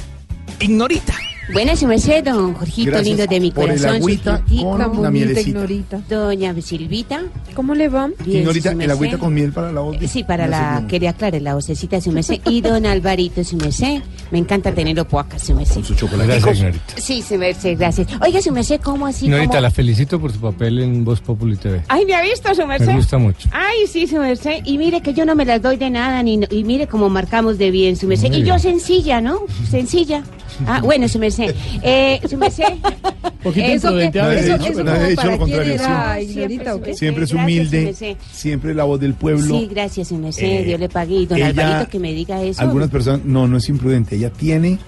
Ignorita. 0.60 1.23
Buenas, 1.52 1.80
su 1.80 1.88
merced, 1.88 2.24
don 2.24 2.54
Jorgito, 2.54 2.92
Gracias 2.92 3.08
lindo 3.18 3.28
de 3.28 3.40
mi 3.42 3.52
por 3.52 3.66
el 3.70 3.78
corazón. 3.78 3.96
agüita 3.98 4.42
con 4.62 4.80
la 4.80 4.88
bonita, 4.88 5.12
mielecita. 5.12 5.50
ignorita. 5.50 6.02
Doña 6.10 6.56
Silvita. 6.62 7.22
¿Cómo 7.54 7.76
le 7.76 7.90
va? 7.90 8.10
Bien, 8.26 8.40
Ignorita, 8.40 8.70
su 8.70 8.72
el 8.72 8.78
merced. 8.78 8.94
agüita 8.94 9.18
con 9.18 9.34
miel 9.34 9.52
para 9.52 9.72
la 9.74 9.82
voz. 9.82 9.98
Eh, 10.02 10.08
Sí, 10.08 10.24
para 10.24 10.48
la... 10.48 10.86
Quería 10.88 11.10
aclarar 11.10 11.42
la 11.42 11.56
vocecita, 11.56 12.00
su 12.00 12.12
merced. 12.14 12.40
Y 12.46 12.62
don 12.62 12.86
Alvarito, 12.86 13.44
su 13.44 13.58
merced. 13.58 14.02
Me 14.32 14.38
encanta 14.40 14.74
tenerlo 14.74 15.06
por 15.06 15.26
acá, 15.26 15.38
su 15.38 15.54
merced. 15.54 15.84
Su 15.84 15.94
chocolate. 15.96 16.28
Gracias, 16.28 16.58
señorita. 16.60 16.94
Sí, 16.96 17.22
su 17.22 17.36
merced, 17.36 17.78
gracias. 17.78 18.08
Oiga, 18.22 18.42
su 18.42 18.52
merced, 18.54 18.80
¿cómo 18.82 19.06
así? 19.06 19.26
Señorita, 19.26 19.50
¿Cómo? 19.52 19.62
la 19.62 19.72
felicito 19.72 20.20
por 20.22 20.32
su 20.32 20.40
papel 20.40 20.80
en 20.80 21.04
Voz 21.04 21.20
Populi 21.20 21.58
TV. 21.58 21.82
Ay, 21.90 22.06
¿me 22.06 22.16
ha 22.16 22.22
visto, 22.22 22.56
su 22.56 22.66
merced? 22.66 22.88
Me 22.88 22.96
gusta 22.96 23.18
mucho. 23.18 23.50
Ay, 23.52 23.86
sí, 23.88 24.08
su 24.08 24.16
merced. 24.16 24.62
Y 24.64 24.78
mire 24.78 25.02
que 25.02 25.14
yo 25.14 25.26
no 25.26 25.36
me 25.36 25.44
las 25.44 25.62
doy 25.62 25.76
de 25.76 25.90
nada, 25.90 26.24
ni, 26.24 26.40
y 26.50 26.64
mire 26.64 26.88
cómo 26.88 27.10
marcamos 27.10 27.58
de 27.58 27.70
bien, 27.70 27.98
su 27.98 28.08
merced. 28.08 28.30
Muy 28.30 28.38
Y 28.38 28.40
yo 28.42 28.46
bien. 28.56 28.60
sencilla, 28.60 29.20
¿no? 29.20 29.40
Sencilla. 29.70 30.24
Ah, 30.66 30.82
bueno, 30.82 31.08
su 31.08 31.20
merced. 31.20 31.54
Eh, 31.82 32.20
su 32.30 32.38
merced. 32.38 32.64
Poquito 33.44 33.66
Eso 33.68 33.90
que- 33.90 34.06
imprudente 34.06 34.20
a 34.22 34.28
veces. 34.28 34.50
eso 34.68 34.84
nadie 34.84 34.92
ha 34.92 34.94
como 34.96 35.08
dicho 35.10 35.26
lo 35.32 35.38
contrario. 35.38 35.74
era, 35.74 36.16
siempre. 36.16 36.24
ignorita, 36.24 36.76
¿o 36.76 36.82
qué? 36.82 36.94
Siempre 36.96 37.24
es 37.26 37.30
Gracias, 37.32 37.44
humilde, 37.52 37.82
merced. 37.86 38.16
siempre 38.32 38.74
la 38.74 38.84
voz 38.86 39.00
del 39.02 39.14
pueblo. 39.16 39.60
Sí, 39.60 39.68
gracias, 39.70 40.08
su 40.08 40.16
merced. 40.18 40.44
Eh, 40.46 40.64
Dios 40.64 40.80
le 40.80 40.90
pague. 40.90 41.16
Y 41.16 41.26
don 41.26 41.38
ella- 41.38 41.48
Alvarito 41.50 41.90
que 41.92 42.00
me 42.00 42.14
diga 42.14 42.42
eso. 42.42 42.62
Algunas 42.62 42.90
personas, 42.90 43.22
no, 43.26 43.48
no 43.48 43.58
es 43.58 43.68
imprudente. 43.70 44.16
Ella 44.16 44.30
tiene 44.32 44.80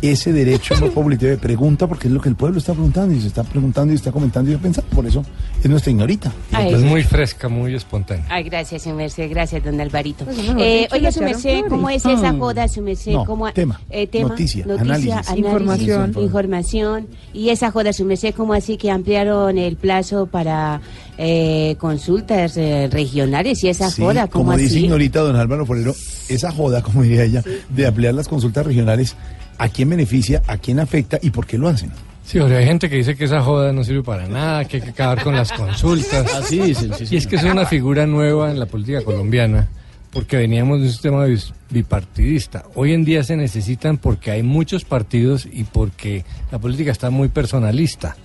ese 0.00 0.32
derecho 0.32 0.74
Voz 0.80 0.90
Populi 0.90 1.16
TV. 1.16 1.36
Pregunta 1.36 1.86
porque 1.86 2.08
es 2.08 2.14
lo 2.14 2.20
que 2.20 2.28
el 2.28 2.34
pueblo 2.36 2.58
está 2.58 2.72
preguntando 2.72 3.14
y 3.14 3.20
se 3.20 3.28
está 3.28 3.42
preguntando 3.44 3.92
y 3.92 3.96
está 3.96 4.10
comentando 4.12 4.50
y 4.50 4.56
pensando. 4.56 4.88
Por 4.90 5.06
eso 5.06 5.24
es 5.62 5.68
nuestra 5.70 5.90
ignorita. 5.92 6.32
Ay, 6.52 6.72
Es 6.72 6.80
muy 6.82 7.02
fresca, 7.02 7.48
muy 7.48 7.74
espontánea. 7.74 8.24
Ay, 8.28 8.44
gracias, 8.44 8.82
su 8.82 8.90
merced, 8.94 9.28
gracias, 9.30 9.62
don 9.64 9.80
Alvarito. 9.80 10.24
Pues, 10.24 10.38
Eh, 10.58 10.80
dicho, 10.82 10.94
oiga, 10.96 11.12
su 11.12 11.20
merced, 11.22 11.60
¿cómo 11.68 11.88
es 11.90 12.04
esa 12.06 12.32
Mm. 12.32 12.38
joda, 12.40 12.68
su 12.68 12.82
merced? 12.82 13.12
No, 13.12 13.24
¿Cómo, 13.24 13.52
tema, 13.52 13.80
eh, 13.90 14.06
tema, 14.06 14.30
noticia, 14.30 14.64
análisis. 14.78 15.14
Información. 15.36 16.14
información. 16.20 17.06
Y 17.32 17.50
esa 17.50 17.70
joda, 17.70 17.92
su 17.92 18.04
merced, 18.04 18.34
¿cómo 18.34 18.54
así 18.54 18.76
que 18.76 18.90
ampliaron 18.90 19.58
el 19.58 19.76
plazo 19.76 20.26
para 20.26 20.80
eh, 21.18 21.76
consultas 21.78 22.56
eh, 22.56 22.88
regionales 22.90 23.62
y 23.62 23.68
esa 23.68 23.90
Sí, 23.90 24.02
joda? 24.02 24.26
¿Cómo 24.26 24.46
como 24.46 24.56
dice 24.56 24.76
así? 24.76 24.84
ignorita 24.84 25.20
don 25.20 25.36
Álvaro 25.36 25.66
Forero, 25.66 25.94
esa 26.28 26.50
joda, 26.50 26.82
como 26.82 27.02
diría 27.02 27.24
ella, 27.24 27.44
de 27.68 27.86
ampliar 27.86 28.14
las 28.14 28.28
consultas 28.28 28.66
regionales, 28.66 29.14
¿a 29.62 29.68
quién 29.68 29.90
beneficia, 29.90 30.42
a 30.48 30.56
quién 30.58 30.80
afecta 30.80 31.20
y 31.22 31.30
por 31.30 31.46
qué 31.46 31.56
lo 31.56 31.68
hacen? 31.68 31.92
Sí, 32.24 32.40
Jorge, 32.40 32.56
hay 32.56 32.64
gente 32.64 32.90
que 32.90 32.96
dice 32.96 33.14
que 33.14 33.24
esa 33.24 33.42
joda 33.42 33.72
no 33.72 33.84
sirve 33.84 34.02
para 34.02 34.26
nada, 34.26 34.64
que 34.64 34.78
hay 34.78 34.82
que 34.82 34.90
acabar 34.90 35.22
con 35.22 35.36
las 35.36 35.52
consultas. 35.52 36.34
Así 36.34 36.60
dicen, 36.60 36.92
sí, 36.94 37.06
Y 37.10 37.16
es 37.16 37.28
que 37.28 37.36
es 37.36 37.44
una 37.44 37.64
figura 37.64 38.04
nueva 38.06 38.50
en 38.50 38.58
la 38.58 38.66
política 38.66 39.02
colombiana, 39.02 39.68
porque 40.10 40.36
veníamos 40.36 40.80
de 40.80 40.86
un 40.86 40.90
sistema 40.90 41.26
bipartidista. 41.70 42.64
Hoy 42.74 42.92
en 42.92 43.04
día 43.04 43.22
se 43.22 43.36
necesitan 43.36 43.98
porque 43.98 44.32
hay 44.32 44.42
muchos 44.42 44.84
partidos 44.84 45.46
y 45.50 45.62
porque 45.62 46.24
la 46.50 46.58
política 46.58 46.90
está 46.90 47.10
muy 47.10 47.28
personalista. 47.28 48.16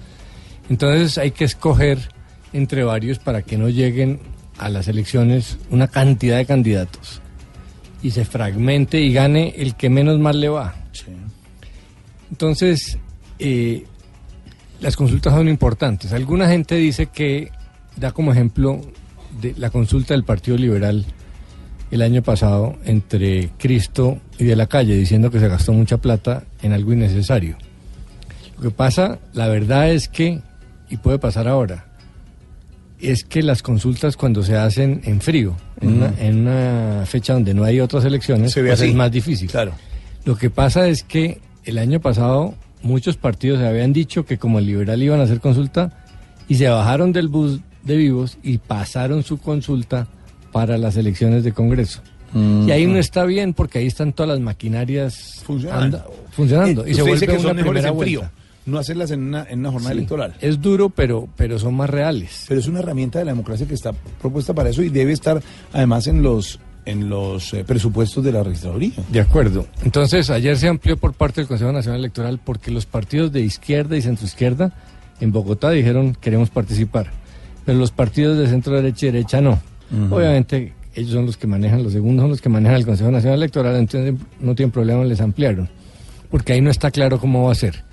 Entonces 0.72 1.20
hay 1.20 1.32
que 1.32 1.46
escoger 1.46 2.00
entre 2.52 2.84
varios 2.84 3.20
para 3.20 3.44
que 3.44 3.58
no 3.58 3.70
lleguen 3.70 4.20
a 4.58 4.70
las 4.70 4.88
elecciones 4.88 5.60
una 5.70 5.88
cantidad 5.88 6.38
de 6.38 6.48
candidatos 6.48 7.22
y 8.02 8.12
se 8.12 8.26
fragmente 8.26 9.00
y 9.02 9.14
gane 9.14 9.54
el 9.58 9.76
que 9.76 9.90
menos 9.90 10.20
mal 10.20 10.40
le 10.40 10.50
va. 10.50 10.76
Entonces, 12.32 12.98
eh, 13.40 13.86
las 14.80 14.96
consultas 14.96 15.34
son 15.34 15.48
importantes. 15.48 16.12
Alguna 16.14 16.48
gente 16.50 16.76
dice 16.76 17.08
que 17.08 17.52
da 17.96 18.12
como 18.12 18.32
ejemplo 18.32 18.82
de 19.42 19.54
la 19.58 19.70
consulta 19.70 20.14
del 20.14 20.24
Partido 20.24 20.58
Liberal 20.58 21.06
el 21.90 22.02
año 22.02 22.22
pasado 22.22 22.76
entre 22.86 23.50
Cristo 23.58 24.20
y 24.38 24.44
de 24.44 24.56
la 24.56 24.68
calle, 24.68 24.96
diciendo 24.96 25.32
que 25.32 25.40
se 25.40 25.48
gastó 25.48 25.74
mucha 25.74 25.98
plata 25.98 26.44
en 26.62 26.74
algo 26.74 26.94
innecesario. 26.94 27.58
Lo 28.58 28.64
que 28.64 28.72
pasa, 28.72 29.20
la 29.34 29.48
verdad 29.48 29.92
es 29.92 30.08
que, 30.10 30.42
y 30.90 30.98
puede 30.98 31.20
pasar 31.20 31.48
ahora, 31.48 31.86
es 33.00 33.24
que 33.24 33.44
las 33.44 33.62
consultas 33.62 34.18
cuando 34.18 34.44
se 34.44 34.58
hacen 34.58 35.02
en 35.06 35.22
frío, 35.22 35.56
en, 35.80 35.94
una, 35.94 36.14
en 36.20 36.48
una 36.48 37.06
fecha 37.06 37.34
donde 37.34 37.54
no 37.54 37.64
hay 37.64 37.80
otras 37.80 38.04
elecciones, 38.06 38.52
Se 38.52 38.62
ve 38.62 38.70
pues 38.70 38.82
así. 38.82 38.90
es 38.90 38.96
más 38.96 39.12
difícil. 39.12 39.50
Claro. 39.50 39.74
Lo 40.26 40.36
que 40.36 40.50
pasa 40.50 40.88
es 40.88 41.04
que 41.04 41.40
el 41.68 41.78
año 41.78 42.00
pasado 42.00 42.54
muchos 42.82 43.18
partidos 43.18 43.60
habían 43.62 43.94
dicho 43.94 44.26
que 44.26 44.38
como 44.38 44.60
el 44.60 44.66
liberal 44.66 45.02
iban 45.02 45.20
a 45.20 45.24
hacer 45.24 45.40
consulta 45.40 45.92
y 46.48 46.56
se 46.56 46.68
bajaron 46.70 47.12
del 47.12 47.28
bus 47.28 47.60
de 47.84 47.98
vivos 47.98 48.38
y 48.44 48.58
pasaron 48.58 49.24
su 49.24 49.38
consulta 49.38 50.08
para 50.52 50.78
las 50.78 50.98
elecciones 50.98 51.44
de 51.44 51.52
Congreso. 51.54 52.02
Y 52.34 52.70
ahí 52.72 52.86
no 52.86 52.98
está 53.00 53.24
bien 53.26 53.54
porque 53.54 53.80
ahí 53.80 53.88
están 53.88 54.12
todas 54.14 54.30
las 54.30 54.40
maquinarias 54.42 55.42
Funcionando. 55.46 55.98
anda- 55.98 56.06
funcionando. 56.32 56.86
Eh, 56.86 56.92
y 56.92 56.94
se 56.94 57.02
usted 57.02 57.14
dice 57.14 57.26
vuelve 57.26 57.42
que 57.42 57.48
una 57.52 57.62
primera 57.64 57.90
en 57.90 57.98
frío, 58.00 58.30
no 58.66 58.78
hacerlas 58.78 59.12
en 59.12 59.24
una, 59.24 59.46
en 59.50 59.60
una 59.60 59.72
jornada 59.72 59.94
Sí. 59.94 59.98
electoral. 59.98 60.36
Es 60.42 60.62
duro, 60.62 60.90
pero, 60.90 61.28
pero 61.38 61.58
son 61.58 61.74
más 61.76 61.90
reales. 61.90 62.46
Pero 62.48 62.60
es 62.60 62.68
una 62.68 62.80
herramienta 62.80 63.18
de 63.20 63.26
la 63.26 63.32
democracia 63.32 63.66
que 63.66 63.74
está 63.74 63.94
propuesta 64.22 64.54
para 64.54 64.70
eso 64.70 64.84
y 64.84 64.90
debe 64.90 65.14
estar 65.14 65.42
además 65.74 66.06
en 66.08 66.22
los 66.22 66.60
en 66.88 67.10
los 67.10 67.54
eh, 67.54 67.66
presupuestos 67.66 68.24
de 68.24 68.32
la 68.32 68.42
registraduría. 68.44 68.94
De 69.10 69.20
acuerdo. 69.20 69.68
Entonces, 69.84 70.30
ayer 70.30 70.58
se 70.58 70.70
amplió 70.70 70.96
por 70.96 71.14
parte 71.14 71.42
del 71.42 71.48
Consejo 71.48 71.72
Nacional 71.72 72.00
Electoral 72.00 72.40
porque 72.44 72.72
los 72.72 72.86
partidos 72.86 73.32
de 73.34 73.42
izquierda 73.42 73.98
y 73.98 74.02
centroizquierda 74.02 74.74
en 75.20 75.32
Bogotá 75.34 75.70
dijeron 75.72 76.16
queremos 76.20 76.50
participar, 76.50 77.12
pero 77.66 77.78
los 77.78 77.92
partidos 77.92 78.38
de 78.38 78.48
centro 78.48 78.76
derecha 78.76 79.08
y 79.08 79.12
derecha 79.12 79.42
no. 79.42 79.60
Obviamente, 80.10 80.74
ellos 80.96 81.12
son 81.12 81.26
los 81.26 81.38
que 81.38 81.48
manejan, 81.48 81.84
los 81.84 81.94
segundos 81.94 82.24
son 82.24 82.30
los 82.32 82.42
que 82.42 82.50
manejan 82.50 82.78
el 82.78 82.86
Consejo 82.86 83.12
Nacional 83.12 83.40
Electoral, 83.40 83.76
entonces 83.76 84.16
no 84.40 84.56
tienen 84.56 84.72
problema, 84.72 85.04
les 85.04 85.22
ampliaron, 85.22 85.70
porque 86.30 86.54
ahí 86.54 86.62
no 86.62 86.72
está 86.72 86.92
claro 86.92 87.20
cómo 87.20 87.46
va 87.46 87.52
a 87.52 87.56
ser. 87.56 87.84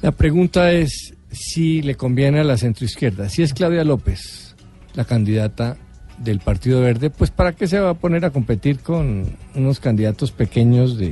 La 0.00 0.12
pregunta 0.12 0.72
es 0.72 1.14
si 1.30 1.82
le 1.82 1.94
conviene 1.94 2.40
a 2.40 2.44
la 2.44 2.56
centroizquierda. 2.56 3.28
Si 3.28 3.42
es 3.42 3.54
Claudia 3.54 3.84
López, 3.84 4.54
la 4.94 5.04
candidata 5.04 5.76
del 6.22 6.40
Partido 6.40 6.80
Verde, 6.80 7.10
pues 7.10 7.30
¿para 7.30 7.52
qué 7.52 7.66
se 7.66 7.78
va 7.78 7.90
a 7.90 7.94
poner 7.94 8.24
a 8.24 8.30
competir 8.30 8.80
con 8.80 9.24
unos 9.54 9.80
candidatos 9.80 10.32
pequeños 10.32 10.96
de, 10.98 11.08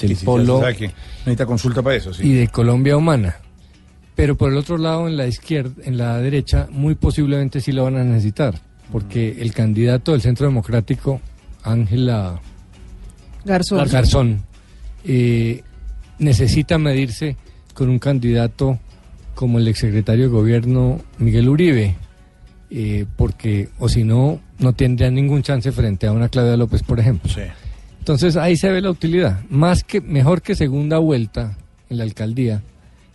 del 0.00 0.10
Sí, 0.10 0.14
sí, 0.14 0.24
polo 0.24 0.60
que 0.76 0.90
necesita 1.18 1.46
consulta 1.46 1.82
para 1.82 1.96
eso, 1.96 2.12
sí. 2.12 2.26
y 2.26 2.32
de 2.34 2.48
Colombia 2.48 2.96
Humana? 2.96 3.36
Pero 4.14 4.36
por 4.36 4.50
el 4.50 4.56
otro 4.56 4.78
lado, 4.78 5.08
en 5.08 5.16
la 5.16 5.26
izquierda, 5.26 5.82
en 5.84 5.98
la 5.98 6.18
derecha, 6.18 6.68
muy 6.70 6.94
posiblemente 6.94 7.60
sí 7.60 7.72
lo 7.72 7.84
van 7.84 7.96
a 7.96 8.04
necesitar, 8.04 8.58
porque 8.90 9.36
el 9.40 9.52
candidato 9.52 10.12
del 10.12 10.22
Centro 10.22 10.46
Democrático, 10.46 11.20
Ángela 11.62 12.40
Garzón. 13.44 13.88
Garzón, 13.88 14.42
eh, 15.04 15.62
necesita 16.18 16.78
medirse 16.78 17.36
con 17.74 17.90
un 17.90 17.98
candidato 17.98 18.78
como 19.34 19.58
el 19.58 19.68
exsecretario 19.68 20.24
de 20.24 20.30
gobierno 20.30 21.00
Miguel 21.18 21.48
Uribe, 21.50 21.94
eh, 22.70 23.06
porque 23.16 23.68
o 23.78 23.88
si 23.88 24.04
no, 24.04 24.40
no 24.58 24.72
tendría 24.72 25.10
ningún 25.10 25.42
chance 25.42 25.70
frente 25.72 26.06
a 26.06 26.12
una 26.12 26.28
Claudia 26.28 26.56
López, 26.56 26.82
por 26.82 26.98
ejemplo. 27.00 27.30
Entonces 27.98 28.36
ahí 28.36 28.56
se 28.56 28.70
ve 28.70 28.80
la 28.80 28.90
utilidad, 28.90 29.40
más 29.50 29.84
que 29.84 30.00
mejor 30.00 30.42
que 30.42 30.54
segunda 30.54 30.98
vuelta 30.98 31.56
en 31.90 31.98
la 31.98 32.04
alcaldía, 32.04 32.62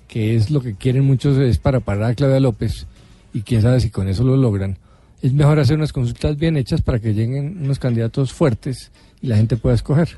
que 0.07 0.35
es 0.35 0.51
lo 0.51 0.61
que 0.61 0.75
quieren 0.75 1.05
muchos 1.05 1.37
es 1.37 1.57
para 1.57 1.79
parar 1.79 2.11
a 2.11 2.15
Claudia 2.15 2.39
López 2.39 2.87
y 3.33 3.41
quién 3.41 3.61
sabe 3.61 3.79
si 3.79 3.89
con 3.89 4.07
eso 4.07 4.23
lo 4.23 4.35
logran. 4.37 4.77
Es 5.21 5.33
mejor 5.33 5.59
hacer 5.59 5.77
unas 5.77 5.93
consultas 5.93 6.37
bien 6.37 6.57
hechas 6.57 6.81
para 6.81 6.99
que 6.99 7.13
lleguen 7.13 7.59
unos 7.63 7.79
candidatos 7.79 8.33
fuertes 8.33 8.91
y 9.21 9.27
la 9.27 9.37
gente 9.37 9.55
pueda 9.55 9.75
escoger. 9.75 10.17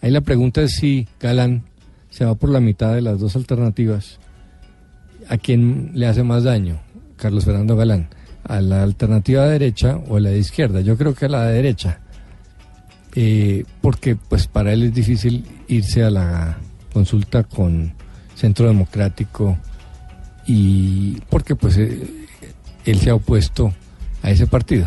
Ahí 0.00 0.10
la 0.10 0.20
pregunta 0.20 0.62
es 0.62 0.76
si 0.76 1.08
Galán 1.20 1.64
se 2.10 2.24
va 2.24 2.34
por 2.34 2.50
la 2.50 2.60
mitad 2.60 2.94
de 2.94 3.02
las 3.02 3.18
dos 3.18 3.36
alternativas. 3.36 4.18
¿A 5.28 5.36
quién 5.36 5.90
le 5.94 6.06
hace 6.06 6.22
más 6.22 6.44
daño? 6.44 6.80
Carlos 7.16 7.44
Fernando 7.44 7.76
Galán. 7.76 8.08
¿A 8.48 8.60
la 8.60 8.82
alternativa 8.82 9.46
derecha 9.46 9.96
o 10.08 10.16
a 10.16 10.20
la 10.20 10.30
de 10.30 10.38
izquierda? 10.38 10.80
Yo 10.80 10.96
creo 10.96 11.14
que 11.14 11.26
a 11.26 11.28
la 11.28 11.46
de 11.46 11.54
derecha. 11.54 12.00
Eh, 13.14 13.64
porque 13.80 14.14
pues 14.14 14.46
para 14.46 14.72
él 14.72 14.84
es 14.84 14.94
difícil 14.94 15.44
irse 15.68 16.04
a 16.04 16.10
la 16.10 16.58
consulta 16.92 17.44
con 17.44 17.94
Centro 18.34 18.66
Democrático 18.66 19.56
y 20.46 21.20
porque 21.30 21.56
pues 21.56 21.78
eh, 21.78 22.06
él 22.84 22.98
se 23.00 23.10
ha 23.10 23.14
opuesto 23.14 23.72
a 24.22 24.30
ese 24.30 24.46
partido. 24.46 24.86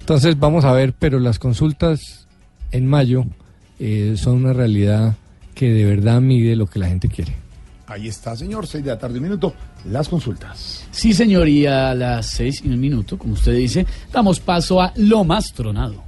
Entonces 0.00 0.38
vamos 0.38 0.64
a 0.64 0.72
ver, 0.72 0.94
pero 0.98 1.20
las 1.20 1.38
consultas 1.38 2.26
en 2.70 2.86
mayo 2.86 3.26
eh, 3.78 4.14
son 4.16 4.36
una 4.36 4.52
realidad 4.52 5.16
que 5.54 5.70
de 5.70 5.84
verdad 5.84 6.20
mide 6.20 6.56
lo 6.56 6.66
que 6.66 6.78
la 6.78 6.88
gente 6.88 7.08
quiere. 7.08 7.34
Ahí 7.88 8.08
está, 8.08 8.36
señor, 8.36 8.66
seis 8.66 8.84
de 8.84 8.90
la 8.90 8.98
tarde, 8.98 9.16
un 9.16 9.24
minuto, 9.24 9.54
las 9.86 10.08
consultas. 10.08 10.84
Sí, 10.90 11.14
señor, 11.14 11.48
y 11.48 11.66
a 11.66 11.94
las 11.94 12.26
seis 12.26 12.62
y 12.62 12.68
un 12.68 12.78
minuto, 12.78 13.16
como 13.16 13.32
usted 13.32 13.54
dice, 13.54 13.86
damos 14.12 14.40
paso 14.40 14.80
a 14.80 14.92
lo 14.96 15.24
más 15.24 15.52
tronado. 15.54 16.07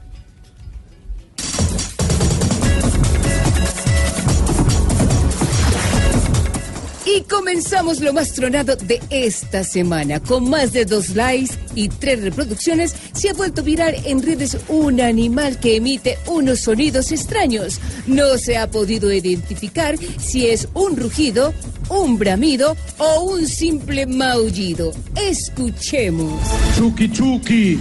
Y 7.17 7.23
comenzamos 7.23 8.01
lo 8.01 8.13
más 8.13 8.33
tronado 8.35 8.77
de 8.77 9.01
esta 9.11 9.65
semana. 9.65 10.21
Con 10.21 10.49
más 10.49 10.73
de 10.73 10.85
dos 10.85 11.17
likes 11.17 11.55
y 11.75 11.89
tres 11.89 12.23
reproducciones, 12.23 12.95
se 13.13 13.31
ha 13.31 13.33
vuelto 13.33 13.63
viral 13.63 13.97
en 14.05 14.23
redes 14.23 14.57
un 14.69 15.01
animal 15.01 15.59
que 15.59 15.77
emite 15.77 16.19
unos 16.27 16.61
sonidos 16.61 17.11
extraños. 17.11 17.81
No 18.07 18.39
se 18.39 18.57
ha 18.59 18.71
podido 18.71 19.13
identificar 19.13 19.97
si 20.19 20.47
es 20.47 20.69
un 20.75 20.97
rugido, 20.97 21.53
un 21.89 22.17
bramido 22.17 22.77
o 22.99 23.23
un 23.23 23.47
simple 23.47 24.07
maullido. 24.07 24.93
Escuchemos. 25.17 26.41
Chucky 26.77 27.11
Chucky, 27.11 27.79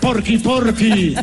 Porky 0.00 0.38
Porky. 0.38 1.14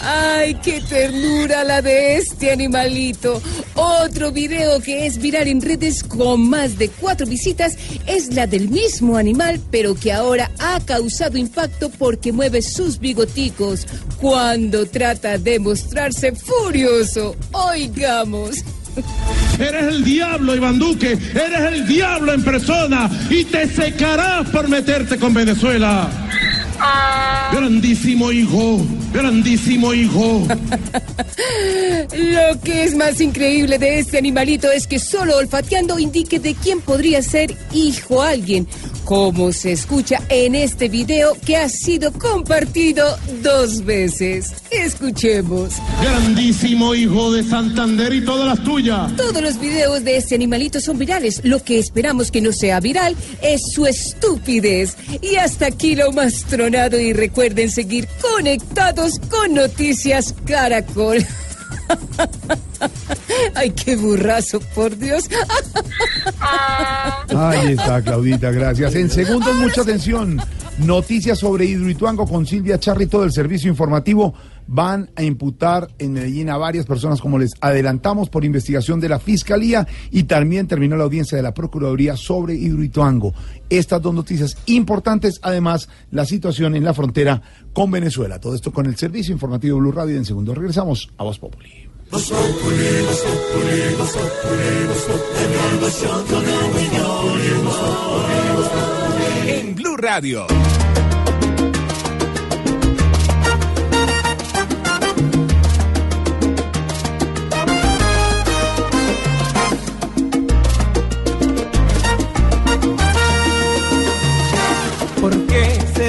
Ay, 0.00 0.54
qué 0.62 0.80
ternura 0.80 1.64
la 1.64 1.82
de 1.82 2.16
este 2.16 2.52
animalito. 2.52 3.42
Otro 3.74 4.32
video 4.32 4.80
que 4.80 5.06
es 5.06 5.18
viral 5.18 5.48
en 5.48 5.60
redes 5.60 6.02
con 6.02 6.48
más 6.48 6.78
de 6.78 6.88
cuatro 6.88 7.26
visitas 7.26 7.76
es 8.06 8.34
la 8.34 8.46
del 8.46 8.68
mismo 8.68 9.16
animal, 9.16 9.60
pero 9.70 9.94
que 9.94 10.12
ahora 10.12 10.50
ha 10.58 10.80
causado 10.84 11.38
impacto 11.38 11.90
porque 11.90 12.32
mueve 12.32 12.62
sus 12.62 12.98
bigoticos 12.98 13.86
cuando 14.20 14.86
trata 14.86 15.38
de 15.38 15.58
mostrarse 15.58 16.32
furioso. 16.32 17.36
Oigamos. 17.52 18.64
Eres 19.58 19.88
el 19.88 20.04
diablo, 20.04 20.54
Iván 20.54 20.78
Duque. 20.78 21.12
Eres 21.12 21.72
el 21.72 21.86
diablo 21.86 22.32
en 22.32 22.42
persona 22.42 23.10
y 23.30 23.44
te 23.44 23.68
secarás 23.68 24.48
por 24.50 24.68
meterte 24.68 25.18
con 25.18 25.34
Venezuela. 25.34 26.27
Grandísimo 27.52 28.30
hijo, 28.30 28.80
grandísimo 29.12 29.94
hijo. 29.94 30.46
Lo 32.16 32.60
que 32.62 32.84
es 32.84 32.94
más 32.94 33.20
increíble 33.20 33.78
de 33.78 33.98
este 33.98 34.18
animalito 34.18 34.70
es 34.70 34.86
que 34.86 34.98
solo 34.98 35.36
olfateando 35.36 35.98
indique 35.98 36.38
de 36.38 36.54
quién 36.54 36.80
podría 36.80 37.22
ser 37.22 37.56
hijo 37.72 38.22
alguien, 38.22 38.66
como 39.04 39.52
se 39.52 39.72
escucha 39.72 40.20
en 40.28 40.54
este 40.54 40.88
video 40.88 41.36
que 41.44 41.56
ha 41.56 41.68
sido 41.68 42.12
compartido 42.12 43.18
dos 43.42 43.84
veces. 43.84 44.52
Escuchemos. 44.70 45.74
Grandísimo 46.02 46.94
hijo 46.94 47.32
de 47.32 47.44
Santander 47.44 48.12
y 48.12 48.24
todas 48.24 48.46
las 48.46 48.64
tuyas. 48.64 49.14
Todos 49.16 49.40
los 49.40 49.58
videos 49.60 50.04
de 50.04 50.16
este 50.16 50.34
animalito 50.34 50.80
son 50.80 50.98
virales. 50.98 51.40
Lo 51.44 51.62
que 51.62 51.78
esperamos 51.78 52.30
que 52.30 52.40
no 52.40 52.52
sea 52.52 52.80
viral 52.80 53.16
es 53.42 53.60
su 53.72 53.86
estupidez. 53.86 54.96
Y 55.22 55.36
hasta 55.36 55.66
aquí 55.66 55.94
lo 55.94 56.12
más 56.12 56.44
tronado 56.44 56.98
y 56.98 57.12
recuerden 57.12 57.70
seguir 57.70 58.08
conectados 58.20 58.97
con 59.30 59.54
Noticias 59.54 60.34
Caracol. 60.44 61.18
Ay, 63.54 63.70
qué 63.70 63.96
burrazo, 63.96 64.60
por 64.74 64.96
Dios. 64.96 65.24
Ahí 67.34 67.72
está, 67.72 68.02
Claudita, 68.02 68.50
gracias. 68.50 68.94
En 68.94 69.10
segundos, 69.10 69.54
mucha 69.56 69.82
atención. 69.82 70.40
Noticias 70.78 71.38
sobre 71.38 71.64
Hidroituango 71.64 72.26
con 72.26 72.46
Silvia 72.46 72.78
Charrito 72.78 73.20
del 73.20 73.32
Servicio 73.32 73.70
Informativo. 73.70 74.34
Van 74.68 75.10
a 75.16 75.22
imputar 75.22 75.88
en 75.98 76.12
Medellín 76.12 76.50
a 76.50 76.58
varias 76.58 76.86
personas, 76.86 77.20
como 77.20 77.38
les 77.38 77.52
adelantamos, 77.60 78.28
por 78.28 78.44
investigación 78.44 79.00
de 79.00 79.08
la 79.08 79.18
Fiscalía 79.18 79.86
y 80.10 80.24
también 80.24 80.68
terminó 80.68 80.96
la 80.96 81.04
audiencia 81.04 81.36
de 81.36 81.42
la 81.42 81.54
Procuraduría 81.54 82.16
sobre 82.16 82.54
Hidroituango. 82.54 83.32
Estas 83.70 84.00
dos 84.00 84.14
noticias 84.14 84.56
importantes, 84.66 85.40
además, 85.42 85.88
la 86.10 86.24
situación 86.24 86.76
en 86.76 86.84
la 86.84 86.94
frontera 86.94 87.42
con 87.72 87.90
Venezuela. 87.90 88.38
Todo 88.38 88.54
esto 88.54 88.72
con 88.72 88.86
el 88.86 88.96
Servicio 88.96 89.32
Informativo 89.32 89.78
Blue 89.78 89.92
Radio. 89.92 90.14
Y 90.14 90.18
en 90.18 90.24
segundos 90.24 90.56
regresamos 90.56 91.10
a 91.16 91.24
Voz 91.24 91.38
Populi. 91.38 91.88
En 99.46 99.74
Blue 99.74 99.96
Radio. 99.96 100.46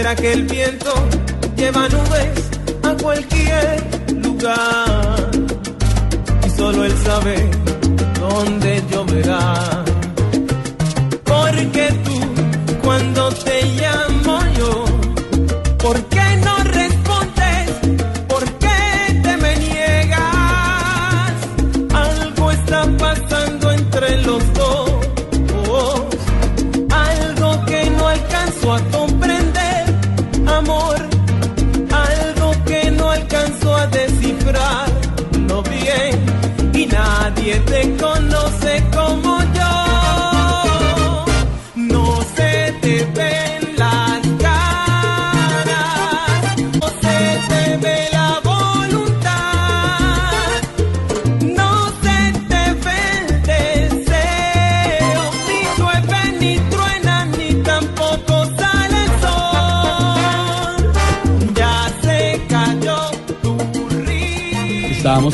¿Por 0.09 0.15
qué 0.15 0.21
será 0.21 0.33
que 0.33 0.33
el 0.33 0.43
viento 0.43 0.93
lleva 1.55 1.87
nubes 1.89 2.49
a 2.83 2.95
cualquier 3.03 4.13
lugar. 4.23 5.29
Y 6.45 6.49
solo 6.49 6.85
él 6.85 6.93
sabe 7.03 7.49
dónde 8.19 8.83
lloverá. 8.91 9.68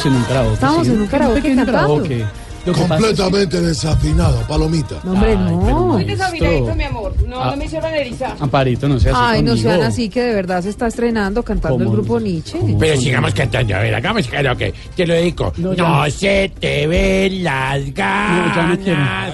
Estábamos 0.06 0.08
en 0.08 0.14
un 0.16 0.24
karaoke. 0.24 0.54
Estábamos 0.54 0.86
sí. 0.88 0.94
en 0.94 1.02
un 1.02 1.08
karaoke 1.08 1.42
cantando. 1.56 1.72
karaoke. 1.72 2.26
Lo 2.66 2.74
que 2.74 2.82
es 2.82 2.88
Completamente 2.88 3.62
desafinado, 3.62 4.42
palomita. 4.48 4.96
No, 5.04 5.12
hombre, 5.12 5.36
no. 5.36 5.52
Muy 5.86 6.04
desafinadito, 6.04 6.74
mi 6.74 6.84
amor. 6.84 7.14
No, 7.28 7.40
Ah. 7.40 7.52
no 7.52 7.58
me 7.58 7.66
hicieron 7.66 7.94
erizar. 7.94 8.36
Amparito, 8.40 8.88
no 8.90 9.00
seas 9.00 9.16
así 9.16 9.24
Ay, 9.24 9.44
no 9.44 9.56
sean 9.56 9.84
así 9.84 10.10
que 10.10 10.24
de 10.24 10.34
verdad 10.34 10.64
se 10.64 10.70
está 10.70 10.88
estrenando 10.88 11.44
cantando 11.44 11.84
el 11.84 11.92
grupo 11.92 12.20
Nietzsche. 12.20 12.58
Pero 12.80 13.00
sigamos 13.00 13.36
cantando, 13.36 13.76
a 13.76 13.80
ver, 13.82 13.94
hagamos 13.94 14.28
karaoke. 14.28 14.74
Te 14.96 15.06
lo 15.06 15.14
dedico. 15.14 15.54
No, 15.58 15.74
No, 15.76 16.10
se 16.10 16.52
te 16.60 16.88
ven 16.88 17.44
las 17.44 17.94
ganas. 17.94 18.78
No, 18.78 18.84
ya 18.84 19.34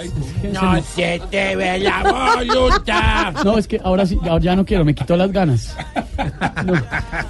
no 0.51 0.75
No, 0.75 0.83
se 0.83 1.21
te 1.31 1.55
ve 1.55 1.79
la 1.79 2.35
voluntad. 2.37 3.33
No, 3.45 3.57
es 3.57 3.65
que 3.65 3.79
ahora 3.81 4.05
sí, 4.05 4.17
ahora 4.23 4.43
ya 4.43 4.55
no 4.57 4.65
quiero, 4.65 4.83
me 4.83 4.93
quitó 4.93 5.15
las 5.15 5.31
ganas. 5.31 5.73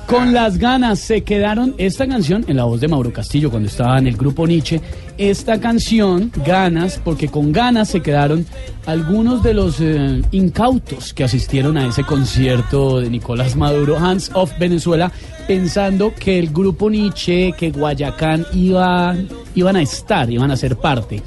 Con 0.07 0.33
las 0.33 0.57
ganas 0.57 0.99
se 0.99 1.23
quedaron 1.23 1.75
esta 1.77 2.07
canción 2.07 2.45
en 2.47 2.57
la 2.57 2.63
voz 2.63 2.81
de 2.81 2.87
Mauro 2.87 3.11
Castillo 3.11 3.49
cuando 3.49 3.67
estaba 3.69 3.97
en 3.97 4.07
el 4.07 4.17
grupo 4.17 4.47
Nietzsche. 4.47 4.81
Esta 5.17 5.59
canción, 5.59 6.31
Ganas, 6.45 6.99
porque 7.03 7.27
con 7.27 7.51
ganas 7.51 7.89
se 7.89 8.01
quedaron 8.01 8.45
algunos 8.85 9.43
de 9.43 9.53
los 9.53 9.79
eh, 9.79 10.21
incautos 10.31 11.13
que 11.13 11.23
asistieron 11.23 11.77
a 11.77 11.87
ese 11.87 12.03
concierto 12.03 12.99
de 12.99 13.09
Nicolás 13.09 13.55
Maduro, 13.55 13.97
Hands 13.97 14.31
of 14.33 14.57
Venezuela, 14.57 15.11
pensando 15.47 16.13
que 16.15 16.39
el 16.39 16.49
grupo 16.49 16.89
Nietzsche, 16.89 17.53
que 17.57 17.71
Guayacán 17.71 18.45
iba, 18.53 19.15
iban 19.53 19.75
a 19.75 19.81
estar, 19.81 20.29
iban 20.29 20.49
a 20.49 20.57
ser 20.57 20.77
parte. 20.77 21.21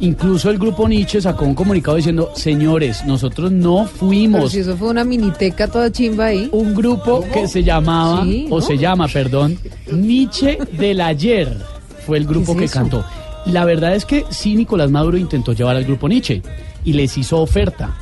Incluso 0.00 0.50
el 0.50 0.58
grupo 0.58 0.88
Nietzsche 0.88 1.20
sacó 1.20 1.44
un 1.44 1.54
comunicado 1.54 1.96
diciendo, 1.96 2.30
señores, 2.34 3.04
nosotros 3.06 3.52
no 3.52 3.84
Pero 3.84 3.96
fuimos 3.96 4.52
si 4.52 4.58
eso 4.58 4.76
fue 4.76 4.88
una 4.88 5.04
miniteca 5.04 5.68
toda 5.68 5.90
chimba 5.90 6.26
ahí. 6.26 6.48
un 6.52 6.74
grupo 6.74 7.24
que 7.32 7.46
se 7.48 7.62
llamaba, 7.62 8.24
Sí, 8.24 8.46
o 8.50 8.58
¿no? 8.58 8.60
se 8.66 8.76
llama, 8.76 9.06
perdón, 9.08 9.58
Nietzsche 9.92 10.58
del 10.72 11.00
Ayer, 11.00 11.56
fue 12.06 12.18
el 12.18 12.26
grupo 12.26 12.52
¿Qué 12.54 12.60
que 12.60 12.64
eso? 12.66 12.74
cantó. 12.74 13.04
La 13.46 13.64
verdad 13.64 13.94
es 13.94 14.04
que 14.04 14.24
sí, 14.30 14.54
Nicolás 14.56 14.90
Maduro 14.90 15.16
intentó 15.16 15.52
llevar 15.52 15.76
al 15.76 15.84
grupo 15.84 16.08
Nietzsche 16.08 16.42
y 16.84 16.92
les 16.94 17.16
hizo 17.16 17.38
oferta. 17.40 17.94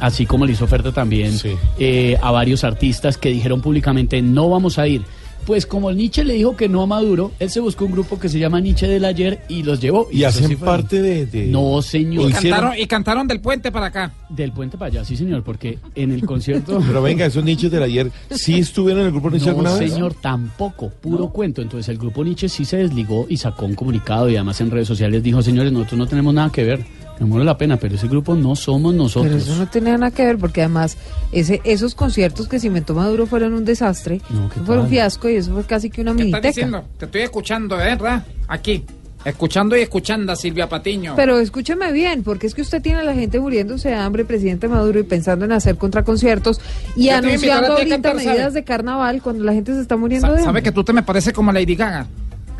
Así 0.00 0.26
como 0.26 0.44
le 0.46 0.52
hizo 0.52 0.64
oferta 0.64 0.92
también 0.92 1.32
eh, 1.78 2.16
a 2.20 2.30
varios 2.32 2.64
artistas 2.64 3.16
que 3.16 3.28
dijeron 3.30 3.60
públicamente 3.60 4.20
no 4.22 4.48
vamos 4.50 4.78
a 4.78 4.86
ir. 4.88 5.02
Pues 5.46 5.66
como 5.66 5.90
el 5.90 5.96
Nietzsche 5.96 6.24
le 6.24 6.34
dijo 6.34 6.56
que 6.56 6.68
no 6.68 6.82
a 6.82 6.86
Maduro, 6.86 7.32
él 7.40 7.50
se 7.50 7.58
buscó 7.58 7.84
un 7.84 7.92
grupo 7.92 8.18
que 8.18 8.28
se 8.28 8.38
llama 8.38 8.60
Nietzsche 8.60 8.86
del 8.86 9.04
Ayer 9.04 9.40
y 9.48 9.64
los 9.64 9.80
llevó. 9.80 10.06
Y 10.12 10.22
hacen 10.24 10.46
sí 10.48 10.54
parte 10.56 11.02
de, 11.02 11.26
de- 11.26 11.46
No, 11.48 11.82
señor. 11.82 12.30
Y 12.30 12.32
cantaron- 12.32 12.74
y 12.78 12.86
cantaron 12.86 13.26
del 13.26 13.40
puente 13.40 13.72
para 13.72 13.86
acá. 13.86 14.12
Del 14.28 14.52
puente 14.52 14.78
para 14.78 14.90
allá, 14.92 15.04
sí, 15.04 15.16
señor, 15.16 15.42
porque 15.42 15.78
en 15.96 16.12
el 16.12 16.24
concierto... 16.24 16.80
Pero 16.86 17.02
venga, 17.02 17.26
esos 17.26 17.42
nichos 17.44 17.70
del 17.72 17.82
ayer, 17.82 18.10
¿sí 18.30 18.60
estuvieron 18.60 19.00
en 19.00 19.06
el 19.06 19.12
grupo 19.12 19.30
Nietzsche 19.30 19.46
No, 19.46 19.50
alguna 19.58 19.74
vez? 19.74 19.92
señor, 19.92 20.14
tampoco, 20.14 20.90
puro 20.90 21.28
cuento. 21.30 21.60
Entonces 21.60 21.88
el 21.88 21.98
grupo 21.98 22.22
Nietzsche 22.24 22.48
sí 22.48 22.64
se 22.64 22.76
desligó 22.76 23.26
y 23.28 23.36
sacó 23.36 23.66
un 23.66 23.74
comunicado 23.74 24.30
y 24.30 24.36
además 24.36 24.60
en 24.60 24.70
redes 24.70 24.86
sociales 24.86 25.22
dijo, 25.24 25.42
señores, 25.42 25.72
nosotros 25.72 25.98
no 25.98 26.06
tenemos 26.06 26.32
nada 26.34 26.50
que 26.52 26.62
ver, 26.64 26.84
muero 27.26 27.44
la 27.44 27.56
pena, 27.58 27.76
pero 27.76 27.94
ese 27.94 28.08
grupo 28.08 28.34
no 28.34 28.56
somos 28.56 28.92
Pero 28.92 29.02
nosotros. 29.04 29.34
eso 29.42 29.56
no 29.56 29.68
tenía 29.68 29.96
nada 29.98 30.10
que 30.10 30.24
ver 30.24 30.38
porque 30.38 30.60
además 30.62 30.96
ese, 31.32 31.60
esos 31.64 31.94
conciertos 31.94 32.48
que 32.48 32.58
se 32.60 32.66
inventó 32.68 32.94
Maduro 32.94 33.26
fueron 33.26 33.52
un 33.54 33.64
desastre, 33.64 34.20
fueron 34.64 34.84
un 34.84 34.84
tal? 34.84 34.88
fiasco 34.88 35.28
y 35.28 35.36
eso 35.36 35.52
fue 35.52 35.64
casi 35.64 35.90
que 35.90 36.00
una 36.02 36.14
¿Qué 36.14 36.22
estás 36.24 36.40
miniteca. 36.42 36.48
diciendo? 36.48 36.84
Te 36.98 37.04
estoy 37.06 37.20
escuchando, 37.22 37.76
¿verdad? 37.76 38.24
Aquí. 38.48 38.84
Escuchando 39.24 39.76
y 39.76 39.82
escuchando 39.82 40.32
a 40.32 40.36
Silvia 40.36 40.68
Patiño. 40.68 41.12
Pero 41.14 41.38
escúcheme 41.38 41.92
bien, 41.92 42.24
porque 42.24 42.48
es 42.48 42.54
que 42.56 42.62
usted 42.62 42.82
tiene 42.82 42.98
a 42.98 43.04
la 43.04 43.14
gente 43.14 43.38
muriéndose 43.38 43.90
de 43.90 43.94
hambre, 43.94 44.24
presidente 44.24 44.66
Maduro, 44.66 44.98
y 44.98 45.04
pensando 45.04 45.44
en 45.44 45.52
hacer 45.52 45.76
contraconciertos 45.76 46.60
y 46.96 47.04
Yo 47.06 47.14
anunciando 47.18 47.68
ahorita 47.74 47.88
cantar, 47.94 48.16
medidas 48.16 48.36
¿sabe? 48.38 48.50
de 48.50 48.64
carnaval 48.64 49.22
cuando 49.22 49.44
la 49.44 49.52
gente 49.52 49.74
se 49.74 49.80
está 49.80 49.96
muriendo 49.96 50.26
Sa- 50.26 50.32
de 50.32 50.38
¿Sabe 50.40 50.48
hambre. 50.48 50.62
que 50.64 50.72
tú 50.72 50.82
te 50.82 50.92
me 50.92 51.04
pareces 51.04 51.32
como 51.32 51.52
Lady 51.52 51.76
Gaga? 51.76 52.08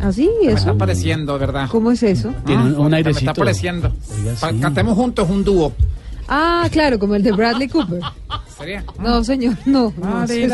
¿Así? 0.02 0.28
Me 0.42 0.48
¿Eso? 0.48 0.56
está 0.58 0.74
pareciendo, 0.74 1.38
¿verdad? 1.38 1.68
¿Cómo 1.70 1.92
es 1.92 2.02
eso? 2.02 2.34
Tiene 2.44 2.62
un- 2.62 2.68
un 2.70 2.74
porque 2.76 2.90
Me 2.90 2.96
airecito. 2.96 3.30
está 3.30 3.34
pareciendo. 3.34 3.92
Oiga, 4.18 4.34
Pa- 4.40 4.50
sí. 4.50 4.58
Cantemos 4.58 4.94
juntos 4.96 5.30
un 5.30 5.44
dúo. 5.44 5.72
Ah, 6.28 6.68
claro, 6.70 6.98
como 6.98 7.14
el 7.14 7.22
de 7.22 7.32
Bradley 7.32 7.68
Cooper. 7.68 8.00
¿Sería? 8.56 8.84
No, 8.98 9.24
señor, 9.24 9.56
no. 9.64 9.92
no, 9.96 10.26
sí, 10.26 10.46
sí. 10.46 10.52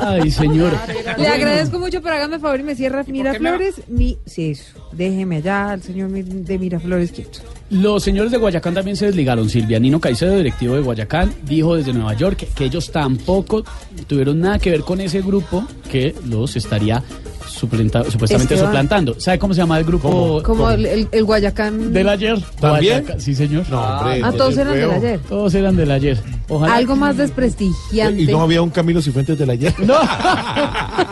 Ay, 0.00 0.30
señor. 0.30 0.72
Le 1.18 1.28
agradezco 1.28 1.78
mucho, 1.78 2.00
pero 2.00 2.14
hágame 2.16 2.38
favor 2.38 2.60
y 2.60 2.62
me 2.62 2.74
cierra 2.74 3.04
Miraflores. 3.06 3.82
Mi, 3.88 4.18
sí, 4.24 4.52
eso. 4.52 4.78
Déjeme 4.92 5.36
allá 5.36 5.72
al 5.72 5.82
señor 5.82 6.10
de 6.10 6.58
Miraflores 6.58 7.12
quieto. 7.12 7.40
Los 7.70 8.02
señores 8.02 8.32
de 8.32 8.38
Guayacán 8.38 8.74
también 8.74 8.96
se 8.96 9.06
desligaron. 9.06 9.48
Silvia 9.50 9.78
Nino 9.78 10.00
Caicedo, 10.00 10.36
directivo 10.36 10.74
de 10.74 10.80
Guayacán, 10.80 11.34
dijo 11.44 11.76
desde 11.76 11.92
Nueva 11.92 12.14
York 12.14 12.38
que, 12.38 12.46
que 12.46 12.64
ellos 12.64 12.90
tampoco 12.90 13.64
tuvieron 14.06 14.40
nada 14.40 14.58
que 14.58 14.70
ver 14.70 14.80
con 14.80 15.00
ese 15.00 15.20
grupo 15.20 15.66
que 15.90 16.14
los 16.26 16.56
estaría 16.56 17.02
supuestamente 17.58 18.54
Esteban. 18.54 18.58
suplantando. 18.66 19.20
¿Sabe 19.20 19.38
cómo 19.38 19.52
se 19.54 19.60
llama 19.60 19.78
el 19.78 19.84
grupo? 19.84 20.42
Como 20.44 20.70
el, 20.70 20.86
el- 20.86 21.08
el 21.12 21.24
Guayacán. 21.24 21.92
Del 21.92 22.08
ayer. 22.08 22.38
¿También? 22.60 23.00
Guayacán, 23.02 23.20
sí, 23.20 23.34
señor. 23.34 23.64
No, 23.68 23.80
hombre, 23.80 24.20
Ah, 24.24 24.32
todos 24.32 24.56
eran 24.56 24.74
del 24.74 24.90
ayer. 24.90 25.20
Todos 25.28 25.54
eran 25.54 25.76
del 25.76 25.90
ayer. 25.90 26.18
Ojalá. 26.48 26.74
Algo 26.76 26.96
más 26.96 27.16
desprestigiante. 27.16 28.22
¿Y 28.22 28.26
no 28.26 28.40
había 28.42 28.62
un 28.62 28.70
Camilo 28.70 29.02
Cifuentes 29.02 29.38
del 29.38 29.50
ayer? 29.50 29.74
No, 29.88 29.94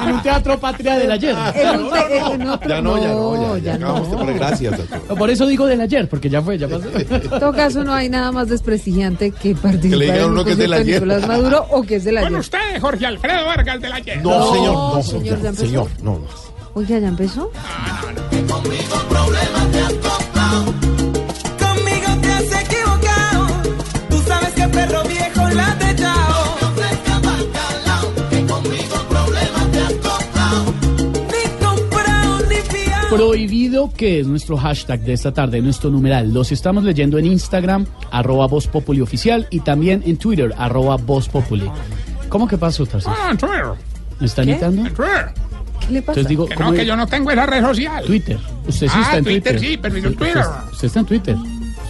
en 0.09 0.15
un 0.15 0.23
teatro 0.23 0.59
patria 0.59 0.97
del 0.99 1.11
ayer. 1.11 1.35
Ya 1.55 1.77
no, 1.77 2.99
ya 2.99 3.09
no, 3.13 3.57
ya, 3.59 3.79
no. 3.79 4.03
poner 4.05 4.35
gracias. 4.37 4.79
Por 5.19 5.31
eso 5.31 5.47
digo 5.47 5.67
del 5.67 5.81
ayer, 5.81 6.09
porque 6.09 6.29
ya 6.29 6.43
fue, 6.43 6.59
ya 6.59 6.69
pasó. 6.69 6.85
En 6.97 7.41
todo 7.41 7.53
caso, 7.53 7.85
no 7.85 7.93
hay 7.95 8.09
nada 8.09 8.33
más 8.33 8.49
desprestigiante 8.49 9.31
que 9.31 9.55
participar 9.55 9.91
Que 9.91 9.97
le 9.97 10.13
digan 10.13 10.31
uno 10.31 10.45
que 10.45 10.53
es 10.53 10.59
del 10.59 10.73
ayer. 10.73 10.95
Nicolás 11.03 11.27
Maduro 11.27 11.67
o 11.71 11.83
que 11.83 11.97
es 11.97 12.05
del 12.05 12.17
Con 12.17 12.27
ayer. 12.27 12.39
ustedes, 12.41 12.81
Jorge 12.81 13.07
Alfredo 13.07 13.47
Vargas 13.47 13.81
del 13.81 13.93
ayer. 13.93 14.23
No, 14.23 14.39
No, 14.39 14.53
señor, 14.53 14.75
no, 14.75 15.03
señor, 15.03 15.57
señor, 15.57 15.89
ya 16.83 16.97
empezó. 16.99 17.01
Oiga, 17.01 17.01
¿ya 17.01 17.09
empezó? 17.09 17.51
Conmigo 21.59 22.21
te 22.21 22.29
has 22.29 22.63
equivocado. 22.65 23.47
Tú 24.11 24.19
sabes 24.27 24.53
que 24.55 24.69
perro 24.69 25.03
viejo 25.05 25.49
la 25.55 25.79
te 25.79 25.91
echao. 25.91 26.57
Ni 31.33 31.65
comprado 31.65 32.41
ni 32.49 32.57
fiado. 32.57 33.17
Prohibido 33.17 33.91
que 33.97 34.21
es 34.21 34.27
nuestro 34.27 34.57
hashtag 34.57 35.01
de 35.01 35.13
esta 35.15 35.33
tarde, 35.33 35.61
nuestro 35.63 35.91
numeral. 35.91 36.33
Los 36.33 36.53
estamos 36.53 36.85
leyendo 36.85 37.19
en 37.19 37.27
Instagram, 37.27 37.87
arroba 38.11 38.47
Voz 38.47 38.67
Populi 38.67 39.01
Oficial, 39.01 39.47
y 39.51 39.61
también 39.61 40.03
en 40.07 40.17
Twitter, 40.19 40.55
arroba 40.59 40.97
Voz 40.97 41.29
Populi. 41.29 41.71
¿Cómo 42.29 42.47
que 42.47 42.59
pasó, 42.59 42.85
Tarcísio? 42.87 43.13
Ah, 43.17 43.31
en 43.31 43.39
Twitter. 43.39 43.65
¿Me 44.21 44.27
está 44.27 44.43
¿Qué? 44.43 44.51
imitando? 44.51 44.87
En 44.87 44.95
Twitter. 44.95 45.33
¿Qué 45.87 45.93
le 45.93 46.03
pasa? 46.03 46.13
Entonces 46.21 46.29
digo, 46.29 46.47
Que 46.47 46.55
¿cómo 46.55 46.71
no, 46.71 46.77
que 46.77 46.87
yo 46.87 46.97
no 46.97 47.07
tengo 47.07 47.31
esa 47.31 47.47
red 47.47 47.63
social. 47.63 48.05
Twitter. 48.05 48.39
Usted 48.67 48.87
sí 48.89 48.93
Ah, 48.97 49.01
está 49.03 49.17
en 49.19 49.25
Twitter 49.25 49.53
Twitter. 49.57 49.71
sí, 49.71 49.79
pero 49.81 49.99
yo 49.99 50.09
en 50.09 50.15
Twitter. 50.17 50.37
Usted, 50.39 50.73
usted 50.73 50.87
está 50.87 51.01
en 51.01 51.07
Twitter. 51.07 51.37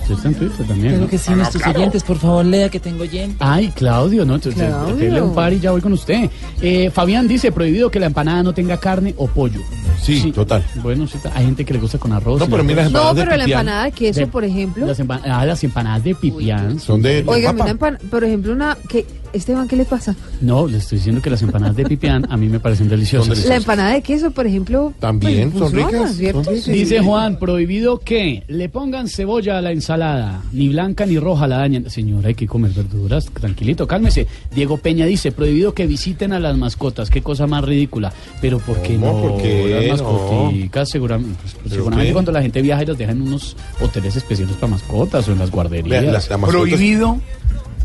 Usted 0.02 0.14
está 0.14 0.28
en 0.28 0.34
Twitter 0.36 0.66
también. 0.68 0.88
Claro 0.92 1.00
¿no? 1.04 1.08
que 1.10 1.18
sí, 1.18 1.30
nuestros 1.32 1.66
oyentes, 1.66 2.02
por 2.04 2.18
favor, 2.18 2.44
lea 2.44 2.68
que 2.68 2.78
tengo 2.78 3.02
oyentes. 3.02 3.38
Ay, 3.40 3.72
Claudio, 3.74 4.24
¿no? 4.24 4.36
Entonces, 4.36 4.62
Claudio. 4.64 4.94
dele 4.96 5.20
un 5.20 5.34
par 5.34 5.52
y 5.52 5.58
ya 5.58 5.72
voy 5.72 5.80
con 5.80 5.92
usted. 5.94 6.30
Eh, 6.62 6.90
Fabián 6.92 7.26
dice, 7.26 7.50
prohibido 7.50 7.90
que 7.90 7.98
la 7.98 8.06
empanada 8.06 8.42
no 8.44 8.54
tenga 8.54 8.76
carne 8.78 9.14
o 9.16 9.26
pollo. 9.26 9.60
Sí, 10.00 10.30
total. 10.30 10.64
Bueno, 10.76 11.08
sí, 11.08 11.18
hay 11.34 11.46
gente 11.46 11.64
que 11.64 11.72
le 11.74 11.80
gusta 11.80 11.98
con 11.98 12.12
arroz. 12.12 12.38
No, 12.38 12.46
pero 12.48 12.62
mira. 12.62 12.88
No, 12.88 13.12
pero 13.16 13.34
la 13.36 13.44
empanada 13.44 13.84
de 13.86 13.92
queso, 13.92 14.28
por 14.28 14.44
ejemplo. 14.44 14.86
Las, 14.86 15.00
empa- 15.00 15.20
ah, 15.24 15.44
las 15.44 15.64
empanadas 15.64 16.04
de 16.04 16.14
pipián. 16.14 16.78
Son 16.78 17.02
de, 17.02 17.24
Oiga, 17.26 17.50
una 17.50 17.70
empana- 17.70 17.98
por 18.08 18.22
ejemplo, 18.22 18.52
una 18.52 18.76
que 18.88 19.04
Esteban, 19.32 19.68
¿qué 19.68 19.76
le 19.76 19.84
pasa? 19.84 20.14
No, 20.40 20.66
le 20.66 20.78
estoy 20.78 20.98
diciendo 20.98 21.20
que 21.20 21.30
las 21.30 21.42
empanadas 21.42 21.76
de 21.76 21.84
pipián 21.84 22.26
a 22.30 22.36
mí 22.36 22.48
me 22.48 22.60
parecen 22.60 22.88
deliciosas. 22.88 23.44
La 23.46 23.56
empanada 23.56 23.92
de 23.94 24.02
queso, 24.02 24.30
por 24.30 24.46
ejemplo. 24.46 24.92
También, 24.98 25.50
pues, 25.50 25.60
son 25.64 25.70
funciona, 25.72 25.98
ricas, 25.98 26.16
¿cierto? 26.16 26.44
son 26.44 26.54
ricas. 26.54 26.66
Dice 26.72 27.00
Juan, 27.00 27.38
prohibido 27.38 27.98
que 27.98 28.42
le 28.48 28.68
pongan 28.68 29.08
cebolla 29.08 29.58
a 29.58 29.62
la 29.62 29.72
ensalada, 29.72 30.42
ni 30.52 30.68
blanca 30.68 31.06
ni 31.06 31.18
roja 31.18 31.46
la 31.46 31.58
dañen. 31.58 31.88
Señora, 31.90 32.28
hay 32.28 32.34
que 32.34 32.46
comer 32.46 32.70
verduras, 32.72 33.26
tranquilito, 33.26 33.86
cálmese. 33.86 34.26
Diego 34.54 34.76
Peña 34.78 35.06
dice, 35.06 35.32
prohibido 35.32 35.74
que 35.74 35.86
visiten 35.86 36.32
a 36.32 36.40
las 36.40 36.56
mascotas, 36.56 37.10
qué 37.10 37.22
cosa 37.22 37.46
más 37.46 37.64
ridícula. 37.64 38.12
Pero 38.40 38.58
¿por 38.58 38.80
qué 38.82 38.94
¿Cómo? 38.94 39.06
no? 39.12 39.28
¿Por 39.28 39.42
qué 39.42 39.86
Las 39.90 40.00
no? 40.02 40.12
mascoticas, 40.12 40.88
seguramente, 40.90 41.36
pues, 41.42 41.54
¿Pero 41.64 41.74
seguramente 41.76 42.12
cuando 42.12 42.32
la 42.32 42.42
gente 42.42 42.62
viaja 42.62 42.82
y 42.82 42.86
los 42.86 42.98
deja 42.98 43.12
en 43.12 43.22
unos 43.22 43.56
hoteles 43.80 44.16
especiales 44.16 44.54
para 44.56 44.72
mascotas 44.72 45.28
o 45.28 45.32
en 45.32 45.38
las 45.38 45.50
guarderías. 45.50 46.04
Las- 46.04 46.28
las 46.30 46.38
mascotas- 46.40 46.50
Prohibido 46.50 47.18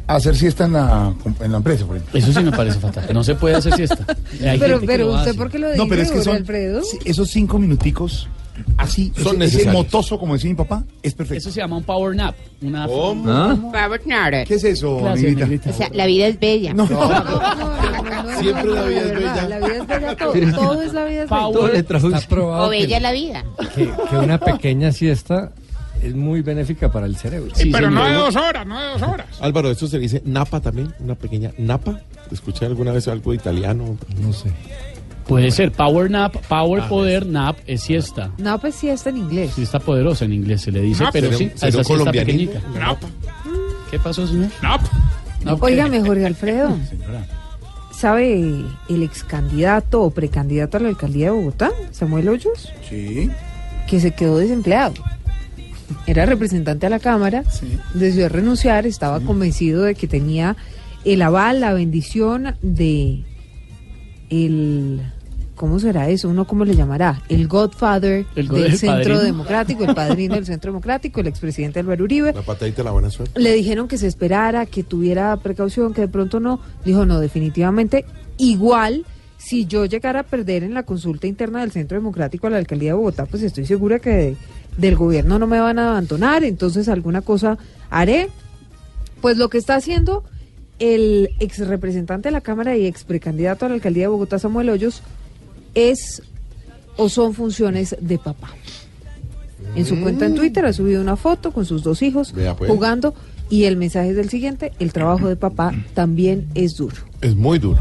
hacer 0.08 0.36
siesta 0.36 0.66
en 0.66 0.74
la, 0.74 1.14
en 1.40 1.52
la 1.52 1.58
empresa, 1.58 1.86
por 1.86 1.98
ejemplo. 1.98 2.20
Eso 2.20 2.34
sí 2.34 2.44
me 2.44 2.52
parece 2.52 2.80
fatal. 2.80 3.06
No 3.14 3.24
se 3.24 3.36
puede 3.36 3.56
hacer 3.56 3.74
siesta. 3.76 4.06
Hay 4.48 4.60
Pero, 4.60 4.82
pero 4.86 5.10
usted, 5.14 5.30
hace. 5.30 5.34
¿por 5.36 5.50
qué 5.50 5.60
lo 5.60 5.68
dice, 5.68 5.78
No, 5.78 5.88
pero 5.88 6.02
es 6.02 6.12
que 6.12 6.22
son 6.22 6.36
Alfredo? 6.38 6.82
esos 7.06 7.30
cinco 7.30 7.58
minuticos 7.60 8.28
así, 8.78 9.12
Son 9.16 9.24
ese- 9.24 9.30
ese 9.30 9.38
necesarios. 9.58 9.74
motoso, 9.74 10.20
como 10.20 10.34
decía 10.34 10.50
mi 10.50 10.56
papá, 10.56 10.84
es 11.02 11.14
perfecto. 11.14 11.40
Eso 11.40 11.52
se 11.52 11.62
llama 11.62 11.78
un 11.78 11.84
power 11.84 12.16
nap. 12.16 12.36
Una 12.62 12.86
¿Qué 14.46 14.54
es 14.56 14.64
eso, 14.64 14.98
Gracias. 15.02 15.36
O 15.68 15.74
sea, 15.74 15.90
la 15.94 16.06
vida 16.06 16.28
es 16.28 16.40
bella. 16.40 16.74
No. 16.74 16.86
Siempre 16.88 18.66
la 18.72 18.84
vida 18.86 19.02
es 19.02 19.14
bella. 19.14 19.48
La 19.48 19.58
vida 19.60 19.76
es 19.78 19.88
bella, 19.88 20.16
todo, 20.16 20.34
todo 20.56 20.82
es 20.82 20.94
la 20.94 21.06
vida 21.06 21.24
es 21.24 21.30
bella. 21.30 21.42
Power- 21.42 21.76
Está 21.76 22.28
probado 22.28 22.68
O 22.68 22.70
bella 22.70 22.98
que, 22.98 23.02
la 23.02 23.12
vida. 23.12 23.44
que- 23.76 23.92
que 24.10 24.16
una 24.18 24.38
pequeña 24.40 24.92
siesta 24.92 25.52
es 26.02 26.16
muy 26.16 26.42
benéfica 26.42 26.92
para 26.92 27.06
el 27.06 27.16
cerebro. 27.18 27.54
Sí, 27.56 27.70
Pero 27.72 27.90
no 27.92 28.04
de 28.06 28.14
dos 28.14 28.36
horas, 28.36 28.66
no 28.66 28.80
de 28.80 28.88
dos 28.94 29.02
horas. 29.02 29.28
Álvaro, 29.40 29.70
esto 29.72 29.88
se 29.88 30.00
dice 30.00 30.22
napa 30.26 30.60
también, 30.60 30.94
una 31.00 31.16
pequeña 31.16 31.52
napa. 31.58 32.00
¿Escuché 32.32 32.66
alguna 32.66 32.92
vez 32.92 33.08
algo 33.08 33.34
italiano? 33.34 33.98
No 34.20 34.34
sé. 34.34 34.52
Puede 35.28 35.52
ser 35.52 35.72
power 35.72 36.10
nap, 36.12 36.36
power 36.48 36.88
poder, 36.90 37.26
nap 37.26 37.58
es 37.68 37.82
siesta. 37.84 38.32
No, 38.38 38.60
pues 38.60 38.76
sí 38.76 38.90
está 38.90 39.12
en 39.12 39.18
inglés. 39.18 39.54
Siesta 39.54 39.80
poderosa 39.80 40.26
en 40.26 40.34
inglés 40.34 40.62
se 40.62 40.72
le 40.72 40.82
dice, 40.82 41.04
Nap. 41.04 41.14
pero 41.14 41.32
¿Sería- 41.32 41.38
sí, 41.38 41.58
sería 41.58 41.66
a 41.66 41.82
esa 41.82 41.84
siesta 41.84 42.12
pequeñita. 42.12 42.60
Nap, 42.78 42.98
¿Qué 43.90 44.00
pasó, 44.00 44.26
señor? 44.28 44.50
nap. 44.62 44.82
Nap, 45.44 45.62
Óigame, 45.62 46.02
Jorge 46.02 46.26
Alfredo. 46.26 46.76
¿Sabe 47.92 48.34
el 48.90 49.04
ex 49.04 49.24
candidato 49.24 50.02
o 50.02 50.10
precandidato 50.12 50.78
a 50.78 50.80
la 50.80 50.90
alcaldía 50.90 51.26
de 51.28 51.32
Bogotá, 51.32 51.72
Samuel 51.92 52.30
Hoyos, 52.30 52.72
Sí. 52.90 53.30
que 53.88 54.00
se 54.00 54.12
quedó 54.12 54.38
desempleado? 54.40 54.94
Era 56.08 56.26
representante 56.26 56.86
a 56.86 56.90
la 56.90 57.00
Cámara, 57.00 57.44
decidió 57.94 58.30
renunciar, 58.30 58.86
estaba 58.86 59.20
convencido 59.20 59.84
de 59.84 59.96
que 59.96 60.08
tenía 60.08 60.56
el 61.06 61.22
aval, 61.22 61.60
la 61.62 61.74
bendición 61.74 62.56
de 62.62 63.24
el... 64.30 65.02
¿Cómo 65.56 65.80
será 65.80 66.10
eso? 66.10 66.28
¿Uno 66.28 66.46
cómo 66.48 66.66
le 66.66 66.76
llamará? 66.76 67.22
El 67.30 67.48
Godfather 67.48 68.26
El 68.36 68.48
god- 68.50 68.62
del 68.64 68.72
el 68.72 68.78
Centro 68.80 68.98
padrino. 69.14 69.20
Democrático, 69.22 69.84
el 69.84 69.94
padrino 69.94 70.34
del 70.34 70.46
Centro 70.48 70.72
Democrático, 70.72 71.20
el 71.22 71.28
expresidente 71.28 71.80
Álvaro 71.80 72.04
Uribe. 72.04 72.34
La 72.34 72.42
patadita 72.42 72.78
de 72.78 72.84
la 72.86 72.92
buena 72.92 73.12
suerte. 73.12 73.40
Le 73.40 73.54
dijeron 73.54 73.88
que 73.88 74.00
se 74.00 74.08
esperara, 74.08 74.66
que 74.66 74.82
tuviera 74.82 75.38
precaución, 75.38 75.94
que 75.94 76.02
de 76.02 76.08
pronto 76.08 76.40
no. 76.40 76.60
Dijo, 76.84 77.06
no, 77.06 77.20
definitivamente, 77.20 78.06
igual, 78.40 79.06
si 79.38 79.68
yo 79.68 79.86
llegara 79.86 80.22
a 80.22 80.24
perder 80.24 80.64
en 80.64 80.74
la 80.74 80.82
consulta 80.82 81.28
interna 81.28 81.62
del 81.62 81.72
Centro 81.72 81.96
Democrático 81.96 82.48
a 82.48 82.50
la 82.50 82.58
alcaldía 82.58 82.92
de 82.92 82.94
Bogotá, 82.96 83.28
pues 83.28 83.44
estoy 83.44 83.68
segura 83.68 84.00
que 84.00 84.10
de- 84.10 84.38
del 84.78 84.96
gobierno 84.96 85.40
no 85.40 85.48
me 85.48 85.60
van 85.60 85.80
a 85.80 85.90
abandonar, 85.90 86.44
entonces 86.44 86.88
alguna 86.90 87.22
cosa 87.22 87.58
haré. 87.90 88.30
Pues 89.22 89.38
lo 89.38 89.50
que 89.50 89.58
está 89.58 89.76
haciendo 89.76 90.24
el 90.80 91.30
ex 91.40 91.60
representante 91.60 92.30
de 92.30 92.34
la 92.34 92.42
Cámara 92.42 92.76
y 92.76 92.88
ex 92.88 93.04
precandidato 93.04 93.66
a 93.66 93.70
la 93.70 93.76
alcaldía 93.76 94.06
de 94.06 94.08
Bogotá, 94.08 94.40
Samuel 94.40 94.70
Hoyos, 94.70 95.04
es 95.76 96.24
o 96.98 97.08
son 97.08 97.34
funciones 97.34 97.96
de 98.00 98.18
papá. 98.18 98.50
En 99.76 99.86
su 99.86 100.02
cuenta 100.02 100.26
en 100.26 100.36
Twitter 100.36 100.66
ha 100.66 100.74
subido 100.74 101.02
una 101.02 101.16
foto 101.16 101.52
con 101.52 101.66
sus 101.66 101.84
dos 101.84 102.02
hijos 102.02 102.34
pues. 102.34 102.70
jugando 102.70 103.14
y 103.50 103.66
el 103.66 103.78
mensaje 103.78 104.10
es 104.10 104.18
el 104.18 104.30
siguiente, 104.30 104.74
el 104.80 104.92
trabajo 104.92 105.30
de 105.30 105.36
papá 105.36 105.72
también 105.94 106.48
es 106.56 106.76
duro. 106.76 106.96
Es 107.22 107.36
muy 107.36 107.60
duro. 107.60 107.80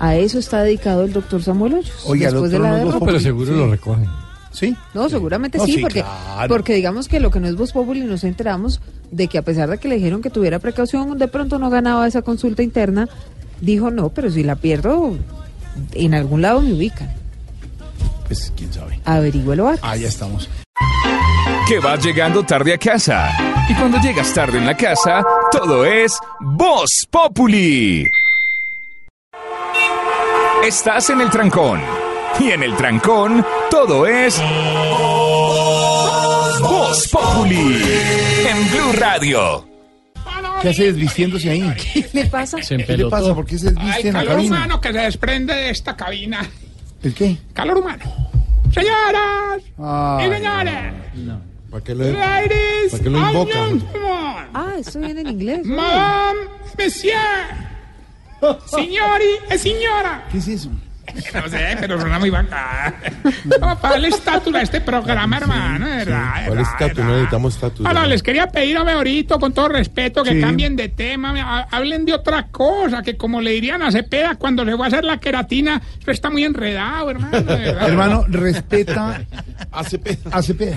A 0.00 0.16
eso 0.16 0.38
está 0.38 0.62
dedicado 0.62 1.04
el 1.04 1.12
doctor 1.12 1.42
Samuel 1.42 1.74
Hoyos. 1.74 2.04
Oiga, 2.06 2.28
el 2.28 2.34
después 2.34 2.52
de 2.52 2.58
la 2.58 2.70
no 2.70 2.76
es 2.76 2.84
derrota. 2.84 2.98
No, 3.00 3.06
pero 3.06 3.20
seguro 3.20 3.52
lo 3.52 3.70
recogen. 3.70 4.08
¿Sí? 4.50 4.76
No, 4.94 5.08
seguramente 5.08 5.58
No, 5.58 5.66
sí, 5.66 5.74
sí, 5.74 5.80
porque, 5.80 6.02
claro. 6.02 6.48
porque 6.48 6.74
digamos 6.74 7.06
que 7.08 7.20
lo 7.20 7.30
que 7.30 7.38
no 7.40 7.48
es 7.48 7.56
Voz 7.56 7.72
Populi 7.72 8.00
nos 8.00 8.24
enteramos 8.24 8.80
de 9.10 9.28
que 9.28 9.38
a 9.38 9.42
pesar 9.42 9.68
de 9.68 9.78
que 9.78 9.88
le 9.88 9.96
dijeron 9.96 10.22
que 10.22 10.30
tuviera 10.30 10.58
precaución, 10.58 11.18
de 11.18 11.28
pronto 11.28 11.58
no 11.58 11.70
ganaba 11.70 12.06
esa 12.06 12.22
consulta 12.22 12.62
interna, 12.62 13.08
dijo 13.60 13.90
no, 13.90 14.08
pero 14.08 14.30
si 14.30 14.42
la 14.42 14.56
pierdo, 14.56 15.16
en 15.92 16.14
algún 16.14 16.42
lado 16.42 16.60
me 16.62 16.72
ubican. 16.72 17.10
Pues 18.26 18.52
quién 18.56 18.72
sabe. 18.72 19.00
Averígüelo. 19.04 19.72
Ah, 19.82 19.96
ya 19.96 20.08
estamos. 20.08 20.48
Que 21.66 21.78
vas 21.80 22.02
llegando 22.04 22.42
tarde 22.42 22.74
a 22.74 22.78
casa. 22.78 23.30
Y 23.68 23.74
cuando 23.74 23.98
llegas 24.00 24.32
tarde 24.32 24.58
en 24.58 24.66
la 24.66 24.76
casa, 24.76 25.22
todo 25.52 25.84
es 25.84 26.18
Voz 26.40 27.06
Populi. 27.10 28.06
Estás 30.64 31.10
en 31.10 31.20
el 31.20 31.30
trancón. 31.30 31.80
Y 32.40 32.50
en 32.50 32.62
el 32.62 32.76
trancón, 32.76 33.44
todo 33.70 34.06
es 34.06 34.38
Voz 36.60 37.08
Populi. 37.08 37.82
En 38.48 38.70
Blue 38.70 38.92
Radio. 38.98 39.66
¿Qué 40.62 40.70
hace 40.70 40.84
desvistiéndose 40.92 41.50
ahí? 41.50 41.74
¿Qué 41.92 42.08
le 42.12 42.24
pasa? 42.26 42.62
Se 42.62 42.76
¿Qué 42.78 42.96
le 42.96 43.06
pasa? 43.06 43.34
¿Por 43.34 43.46
qué 43.46 43.58
se 43.58 43.70
desviste 43.72 44.08
en 44.08 44.14
la 44.14 44.20
calor 44.20 44.34
cabina? 44.36 44.56
humano 44.56 44.80
que 44.80 44.92
se 44.92 44.98
desprende 44.98 45.54
de 45.54 45.70
esta 45.70 45.96
cabina. 45.96 46.48
¿El 47.02 47.14
qué? 47.14 47.36
Calor 47.52 47.78
humano. 47.78 48.04
Señoras 48.72 49.62
Ah, 49.78 50.20
y 50.20 50.28
señores. 50.34 50.94
¿Para 51.70 51.84
qué 51.84 51.94
lo, 51.94 52.04
Ladies 52.12 52.90
¿para 52.92 53.02
qué 53.04 53.10
lo 53.10 53.18
and 53.18 53.30
invoca? 53.30 54.48
Ah, 54.54 54.72
esto 54.78 54.98
viene 55.00 55.20
en 55.20 55.28
inglés. 55.28 55.66
¿no? 55.66 55.76
Madame, 55.76 56.40
monsieur. 56.76 57.18
Signori 58.66 59.30
e 59.50 59.58
signora. 59.58 60.26
¿Qué 60.32 60.38
es 60.38 60.48
eso? 60.48 60.70
No 61.34 61.48
sé, 61.48 61.76
pero 61.80 62.00
suena 62.00 62.18
muy 62.18 62.30
bacán. 62.30 62.94
Vamos 63.60 63.78
a 63.82 63.88
darle 63.90 64.08
estatus 64.08 64.54
a 64.54 64.62
este 64.62 64.80
programa, 64.80 65.36
hermano, 65.38 65.86
verdad. 65.86 66.40
de 66.42 66.46
¿Cuál 66.48 66.58
estatus? 66.60 66.98
No 67.04 67.10
necesitamos 67.12 67.54
estatus. 67.54 67.86
Ahora, 67.86 68.06
les 68.06 68.22
quería 68.22 68.46
pedir 68.48 68.76
a 68.76 68.80
ahorita, 68.92 69.38
con 69.38 69.52
todo 69.52 69.68
respeto, 69.68 70.22
que 70.22 70.32
Sí. 70.32 70.40
cambien 70.40 70.76
de 70.76 70.88
tema, 70.88 71.62
hablen 71.70 72.04
de 72.04 72.14
otra 72.14 72.48
cosa, 72.48 73.02
que 73.02 73.16
como 73.16 73.40
le 73.40 73.50
dirían 73.52 73.82
a 73.82 73.90
Cepeda 73.90 74.36
cuando 74.36 74.64
se 74.64 74.74
va 74.74 74.84
a 74.86 74.88
hacer 74.88 75.04
la 75.04 75.18
queratina, 75.18 75.80
eso 76.00 76.10
está 76.10 76.30
muy 76.30 76.44
enredado, 76.44 77.10
hermano. 77.10 77.36
Hermano, 77.88 78.24
respeta 78.28 79.20
A 79.72 79.84
Cepeda. 79.84 80.30
a 80.30 80.42
Cepeda. 80.42 80.76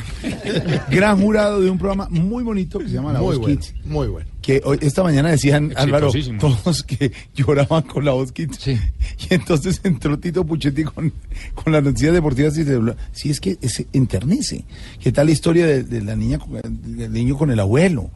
Gran 0.89 1.19
jurado 1.21 1.61
de 1.61 1.69
un 1.69 1.77
programa 1.77 2.07
muy 2.09 2.43
bonito 2.43 2.79
que 2.79 2.87
se 2.87 2.93
llama 2.95 3.13
La 3.13 3.19
Muy 3.19 3.27
Voz 3.29 3.39
bueno, 3.39 3.55
Kids. 3.59 3.73
muy 3.85 4.07
bueno. 4.07 4.29
Que 4.41 4.61
hoy, 4.65 4.79
esta 4.81 5.03
mañana 5.03 5.29
decían, 5.29 5.71
Álvaro, 5.75 6.11
todos 6.39 6.83
que 6.83 7.11
lloraban 7.35 7.83
con 7.83 8.05
la 8.05 8.11
voz. 8.11 8.33
Sí. 8.57 8.79
Y 9.29 9.35
entonces 9.35 9.81
entró 9.83 10.17
Tito 10.17 10.43
Puchetti 10.43 10.83
con, 10.83 11.13
con 11.53 11.71
las 11.71 11.83
noticias 11.83 12.13
deportivas 12.13 12.57
y 12.57 12.63
se. 12.63 12.79
Sí, 13.11 13.29
es 13.29 13.39
que 13.39 13.57
se 13.67 13.87
enternece. 13.93 14.65
¿Qué 14.99 15.11
tal 15.11 15.27
la 15.27 15.31
historia 15.31 15.65
de, 15.67 15.83
de 15.83 16.01
la 16.01 16.15
niña, 16.15 16.39
del 16.63 17.11
niño 17.11 17.37
con 17.37 17.51
el 17.51 17.59
abuelo? 17.59 18.09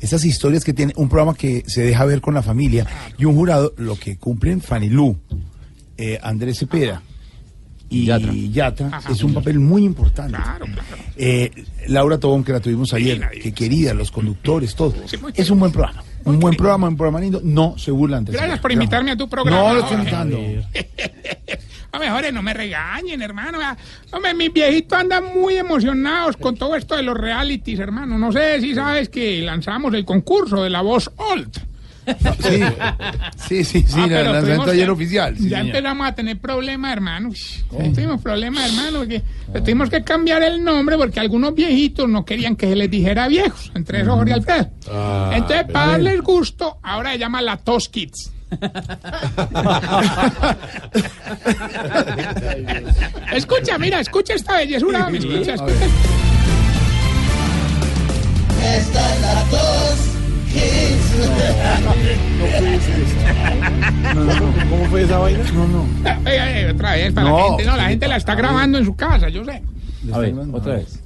Esas 0.00 0.24
historias 0.24 0.64
que 0.64 0.72
tiene 0.72 0.92
un 0.96 1.08
programa 1.08 1.34
que 1.34 1.62
se 1.66 1.82
deja 1.82 2.04
ver 2.04 2.20
con 2.20 2.34
la 2.34 2.42
familia 2.42 2.86
y 3.18 3.24
un 3.24 3.34
jurado, 3.34 3.74
lo 3.76 3.96
que 3.96 4.16
cumplen 4.16 4.60
Fanny 4.60 4.88
Lu, 4.88 5.16
eh, 5.96 6.18
Andrés 6.22 6.58
Cepeda 6.58 7.02
y 7.90 8.50
Yatra, 8.52 9.00
es 9.10 9.22
un 9.24 9.34
papel 9.34 9.58
muy 9.58 9.84
importante. 9.84 10.36
Claro, 10.36 10.64
claro. 10.64 11.02
Eh, 11.16 11.50
Laura 11.88 12.18
Tobón, 12.18 12.44
que 12.44 12.52
la 12.52 12.60
tuvimos 12.60 12.94
ayer, 12.94 13.28
que 13.42 13.52
querida, 13.52 13.92
los 13.94 14.10
conductores, 14.10 14.74
todo. 14.74 14.94
Es 15.34 15.50
un 15.50 15.58
buen 15.58 15.72
programa. 15.72 16.02
Un 16.24 16.38
buen 16.38 16.54
programa, 16.54 16.88
un 16.88 16.96
programa 16.96 17.20
lindo. 17.20 17.40
No 17.42 17.76
se 17.78 17.90
burlan 17.90 18.24
Gracias 18.24 18.60
por 18.60 18.70
invitarme 18.72 19.10
a 19.10 19.16
tu 19.16 19.28
programa. 19.28 19.58
No 19.58 19.74
lo 19.74 19.80
estoy 19.80 19.98
invitando. 19.98 20.38
A 21.92 21.98
mejores, 21.98 22.32
no 22.32 22.40
me 22.40 22.54
regañen, 22.54 23.20
hermano. 23.20 23.58
Hombre, 24.12 24.32
mis 24.32 24.52
viejitos 24.52 24.96
andan 24.96 25.24
muy 25.34 25.56
emocionados 25.56 26.36
con 26.36 26.54
todo 26.54 26.76
esto 26.76 26.94
de 26.94 27.02
los 27.02 27.16
realities, 27.16 27.80
hermano. 27.80 28.16
No 28.16 28.30
sé 28.30 28.60
si 28.60 28.76
sabes 28.76 29.08
que 29.08 29.42
lanzamos 29.42 29.92
el 29.94 30.04
concurso 30.04 30.62
de 30.62 30.70
la 30.70 30.82
voz 30.82 31.10
Old. 31.16 31.69
Sí, 32.40 32.60
sí, 33.36 33.64
sí, 33.64 33.84
sí, 33.86 33.94
Ah, 33.96 34.00
la- 34.00 34.06
pero 34.08 34.20
el 34.20 34.32
lanzamiento 34.32 34.70
ayer 34.70 34.84
que- 34.86 34.90
oficial. 34.90 35.36
sí, 35.36 35.48
ya 35.48 35.58
señor. 35.58 35.76
empezamos 35.76 36.06
a 36.08 36.14
tener 36.14 36.38
problemas, 36.38 36.92
hermano. 36.92 37.28
Uy, 37.30 37.36
ya 37.36 37.92
Tuvimos 37.92 38.20
problemas, 38.22 38.68
hermano, 38.68 38.98
porque 38.98 39.22
le 39.54 39.60
tuvimos 39.60 39.90
que 39.90 40.02
cambiar 40.04 40.42
el 40.42 40.62
nombre 40.62 40.96
porque 40.96 41.20
algunos 41.20 41.54
viejitos 41.54 42.08
no 42.08 42.24
querían 42.24 42.56
que 42.56 42.68
se 42.68 42.76
les 42.76 42.90
dijera 42.90 43.28
viejos, 43.28 43.70
entre 43.74 44.00
esos 44.02 44.14
Jorge 44.14 44.34
Alfredo. 44.34 44.68
Ah, 44.90 45.32
Entonces, 45.34 45.64
para 45.64 45.86
pero- 45.86 45.90
darles 46.04 46.20
gusto, 46.22 46.78
ahora 46.82 47.12
se 47.12 47.18
llama 47.18 47.42
la 47.42 47.56
Tos 47.56 47.88
Kids. 47.88 48.32
escucha, 53.32 53.78
mira, 53.78 54.00
escucha 54.00 54.34
esta 54.34 54.56
bellezura, 54.56 55.08
escucha, 55.12 55.54
escucha. 55.54 55.86
Esta 58.76 59.14
es 59.14 59.20
la 59.22 59.44
tos 59.50 59.98
¿Cómo 64.68 64.84
fue 64.86 65.02
esa 65.02 65.18
vaina? 65.18 65.40
No, 65.52 65.66
no. 65.68 65.86
Otra 66.74 66.92
vez, 66.92 67.12
para 67.12 67.28
No. 67.28 67.36
la 67.38 67.44
gente, 67.48 67.64
no, 67.66 67.76
la 67.76 67.84
gente 67.88 68.08
la 68.08 68.16
está 68.16 68.34
grabando 68.34 68.78
en 68.78 68.84
su 68.84 68.96
casa, 68.96 69.28
yo 69.28 69.44
sé. 69.44 69.62
A 70.12 70.18
ver, 70.18 70.34
otra 70.52 70.74
vez. 70.74 70.98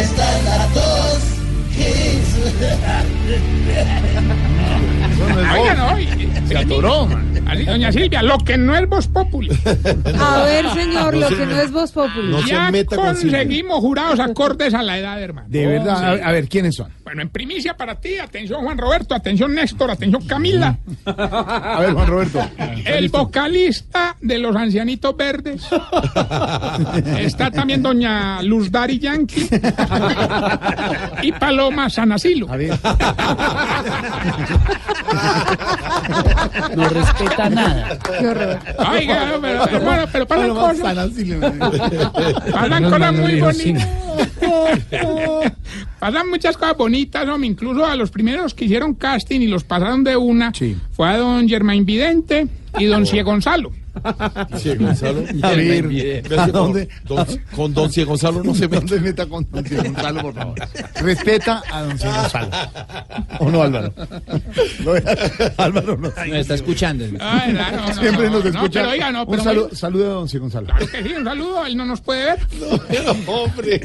Esta 0.00 0.38
es 0.38 0.44
la 0.44 0.66
tos 0.74 1.18
Oiga, 5.22 5.74
no, 5.74 6.48
Se 6.48 6.56
atoró, 6.58 7.08
doña 7.66 7.92
Silvia, 7.92 8.22
lo 8.22 8.38
que 8.38 8.56
no 8.58 8.74
es 8.76 8.88
Voz 8.88 9.06
Populi. 9.08 9.50
A 10.20 10.42
ver, 10.42 10.68
señor, 10.70 11.16
lo 11.16 11.28
que 11.28 11.46
no 11.46 11.60
es 11.60 11.70
Voz 11.70 11.92
Populi. 11.92 12.34
ya 12.46 12.70
conseguimos 12.86 13.80
jurados 13.80 14.20
acordes 14.20 14.74
a 14.74 14.82
la 14.82 14.98
edad, 14.98 15.20
hermano. 15.22 15.48
De 15.50 15.66
verdad, 15.66 15.98
Sí. 16.16 16.20
a, 16.22 16.28
a 16.28 16.32
ver, 16.32 16.48
¿quiénes 16.48 16.74
son? 16.76 16.90
Bueno, 17.04 17.22
en 17.22 17.28
primicia 17.28 17.74
para 17.76 17.96
ti, 18.00 18.18
atención 18.18 18.62
Juan 18.62 18.78
Roberto, 18.78 19.14
atención 19.14 19.54
Néstor, 19.54 19.90
atención 19.90 20.26
Camila. 20.26 20.78
A 21.04 21.78
ver, 21.80 21.92
Juan 21.92 22.06
Roberto. 22.06 22.40
El 22.86 23.08
vocalista 23.10 24.16
de 24.20 24.38
los 24.38 24.56
Ancianitos 24.56 25.14
Verdes. 25.16 25.62
Está 27.18 27.50
también 27.50 27.82
doña 27.82 28.42
Luz 28.42 28.70
Dari 28.70 28.98
Yankee. 28.98 29.48
Y 31.22 31.30
Paloma 31.32 31.88
Sanasilo. 31.90 32.50
A 32.50 32.56
ver. 32.56 32.72
No 36.76 36.88
respeta 36.88 37.50
nada. 37.50 37.98
Qué 37.98 38.26
horror. 38.26 38.58
Oiga, 38.92 39.26
no, 39.26 39.40
pero, 39.40 39.64
hermano, 39.64 40.06
pero 40.12 40.26
pasan 40.26 40.48
Paloma 40.48 40.68
cosas, 40.68 41.12
Menos 41.14 42.92
cosas 42.92 43.12
no 43.12 43.22
muy 43.22 43.40
bonitas. 43.40 43.88
Pasan 45.98 46.28
muchas 46.30 46.56
cosas 46.56 46.76
bonitas, 46.76 47.28
hombre. 47.28 47.48
Incluso 47.48 47.84
a 47.84 47.96
los 47.96 48.10
primeros 48.10 48.54
que 48.54 48.64
hicieron 48.64 48.94
casting 48.94 49.40
y 49.40 49.46
los 49.46 49.64
pasaron 49.64 50.04
de 50.04 50.16
una 50.16 50.52
fue 50.92 51.08
a 51.08 51.16
don 51.16 51.48
Germain 51.48 51.84
Vidente 51.84 52.48
y 52.78 52.84
don 52.86 53.06
Cie 53.06 53.22
Gonzalo. 53.22 53.72
Sí, 54.58 54.74
Gonzalo. 54.76 55.20
A 55.42 55.50
ver, 55.50 55.88
Ve 55.88 56.18
¿a 56.38 56.46
que 56.46 56.52
por- 56.52 56.52
dónde? 56.52 56.88
don- 57.04 57.26
con 57.54 57.74
Don 57.74 57.90
Cie 57.92 58.04
Gonzalo 58.04 58.42
no 58.42 58.54
se 58.54 58.66
No 58.68 58.80
mete. 58.80 58.88
se 58.88 59.00
meta 59.00 59.26
con 59.26 59.46
don 59.50 59.64
Ciro 59.64 59.82
Gonzalo, 59.84 60.22
por 60.22 60.34
favor. 60.34 60.54
Respeta 61.02 61.62
a 61.70 61.82
don 61.82 61.98
Ciro 61.98 62.12
Gonzalo. 62.12 62.48
¿O 63.40 63.50
no, 63.50 63.62
Álvaro? 63.62 63.92
No, 64.84 64.92
Álvaro 65.58 65.96
no. 65.96 66.12
Me 66.28 66.40
está 66.40 66.54
escuchando. 66.54 67.04
Ay, 67.20 67.52
no, 67.52 67.70
no, 67.70 67.86
no, 67.88 67.94
Siempre 67.94 68.26
no, 68.26 68.32
nos 68.32 68.44
no, 68.44 68.50
escucha. 68.50 68.80
pero 68.80 68.90
oiga, 68.90 69.12
no, 69.12 69.24
un 69.24 69.40
saludo, 69.40 69.74
saludo 69.74 70.04
a 70.10 70.14
don 70.14 70.28
Ciro 70.28 70.42
Gonzalo. 70.42 70.66
Claro 70.68 70.86
que 70.86 71.02
sí, 71.02 71.12
un 71.14 71.24
saludo, 71.24 71.66
él 71.66 71.76
no 71.76 71.84
nos 71.84 72.00
puede 72.00 72.24
ver. 72.24 72.38
Hombre, 73.26 73.80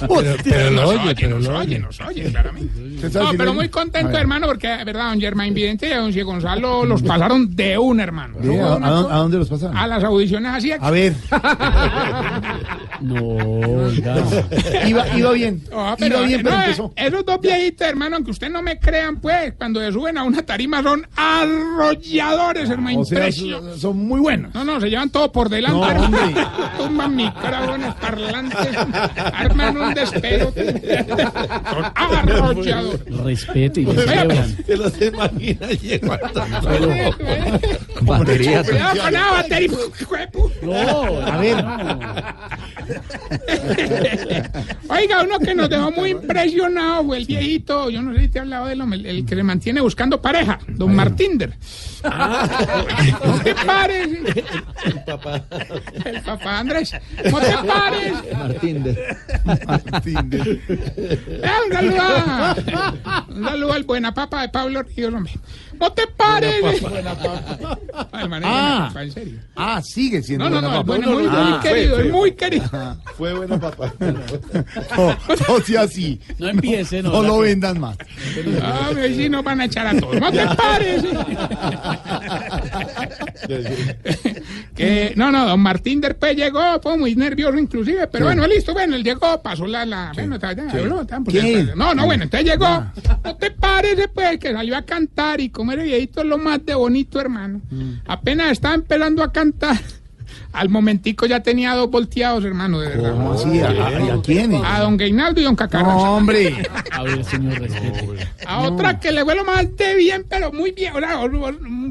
Pero, 0.00 0.36
pero 0.44 0.70
lo 0.70 0.82
nos 0.82 0.90
oye, 0.90 1.14
pero 1.14 1.36
nos 1.38 1.44
lo 1.48 1.58
oye, 1.58 1.78
nos 1.78 2.00
oye, 2.00 2.24
claramente. 2.30 2.80
¿Usted 2.94 3.06
está 3.08 3.22
No, 3.22 3.30
pero 3.36 3.54
muy 3.54 3.68
contento, 3.68 4.16
hermano, 4.16 4.46
porque, 4.46 4.68
verdad, 4.84 5.10
don 5.10 5.20
Germain 5.20 5.52
Vidente 5.54 5.88
y 5.88 5.94
don 5.94 6.12
Cie 6.12 6.22
Gonzalo 6.22 6.84
los 6.84 7.02
pasaron 7.02 7.54
de 7.54 7.78
un 7.78 8.00
hermano. 8.00 8.36
¿Qué? 8.52 8.60
¿A, 8.60 8.64
a 8.66 8.68
dónde- 8.90 9.12
a 9.12 9.16
dónde 9.16 9.38
los 9.38 9.48
pasaron? 9.48 9.76
A 9.76 9.86
las 9.86 10.04
audiciones 10.04 10.52
así. 10.54 10.72
A 10.78 10.90
ver. 10.90 11.14
No, 13.00 13.14
oiga. 13.84 14.16
Iba, 14.86 15.06
iba 15.16 15.32
bien. 15.32 15.62
Ah, 15.72 15.94
pero, 15.98 16.18
iba 16.18 16.26
bien, 16.26 16.42
pero 16.42 16.56
no, 16.56 16.62
empezó. 16.62 16.92
Esos 16.96 17.24
dos 17.26 17.40
viejitos, 17.40 17.86
hermano, 17.86 18.16
aunque 18.16 18.30
ustedes 18.30 18.52
no 18.52 18.62
me 18.62 18.78
crean, 18.78 19.16
pues, 19.20 19.52
cuando 19.58 19.80
se 19.80 19.92
suben 19.92 20.16
a 20.18 20.22
una 20.22 20.42
tarima 20.42 20.82
son 20.82 21.06
arrolladores, 21.16 22.70
hermano. 22.70 23.00
O 23.00 23.04
sea, 23.04 23.18
impresionante. 23.18 23.70
son, 23.72 23.80
son 23.80 23.96
muy 23.98 24.20
buenos. 24.20 24.54
No, 24.54 24.64
no, 24.64 24.80
se 24.80 24.88
llevan 24.88 25.10
todo 25.10 25.30
por 25.30 25.48
delante. 25.48 25.78
No, 25.78 25.90
hermano. 25.90 26.16
hombre. 26.24 26.44
Tumban 26.78 27.16
micrófonos, 27.16 27.94
parlantes, 27.96 28.68
arman 29.32 29.76
un 29.76 29.94
despego. 29.94 30.52
Son 30.54 31.86
arrolladores. 31.94 33.16
Respeto 33.24 33.80
y 33.80 33.86
celebran. 33.86 34.56
Se 34.64 34.76
los 34.76 35.00
imagina 35.02 35.66
llegó 35.68 36.16
Cuidado 38.44 39.02
con 39.02 39.12
la 39.12 39.30
batería. 39.32 39.70
No, 40.62 41.26
A 41.26 41.36
ver. 41.38 41.56
Oiga, 44.88 45.22
uno 45.22 45.38
que 45.38 45.54
nos 45.54 45.68
dejó 45.68 45.90
muy 45.90 46.10
impresionado 46.10 47.04
fue 47.04 47.18
el 47.18 47.26
viejito, 47.26 47.90
yo 47.90 48.02
no 48.02 48.14
sé 48.14 48.20
si 48.22 48.28
te 48.28 48.38
he 48.38 48.42
hablado 48.42 48.66
de 48.66 48.74
él, 48.74 49.06
el, 49.06 49.26
que 49.26 49.34
se 49.34 49.42
mantiene 49.42 49.80
buscando 49.80 50.20
pareja, 50.20 50.58
don 50.68 50.94
Martinder. 50.94 51.54
¿No 52.04 53.40
te 53.42 53.54
pares? 53.54 54.08
el 54.84 55.04
papá. 55.04 55.42
El 56.04 56.20
papá 56.22 56.58
Andrés. 56.58 56.92
¿No 57.30 57.40
te 57.40 57.52
pares? 57.66 58.12
Martín 58.36 58.82
de... 58.84 59.16
Eh, 60.96 61.50
un 61.66 61.72
saludo 61.72 62.00
a- 62.00 63.26
un 63.28 63.44
saludo 63.44 63.72
al 63.72 63.84
buena 63.84 64.14
papa 64.14 64.42
de 64.42 64.48
Pablo 64.50 64.82
Ríos, 64.82 65.12
hombre. 65.12 65.32
No 65.80 65.92
te 65.92 66.06
pares. 66.08 66.54
Ah. 68.42 68.86
papa, 68.88 69.02
en 69.02 69.10
serio. 69.12 69.38
Ah, 69.54 69.80
sigue 69.82 70.22
siendo 70.22 70.48
No, 70.48 70.60
no, 70.60 70.60
buena 70.60 70.68
no, 70.68 70.80
papa. 70.84 70.86
bueno, 70.86 71.10
muy, 71.12 71.22
muy 71.22 71.30
Ah, 71.32 71.60
querido, 71.62 71.94
fue, 71.94 72.04
es 72.04 72.10
fue. 72.10 72.12
muy 72.20 72.32
querido. 72.32 72.96
Fue 73.16 73.32
buena 73.34 73.60
papá. 73.60 73.92
No, 74.00 75.16
no 75.48 75.60
sea 75.64 75.82
así. 75.82 76.20
No 76.38 76.48
empiece, 76.48 77.02
no. 77.02 77.10
No 77.12 77.22
lo 77.22 77.38
vendan 77.40 77.78
más. 77.80 77.96
Ah, 78.62 78.90
pero 78.94 79.14
sí 79.14 79.28
nos 79.28 79.42
van 79.44 79.60
a 79.60 79.64
echar 79.66 79.86
a 79.86 79.98
todos. 79.98 80.20
No 80.20 80.30
te 80.32 80.46
pares. 80.56 81.02
que, 84.74 85.12
no, 85.16 85.30
no, 85.30 85.46
don 85.46 85.60
Martín 85.60 86.00
después 86.00 86.36
llegó, 86.36 86.80
fue 86.82 86.96
muy 86.96 87.14
nervioso 87.16 87.58
inclusive, 87.58 88.06
pero 88.08 88.26
bueno, 88.26 88.46
listo, 88.46 88.72
bueno, 88.72 88.96
él 88.96 89.04
llegó, 89.04 89.40
pasó 89.42 89.66
la, 89.66 89.84
la, 89.86 90.12
bueno, 90.14 90.34
está- 90.36 90.52
ya, 90.52 90.70
habló, 90.70 91.02
está, 91.02 91.18
no, 91.74 91.94
no, 91.94 92.04
bueno, 92.06 92.24
entonces 92.24 92.48
llegó, 92.50 92.84
no 93.24 93.36
te 93.36 93.50
pares 93.50 93.96
después, 93.96 94.38
que 94.38 94.52
salió 94.52 94.76
a 94.76 94.82
cantar 94.82 95.40
y 95.40 95.48
como 95.50 95.65
era 95.72 95.82
viejito 95.82 96.20
es 96.20 96.26
lo 96.26 96.38
más 96.38 96.64
de 96.64 96.74
bonito, 96.74 97.20
hermano, 97.20 97.60
apenas 98.06 98.52
estaba 98.52 98.74
empezando 98.74 99.22
a 99.22 99.32
cantar, 99.32 99.78
al 100.56 100.68
momentico 100.68 101.26
ya 101.26 101.40
tenía 101.40 101.74
dos 101.74 101.90
volteados, 101.90 102.44
hermano, 102.44 102.80
de 102.80 102.88
verdad. 102.88 103.12
¿Cómo 103.12 103.32
así? 103.34 103.60
¿A, 103.60 103.68
a- 103.68 104.14
a 104.14 104.22
quiénes? 104.22 104.60
A 104.64 104.80
don 104.80 104.96
Gainaldo 104.96 105.40
y 105.40 105.44
don 105.44 105.54
Cacarraza. 105.56 105.92
No, 105.92 106.16
hombre. 106.16 106.54
A 106.90 107.02
ver, 107.02 107.24
señor, 107.24 107.58
respete. 107.60 108.26
A 108.46 108.60
otra 108.62 108.98
que 108.98 109.12
le 109.12 109.24
fue 109.24 109.34
lo 109.34 109.44
más 109.44 109.76
de 109.76 109.94
bien, 109.96 110.24
pero 110.28 110.52
muy 110.52 110.70
bien, 110.72 110.92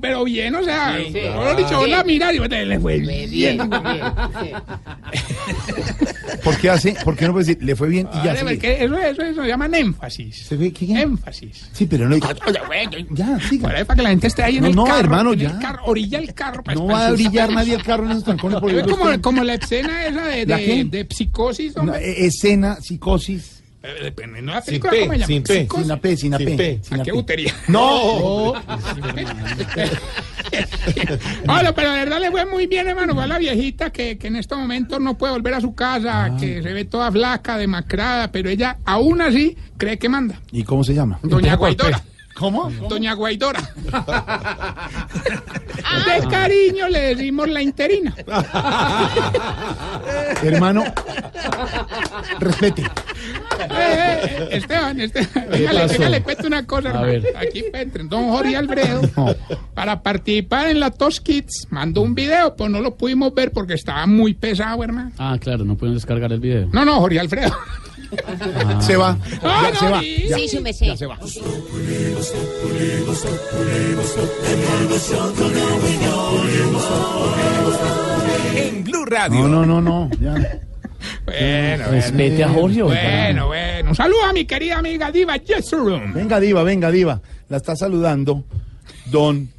pero 0.01 0.23
bien, 0.23 0.55
o 0.55 0.63
sea, 0.63 0.97
mejor 1.11 1.55
dicho, 1.57 1.77
vos 1.77 1.89
la 1.89 2.03
mira 2.03 2.33
y 2.33 2.39
le 2.39 2.79
fue 2.79 2.99
bien. 2.99 3.69
¿Por 6.43 6.57
qué 6.57 6.69
hace? 6.69 6.95
¿Por 7.03 7.15
qué 7.15 7.25
no 7.27 7.33
puede 7.33 7.45
decir? 7.45 7.63
Le 7.63 7.75
fue 7.75 7.87
bien 7.89 8.07
y 8.13 8.25
ya 8.25 8.33
Vale, 8.33 8.53
eso, 8.83 8.95
eso, 8.97 9.21
eso 9.23 9.41
se 9.41 9.47
llaman 9.47 9.73
énfasis. 9.73 10.45
¿Se 10.47 10.55
ve 10.57 10.71
qué? 10.71 11.01
Énfasis. 11.01 11.69
Sí, 11.71 11.85
pero 11.85 12.07
no. 12.07 12.17
Ya, 13.11 13.39
siga. 13.49 13.63
Para, 13.69 13.85
para 13.85 13.97
que 13.97 14.03
la 14.03 14.09
gente 14.09 14.27
esté 14.27 14.43
ahí 14.43 14.57
en 14.57 14.63
No, 14.63 14.69
el 14.69 14.75
no, 14.75 14.83
carro. 14.85 14.99
hermano, 14.99 15.33
en 15.33 15.39
ya. 15.39 15.49
el 15.49 15.59
carro, 15.59 15.81
orilla 15.85 16.19
el 16.19 16.33
carro. 16.33 16.63
para 16.63 16.75
No 16.75 16.85
va 16.87 17.07
a 17.07 17.11
brillar 17.11 17.51
nadie 17.51 17.75
el 17.75 17.83
carro 17.83 18.05
en 18.05 18.11
esos 18.11 18.23
trancones 18.23 18.54
Es 18.67 18.83
como, 18.87 19.21
como 19.21 19.43
la 19.43 19.53
escena 19.55 20.05
esa 20.07 20.25
de, 20.27 20.45
¿La 20.45 20.57
de, 20.57 20.83
de 20.85 21.07
psicosis, 21.09 21.75
hombre. 21.77 21.97
e- 21.99 22.25
escena, 22.27 22.77
psicosis. 22.81 23.51
Eh, 23.83 24.11
de 24.15 24.41
la 24.41 24.61
Sin 24.63 24.79
película, 24.81 24.91
P, 24.91 24.99
¿cómo 24.99 25.11
se 25.13 25.17
llama? 25.19 25.27
sin 25.27 25.43
P. 25.43 25.67
Sin 25.77 25.87
la 25.87 25.97
P, 26.01 26.17
sin 26.17 26.31
la 26.31 26.37
Sin 26.39 26.47
P. 26.47 26.55
P. 26.57 26.79
sin 26.83 26.93
¿A 26.95 26.97
la 26.97 27.03
qué 27.03 27.11
P. 27.11 27.15
butería? 27.17 27.53
No. 27.67 28.53
Hola, 31.47 31.73
pero 31.75 31.91
de 31.91 31.99
verdad 31.99 32.19
le 32.19 32.31
fue 32.31 32.45
muy 32.45 32.65
bien, 32.67 32.87
hermano. 32.87 33.13
Fue 33.13 33.23
a 33.23 33.27
la 33.27 33.37
viejita 33.37 33.91
que, 33.91 34.17
que 34.17 34.27
en 34.27 34.37
estos 34.37 34.57
momentos 34.57 34.99
no 34.99 35.17
puede 35.17 35.33
volver 35.33 35.53
a 35.53 35.61
su 35.61 35.75
casa, 35.75 36.25
Ah. 36.25 36.37
que 36.39 36.61
se 36.63 36.73
ve 36.73 36.85
toda 36.85 37.11
flaca, 37.11 37.57
demacrada, 37.57 38.31
pero 38.31 38.49
ella 38.49 38.77
aún 38.85 39.21
así 39.21 39.55
cree 39.77 39.97
que 39.99 40.09
manda. 40.09 40.39
¿Y 40.51 40.63
cómo 40.63 40.83
se 40.83 40.93
llama? 40.93 41.19
Doña 41.23 41.55
Guaidora. 41.55 42.01
¿Cómo? 42.35 42.69
Doña 42.89 43.13
Guaidora. 43.13 43.61
De 46.05 46.27
cariño 46.29 46.87
le 46.89 47.15
decimos 47.15 47.47
la 47.49 47.61
interina. 47.61 48.13
Hermano, 50.43 50.83
respete. 52.39 52.81
Eh, 52.81 52.87
eh, 53.71 54.47
Esteban, 54.51 54.99
Esteban, 54.99 55.45
pasó? 55.71 55.87
véngale, 55.93 56.21
cuento 56.23 56.47
una 56.47 56.65
cosa, 56.67 56.89
A 56.89 56.91
hermano. 56.91 57.07
ver. 57.07 57.23
Aquí 57.37 57.63
entren 57.73 58.09
don 58.09 58.29
Jorge 58.29 58.55
Alfredo 58.57 59.01
para 59.73 60.01
participar 60.03 60.67
en 60.67 60.79
la 60.79 60.91
Tos 60.91 61.21
Kids. 61.21 61.67
Mandó 61.69 62.01
un 62.01 62.13
video, 62.15 62.55
pues 62.55 62.69
no 62.69 62.81
lo 62.81 62.95
pudimos 62.95 63.33
ver 63.33 63.51
porque 63.51 63.73
estaba 63.75 64.05
muy 64.07 64.33
pesado, 64.33 64.83
hermano. 64.83 65.11
Ah, 65.17 65.37
claro, 65.39 65.63
no 65.63 65.75
pueden 65.77 65.95
descargar 65.95 66.31
el 66.33 66.39
video. 66.39 66.67
No, 66.73 66.83
no, 66.85 66.99
Jorge 66.99 67.19
Alfredo. 67.19 67.55
Se 68.81 68.95
va. 68.95 69.17
Ah, 69.43 69.63
Ya 69.63 69.71
no, 69.73 69.79
se 69.79 69.89
va. 69.89 70.01
sí. 70.01 70.25
ya. 70.29 70.37
Sí, 70.37 70.47
su 70.49 70.61
merced. 70.61 70.85
Ya 70.87 70.97
se 70.97 71.05
va. 71.05 71.17
En 78.55 78.83
Blue 78.83 79.05
Radio. 79.05 79.47
No, 79.47 79.65
no, 79.65 79.65
no, 79.65 79.81
no. 79.81 80.09
Ya. 80.19 80.33
Bueno, 81.25 81.85
Respete 81.91 82.43
a 82.43 82.49
Jorge. 82.49 82.81
bueno, 82.83 83.47
bueno. 83.47 83.89
Un 83.89 83.95
saludo 83.95 84.23
a 84.23 84.33
mi 84.33 84.45
querida 84.45 84.79
amiga 84.79 85.11
Diva 85.11 85.37
Yesurum. 85.37 86.13
Venga, 86.13 86.39
Diva, 86.39 86.63
venga, 86.63 86.89
Diva. 86.91 87.21
La 87.49 87.57
está 87.57 87.75
saludando 87.75 88.43
don 89.11 89.49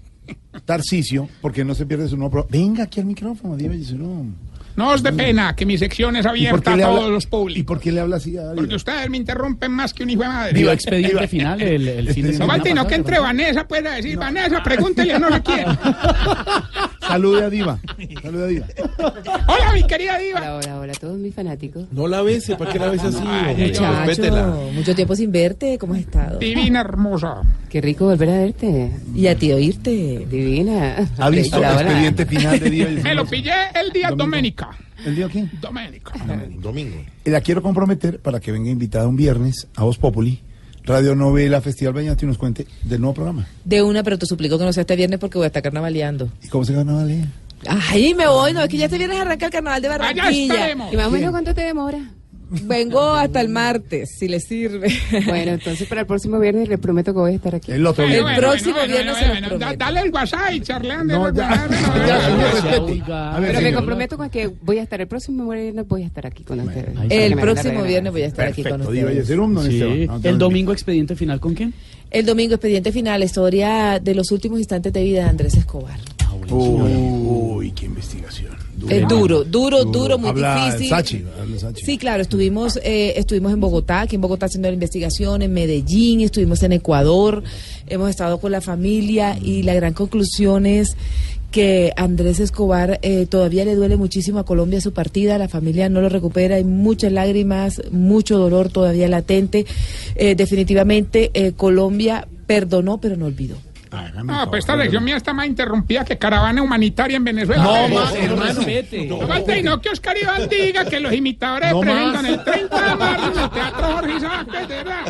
Tarcicio, 0.65 1.29
porque 1.41 1.65
no 1.65 1.75
se 1.75 1.87
pierde 1.87 2.09
su 2.09 2.17
nuevo 2.17 2.31
programa. 2.33 2.51
Venga 2.51 2.85
aquí 2.85 3.01
al 3.01 3.07
micrófono, 3.07 3.57
Diva 3.57 3.75
Yesurum. 3.75 4.35
No 4.77 4.91
os 4.91 5.03
dé 5.03 5.13
pena 5.13 5.57
que 5.57 5.65
mi 5.65 5.79
sección 5.79 6.17
es 6.17 6.27
abierta 6.27 6.75
a 6.75 6.77
todos 6.77 6.97
habla- 7.01 7.09
los 7.09 7.25
¿Y 7.25 7.27
públicos. 7.29 7.65
por 7.67 7.81
qué 7.81 7.93
le 7.93 8.01
habla 8.01 8.17
así 8.17 8.37
a? 8.37 8.53
Porque 8.55 8.75
ustedes 8.75 9.09
me 9.09 9.17
interrumpen 9.17 9.73
más 9.73 9.95
que 9.95 10.03
un 10.03 10.11
hijo 10.11 10.23
de 10.23 10.29
madre. 10.29 10.53
Dio 10.53 10.71
expediente 10.71 11.27
final 11.29 11.61
el, 11.63 11.89
el 11.89 12.09
fin 12.13 12.27
de 12.27 12.33
No 12.33 12.39
semana. 12.39 12.57
y 12.57 12.69
no 12.71 12.75
pasado, 12.75 12.89
que 12.89 12.95
entre. 12.95 13.19
Vanessa 13.19 13.67
pueda 13.67 13.95
decir, 13.95 14.17
Vanessa, 14.19 14.63
pregúntele 14.63 15.15
a 15.15 15.19
no 15.19 15.29
sé 15.33 15.43
quién. 15.43 15.67
Salude 17.09 17.45
a 17.45 17.51
Diva. 17.51 17.79
Salude 18.23 18.45
a 18.45 18.47
Diva. 18.47 18.67
Hola, 19.47 19.73
mi 19.75 19.85
querida 19.85 20.19
Diva. 20.19 20.41
Hola, 20.41 20.57
hola, 20.57 20.81
hola, 20.81 20.93
todos 20.95 21.19
mis 21.19 21.35
fanáticos. 21.35 21.87
No 21.93 22.09
la 22.09 22.23
bese, 22.23 22.57
¿para 22.57 22.73
qué 22.73 22.79
la 22.79 22.91
ves 22.91 23.05
así? 23.05 23.23
Muchacho, 23.23 24.71
mucho 24.73 24.95
tiempo 24.95 25.17
sin 25.17 25.33
verte, 25.33 25.79
¿cómo 25.79 25.95
has 25.95 26.01
estado? 26.01 26.39
Divina 26.39 26.81
hermosa. 26.81 27.43
Qué 27.69 27.81
rico 27.81 28.07
volver 28.07 28.31
a 28.31 28.39
verte. 28.39 28.91
Y 29.15 29.27
a 29.27 29.37
ti 29.37 29.53
oírte, 29.53 30.27
divina. 30.31 31.09
¿Ha 31.19 31.31
visto 31.31 31.59
el 31.59 31.65
expediente 31.65 32.27
final 32.27 32.61
de 32.61 32.71
Diva 32.71 32.91
Me 33.03 33.15
lo 33.15 33.27
pillé 33.27 33.53
el 33.75 33.93
día 33.93 34.11
Doménica. 34.11 34.71
¿El 35.05 35.15
día 35.15 35.29
quién? 35.29 35.51
Doménica. 35.61 36.13
Domingo. 36.59 36.97
Y 37.25 37.31
La 37.31 37.41
quiero 37.41 37.63
comprometer 37.63 38.19
para 38.21 38.41
que 38.41 38.51
venga 38.51 38.71
invitada 38.71 39.07
un 39.07 39.17
viernes 39.17 39.69
a 39.77 39.85
Voz 39.85 39.99
Populi, 39.99 40.41
Radio 40.87 41.17
Novela, 41.17 41.61
Festival 41.61 41.95
Vallenato 41.95 42.25
y 42.25 42.29
nos 42.29 42.39
cuente 42.39 42.67
del 42.85 43.01
nuevo 43.01 43.15
programa. 43.15 43.47
De 43.65 43.83
una, 43.83 44.03
pero 44.05 44.19
te 44.19 44.27
suplico 44.27 44.57
que 44.57 44.65
no 44.65 44.73
sea 44.73 44.83
este 44.83 44.95
viernes 44.95 45.19
porque 45.19 45.37
voy 45.37 45.45
a 45.45 45.49
estar 45.49 45.63
carnavaleando. 45.63 46.31
¿Y 46.43 46.49
cómo 46.49 46.65
se 46.65 46.73
gana 46.73 46.95
Vale? 46.95 47.27
Ay, 47.67 48.15
me 48.15 48.29
voy, 48.29 48.53
no, 48.53 48.63
es 48.63 48.69
que 48.69 48.77
ya 48.77 48.85
este 48.85 48.99
viernes 48.99 49.19
arranca 49.19 49.47
el 49.47 49.53
carnaval 49.53 49.83
de 49.83 49.89
Barranquilla. 49.89 50.73
¿Y 50.93 50.97
más 50.97 51.07
o 51.07 51.11
menos 51.11 51.31
cuánto 51.31 51.55
te 51.55 51.63
demora? 51.63 51.99
Vengo 52.49 53.01
hasta 53.15 53.41
el 53.41 53.49
martes, 53.49 54.11
si 54.19 54.29
le 54.29 54.41
sirve. 54.41 54.89
Bueno, 55.27 55.53
entonces 55.53 55.87
para 55.89 56.03
el 56.03 56.07
próximo 56.07 56.39
viernes 56.39 56.69
le 56.69 56.79
prometo 56.79 57.13
que 57.13 57.19
voy 57.19 57.33
a 57.33 57.37
estar 57.37 57.55
aquí. 57.55 57.73
El 57.73 57.85
otro 57.87 58.05
El 58.05 58.11
viernes. 58.11 58.39
próximo 58.39 58.77
viernes 58.87 59.17
se 59.17 59.27
los 59.27 59.41
da- 59.41 59.49
prometo. 59.49 59.77
Dale 59.85 60.01
el 60.01 60.13
WhatsApp 60.13 60.53
y 60.53 60.61
charlean 60.61 61.07
de 61.09 61.15
Pero 63.41 63.61
me 63.61 63.73
comprometo 63.75 64.17
con 64.17 64.31
que 64.31 64.49
voy 64.63 64.79
a 64.79 64.83
estar 64.83 65.01
el 65.01 65.07
próximo 65.09 65.49
viernes, 65.51 65.87
voy 65.89 66.03
a 66.03 66.07
estar 66.07 66.27
aquí 66.27 66.45
con 66.45 66.61
ustedes. 66.61 66.89
El 67.11 67.37
próximo 67.37 67.83
viernes 67.83 68.13
voy 68.13 68.23
a 68.23 68.27
estar 68.27 68.47
aquí 68.49 68.63
con 68.63 68.81
ustedes. 68.83 69.29
El 70.25 70.39
domingo 70.39 70.73
expediente 70.73 71.17
final 71.17 71.41
con 71.41 71.55
quién? 71.55 71.75
El 72.11 72.25
domingo, 72.25 72.55
expediente 72.55 72.93
final, 72.93 73.23
historia 73.25 73.99
de 74.01 74.15
los 74.15 74.31
últimos 74.31 74.59
instantes 74.61 74.93
de 74.93 75.03
vida 75.03 75.25
de 75.25 75.29
Andrés 75.31 75.55
Escobar. 75.57 75.99
Uy, 76.49 76.93
uy, 77.27 77.71
qué 77.73 77.87
investigación. 77.87 78.56
Es 78.89 79.09
duro, 79.09 79.45
duro, 79.45 79.85
duro, 79.85 80.19
muy 80.19 80.31
Habla 80.31 80.67
difícil. 80.67 80.89
Sachi, 80.89 81.25
habla 81.41 81.59
Sachi. 81.59 81.85
Sí, 81.85 81.99
claro, 81.99 82.23
estuvimos, 82.23 82.79
eh, 82.83 83.15
estuvimos 83.17 83.53
en 83.53 83.61
Bogotá, 83.61 84.03
aquí 84.03 84.17
en 84.17 84.21
Bogotá 84.21 84.47
haciendo 84.47 84.69
la 84.69 84.75
investigación, 84.75 85.43
en 85.43 85.53
Medellín, 85.53 86.21
estuvimos 86.21 86.63
en 86.63 86.73
Ecuador, 86.73 87.43
hemos 87.87 88.11
estado 88.11 88.39
con 88.39 88.53
la 88.53 88.61
familia 88.61 89.39
y 89.41 89.63
la 89.63 89.75
gran 89.75 89.95
conclusión 89.95 90.67
es 90.67 90.97
que 91.51 91.93
Andrés 91.97 92.39
Escobar 92.39 92.99
eh, 93.03 93.25
todavía 93.25 93.65
le 93.65 93.75
duele 93.75 93.97
muchísimo 93.97 94.39
a 94.39 94.45
Colombia 94.45 94.81
su 94.81 94.93
partida, 94.93 95.39
la 95.39 95.49
familia 95.49 95.89
no 95.89 96.03
lo 96.03 96.09
recupera, 96.09 96.57
hay 96.57 96.65
muchas 96.65 97.13
lágrimas, 97.13 97.81
mucho 97.91 98.37
dolor 98.39 98.69
todavía 98.69 99.09
latente. 99.09 99.65
Eh, 100.17 100.35
definitivamente 100.35 101.31
eh, 101.33 101.53
Colombia 101.57 102.29
perdonó, 102.47 102.99
pero 102.99 103.17
no 103.17 103.27
olvidó. 103.27 103.57
No, 104.25 104.51
pues 104.51 104.61
esta 104.61 104.77
lección 104.77 105.05
mía 105.05 105.17
está 105.17 105.33
más 105.33 105.47
interrumpida 105.47 106.05
que 106.05 106.19
caravana 106.19 106.63
humanitaria 106.63 107.17
en 107.17 107.25
Venezuela. 107.25 107.63
No, 107.63 107.89
más, 107.89 108.15
hermano. 108.15 108.61
No 109.09 109.27
falta 109.29 109.57
y 109.59 109.63
no 109.63 109.81
que 109.81 109.89
Oscar 109.91 110.17
Iván 110.21 110.49
diga 110.49 110.85
que 110.85 111.01
los 111.01 111.13
imitadores 111.13 111.73
No 111.73 111.81
presentan 111.81 112.23
más. 112.23 112.25
el 112.33 112.45
30 112.45 112.89
de 112.89 112.97
marzo 112.97 113.33
en 113.33 113.39
el 113.41 113.51
Teatro 113.51 113.87
Jorge 113.93 114.17
Isaac, 114.17 114.47
de 114.51 114.67
verdad. 114.67 115.05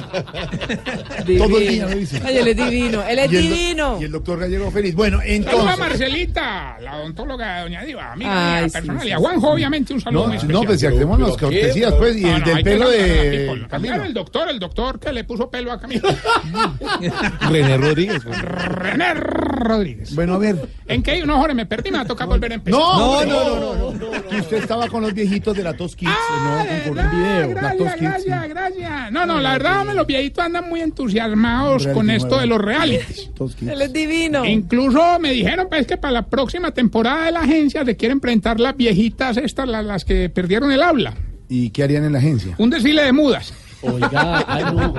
Todo 1.38 1.58
el 1.58 1.68
día 1.68 1.86
lo 1.86 1.96
dice. 1.96 2.22
Ay, 2.24 2.38
él 2.38 2.48
es 2.48 2.56
divino, 2.56 3.02
él 3.08 3.18
es 3.18 3.30
divino. 3.30 3.98
Y 4.00 4.04
el 4.04 4.12
doctor 4.12 4.38
Gallego 4.40 4.70
feliz. 4.70 4.94
Bueno, 4.94 5.18
Saludos 5.18 5.30
a 5.30 5.34
entonces. 5.52 5.78
Marcelita, 5.78 6.76
la 6.80 6.96
odontóloga 6.96 7.56
de 7.56 7.62
Doña 7.62 7.82
Diva, 7.84 8.12
amiga 8.12 8.56
Ay, 8.56 8.60
mía 8.62 8.68
sí, 8.68 8.72
personal. 8.72 9.02
sí, 9.02 9.08
y 9.08 9.12
a 9.12 9.16
sí, 9.16 9.22
Juanjo, 9.22 9.50
obviamente, 9.50 9.94
un 9.94 10.00
saludo 10.00 10.20
No, 10.22 10.26
muy 10.28 10.36
especial. 10.36 10.60
no, 10.60 10.66
pues 10.66 10.80
si 10.80 10.86
hacemos 10.86 11.20
las 11.20 11.36
cortesías, 11.36 11.92
pues, 11.94 12.16
y 12.16 12.22
No, 12.22 12.36
el 12.36 12.40
no, 12.40 12.46
del 12.54 12.62
pelo 12.64 12.86
a 12.86 12.90
de. 12.90 13.66
Camilo. 13.70 14.04
El 14.04 14.14
doctor, 14.14 14.48
el 14.50 14.58
doctor 14.58 14.98
que 15.00 15.12
le 15.12 15.24
puso 15.24 15.50
pelo 15.50 15.72
a 15.72 15.80
Camilo. 15.80 16.08
René 17.50 17.76
Rodríguez. 17.78 18.22
René 18.66 19.14
Rodríguez. 19.14 20.14
Bueno, 20.14 20.34
a 20.34 20.38
ver. 20.38 20.68
¿En 20.88 21.02
qué? 21.02 21.24
No, 21.24 21.38
Jorge, 21.38 21.54
me 21.54 21.66
perdí, 21.66 21.90
me 21.90 21.96
va 21.98 22.02
a 22.02 22.06
tocar 22.06 22.26
volver 22.28 22.52
a 22.52 22.54
empezar. 22.56 22.78
No, 22.80 23.24
no, 23.24 23.58
no, 23.58 23.74
no, 23.74 23.92
no, 23.92 24.28
Que 24.28 24.36
usted 24.40 24.56
estaba 24.58 24.88
con 24.88 25.02
los 25.02 25.14
viejitos 25.14 25.56
de 25.56 25.62
la 25.62 25.74
Tos 25.74 25.96
Kids, 25.96 26.10
Ah, 26.12 26.64
¿no? 26.68 26.84
Con 26.86 26.94
verdad, 26.96 27.12
video. 27.12 27.50
Gracias, 27.50 28.00
gracias, 28.00 28.48
gracias. 28.48 29.12
No, 29.12 29.26
no, 29.26 29.40
la 29.40 29.52
verdad, 29.52 29.80
hombre, 29.80 29.94
los 29.96 30.06
viejitos 30.06 30.44
andan 30.44 30.68
muy 30.68 30.80
entusiasmados 30.80 31.86
con 31.88 32.10
esto 32.10 32.26
nuevo. 32.28 32.40
de 32.42 32.46
los 32.48 32.60
realities. 32.60 33.30
Él 33.62 33.82
es 33.82 33.92
divino. 33.92 34.44
Incluso 34.44 35.18
me 35.20 35.32
dijeron 35.32 35.66
pues 35.68 35.86
que 35.86 35.96
para 35.96 36.12
la 36.12 36.22
próxima 36.26 36.70
temporada 36.72 37.26
de 37.26 37.32
la 37.32 37.40
agencia 37.40 37.84
se 37.84 37.96
quieren 37.96 38.20
presentar 38.20 38.60
las 38.60 38.76
viejitas 38.76 39.36
estas, 39.36 39.68
las, 39.68 39.84
las 39.84 40.04
que 40.04 40.28
perdieron 40.28 40.72
el 40.72 40.82
habla. 40.82 41.14
¿Y 41.48 41.70
qué 41.70 41.84
harían 41.84 42.04
en 42.04 42.12
la 42.12 42.18
agencia? 42.18 42.54
Un 42.58 42.70
desfile 42.70 43.02
de 43.04 43.12
mudas. 43.12 43.52
Oiga, 43.82 44.44
ay, 44.46 44.64
no. 44.64 44.94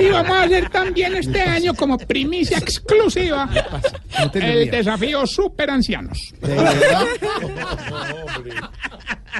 Y 0.00 0.10
vamos 0.10 0.32
a 0.32 0.42
hacer 0.44 0.70
también 0.70 1.14
este 1.14 1.42
año 1.42 1.74
como 1.74 1.98
primicia 1.98 2.58
exclusiva 2.58 3.48
No 4.18 4.30
te 4.30 4.62
el 4.62 4.70
desafío 4.70 5.26
super 5.26 5.70
ancianos. 5.70 6.18
¿De 6.40 6.54
verdad? 6.54 7.06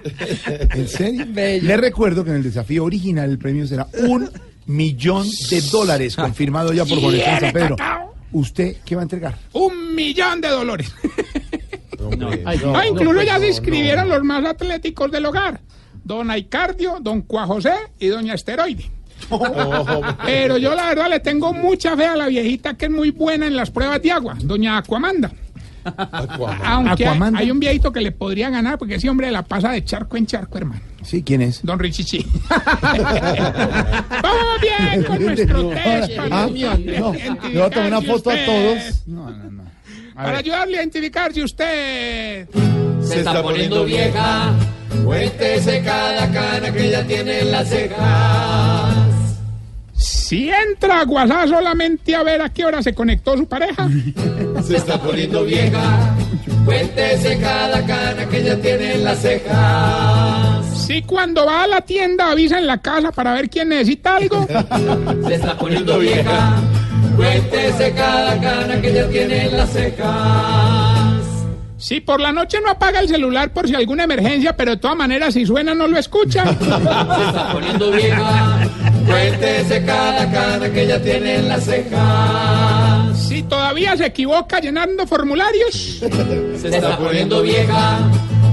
¿En 0.74 0.89
serio? 0.89 1.27
Le 1.27 1.77
recuerdo 1.77 2.24
que 2.24 2.31
en 2.31 2.36
el 2.36 2.43
desafío 2.43 2.85
original 2.85 3.31
el 3.31 3.39
premio 3.39 3.66
será 3.66 3.86
un 3.94 4.31
millón 4.66 5.27
de 5.51 5.60
dólares, 5.62 6.16
confirmado 6.16 6.73
ya 6.73 6.85
por 6.85 7.01
Boletín 7.01 7.40
San 7.40 7.52
Pedro. 7.52 7.77
¿Usted 8.32 8.77
qué 8.85 8.94
va 8.94 9.02
a 9.02 9.05
entregar? 9.05 9.39
Un 9.52 9.94
millón 9.94 10.40
de 10.40 10.48
no, 12.16 12.31
Ah, 12.44 12.55
no, 12.62 12.85
incluso 12.85 13.14
pues, 13.14 13.27
ya 13.27 13.35
se 13.35 13.40
no, 13.40 13.48
inscribieron 13.48 14.09
los 14.09 14.23
más 14.23 14.44
atléticos 14.44 15.10
del 15.10 15.27
hogar. 15.27 15.60
Don 16.04 16.30
Aicardio, 16.30 16.98
don 17.00 17.22
Cuajosé 17.22 17.74
y 17.98 18.08
doña 18.08 18.34
Esteroide. 18.34 18.90
Pero 20.24 20.58
yo 20.58 20.74
la 20.74 20.86
verdad 20.88 21.08
le 21.08 21.20
tengo 21.20 21.52
mucha 21.54 21.96
fe 21.96 22.06
a 22.06 22.16
la 22.16 22.26
viejita 22.26 22.74
que 22.74 22.86
es 22.86 22.90
muy 22.90 23.10
buena 23.10 23.46
en 23.46 23.56
las 23.56 23.70
pruebas 23.70 24.02
de 24.02 24.10
agua, 24.10 24.36
doña 24.40 24.78
Aquamanda. 24.78 25.30
Aunque 25.84 27.04
hay, 27.04 27.08
Aquamanda. 27.08 27.38
hay 27.40 27.50
un 27.50 27.58
viejito 27.58 27.92
que 27.92 28.00
le 28.00 28.12
podría 28.12 28.50
ganar 28.50 28.78
porque 28.78 28.94
ese 28.96 29.10
hombre 29.10 29.30
la 29.30 29.42
pasa 29.42 29.70
de 29.70 29.84
charco 29.84 30.16
en 30.16 30.26
charco, 30.26 30.58
hermano. 30.58 30.80
Sí, 31.02 31.22
¿quién 31.22 31.42
es? 31.42 31.62
Don 31.64 31.78
Richichi. 31.78 32.24
Vamos 34.22 34.60
bien 34.60 35.02
con 35.04 35.24
nuestro 35.24 35.68
test. 35.70 36.12
Ah, 36.30 36.46
no, 36.48 36.74
le 36.76 37.00
voy 37.00 37.62
a 37.62 37.70
tomar 37.70 37.88
una 37.88 38.02
foto 38.02 38.30
a 38.30 38.36
todos. 38.44 39.02
No, 39.06 39.30
no, 39.30 39.50
no. 39.50 39.61
Para 40.14 40.39
ayudarle 40.39 40.78
a 40.78 40.80
identificarse 40.80 41.43
usted. 41.43 42.48
Se 43.02 43.18
está 43.20 43.43
poniendo 43.43 43.84
vieja. 43.84 44.52
Cuéntese 45.05 45.82
cada 45.82 46.30
cana 46.30 46.72
que 46.72 46.90
ya 46.90 47.05
tiene 47.05 47.40
en 47.40 47.51
las 47.51 47.68
cejas. 47.68 48.94
Si 49.94 50.51
entra 50.51 51.01
a 51.01 51.05
WhatsApp 51.05 51.48
solamente 51.48 52.14
a 52.14 52.22
ver 52.22 52.40
a 52.43 52.48
qué 52.48 52.64
hora 52.64 52.82
se 52.82 52.94
conectó 52.94 53.36
su 53.36 53.47
pareja. 53.47 53.89
Se 54.66 54.76
está 54.76 55.01
poniendo 55.01 55.44
vieja. 55.44 56.16
Cuéntese 56.64 57.39
cada 57.39 57.84
cana 57.84 58.26
que 58.28 58.43
ya 58.43 58.56
tiene 58.56 58.94
en 58.94 59.05
las 59.05 59.18
cejas. 59.20 60.66
Si 60.86 61.02
cuando 61.02 61.44
va 61.44 61.64
a 61.64 61.66
la 61.66 61.80
tienda 61.82 62.30
avisa 62.30 62.59
en 62.59 62.66
la 62.66 62.78
casa 62.78 63.12
para 63.12 63.34
ver 63.34 63.51
quién 63.51 63.68
necesita 63.68 64.16
algo. 64.16 64.47
Se 65.26 65.34
está 65.34 65.59
poniendo 65.59 65.98
vieja. 65.98 66.55
Cuéntese 67.23 67.93
cada 67.93 68.40
cana 68.40 68.81
que 68.81 68.93
ya 68.93 69.09
tiene 69.09 69.47
en 69.47 69.57
las 69.57 69.70
cejas. 69.70 71.23
Si 71.77 72.01
por 72.01 72.20
la 72.20 72.32
noche 72.32 72.59
no 72.61 72.69
apaga 72.70 72.99
el 72.99 73.09
celular 73.09 73.53
por 73.53 73.69
si 73.69 73.77
alguna 73.77 74.05
emergencia, 74.05 74.57
pero 74.57 74.73
de 74.73 74.77
todas 74.78 74.97
maneras 74.97 75.35
si 75.35 75.47
suena 75.47 75.73
no 75.73 75.86
lo 75.86 75.99
escucha. 75.99 76.44
Se 76.59 76.62
está 76.62 77.51
poniendo 77.53 77.93
vieja. 77.93 78.69
Cuéntese 79.07 79.85
cada 79.85 80.31
cana 80.32 80.69
que 80.73 80.86
ya 80.86 81.01
tiene 81.01 81.36
en 81.36 81.49
las 81.49 81.65
cejas. 81.65 83.19
Si 83.28 83.43
todavía 83.44 83.97
se 83.97 84.07
equivoca 84.07 84.59
llenando 84.59 85.07
formularios. 85.07 86.01
Se 86.61 86.69
está 86.69 86.99
poniendo 86.99 87.43
vieja. 87.43 87.99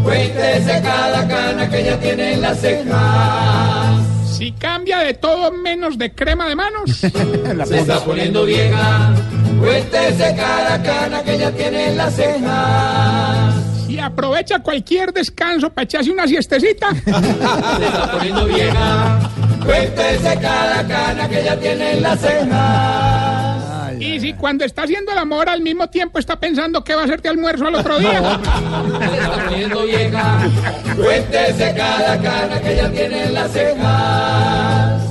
Cuéntese 0.04 0.82
cada 0.84 1.28
cana 1.28 1.70
que 1.70 1.84
ya 1.86 2.00
tiene 2.00 2.34
en 2.34 2.42
las 2.42 2.62
cejas. 2.62 4.09
Si 4.40 4.54
cambia 4.54 5.00
de 5.00 5.16
todo 5.16 5.52
menos 5.52 5.98
de 5.98 6.16
crema 6.16 6.48
de 6.48 6.56
manos. 6.56 6.92
Se 6.96 7.08
está 7.80 8.00
poniendo 8.06 8.46
vieja. 8.46 9.14
Cuéntese 9.60 10.34
cada 10.34 10.82
cana 10.82 11.22
que 11.24 11.38
ya 11.38 11.52
tiene 11.52 11.90
en 11.90 11.98
las 11.98 12.16
cejas. 12.16 13.56
Si 13.86 14.00
aprovecha 14.00 14.60
cualquier 14.60 15.12
descanso 15.12 15.70
para 15.70 15.84
echarse 15.84 16.10
una 16.10 16.26
siestecita. 16.26 16.90
Se 16.92 17.10
está 17.10 18.12
poniendo 18.14 18.46
vieja. 18.46 19.20
Cuéntese 19.66 20.40
cada 20.40 20.88
cana 20.88 21.28
que 21.28 21.44
ya 21.44 21.60
tiene 21.60 21.92
en 21.98 22.02
la 22.02 22.16
Y 24.00 24.20
si 24.20 24.34
cuando 24.34 24.66
está 24.66 24.84
haciendo 24.84 25.12
el 25.12 25.18
amor 25.18 25.50
al 25.50 25.62
mismo 25.62 25.88
tiempo 25.88 26.20
está 26.20 26.40
pensando 26.40 26.84
qué 26.84 26.96
va 26.96 27.02
a 27.02 27.06
hacer 27.06 27.22
de 27.22 27.30
almuerzo 27.30 27.68
al 27.68 27.76
otro 27.76 28.00
día. 28.00 28.40
Vieja. 29.86 30.40
Cuéntese 30.96 31.74
cada 31.76 32.22
cana 32.22 32.62
que 32.62 32.76
ya 32.76 32.90
tiene 32.92 33.24
en 33.26 33.34
las 33.34 33.52
cejas. 33.52 35.09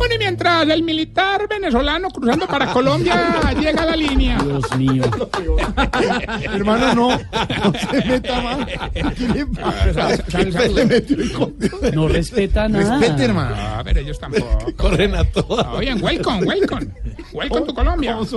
Bueno, 0.00 0.14
y 0.14 0.18
mientras 0.18 0.66
el 0.66 0.82
militar 0.82 1.46
venezolano 1.46 2.08
cruzando 2.08 2.46
para 2.46 2.72
Colombia 2.72 3.38
llega 3.60 3.82
a 3.82 3.86
la 3.86 3.96
línea. 3.96 4.38
Dios 4.42 4.76
mío. 4.78 5.02
Hermano, 6.52 6.94
no. 6.94 7.08
No 7.10 7.72
se 7.78 8.04
meta 8.08 8.40
más. 8.40 8.66
¿Qué 9.14 9.28
le 9.28 9.44
pasa? 9.46 9.92
Sal- 9.92 10.52
sal- 10.52 10.74
Se 10.74 10.86
metió 10.86 11.16
el 11.20 11.32
con- 11.32 11.54
No 11.92 12.08
respeta 12.08 12.66
nada. 12.66 12.98
Respete, 12.98 13.24
hermano. 13.24 13.56
No, 13.76 13.84
pero 13.84 14.00
ellos 14.00 14.18
tampoco. 14.18 14.72
Corren 14.78 15.14
a 15.14 15.24
todas. 15.24 15.66
Oye, 15.74 15.92
welcome, 15.96 16.46
welcome. 16.46 16.86
Welcome 17.34 17.66
to 17.66 17.74
Colombia. 17.74 18.16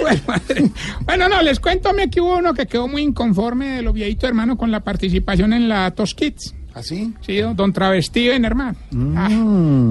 Bueno, 0.00 0.20
madre. 0.26 0.70
Bueno, 1.04 1.28
no, 1.28 1.42
les 1.42 1.60
cuento 1.60 1.90
a 1.90 1.94
que 2.10 2.20
hubo 2.20 2.38
uno 2.38 2.54
que 2.54 2.66
quedó 2.66 2.88
muy 2.88 3.02
inconforme 3.02 3.76
de 3.76 3.82
los 3.82 3.92
viejitos, 3.92 4.28
hermano, 4.28 4.56
con 4.56 4.70
la 4.70 4.80
participación 4.80 5.52
en 5.52 5.68
la 5.68 5.90
Tos 5.90 6.14
Kids. 6.14 6.54
¿Así? 6.76 7.14
Sí, 7.24 7.38
don- 7.38 7.72
Travestiven, 7.72 8.44
hermano. 8.44 8.76
Ah, 9.16 9.28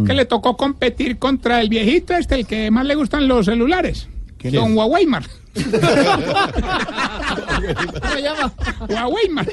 que 0.06 0.14
le 0.14 0.26
tocó 0.26 0.56
competir 0.56 1.18
contra 1.18 1.60
el 1.60 1.68
viejito 1.68 2.14
este, 2.14 2.36
el 2.36 2.45
que 2.45 2.70
más 2.70 2.86
le 2.86 2.94
gustan 2.94 3.28
los 3.28 3.48
celulares. 3.48 4.07
¿Quién 4.38 4.53
Don 4.53 4.70
es? 4.72 4.78
Huaweimar. 4.78 5.24
¿Cómo 5.56 5.72
se 8.14 8.22
llama? 8.22 8.53
Huaweimar. 8.88 9.48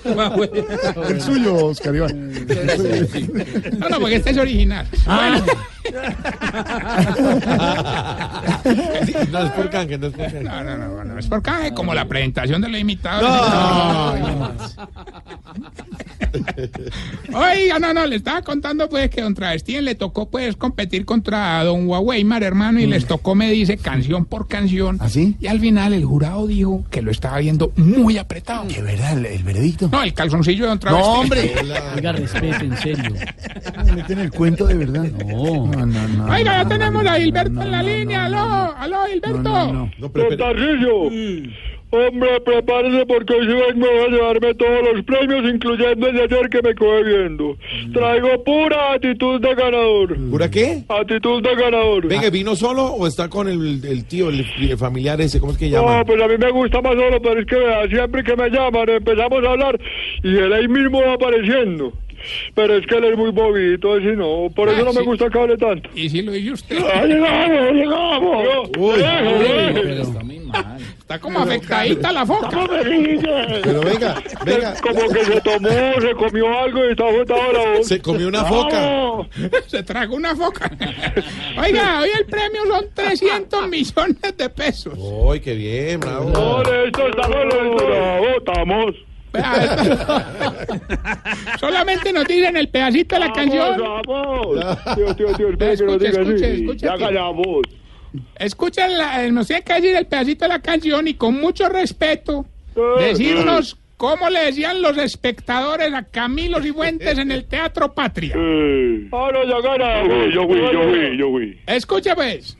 El 1.08 1.20
suyo, 1.22 1.54
Oscar 1.66 1.94
Iván. 1.94 2.32
No, 3.78 3.88
no, 3.88 4.00
porque 4.00 4.16
este 4.16 4.30
es 4.30 4.38
original. 4.38 4.86
Bueno, 5.06 5.44
No 9.30 9.38
es 9.44 9.50
por 9.52 9.70
canje, 9.70 9.98
no 9.98 10.06
es 10.08 10.12
por 10.12 10.22
canje. 10.24 10.40
no, 10.42 10.62
no, 10.64 10.76
no, 10.78 11.04
no, 11.04 11.18
es 11.18 11.26
por 11.26 11.38
acá, 11.38 11.72
como 11.74 11.94
la 11.94 12.06
presentación 12.06 12.60
de 12.62 12.68
los 12.68 12.80
imitadores. 12.80 13.30
Oiga, 17.32 17.78
no, 17.78 17.92
no, 17.92 18.06
le 18.06 18.16
estaba 18.16 18.42
contando 18.42 18.88
pues 18.88 19.10
que 19.10 19.20
don 19.22 19.34
Travestín 19.34 19.84
le 19.84 19.94
tocó 19.94 20.28
pues 20.30 20.56
competir 20.56 21.04
contra 21.04 21.62
don 21.64 21.86
Huaweimar, 21.86 22.42
hermano, 22.42 22.80
y 22.80 22.86
les 22.86 23.06
tocó, 23.06 23.34
me 23.34 23.50
dice, 23.50 23.76
canción 23.76 24.24
por 24.24 24.48
canción. 24.48 24.96
¿Así? 25.00 25.36
Y 25.40 25.46
al 25.46 25.60
final 25.60 25.92
el 25.92 26.04
jurado 26.04 26.46
dijo 26.46 26.84
que 26.90 27.02
lo 27.02 27.10
estaba 27.10 27.38
viendo 27.38 27.72
muy 27.76 28.18
apretado. 28.18 28.64
¿De 28.64 28.80
verdad 28.82 29.12
el, 29.18 29.26
el 29.26 29.42
veredicto? 29.42 29.88
No, 29.92 30.02
el 30.02 30.14
calzoncillo 30.14 30.64
de 30.64 30.68
don 30.68 30.76
No, 30.76 30.80
Travestín. 30.80 31.14
hombre. 31.14 31.54
Oiga, 31.96 32.12
respete, 32.12 32.64
en 32.64 32.76
serio. 32.78 33.14
Me 33.84 33.92
meten 33.92 34.18
el 34.20 34.30
cuento 34.30 34.66
de 34.66 34.74
verdad. 34.74 35.04
No. 35.04 35.70
No, 35.76 35.86
no, 35.86 36.08
no. 36.08 36.32
Oiga, 36.32 36.62
ya 36.62 36.68
tenemos 36.68 37.06
a 37.06 37.18
Hilberto 37.18 37.50
no, 37.52 37.62
en 37.62 37.70
la 37.70 37.82
no, 37.82 37.88
línea. 37.88 38.28
no, 38.28 38.38
aló, 38.38 38.76
aló, 38.78 39.08
Hilberto. 39.08 39.42
No, 39.42 39.66
no, 39.66 39.72
no. 39.72 39.90
No, 39.98 40.12
pero, 40.12 40.28
pero- 40.28 41.10
Hombre, 41.94 42.40
prepárese 42.40 43.04
porque 43.04 43.34
hoy 43.34 43.46
sí 43.46 43.52
vengo 43.52 43.86
a 43.86 44.08
llevarme 44.08 44.54
todos 44.54 44.80
los 44.94 45.04
premios, 45.04 45.44
incluyendo 45.44 46.08
el 46.08 46.16
de 46.16 46.22
ayer 46.22 46.48
que 46.48 46.62
me 46.62 46.74
coge 46.74 47.02
viendo. 47.04 47.58
Traigo 47.92 48.42
pura 48.44 48.94
actitud 48.94 49.38
de 49.38 49.54
ganador. 49.54 50.16
¿Pura 50.30 50.50
qué? 50.50 50.84
Actitud 50.88 51.42
de 51.42 51.54
ganador. 51.54 52.08
Venga, 52.08 52.30
¿vino 52.30 52.56
solo 52.56 52.86
o 52.86 53.06
está 53.06 53.28
con 53.28 53.46
el, 53.46 53.84
el 53.84 54.06
tío, 54.06 54.30
el, 54.30 54.46
el 54.58 54.78
familiar 54.78 55.20
ese? 55.20 55.38
¿Cómo 55.38 55.52
es 55.52 55.58
que 55.58 55.68
llama? 55.68 55.98
No, 55.98 56.04
pues 56.06 56.22
a 56.22 56.28
mí 56.28 56.38
me 56.38 56.50
gusta 56.50 56.80
más 56.80 56.94
solo, 56.94 57.20
pero 57.20 57.40
es 57.40 57.46
que 57.46 57.58
siempre 57.94 58.24
que 58.24 58.36
me 58.36 58.48
llaman 58.48 58.88
empezamos 58.88 59.44
a 59.44 59.50
hablar 59.50 59.78
y 60.22 60.34
él 60.34 60.50
ahí 60.50 60.68
mismo 60.68 60.98
va 60.98 61.12
apareciendo. 61.12 61.92
Pero 62.54 62.76
es 62.76 62.86
que 62.86 62.96
él 62.96 63.04
es 63.04 63.16
muy 63.18 63.30
bobito, 63.30 63.94
así 63.94 64.06
no, 64.16 64.48
por 64.54 64.68
eso 64.68 64.78
Ah, 64.80 64.84
no 64.84 64.92
me 64.92 65.00
sí. 65.00 65.06
gusta 65.06 65.28
que 65.30 65.38
hable 65.38 65.56
tanto. 65.56 65.88
Y 65.94 66.08
si 66.08 66.22
lo 66.22 66.32
dice 66.32 66.52
usted. 66.52 66.78
¡Ah, 66.94 67.04
llegamos, 67.04 67.72
llegamos! 67.72 68.68
Uy, 68.78 68.98
Deje, 68.98 69.38
deje. 69.38 69.80
Pero, 69.82 70.02
Está 70.98 71.18
como 71.18 71.40
afectadita 71.40 72.12
la 72.12 72.24
foca. 72.26 72.48
Pero 72.50 73.80
venga, 73.80 74.22
venga. 74.44 74.74
Como 74.80 75.08
que 75.08 75.24
se 75.24 75.40
tomó, 75.40 75.68
se 76.00 76.12
comió 76.14 76.58
algo 76.58 76.84
y 76.86 76.90
está 76.90 77.04
botado 77.04 77.52
la 77.52 77.78
voz. 77.78 77.86
Se 77.86 78.00
comió 78.00 78.28
una 78.28 78.44
foca. 78.44 79.28
Se 79.66 79.82
tragó 79.82 80.16
una 80.16 80.34
foca. 80.36 80.70
Oiga, 81.62 82.00
hoy 82.00 82.10
el 82.18 82.26
premio 82.26 82.66
son 82.66 82.84
300 82.94 83.68
millones 83.68 84.36
de 84.36 84.48
pesos. 84.50 84.94
Uy, 84.96 85.40
qué 85.40 85.54
bien, 85.54 86.00
bravo. 86.00 86.32
Por 86.32 86.74
esto 86.74 87.08
estamos 87.08 87.44
estamos. 88.38 88.94
Solamente 91.58 92.12
nos 92.12 92.24
dicen 92.26 92.56
el 92.56 92.68
pedacito 92.68 93.16
de 93.16 93.20
la 93.20 93.32
canción. 93.32 93.76
Tío, 94.94 95.16
tío, 95.16 95.32
tío, 95.34 95.56
que 95.56 95.74
diga 95.98 96.22
así. 96.22 96.66
Ya 96.76 96.96
callamos. 96.96 97.62
Escuchen, 98.36 98.98
la, 98.98 99.26
nos 99.30 99.46
tiene 99.46 99.62
que 99.62 99.72
decir 99.74 99.96
el 99.96 100.06
pedacito 100.06 100.44
de 100.44 100.48
la 100.50 100.60
canción 100.60 101.08
y 101.08 101.14
con 101.14 101.40
mucho 101.40 101.68
respeto 101.68 102.44
decirnos 102.98 103.78
cómo 103.96 104.28
le 104.28 104.46
decían 104.46 104.82
los 104.82 104.98
espectadores 104.98 105.94
a 105.94 106.02
Camilo 106.02 106.60
Cifuentes 106.60 107.16
en 107.18 107.30
el 107.30 107.44
Teatro 107.44 107.92
Patria. 107.94 108.34
Ah, 108.34 109.30
no, 109.32 109.44
ya. 109.44 110.30
Yo 110.34 110.46
fui, 110.46 110.58
yo 110.58 110.82
fui, 110.82 111.16
yo 111.16 111.30
fui. 111.30 111.60
Escucha 111.66 112.14
pues. 112.14 112.58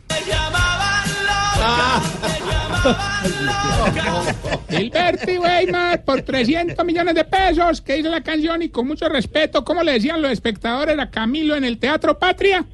y 4.71 4.91
Weimar 5.39 6.05
por 6.05 6.23
300 6.23 6.85
millones 6.85 7.15
de 7.15 7.25
pesos 7.25 7.81
que 7.81 7.99
hizo 7.99 8.11
la 8.11 8.23
canción 8.23 8.63
y 8.63 8.69
con 8.69 8.87
mucho 8.87 9.09
respeto, 9.09 9.65
¿cómo 9.65 9.83
le 9.83 9.93
decían 9.93 10.21
los 10.21 10.33
espectadores 10.33 10.99
a 10.99 11.11
Camilo 11.11 11.55
en 11.55 11.65
el 11.65 11.79
Teatro 11.79 12.19
Patria? 12.19 12.65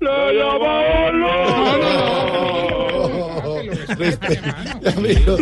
¡La 0.00 0.32
llamamos 0.32 1.20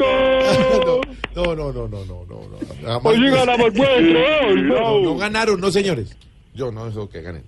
No, 0.00 0.84
no. 0.84 1.00
No, 1.34 1.54
no, 1.54 1.72
no, 1.72 1.88
no, 1.88 2.04
no, 2.04 2.24
no, 2.24 3.14
sí 3.14 3.30
ganamos, 3.30 3.72
No, 5.02 5.16
ganaron, 5.16 5.60
no, 5.60 5.70
señores. 5.70 6.16
Yo 6.54 6.72
no 6.72 6.88
eso 6.88 7.08
que 7.08 7.22
ganen. 7.22 7.44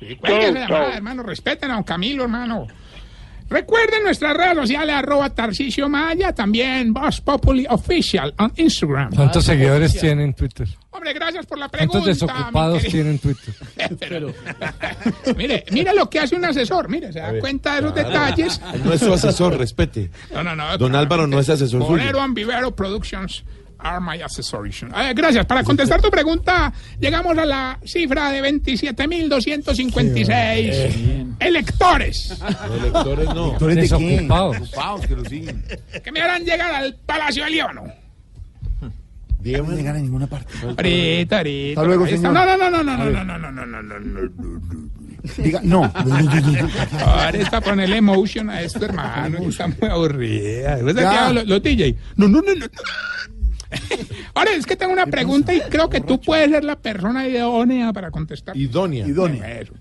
Llamada, 0.00 0.96
hermano. 0.96 1.22
Respeten 1.22 1.70
a 1.70 1.74
don 1.74 1.84
Camilo, 1.84 2.24
hermano. 2.24 2.66
Recuerden 3.52 4.02
nuestras 4.02 4.34
redes 4.34 4.54
sociales, 4.56 4.94
arroba 4.96 5.28
Tarcisio 5.28 5.86
Maya, 5.86 6.32
también 6.32 6.94
Voz 6.94 7.20
Populi 7.20 7.66
Official 7.68 8.34
en 8.38 8.50
Instagram. 8.56 9.14
¿Cuántos 9.14 9.44
seguidores 9.44 9.98
tiene 10.00 10.24
en 10.24 10.32
Twitter? 10.32 10.66
Hombre, 10.90 11.12
gracias 11.12 11.44
por 11.44 11.58
la 11.58 11.68
pregunta. 11.68 11.92
¿Cuántos 12.00 12.18
desocupados 12.20 12.82
querido. 12.82 12.92
tiene 12.92 13.10
en 13.10 13.18
Twitter? 13.18 13.54
Pero- 13.98 14.34
mire, 15.36 15.64
mire 15.70 15.94
lo 15.94 16.08
que 16.08 16.20
hace 16.20 16.34
un 16.34 16.44
asesor, 16.46 16.88
mire, 16.88 17.12
se 17.12 17.18
da 17.20 17.38
cuenta 17.40 17.74
de 17.74 17.80
esos 17.80 17.94
detalles. 17.94 18.60
No 18.82 18.92
es 18.92 19.00
su 19.00 19.12
asesor, 19.12 19.58
respete. 19.58 20.10
No, 20.32 20.42
no, 20.42 20.56
no. 20.56 20.78
Don 20.78 20.94
Álvaro 20.96 21.26
no 21.26 21.38
es 21.38 21.50
asesor 21.50 21.82
suyo. 21.82 21.90
Bolero 21.90 22.20
and 22.20 22.34
Vivero 22.34 22.74
Productions 22.74 23.44
are 23.82 24.00
my 24.00 24.22
accessoration. 24.22 24.92
Eh, 24.94 25.12
gracias. 25.14 25.44
Para 25.46 25.62
contestar 25.64 26.00
tu 26.00 26.10
pregunta, 26.10 26.72
llegamos 26.98 27.36
a 27.36 27.44
la 27.44 27.78
cifra 27.84 28.30
de 28.30 28.40
27.256 28.42 31.36
electores 31.40 32.38
Electores 32.74 33.26
no. 33.34 33.48
¿Electores? 33.48 33.76
Desocupados. 33.76 34.60
Desocupados 34.60 35.06
que 35.06 35.16
lo 35.16 35.24
siguen. 35.24 35.64
que 36.02 36.12
me 36.12 36.20
harán 36.20 36.44
llegar 36.44 36.74
al 36.74 36.94
Palacio 37.06 37.44
del 37.44 37.52
Líbano. 37.54 37.84
No 39.44 39.64
me 39.64 39.74
llegan 39.76 39.96
a 39.96 39.98
ninguna 39.98 40.26
parte. 40.28 40.52
Ahorita, 40.62 41.38
ahorita. 41.38 41.80
Hasta 41.80 41.86
luego, 41.86 42.06
señor. 42.06 42.32
No, 42.32 42.46
no, 42.46 42.56
no, 42.56 42.70
no, 42.70 42.82
no, 42.84 42.96
no, 42.96 43.10
no, 43.10 43.24
no, 43.24 43.38
no, 43.38 43.50
no, 43.50 43.66
no, 43.66 43.82
no, 43.82 44.00
no, 44.00 44.02
no. 44.20 44.90
Diga, 45.36 45.60
no. 45.62 45.90
Ahorita 47.04 47.60
ponerle 47.60 47.96
emotion 47.96 48.50
a 48.50 48.62
esto, 48.62 48.84
hermano. 48.84 49.38
Está 49.38 49.66
muy 49.66 49.88
aburrida. 49.88 50.78
Los, 50.78 51.46
los 51.46 51.62
DJ. 51.62 51.96
No, 52.16 52.28
no, 52.28 52.40
no, 52.40 52.54
no. 52.54 52.66
Ahora 54.34 54.52
es 54.52 54.66
que 54.66 54.76
tengo 54.76 54.92
una 54.92 55.06
pregunta 55.06 55.54
y 55.54 55.60
creo 55.60 55.88
que 55.88 56.00
tú 56.00 56.20
puedes 56.20 56.50
ser 56.50 56.64
la 56.64 56.76
persona 56.76 57.26
idónea 57.26 57.92
para 57.92 58.10
contestar. 58.10 58.56
Idónea. 58.56 59.06
Idónea. 59.06 59.60
Eso. 59.60 59.74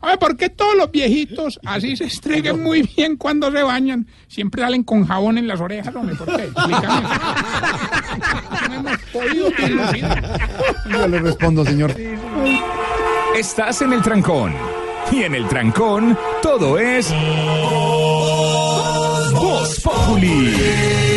A 0.00 0.08
ver, 0.08 0.18
¿por 0.18 0.36
qué 0.36 0.48
todos 0.48 0.76
los 0.76 0.90
viejitos 0.92 1.58
así 1.64 1.96
se 1.96 2.04
estreguen 2.04 2.62
muy 2.62 2.82
bien 2.96 3.16
cuando 3.16 3.50
se 3.50 3.62
bañan? 3.62 4.06
Siempre 4.28 4.62
salen 4.62 4.84
con 4.84 5.04
jabón 5.04 5.38
en 5.38 5.48
las 5.48 5.60
orejas, 5.60 5.94
hombre. 5.94 6.14
¿Por 6.14 6.36
qué? 6.36 6.44
Explícame. 6.44 7.08
No 8.68 8.74
hemos 8.74 8.98
podido. 9.12 9.50
Yo 10.90 11.08
le 11.08 11.18
respondo, 11.18 11.64
señor. 11.64 11.94
Estás 13.36 13.82
en 13.82 13.92
el 13.92 14.02
trancón. 14.02 14.54
Y 15.10 15.22
en 15.22 15.34
el 15.34 15.48
trancón, 15.48 16.16
todo 16.42 16.78
es. 16.78 17.12
Voz 19.32 19.80
Populi. 19.80 20.54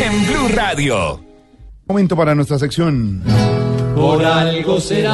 En 0.02 0.26
Blue 0.26 0.48
Radio. 0.54 1.31
Momento 1.86 2.16
para 2.16 2.34
nuestra 2.34 2.58
sección. 2.58 3.22
Por 3.94 4.24
algo 4.24 4.80
será. 4.80 5.12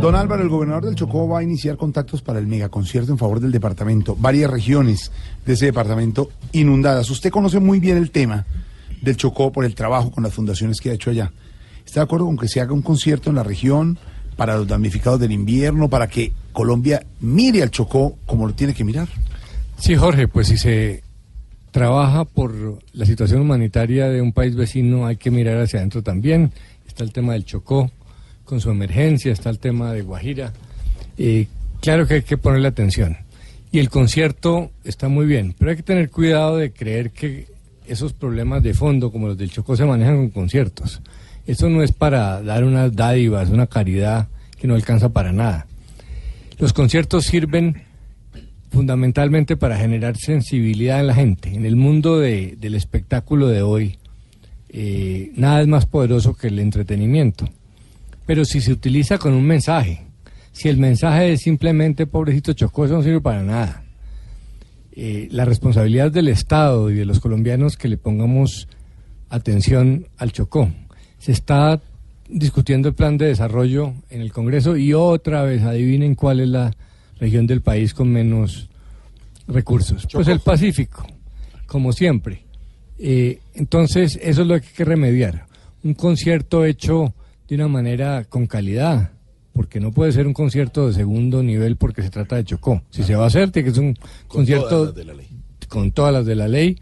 Don 0.00 0.14
Álvaro, 0.14 0.42
el 0.42 0.48
gobernador 0.48 0.84
del 0.84 0.94
Chocó 0.94 1.28
va 1.28 1.38
a 1.38 1.42
iniciar 1.42 1.76
contactos 1.76 2.22
para 2.22 2.38
el 2.38 2.46
megaconcierto 2.46 3.12
en 3.12 3.18
favor 3.18 3.40
del 3.40 3.52
departamento. 3.52 4.16
Varias 4.18 4.50
regiones 4.50 5.12
de 5.46 5.52
ese 5.52 5.66
departamento 5.66 6.30
inundadas. 6.52 7.08
Usted 7.08 7.30
conoce 7.30 7.60
muy 7.60 7.78
bien 7.78 7.96
el 7.96 8.10
tema 8.10 8.44
del 9.00 9.16
Chocó 9.16 9.52
por 9.52 9.64
el 9.64 9.74
trabajo 9.74 10.10
con 10.10 10.24
las 10.24 10.34
fundaciones 10.34 10.80
que 10.80 10.90
ha 10.90 10.94
hecho 10.94 11.10
allá. 11.10 11.32
¿Está 11.86 12.00
de 12.00 12.04
acuerdo 12.04 12.26
con 12.26 12.36
que 12.36 12.48
se 12.48 12.60
haga 12.60 12.72
un 12.72 12.82
concierto 12.82 13.30
en 13.30 13.36
la 13.36 13.42
región 13.42 13.98
para 14.36 14.56
los 14.56 14.66
damnificados 14.66 15.20
del 15.20 15.32
invierno, 15.32 15.88
para 15.88 16.08
que 16.08 16.32
Colombia 16.52 17.06
mire 17.20 17.62
al 17.62 17.70
Chocó 17.70 18.16
como 18.26 18.46
lo 18.46 18.54
tiene 18.54 18.74
que 18.74 18.84
mirar? 18.84 19.08
Sí, 19.78 19.94
Jorge, 19.94 20.28
pues 20.28 20.48
si 20.48 20.58
se 20.58 21.02
trabaja 21.72 22.24
por 22.24 22.78
la 22.92 23.06
situación 23.06 23.40
humanitaria 23.40 24.08
de 24.08 24.20
un 24.20 24.32
país 24.32 24.54
vecino, 24.54 25.06
hay 25.06 25.16
que 25.16 25.32
mirar 25.32 25.56
hacia 25.56 25.80
adentro 25.80 26.02
también. 26.02 26.52
Está 26.86 27.02
el 27.02 27.12
tema 27.12 27.32
del 27.32 27.44
Chocó 27.44 27.90
con 28.44 28.60
su 28.60 28.70
emergencia, 28.70 29.32
está 29.32 29.50
el 29.50 29.58
tema 29.58 29.92
de 29.92 30.02
Guajira. 30.02 30.52
Eh, 31.16 31.46
claro 31.80 32.06
que 32.06 32.14
hay 32.14 32.22
que 32.22 32.36
ponerle 32.36 32.68
atención. 32.68 33.16
Y 33.72 33.78
el 33.78 33.88
concierto 33.88 34.70
está 34.84 35.08
muy 35.08 35.24
bien, 35.24 35.54
pero 35.58 35.70
hay 35.70 35.78
que 35.78 35.82
tener 35.82 36.10
cuidado 36.10 36.58
de 36.58 36.72
creer 36.72 37.10
que 37.10 37.46
esos 37.86 38.12
problemas 38.12 38.62
de 38.62 38.74
fondo, 38.74 39.10
como 39.10 39.28
los 39.28 39.38
del 39.38 39.50
Chocó, 39.50 39.74
se 39.74 39.86
manejan 39.86 40.16
con 40.16 40.30
conciertos. 40.30 41.00
Eso 41.46 41.70
no 41.70 41.82
es 41.82 41.92
para 41.92 42.42
dar 42.42 42.64
unas 42.64 42.94
dádivas, 42.94 43.48
una 43.48 43.66
caridad 43.66 44.28
que 44.60 44.68
no 44.68 44.74
alcanza 44.74 45.08
para 45.08 45.32
nada. 45.32 45.66
Los 46.58 46.74
conciertos 46.74 47.24
sirven 47.24 47.82
fundamentalmente 48.72 49.56
para 49.56 49.76
generar 49.76 50.16
sensibilidad 50.16 51.00
en 51.00 51.06
la 51.06 51.14
gente. 51.14 51.54
En 51.54 51.64
el 51.66 51.76
mundo 51.76 52.18
de- 52.18 52.56
del 52.58 52.74
espectáculo 52.74 53.48
de 53.48 53.62
hoy, 53.62 53.98
eh, 54.70 55.30
nada 55.36 55.60
es 55.60 55.68
más 55.68 55.86
poderoso 55.86 56.34
que 56.34 56.48
el 56.48 56.58
entretenimiento. 56.58 57.48
Pero 58.26 58.44
si 58.44 58.60
se 58.60 58.72
utiliza 58.72 59.18
con 59.18 59.34
un 59.34 59.44
mensaje, 59.44 60.06
si 60.52 60.68
el 60.68 60.78
mensaje 60.78 61.32
es 61.34 61.40
simplemente 61.42 62.06
pobrecito 62.06 62.52
Chocó, 62.54 62.86
eso 62.86 62.94
no 62.94 63.02
sirve 63.02 63.20
para 63.20 63.42
nada. 63.42 63.84
Eh, 64.94 65.28
la 65.30 65.44
responsabilidad 65.44 66.10
del 66.10 66.28
Estado 66.28 66.90
y 66.90 66.94
de 66.94 67.04
los 67.04 67.20
colombianos 67.20 67.76
que 67.76 67.88
le 67.88 67.96
pongamos 67.96 68.68
atención 69.28 70.06
al 70.18 70.32
Chocó. 70.32 70.70
Se 71.18 71.32
está 71.32 71.80
discutiendo 72.28 72.88
el 72.88 72.94
plan 72.94 73.18
de 73.18 73.26
desarrollo 73.26 73.94
en 74.10 74.20
el 74.22 74.32
Congreso 74.32 74.76
y 74.76 74.94
otra 74.94 75.42
vez 75.42 75.62
adivinen 75.62 76.14
cuál 76.14 76.40
es 76.40 76.48
la 76.48 76.70
región 77.22 77.46
del 77.46 77.60
país 77.60 77.94
con 77.94 78.10
menos 78.10 78.68
recursos. 79.46 80.08
Pues 80.12 80.26
el 80.26 80.40
Pacífico, 80.40 81.06
como 81.66 81.92
siempre. 81.92 82.42
Eh, 82.98 83.38
entonces, 83.54 84.18
eso 84.20 84.42
es 84.42 84.48
lo 84.48 84.60
que 84.60 84.66
hay 84.66 84.74
que 84.74 84.84
remediar. 84.84 85.46
Un 85.84 85.94
concierto 85.94 86.64
hecho 86.64 87.14
de 87.48 87.54
una 87.54 87.68
manera 87.68 88.24
con 88.24 88.46
calidad, 88.46 89.12
porque 89.52 89.78
no 89.78 89.92
puede 89.92 90.10
ser 90.10 90.26
un 90.26 90.32
concierto 90.32 90.88
de 90.88 90.94
segundo 90.94 91.44
nivel 91.44 91.76
porque 91.76 92.02
se 92.02 92.10
trata 92.10 92.36
de 92.36 92.44
Chocó. 92.44 92.82
Si 92.90 93.04
se 93.04 93.14
va 93.14 93.24
a 93.24 93.26
hacer, 93.28 93.52
tiene 93.52 93.68
que 93.68 93.74
ser 93.74 93.84
un 93.84 93.96
concierto 94.26 94.92
todas 94.92 95.16
con 95.68 95.92
todas 95.92 96.12
las 96.12 96.26
de 96.26 96.34
la 96.34 96.48
ley 96.48 96.78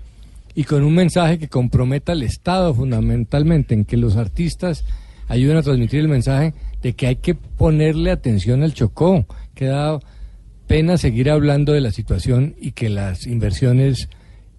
y 0.55 0.65
con 0.65 0.83
un 0.83 0.95
mensaje 0.95 1.39
que 1.39 1.49
comprometa 1.49 2.12
al 2.12 2.23
Estado 2.23 2.75
fundamentalmente 2.75 3.75
en 3.75 3.85
que 3.85 3.97
los 3.97 4.17
artistas 4.17 4.85
ayuden 5.29 5.59
a 5.59 5.62
transmitir 5.62 6.01
el 6.01 6.09
mensaje 6.09 6.55
de 6.83 6.95
que 6.95 7.07
hay 7.07 7.17
que 7.17 7.35
ponerle 7.35 8.11
atención 8.11 8.62
al 8.62 8.75
Chocó, 8.75 9.27
que 9.55 9.67
da 9.67 10.01
pena 10.70 10.97
seguir 10.98 11.28
hablando 11.28 11.72
de 11.72 11.80
la 11.80 11.90
situación 11.90 12.55
y 12.60 12.70
que 12.70 12.90
las 12.90 13.26
inversiones 13.26 14.09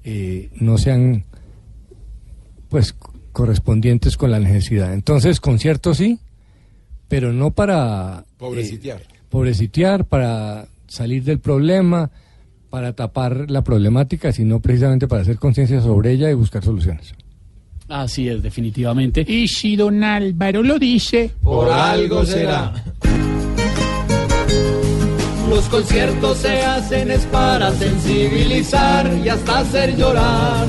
eh, 0.03 0.49
no 0.55 0.77
sean 0.77 1.23
pues 2.67 2.93
correspondientes 3.31 4.17
con 4.17 4.29
la 4.29 4.38
necesidad. 4.39 4.93
Entonces, 4.93 5.39
conciertos 5.39 5.99
sí, 5.99 6.19
pero 7.07 7.31
no 7.31 7.51
para 7.51 8.25
Pobrecitear. 8.38 8.99
eh, 8.99 9.05
pobrecitear, 9.29 10.03
para 10.03 10.67
salir 10.85 11.23
del 11.23 11.39
problema, 11.39 12.11
para 12.69 12.91
tapar 12.91 13.49
la 13.49 13.63
problemática, 13.63 14.33
sino 14.33 14.59
precisamente 14.59 15.07
para 15.07 15.21
hacer 15.21 15.38
conciencia 15.38 15.79
sobre 15.79 16.11
ella 16.11 16.29
y 16.29 16.33
buscar 16.33 16.61
soluciones. 16.61 17.13
Así 17.88 18.27
es, 18.27 18.43
definitivamente. 18.43 19.23
Y 19.25 19.47
si 19.47 19.77
don 19.77 20.03
Álvaro 20.03 20.61
lo 20.61 20.77
dice, 20.77 21.31
Por 21.41 21.69
algo 21.71 22.25
será. 22.25 22.73
Los 25.52 25.65
conciertos 25.65 26.38
se 26.38 26.64
hacen 26.64 27.11
es 27.11 27.26
para 27.26 27.73
sensibilizar 27.73 29.11
y 29.22 29.28
hasta 29.28 29.60
hacer 29.60 29.98
llorar. 29.98 30.65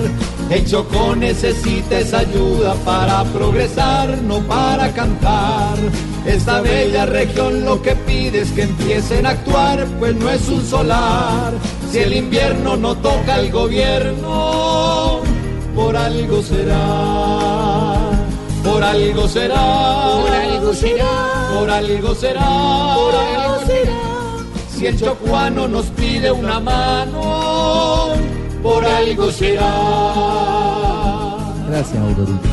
El 0.51 0.67
Chocó 0.67 1.15
necesita 1.15 2.01
esa 2.01 2.19
ayuda 2.19 2.75
para 2.85 3.23
progresar, 3.27 4.19
no 4.23 4.41
para 4.41 4.93
cantar. 4.93 5.79
Esta 6.27 6.63
bella 6.63 7.07
región 7.07 7.65
lo 7.65 7.81
que 7.81 7.95
pide 7.95 8.41
es 8.41 8.51
que 8.51 8.63
empiecen 8.63 9.25
a 9.25 9.31
actuar, 9.31 9.87
pues 10.01 10.17
no 10.17 10.29
es 10.29 10.49
un 10.49 10.67
solar. 10.67 11.53
Si 11.93 12.01
el 12.01 12.15
invierno 12.15 12.77
no 12.77 12.97
toca 12.97 13.37
al 13.37 13.53
gobierno, 13.53 15.21
por 15.77 15.97
algo 15.97 16.43
será. 16.43 18.11
Por 18.65 18.83
algo 18.83 19.29
será. 19.29 20.19
Por 20.23 20.33
algo 20.33 20.75
será. 20.75 21.51
Por 21.55 21.71
algo 21.71 22.15
será. 22.17 22.95
Por 22.97 23.15
algo 23.15 23.61
será. 23.61 23.62
Si 24.83 24.89
el 24.89 24.99
chocuano 24.99 25.69
nos 25.69 25.87
pide 25.91 26.33
una 26.33 26.59
mano, 26.59 28.15
por 28.61 28.85
algo 28.85 29.31
será. 29.31 29.63
Gracias, 31.69 31.99
Aurorita. 31.99 32.51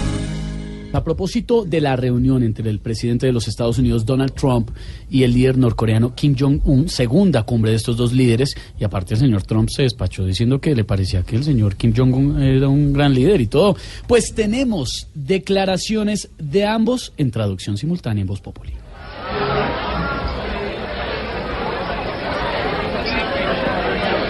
A 0.93 1.03
propósito 1.03 1.65
de 1.65 1.81
la 1.81 1.95
reunión 1.95 2.43
entre 2.43 2.69
el 2.69 2.81
presidente 2.81 3.25
de 3.25 3.33
los 3.33 3.47
Estados 3.47 3.79
Unidos, 3.79 4.05
Donald 4.05 4.33
Trump, 4.33 4.69
y 5.09 5.23
el 5.23 5.33
líder 5.33 5.57
norcoreano 5.57 6.13
Kim 6.13 6.35
Jong-un, 6.39 6.87
segunda 6.87 7.41
cumbre 7.41 7.71
de 7.71 7.77
estos 7.77 7.97
dos 7.97 8.13
líderes, 8.13 8.55
y 8.79 8.83
aparte 8.83 9.15
el 9.15 9.21
señor 9.21 9.41
Trump 9.41 9.69
se 9.71 9.81
despachó 9.81 10.23
diciendo 10.23 10.61
que 10.61 10.75
le 10.75 10.83
parecía 10.83 11.23
que 11.23 11.35
el 11.35 11.43
señor 11.43 11.77
Kim 11.77 11.95
Jong-un 11.97 12.43
era 12.43 12.69
un 12.69 12.93
gran 12.93 13.15
líder 13.15 13.41
y 13.41 13.47
todo, 13.47 13.75
pues 14.05 14.35
tenemos 14.35 15.07
declaraciones 15.15 16.29
de 16.37 16.63
ambos 16.67 17.11
en 17.17 17.31
traducción 17.31 17.75
simultánea 17.75 18.21
en 18.21 18.27
Voz 18.27 18.39
Populi. 18.39 18.73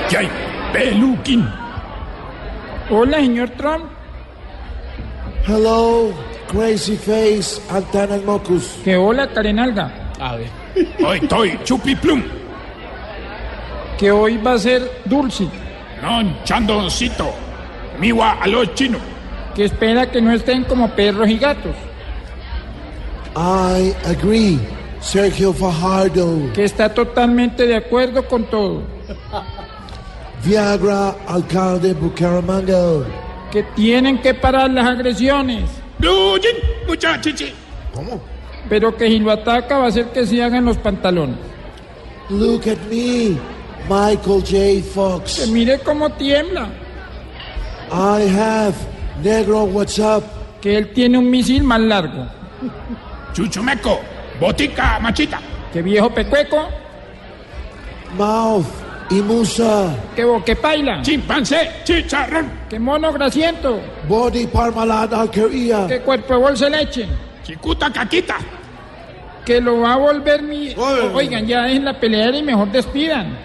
¿Qué 0.10 0.18
hay? 0.18 0.30
Peluquín. 0.74 1.48
Hola, 2.90 3.18
señor 3.18 3.50
Trump. 3.52 3.86
Hello, 5.48 6.12
crazy 6.48 6.96
face, 6.96 7.62
Antana 7.70 8.18
Mocus. 8.26 8.80
Que 8.84 8.98
hola, 8.98 9.28
Carenalga. 9.30 9.92
A 10.20 10.36
ver. 10.36 10.50
Hoy 11.06 11.20
estoy 11.20 11.60
chupiplum. 11.64 12.24
Que 13.98 14.12
hoy 14.12 14.38
va 14.38 14.54
a 14.54 14.60
ser 14.60 14.82
dulce. 15.06 15.48
No, 16.02 16.44
chandoncito. 16.44 17.34
Miwa 18.00 18.32
a 18.42 18.48
los 18.48 18.74
chinos. 18.74 19.02
Que 19.56 19.66
espera 19.66 20.10
que 20.10 20.22
no 20.22 20.32
estén 20.32 20.64
como 20.64 20.90
perros 20.90 21.30
y 21.30 21.38
gatos. 21.38 21.76
I 23.36 23.94
agree, 24.06 24.60
Sergio 25.02 25.54
Fajardo. 25.54 26.52
Que 26.54 26.64
está 26.64 26.94
totalmente 26.94 27.68
de 27.68 27.76
acuerdo 27.76 28.26
con 28.28 28.46
todo. 28.46 28.84
Viagra, 30.44 31.16
alcalde 31.28 31.94
Bucaramanga. 31.94 33.06
Que 33.52 33.64
tienen 33.76 34.22
que 34.22 34.34
parar 34.34 34.70
las 34.72 34.88
agresiones. 34.88 35.70
¡Luyen, 36.00 36.56
muchachichi! 36.88 37.54
¿Cómo? 37.94 38.22
Pero 38.70 38.96
que 38.96 39.08
si 39.08 39.20
lo 39.20 39.32
ataca 39.32 39.80
va 39.80 39.86
a 39.86 39.88
hacer 39.88 40.06
que 40.12 40.26
se 40.26 40.42
hagan 40.42 40.66
los 40.66 40.78
pantalones. 40.78 41.36
Look 42.30 42.70
at 42.70 42.78
me, 42.90 43.38
Michael 43.90 44.44
J. 44.44 44.84
Fox. 44.94 45.40
Que 45.40 45.52
mire 45.52 45.80
cómo 45.80 46.10
tiembla. 46.12 46.70
I 47.92 48.30
have 48.30 48.76
negro. 49.24 49.64
What's 49.64 49.98
up? 49.98 50.24
Que 50.62 50.78
él 50.78 50.94
tiene 50.94 51.18
un 51.18 51.30
misil 51.30 51.64
más 51.64 51.82
largo. 51.82 52.28
Chuchumeco, 53.34 54.00
botica, 54.40 55.00
machita. 55.00 55.42
Que 55.74 55.82
viejo 55.82 56.10
pecueco. 56.14 56.68
Mouth 58.18 58.66
y 59.10 59.22
Musa. 59.22 59.96
Que 60.16 60.24
boquepaila. 60.24 61.02
Chimpancé, 61.02 61.70
chicharrón. 61.84 62.52
Que 62.70 62.80
mono 62.80 63.12
grasiento. 63.12 63.80
Body 64.08 64.48
parmalada 64.48 65.22
alquería. 65.22 65.88
Que 65.88 66.00
cuerpo 66.02 66.34
de 66.34 66.40
bolsa 66.40 66.70
leche. 66.70 67.08
Chicuta 67.44 67.92
caquita. 67.92 68.38
Que 69.46 69.60
lo 69.60 69.80
va 69.82 69.94
a 69.94 69.98
volver 69.98 70.44
mi. 70.44 70.74
Oigan, 71.14 71.46
ya 71.48 71.68
es 71.70 71.82
la 71.82 72.00
peleadera 72.00 72.38
y 72.38 72.44
mejor 72.44 72.72
despidan. 72.72 73.36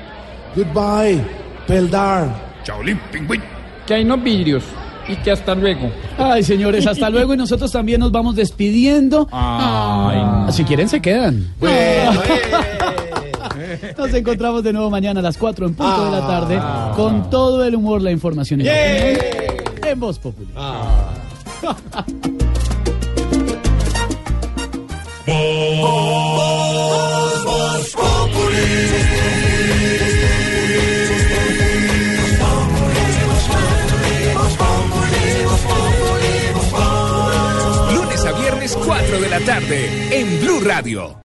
Goodbye, 0.54 1.24
Peldar. 1.66 2.28
Chaolín, 2.62 3.00
pingüín. 3.10 3.42
Que 3.86 3.94
hay 3.94 4.04
unos 4.04 4.22
vidrios. 4.22 4.64
Y 5.08 5.16
que 5.16 5.32
hasta 5.32 5.54
luego. 5.54 5.90
Ay, 6.16 6.42
señores, 6.42 6.86
hasta 6.86 7.10
luego 7.10 7.34
y 7.34 7.36
nosotros 7.36 7.70
también 7.70 8.00
nos 8.00 8.10
vamos 8.10 8.36
despidiendo. 8.36 9.28
Ay. 9.30 10.52
Si 10.52 10.64
quieren, 10.64 10.88
se 10.88 11.00
quedan. 11.00 11.52
Nos 13.98 14.14
encontramos 14.14 14.62
de 14.62 14.72
nuevo 14.72 14.90
mañana 14.90 15.20
a 15.20 15.22
las 15.22 15.36
4 15.36 15.66
en 15.66 15.74
punto 15.74 16.04
de 16.06 16.10
la 16.10 16.26
tarde 16.26 16.60
con 16.96 17.30
todo 17.30 17.64
el 17.64 17.74
humor, 17.74 18.02
la 18.02 18.10
información 18.10 18.60
y 18.60 18.64
la 18.64 18.72
opinión 18.72 19.84
en 19.86 20.00
Voz 20.00 20.18
Popular. 20.18 21.24
Lunes 37.94 38.24
a 38.24 38.32
viernes 38.32 38.78
4 38.84 39.20
de 39.20 39.28
la 39.28 39.34
la 39.34 39.40
tarde 39.40 39.90
en 40.16 40.38
Blue 40.38 40.60
Radio. 40.60 41.16